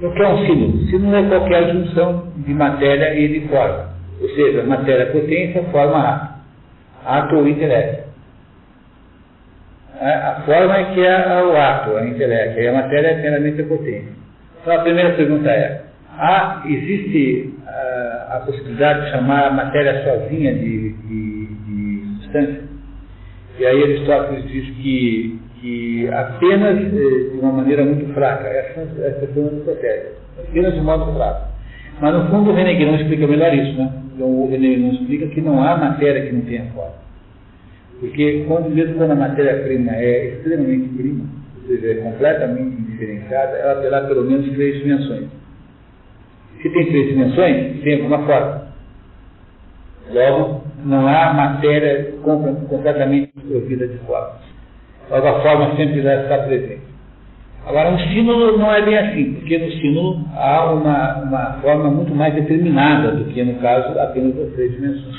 O 0.02 0.12
que 0.12 0.22
é 0.22 0.28
um 0.28 0.46
símbolo? 0.46 0.78
Símbolo 0.88 1.16
é 1.16 1.30
qualquer 1.30 1.72
junção 1.72 2.28
de 2.36 2.54
matéria 2.54 3.18
e 3.18 3.40
de 3.40 3.48
forma. 3.48 3.90
Ou 4.20 4.28
seja, 4.32 4.64
matéria 4.64 5.06
potência, 5.06 5.64
forma 5.72 6.10
ato. 6.10 6.34
Ato 7.06 7.36
ou 7.38 7.48
intelecto. 7.48 8.04
A 10.02 10.42
forma 10.46 10.76
é 10.76 10.94
que 10.94 11.06
é 11.06 11.42
o 11.42 11.56
ato, 11.56 11.96
a 11.96 12.06
intelecto, 12.06 12.60
e 12.60 12.68
a 12.68 12.74
matéria 12.74 13.08
é 13.12 13.22
meramente 13.22 13.62
a 13.62 13.66
potência. 13.66 14.12
Então 14.62 14.76
a 14.76 14.80
primeira 14.80 15.12
pergunta 15.12 15.50
é, 15.50 15.84
há, 16.18 16.64
existe 16.66 17.61
a, 18.30 18.44
possibilidade 18.46 19.06
de 19.06 19.12
chamar 19.12 19.48
a 19.48 19.52
matéria 19.52 20.04
sozinha 20.04 20.54
de, 20.54 20.94
de, 20.94 21.46
de 21.46 22.06
substância? 22.16 22.62
E 23.60 23.66
aí 23.66 23.84
Aristóteles 23.84 24.48
diz 24.50 24.76
que, 24.78 25.40
que 25.60 26.08
apenas 26.10 26.78
eh, 26.78 27.30
de 27.32 27.40
uma 27.40 27.52
maneira 27.52 27.84
muito 27.84 28.12
fraca, 28.14 28.48
essa, 28.48 28.82
essa 28.82 29.28
foi 29.34 29.44
uma 29.44 29.52
hipotética, 29.52 30.12
apenas 30.40 30.74
de 30.74 30.82
modo 30.82 31.14
fraco. 31.14 31.48
Mas 32.00 32.14
no 32.16 32.30
fundo 32.30 32.52
o 32.52 32.56
René 32.56 32.74
Guénon 32.74 32.96
explica 32.96 33.28
melhor 33.28 33.54
isso, 33.54 33.78
né? 33.78 33.92
Então 34.16 34.28
o 34.28 34.50
René 34.50 34.70
Guénon 34.70 34.94
explica 34.94 35.28
que 35.28 35.42
não 35.42 35.64
há 35.64 35.78
matéria 35.78 36.26
que 36.26 36.34
não 36.34 36.42
tenha 36.42 36.66
forma. 36.74 37.02
Porque 38.00 38.46
quando, 38.48 38.70
mesmo 38.70 38.96
quando 38.96 39.12
a 39.12 39.16
matéria-prima 39.16 39.92
é 39.92 40.30
extremamente 40.30 40.90
prima, 40.98 41.26
ou 41.62 41.68
seja, 41.68 41.92
é 41.92 41.96
completamente 42.02 42.82
indiferenciada, 42.82 43.58
ela 43.58 43.82
terá 43.82 44.02
pelo 44.02 44.24
menos 44.24 44.52
três 44.54 44.80
dimensões. 44.80 45.41
Se 46.62 46.70
tem 46.70 46.86
três 46.86 47.08
dimensões, 47.08 47.82
tem 47.82 47.96
alguma 47.96 48.20
forma. 48.20 48.68
Logo, 50.12 50.62
não 50.86 51.08
há 51.08 51.34
matéria 51.34 52.14
completamente 52.24 53.32
provida 53.48 53.88
de 53.88 53.98
forma. 54.00 54.34
Logo, 55.10 55.28
a 55.28 55.42
forma 55.42 55.76
sempre 55.76 56.00
irá 56.00 56.24
estar 56.24 56.40
presente. 56.40 56.92
Agora, 57.66 57.92
um 57.92 58.00
símbolo 58.00 58.58
não 58.58 58.74
é 58.74 58.82
bem 58.82 58.98
assim, 58.98 59.34
porque 59.34 59.58
no 59.58 59.72
símbolo 59.74 60.20
há 60.36 60.72
uma, 60.72 61.22
uma 61.24 61.54
forma 61.62 61.92
muito 61.92 62.14
mais 62.14 62.34
determinada 62.34 63.12
do 63.12 63.26
que, 63.26 63.44
no 63.44 63.56
caso, 63.56 64.00
apenas 64.00 64.38
as 64.38 64.54
três 64.54 64.72
dimensões. 64.72 65.16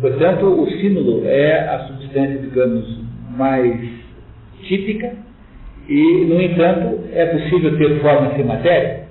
Portanto, 0.00 0.46
o 0.46 0.70
símbolo 0.70 1.22
é 1.26 1.68
a 1.68 1.86
substância, 1.86 2.38
digamos, 2.38 2.84
mais 3.36 3.78
típica 4.62 5.12
e, 5.88 6.24
no 6.26 6.40
entanto, 6.40 7.00
é 7.12 7.26
possível 7.26 7.76
ter 7.78 8.00
forma 8.00 8.34
sem 8.34 8.44
matéria? 8.44 9.09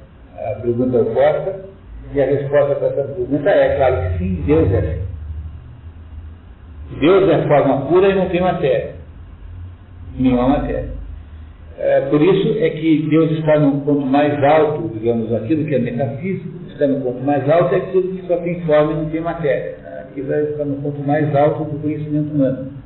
A 0.52 0.56
pergunta 0.61 0.98
é 0.98 1.02
oposta, 1.02 1.69
e 2.14 2.22
a 2.22 2.26
resposta 2.26 2.76
para 2.76 2.88
essa 2.88 3.03
pergunta 3.03 3.50
é, 3.50 3.76
claro 3.76 3.95
que 3.95 4.18
sim, 4.18 4.44
Deus 4.45 4.72
é 4.72 4.78
assim. 4.78 5.10
Deus 7.00 7.30
é 7.30 7.48
forma 7.48 7.86
pura 7.86 8.10
e 8.10 8.16
não 8.16 8.30
tem 8.30 8.42
matéria. 8.42 8.95
Nenhuma 10.18 10.48
matéria. 10.48 10.90
É, 11.78 12.02
por 12.10 12.22
isso 12.22 12.58
é 12.60 12.69
que 12.72 13.08
Deus 13.10 13.32
está 13.32 13.60
no 13.60 13.80
ponto 13.82 14.06
mais 14.06 14.44
alto, 14.44 14.90
digamos, 14.90 15.32
aquilo 15.34 15.66
que 15.66 15.76
é 15.76 15.80
metafísico, 15.80 16.50
está 16.69 16.88
no 16.88 17.02
ponto 17.02 17.24
mais 17.24 17.48
alto 17.50 17.76
é 17.76 17.78
aquilo 17.78 18.16
que 18.16 18.28
só 18.28 18.38
tem 18.38 18.60
forma 18.61 18.94
e 18.94 18.95
não 18.95 19.10
tem 19.10 19.22
matéria. 19.22 19.78
Aquilo 20.02 20.34
está 20.34 20.66
no 20.66 20.78
ponto 20.82 21.02
mais 21.08 21.34
alto 21.36 21.64
do 21.66 21.80
conhecimento 21.80 22.34
humano. 22.34 22.78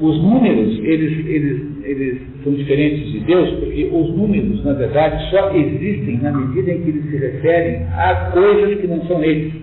Os 0.00 0.22
números, 0.22 0.78
eles, 0.78 1.26
eles, 1.26 1.84
eles 1.84 2.22
são 2.42 2.54
diferentes 2.54 3.12
de 3.12 3.20
Deus, 3.20 3.50
porque 3.50 3.90
os 3.92 4.16
números, 4.16 4.64
na 4.64 4.72
verdade, 4.72 5.30
só 5.30 5.54
existem 5.54 6.18
na 6.18 6.32
medida 6.32 6.72
em 6.72 6.82
que 6.82 6.88
eles 6.88 7.10
se 7.10 7.16
referem 7.16 7.86
a 7.96 8.30
coisas 8.32 8.80
que 8.80 8.86
não 8.86 9.04
são 9.06 9.22
eles. 9.22 9.62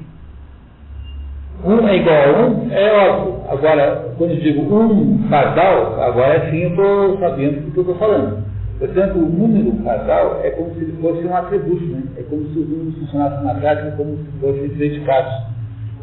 Um 1.65 1.87
é 1.87 1.97
igual 1.97 2.35
a 2.35 2.47
um, 2.47 2.71
é 2.71 3.09
óbvio. 3.09 3.39
Agora, 3.49 4.13
quando 4.17 4.31
eu 4.31 4.37
digo 4.37 4.61
um 4.61 5.27
casal, 5.29 6.01
agora 6.01 6.49
sim 6.51 6.61
eu 6.61 6.69
estou 6.69 7.17
sabendo 7.19 7.65
do 7.65 7.71
que 7.71 7.77
eu 7.77 7.81
estou 7.81 7.95
falando. 7.97 8.43
Portanto, 8.79 9.17
o 9.17 9.27
número 9.27 9.73
casal 9.83 10.39
é 10.41 10.51
como 10.51 10.73
se 10.75 10.85
fosse 11.01 11.25
um 11.25 11.35
atributo, 11.35 11.83
né? 11.85 12.01
é 12.17 12.23
como 12.23 12.43
se 12.45 12.59
os 12.59 12.69
números 12.69 12.95
funcionassem 12.99 13.43
na 13.43 13.55
prática 13.55 13.91
como 13.97 14.15
se 14.17 14.39
fossem 14.39 14.69
predicados. 14.69 15.33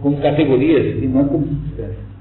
como 0.03 0.19
categorias 0.19 1.03
e 1.03 1.07
não 1.07 1.27
como 1.27 1.47
substância. 1.47 2.16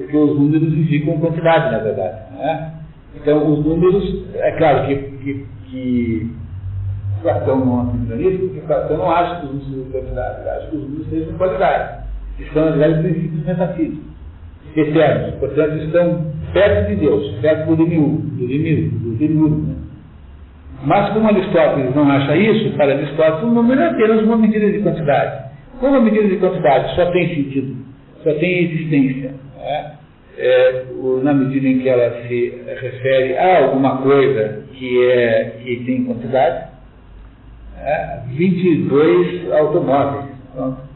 Porque 0.00 0.16
os 0.16 0.34
números 0.34 0.72
indicam 0.72 1.20
quantidade, 1.20 1.72
na 1.72 1.78
verdade. 1.78 2.16
Né? 2.38 2.72
Então, 3.16 3.52
os 3.52 3.62
números, 3.62 4.24
é 4.34 4.52
claro 4.52 4.86
que, 4.86 4.94
que, 4.96 5.46
que 5.66 6.30
Platão 7.20 7.62
não 7.62 7.82
acredita 7.82 8.14
nisso, 8.16 8.38
porque 8.38 8.60
Platão 8.60 8.96
não 8.96 9.10
acha 9.10 9.40
que 9.40 9.46
os 9.46 9.52
números 9.52 9.68
sejam 9.68 9.90
quantidade, 9.90 10.48
acha 10.48 10.66
que 10.68 10.76
os 10.76 10.82
números 10.82 11.06
sejam 11.10 11.34
qualidade. 11.34 12.00
Estão, 12.38 12.64
na 12.64 12.70
verdade, 12.70 13.02
princípios 13.02 13.44
metafísicos, 13.44 14.04
eternos. 14.74 15.34
Portanto, 15.34 15.76
estão 15.84 16.26
perto 16.54 16.88
de 16.88 16.96
Deus, 16.96 17.34
perto 17.42 17.76
do 17.76 17.82
limiúdo, 17.84 18.22
do 18.22 18.46
limiúdo, 18.46 18.98
do 19.00 19.16
limiúdo. 19.16 19.56
Né? 19.68 19.74
Mas 20.84 21.12
como 21.12 21.28
Aristóteles 21.28 21.94
não 21.94 22.10
acha 22.10 22.34
isso, 22.38 22.74
para 22.74 22.94
Aristóteles 22.94 23.44
o 23.44 23.48
número 23.48 23.82
é 23.82 23.88
apenas 23.88 24.22
uma 24.22 24.38
medida 24.38 24.72
de 24.72 24.78
quantidade. 24.78 25.50
Como 25.78 25.94
a 25.94 26.00
medida 26.00 26.26
de 26.26 26.36
quantidade 26.36 26.94
só 26.94 27.10
tem 27.10 27.34
sentido, 27.34 27.89
só 28.22 28.34
tem 28.34 28.64
existência, 28.64 29.34
né? 29.56 29.96
é, 30.36 30.84
na 31.22 31.34
medida 31.34 31.68
em 31.68 31.80
que 31.80 31.88
ela 31.88 32.22
se 32.26 32.54
refere 32.80 33.36
a 33.36 33.64
alguma 33.64 33.98
coisa 33.98 34.64
que, 34.72 35.10
é, 35.10 35.56
que 35.62 35.84
tem 35.84 36.04
quantidade, 36.04 36.70
é, 37.78 38.20
22 38.34 39.52
automóveis. 39.52 40.30
Pronto. 40.54 40.90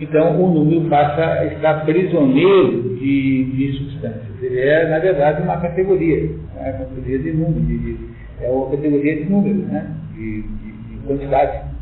Então 0.00 0.42
o 0.42 0.52
número 0.52 0.88
passa 0.88 1.24
a 1.24 1.46
estar 1.46 1.84
prisioneiro 1.84 2.96
de, 2.96 3.44
de 3.44 3.72
substâncias. 3.78 4.42
Ele 4.42 4.60
é, 4.60 4.88
na 4.88 4.98
verdade, 4.98 5.42
uma 5.42 5.60
categoria, 5.60 6.30
né? 6.54 6.74
uma 6.76 6.86
categoria 6.86 7.18
de 7.18 7.32
número, 7.32 7.60
de, 7.60 7.78
de, 7.78 7.98
é 8.40 8.50
uma 8.50 8.70
categoria 8.70 9.16
de 9.16 9.30
números, 9.30 9.66
né? 9.68 9.94
de, 10.14 10.42
de, 10.42 10.72
de 10.72 11.06
quantidade. 11.06 11.72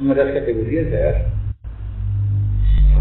Uma 0.00 0.14
das 0.14 0.32
categorias 0.32 0.92
é 0.92 1.08
essa. 1.08 1.39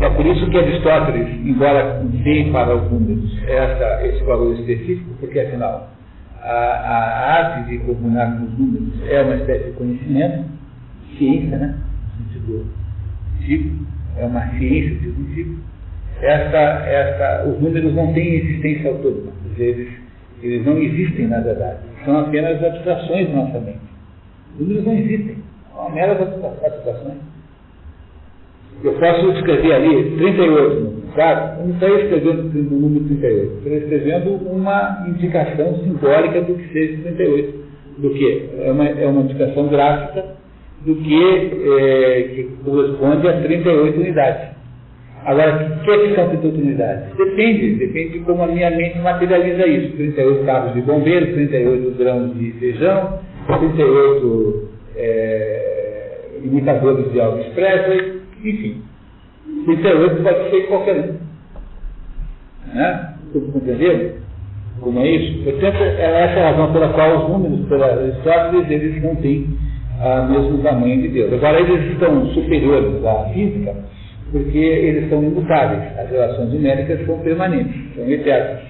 É 0.01 0.09
por 0.11 0.25
isso 0.25 0.49
que 0.49 0.57
Aristóteles, 0.57 1.27
embora 1.45 2.01
dê 2.05 2.49
para 2.51 2.73
números 2.75 3.37
essa, 3.45 4.07
esse 4.07 4.23
valor 4.23 4.55
específico, 4.55 5.09
porque 5.19 5.41
afinal 5.41 5.89
a, 6.41 6.51
a 6.51 7.33
arte 7.33 7.69
de 7.69 7.79
comunar 7.79 8.37
com 8.37 8.45
os 8.45 8.57
números 8.57 8.93
é 9.09 9.21
uma 9.21 9.35
espécie 9.35 9.65
de 9.65 9.71
conhecimento, 9.71 10.45
ciência, 11.17 11.57
né? 11.57 11.77
no 12.17 12.33
sentido 12.33 12.65
tipo, 13.45 13.85
é 14.17 14.25
uma 14.25 14.47
ciência 14.51 14.95
de 14.95 15.09
um 15.09 15.33
tipo. 15.33 15.59
Essa, 16.21 16.57
essa, 16.57 17.49
os 17.49 17.61
números 17.61 17.93
não 17.93 18.13
têm 18.13 18.35
existência 18.35 18.91
autônoma, 18.91 19.33
eles, 19.57 19.89
eles 20.41 20.65
não 20.65 20.77
existem 20.77 21.27
na 21.27 21.41
verdade, 21.41 21.79
são 22.05 22.21
apenas 22.21 22.63
abstrações 22.63 23.27
da 23.27 23.35
nossa 23.35 23.59
mente. 23.59 23.79
Os 24.53 24.61
números 24.61 24.85
não 24.85 24.93
existem, 24.93 25.37
são 25.73 25.89
meras 25.89 26.21
abstrações. 26.21 27.28
Eu 28.83 28.93
posso 28.93 29.31
escrever 29.31 29.73
ali 29.73 30.15
38 30.17 30.99
claro, 31.13 31.59
eu 31.59 31.67
não 31.67 31.73
estou 31.73 31.99
escrevendo 31.99 32.75
o 32.75 32.79
número 32.79 33.05
38, 33.05 33.57
estou 33.57 33.73
escrevendo 33.73 34.29
uma 34.49 35.05
indicação 35.07 35.79
simbólica 35.83 36.41
do 36.41 36.55
que 36.55 36.67
seja 36.71 37.01
38. 37.03 37.59
Do 37.97 38.09
que? 38.11 38.49
É 38.59 38.71
uma, 38.71 38.85
é 38.87 39.05
uma 39.07 39.21
indicação 39.23 39.67
gráfica 39.67 40.25
do 40.85 40.95
que, 40.95 41.51
é, 41.77 42.21
que 42.33 42.43
corresponde 42.63 43.27
a 43.27 43.41
38 43.41 43.99
unidades. 43.99 44.59
Agora, 45.25 45.77
o 45.81 45.83
que, 45.83 45.91
é 45.91 46.07
que 46.07 46.15
são 46.15 46.29
38 46.29 46.61
unidades? 46.61 47.17
Depende, 47.17 47.75
depende 47.75 48.09
de 48.13 48.19
como 48.19 48.43
a 48.43 48.47
minha 48.47 48.71
mente 48.71 48.97
materializa 48.99 49.67
isso. 49.67 49.97
38 49.97 50.45
carros 50.45 50.73
de 50.73 50.81
bombeiro, 50.81 51.33
38 51.33 51.97
grãos 51.97 52.33
de 52.37 52.51
feijão, 52.53 53.19
38 53.47 54.69
é, 54.95 56.29
imitadores 56.41 57.11
de 57.11 57.19
Elvis 57.19 57.47
Presley, 57.47 58.21
enfim, 58.43 58.81
38 59.65 60.23
pode 60.23 60.49
ser 60.49 60.67
qualquer 60.67 60.95
um. 60.95 62.73
Né? 62.73 63.13
Tudo 63.33 63.57
entendeu? 63.57 64.19
Como 64.79 64.99
é 64.99 65.09
isso? 65.09 65.43
Portanto, 65.43 65.77
é 65.77 66.23
essa 66.23 66.39
a 66.39 66.51
razão 66.51 66.71
pela 66.71 66.89
qual 66.93 67.23
os 67.23 67.29
números, 67.29 67.67
pela 67.67 67.85
Aristóteles, 67.85 68.69
eles 68.69 69.03
não 69.03 69.15
têm 69.17 69.47
o 69.99 70.31
mesmo 70.31 70.63
tamanho 70.63 71.01
de 71.01 71.09
Deus. 71.09 71.33
Agora, 71.33 71.59
eles 71.59 71.91
estão 71.91 72.25
superiores 72.27 73.05
à 73.05 73.29
física 73.33 73.75
porque 74.31 74.57
eles 74.57 75.09
são 75.09 75.23
imutáveis. 75.23 75.97
As 75.97 76.09
relações 76.09 76.53
numéricas 76.53 77.05
são 77.05 77.19
permanentes, 77.19 77.95
são 77.95 78.09
eternas. 78.09 78.61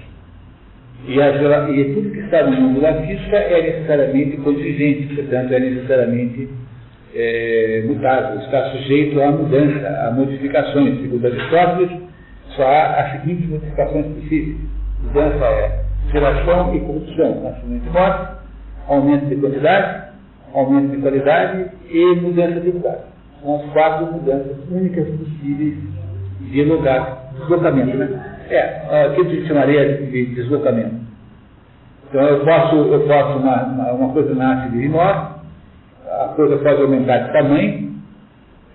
E, 1.06 1.20
as, 1.20 1.36
e 1.70 1.84
tudo 1.94 2.10
que 2.10 2.20
está 2.20 2.44
no 2.44 2.60
mundo 2.60 2.80
da 2.80 2.94
física 3.02 3.36
é 3.36 3.62
necessariamente 3.62 4.36
contingente, 4.38 5.14
portanto, 5.14 5.52
é 5.52 5.60
necessariamente 5.60 6.48
é, 7.14 7.82
mutável, 7.86 8.40
está 8.40 8.70
sujeito 8.70 9.20
à 9.20 9.30
mudança, 9.30 9.88
a 10.06 10.10
modificações. 10.12 11.00
Segundo 11.00 11.26
Aristóteles, 11.26 11.90
só 12.56 12.64
há 12.64 13.00
as 13.00 13.12
seguintes 13.12 13.48
modificações 13.48 14.06
possíveis. 14.06 14.56
Mudança 15.02 15.44
é 15.44 15.84
geração 16.12 16.74
e 16.74 16.80
corrupção, 16.80 17.40
nascimento 17.42 17.86
e 17.86 17.90
morte, 17.90 18.32
aumento 18.88 19.26
de 19.26 19.36
quantidade, 19.36 20.10
aumento 20.54 20.90
de 20.90 21.02
qualidade 21.02 21.66
e 21.88 22.14
mudança 22.16 22.60
de 22.60 22.70
lugar. 22.70 22.98
São 23.40 23.56
as 23.56 23.72
quatro 23.72 24.12
mudanças 24.12 24.56
únicas 24.70 25.08
possíveis 25.08 25.78
de 26.40 26.64
lugar, 26.64 27.32
deslocamento, 27.38 27.96
né? 27.96 28.36
É, 28.50 29.06
aqui 29.06 29.20
a 29.20 29.24
gente 29.24 29.46
chamaria 29.46 29.96
de 29.96 30.26
deslocamento. 30.34 30.96
Então 32.08 32.22
eu 32.22 32.44
posso, 32.44 32.76
eu 32.76 33.00
posso 33.06 33.38
uma, 33.38 33.62
uma, 33.62 33.92
uma 33.92 34.12
coisa 34.12 34.34
nasce 34.34 34.70
de 34.70 34.88
morte, 34.88 35.39
a 36.10 36.32
coisa 36.34 36.56
pode 36.58 36.82
aumentar 36.82 37.18
de 37.18 37.32
tamanho, 37.32 37.90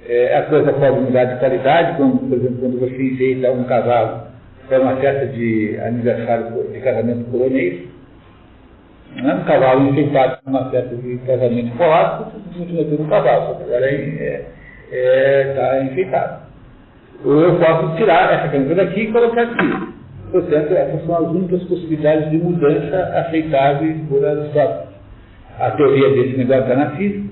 é, 0.08 0.38
a 0.38 0.44
coisa 0.44 0.72
pode 0.74 1.00
mudar 1.00 1.26
de 1.26 1.40
qualidade, 1.40 1.98
como, 1.98 2.18
por 2.20 2.38
exemplo, 2.38 2.58
quando 2.60 2.80
você 2.80 3.02
enfeita 3.02 3.52
um 3.52 3.64
cavalo 3.66 4.28
para 4.68 4.82
uma 4.82 4.96
festa 4.98 5.28
de 5.28 5.80
aniversário 5.84 6.72
de 6.72 6.80
casamento 6.80 7.30
polonês, 7.30 7.88
né? 9.16 9.34
um 9.34 9.44
cavalo 9.46 9.90
enfeitado 9.90 10.38
para 10.44 10.50
uma 10.50 10.70
festa 10.70 10.96
de 10.96 11.18
casamento 11.20 11.78
polaco, 11.78 12.32
você 12.32 12.60
continua 12.60 12.86
tendo 12.86 13.04
um 13.04 13.08
cavalo, 13.08 13.46
só 13.46 13.64
agora 13.64 13.92
está 13.92 14.24
é, 14.24 14.46
é, 14.92 15.54
tá 15.56 15.84
enfeitado. 15.84 16.46
Ou 17.24 17.42
eu 17.42 17.56
posso 17.60 17.96
tirar 17.96 18.34
essa 18.34 18.50
caneta 18.50 18.76
daqui 18.76 19.02
e 19.02 19.12
colocar 19.12 19.42
aqui. 19.42 19.96
Portanto, 20.32 20.74
essas 20.74 21.06
são 21.06 21.16
as 21.16 21.32
únicas 21.32 21.64
possibilidades 21.64 22.30
de 22.30 22.38
mudança 22.38 22.98
aceitáveis 23.16 23.98
por 24.10 24.24
Aristóteles. 24.26 24.85
A 25.60 25.72
teoria 25.72 26.10
desse 26.10 26.38
negócio 26.38 26.64
está 26.64 26.76
na 26.76 26.90
física. 26.92 27.30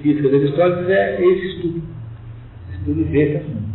Física 0.00 0.28
de 0.28 0.36
Aristóteles 0.36 0.88
é 0.90 1.20
esse 1.20 1.46
estudo. 1.46 1.82
Estudo 2.72 3.04
desse 3.04 3.36
assunto. 3.38 3.68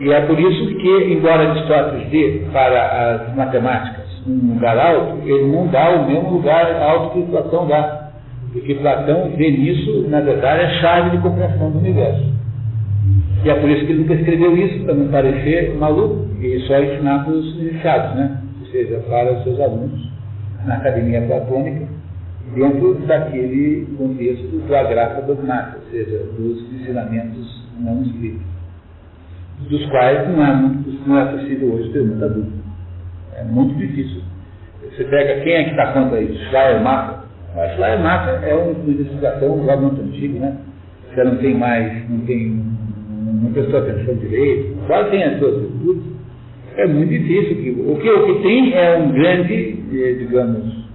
E 0.00 0.10
é 0.10 0.20
por 0.22 0.38
isso 0.38 0.74
que, 0.76 1.12
embora 1.12 1.50
Aristóteles 1.50 2.08
dê 2.08 2.42
para 2.52 3.26
as 3.26 3.36
matemáticas 3.36 4.06
um 4.26 4.54
lugar 4.54 4.78
alto, 4.78 5.28
ele 5.28 5.52
não 5.52 5.66
dá 5.66 5.90
o 5.90 6.06
mesmo 6.06 6.30
lugar 6.30 6.74
alto 6.80 7.14
que 7.14 7.30
Platão 7.30 7.66
dá. 7.66 8.12
Porque 8.52 8.74
Platão 8.76 9.30
vê 9.36 9.50
nisso, 9.50 10.06
na 10.08 10.20
verdade, 10.20 10.62
a 10.62 10.70
chave 10.80 11.10
de 11.10 11.22
compreensão 11.22 11.70
do 11.70 11.78
universo. 11.78 12.32
E 13.44 13.50
é 13.50 13.54
por 13.54 13.68
isso 13.68 13.84
que 13.84 13.92
ele 13.92 14.00
nunca 14.00 14.14
escreveu 14.14 14.56
isso, 14.56 14.84
para 14.84 14.94
não 14.94 15.08
parecer 15.08 15.74
maluco, 15.76 16.28
e 16.40 16.60
só 16.60 16.80
ensinar 16.80 17.24
para 17.24 17.34
os 17.34 17.58
iniciados, 17.58 18.16
né? 18.16 18.40
ou 18.60 18.66
seja, 18.68 19.04
para 19.08 19.32
os 19.34 19.44
seus 19.44 19.60
alunos 19.60 20.17
na 20.68 20.76
academia 20.76 21.22
platônica, 21.22 21.86
dentro 22.54 22.94
daquele 23.06 23.86
contexto 23.96 24.46
do 24.46 24.74
agrafa 24.74 25.22
dogmática, 25.22 25.78
ou 25.78 25.90
seja, 25.90 26.18
dos 26.38 26.72
ensinamentos 26.74 27.66
não 27.80 28.02
escritos, 28.02 28.46
dos 29.68 29.86
quais 29.86 30.28
não 30.28 30.44
é, 30.44 30.54
muito, 30.54 31.08
não 31.08 31.18
é 31.18 31.24
possível 31.26 31.74
hoje 31.74 31.92
ter 31.92 32.04
muita 32.04 32.28
dúvida. 32.28 32.58
É 33.36 33.44
muito 33.44 33.74
difícil. 33.76 34.22
Você 34.82 35.04
pega 35.04 35.40
quem 35.42 35.52
é 35.54 35.64
que 35.64 35.70
está 35.70 35.92
contra 35.92 36.20
isso? 36.20 36.38
Schleiermacher. 36.48 37.18
Schleiermacher 37.74 38.44
é 38.44 38.54
uma 38.54 38.90
investigação 38.90 39.64
já 39.64 39.76
muito 39.76 40.00
antiga, 40.00 40.38
né? 40.38 40.56
Você 41.08 41.24
não 41.24 41.36
tem 41.38 41.54
mais, 41.54 42.10
não 42.10 42.20
tem, 42.20 42.62
não 43.42 43.52
prestou 43.52 43.80
atenção 43.80 44.14
direito, 44.16 44.76
quase 44.86 45.10
tem 45.10 45.24
as 45.24 45.38
suas 45.38 45.60
virtudes 45.60 46.18
é 46.78 46.86
muito 46.86 47.10
difícil. 47.10 47.90
O 47.90 47.96
que, 47.96 48.08
o 48.08 48.26
que 48.26 48.42
tem 48.42 48.72
é 48.72 48.96
um 48.96 49.10
grande, 49.10 49.77
digamos, 49.88 50.88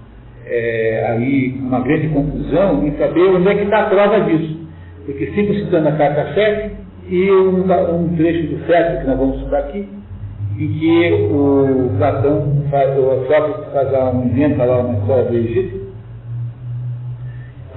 é, 0.45 1.05
aí 1.09 1.57
uma 1.59 1.81
grande 1.81 2.09
confusão 2.09 2.85
em 2.85 2.91
saber 2.97 3.21
onde 3.21 3.47
é 3.47 3.55
que 3.55 3.63
está 3.63 3.81
a 3.81 3.89
prova 3.89 4.21
disso. 4.21 4.63
Porque 5.05 5.27
fico 5.27 5.53
citando 5.53 5.89
a 5.89 5.93
carta 5.93 6.33
7 6.33 6.71
e 7.09 7.31
um, 7.31 7.63
um 7.63 8.15
trecho 8.15 8.47
do 8.47 8.65
7 8.65 9.01
que 9.01 9.07
nós 9.07 9.17
vamos 9.17 9.37
estudar 9.37 9.59
aqui, 9.59 9.87
em 10.57 10.67
que 10.67 11.13
o 11.31 11.91
Platão 11.97 12.63
faz, 12.69 12.97
o 12.97 13.25
Sócrates 13.27 13.73
faz 13.73 14.13
um, 14.13 14.25
inventa 14.25 14.63
lá 14.63 14.79
uma 14.79 14.99
história 14.99 15.25
do 15.25 15.35
Egito, 15.35 15.83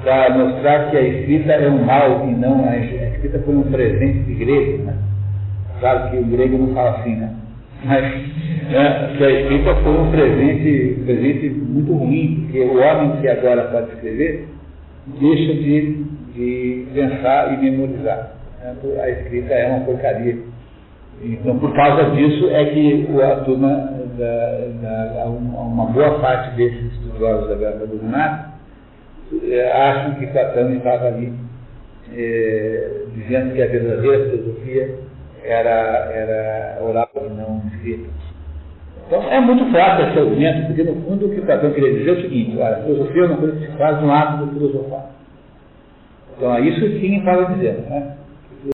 para 0.03 0.39
mostrar 0.39 0.91
que 0.91 0.97
a 0.97 1.01
escrita 1.03 1.53
é 1.53 1.69
um 1.69 1.85
mal 1.85 2.29
e 2.29 2.33
não 2.33 2.69
a 2.69 2.77
escrita 2.77 3.41
foi 3.41 3.57
um 3.57 3.65
presente 3.65 4.21
de 4.21 4.35
grego. 4.35 4.85
Né? 4.85 4.95
Claro 5.81 6.11
que 6.11 6.17
o 6.19 6.25
grego 6.25 6.59
não 6.59 6.75
fala 6.75 6.99
assim, 6.99 7.17
né? 7.17 7.35
Mas 7.87 8.05
a 8.75 9.31
escrita 9.31 9.77
foi 9.77 9.93
um 9.93 10.11
presente, 10.11 11.01
presente 11.05 11.51
muito 11.51 11.93
ruim, 11.93 12.43
porque 12.43 12.61
o 12.61 12.79
homem 12.79 13.21
que 13.21 13.29
agora 13.29 13.63
pode 13.65 13.93
escrever 13.95 14.49
deixa 15.21 15.55
de, 15.55 16.05
de 16.35 16.87
pensar 16.93 17.55
e 17.55 17.57
memorizar. 17.59 18.33
a 19.01 19.11
escrita 19.11 19.55
é 19.55 19.69
uma 19.69 19.85
porcaria. 19.85 20.37
Então, 21.23 21.59
por 21.59 21.75
causa 21.75 22.11
disso, 22.11 22.51
é 22.51 22.65
que 22.67 23.07
a 23.23 23.37
turma, 23.37 23.69
da, 24.19 24.59
da, 24.83 25.25
uma 25.27 25.87
boa 25.87 26.19
parte 26.19 26.57
desses 26.57 26.93
estudiosos 26.93 27.49
da 27.49 27.55
Guerra 27.55 27.87
do 27.87 27.99
Renato, 28.03 28.51
eh, 29.45 29.73
acham 29.73 30.15
que 30.17 30.27
Platão 30.27 30.75
estava 30.75 31.07
ali 31.07 31.33
eh, 32.13 32.91
dizendo 33.15 33.55
que 33.55 33.63
a 33.63 33.67
verdadeira 33.67 34.31
filosofia 34.31 35.06
era, 35.47 36.11
era 36.13 36.83
oral 36.83 37.09
e 37.17 37.29
não 37.31 37.63
escrita. 37.73 38.09
Então 39.07 39.23
é 39.31 39.41
muito 39.41 39.65
fraco 39.71 40.03
esse 40.03 40.19
argumento, 40.19 40.67
porque 40.67 40.83
no 40.83 40.97
fundo 41.03 41.27
o 41.27 41.31
que 41.31 41.41
Platão 41.43 41.73
queria 41.73 41.93
dizer 41.93 42.11
é 42.11 42.13
o 42.13 42.23
seguinte, 42.23 42.61
a 42.61 42.83
filosofia 42.83 43.23
é 43.23 43.27
uma 43.27 43.37
coisa 43.37 43.57
que 43.57 43.67
se 43.67 43.79
faz 43.79 44.03
no 44.03 44.13
ato 44.13 44.45
do 44.45 44.53
filosofar. 44.53 45.11
Então 46.37 46.59
isso 46.65 46.81
sim 47.01 47.21
para 47.21 47.45
dizer, 47.55 47.75
né? 47.89 48.17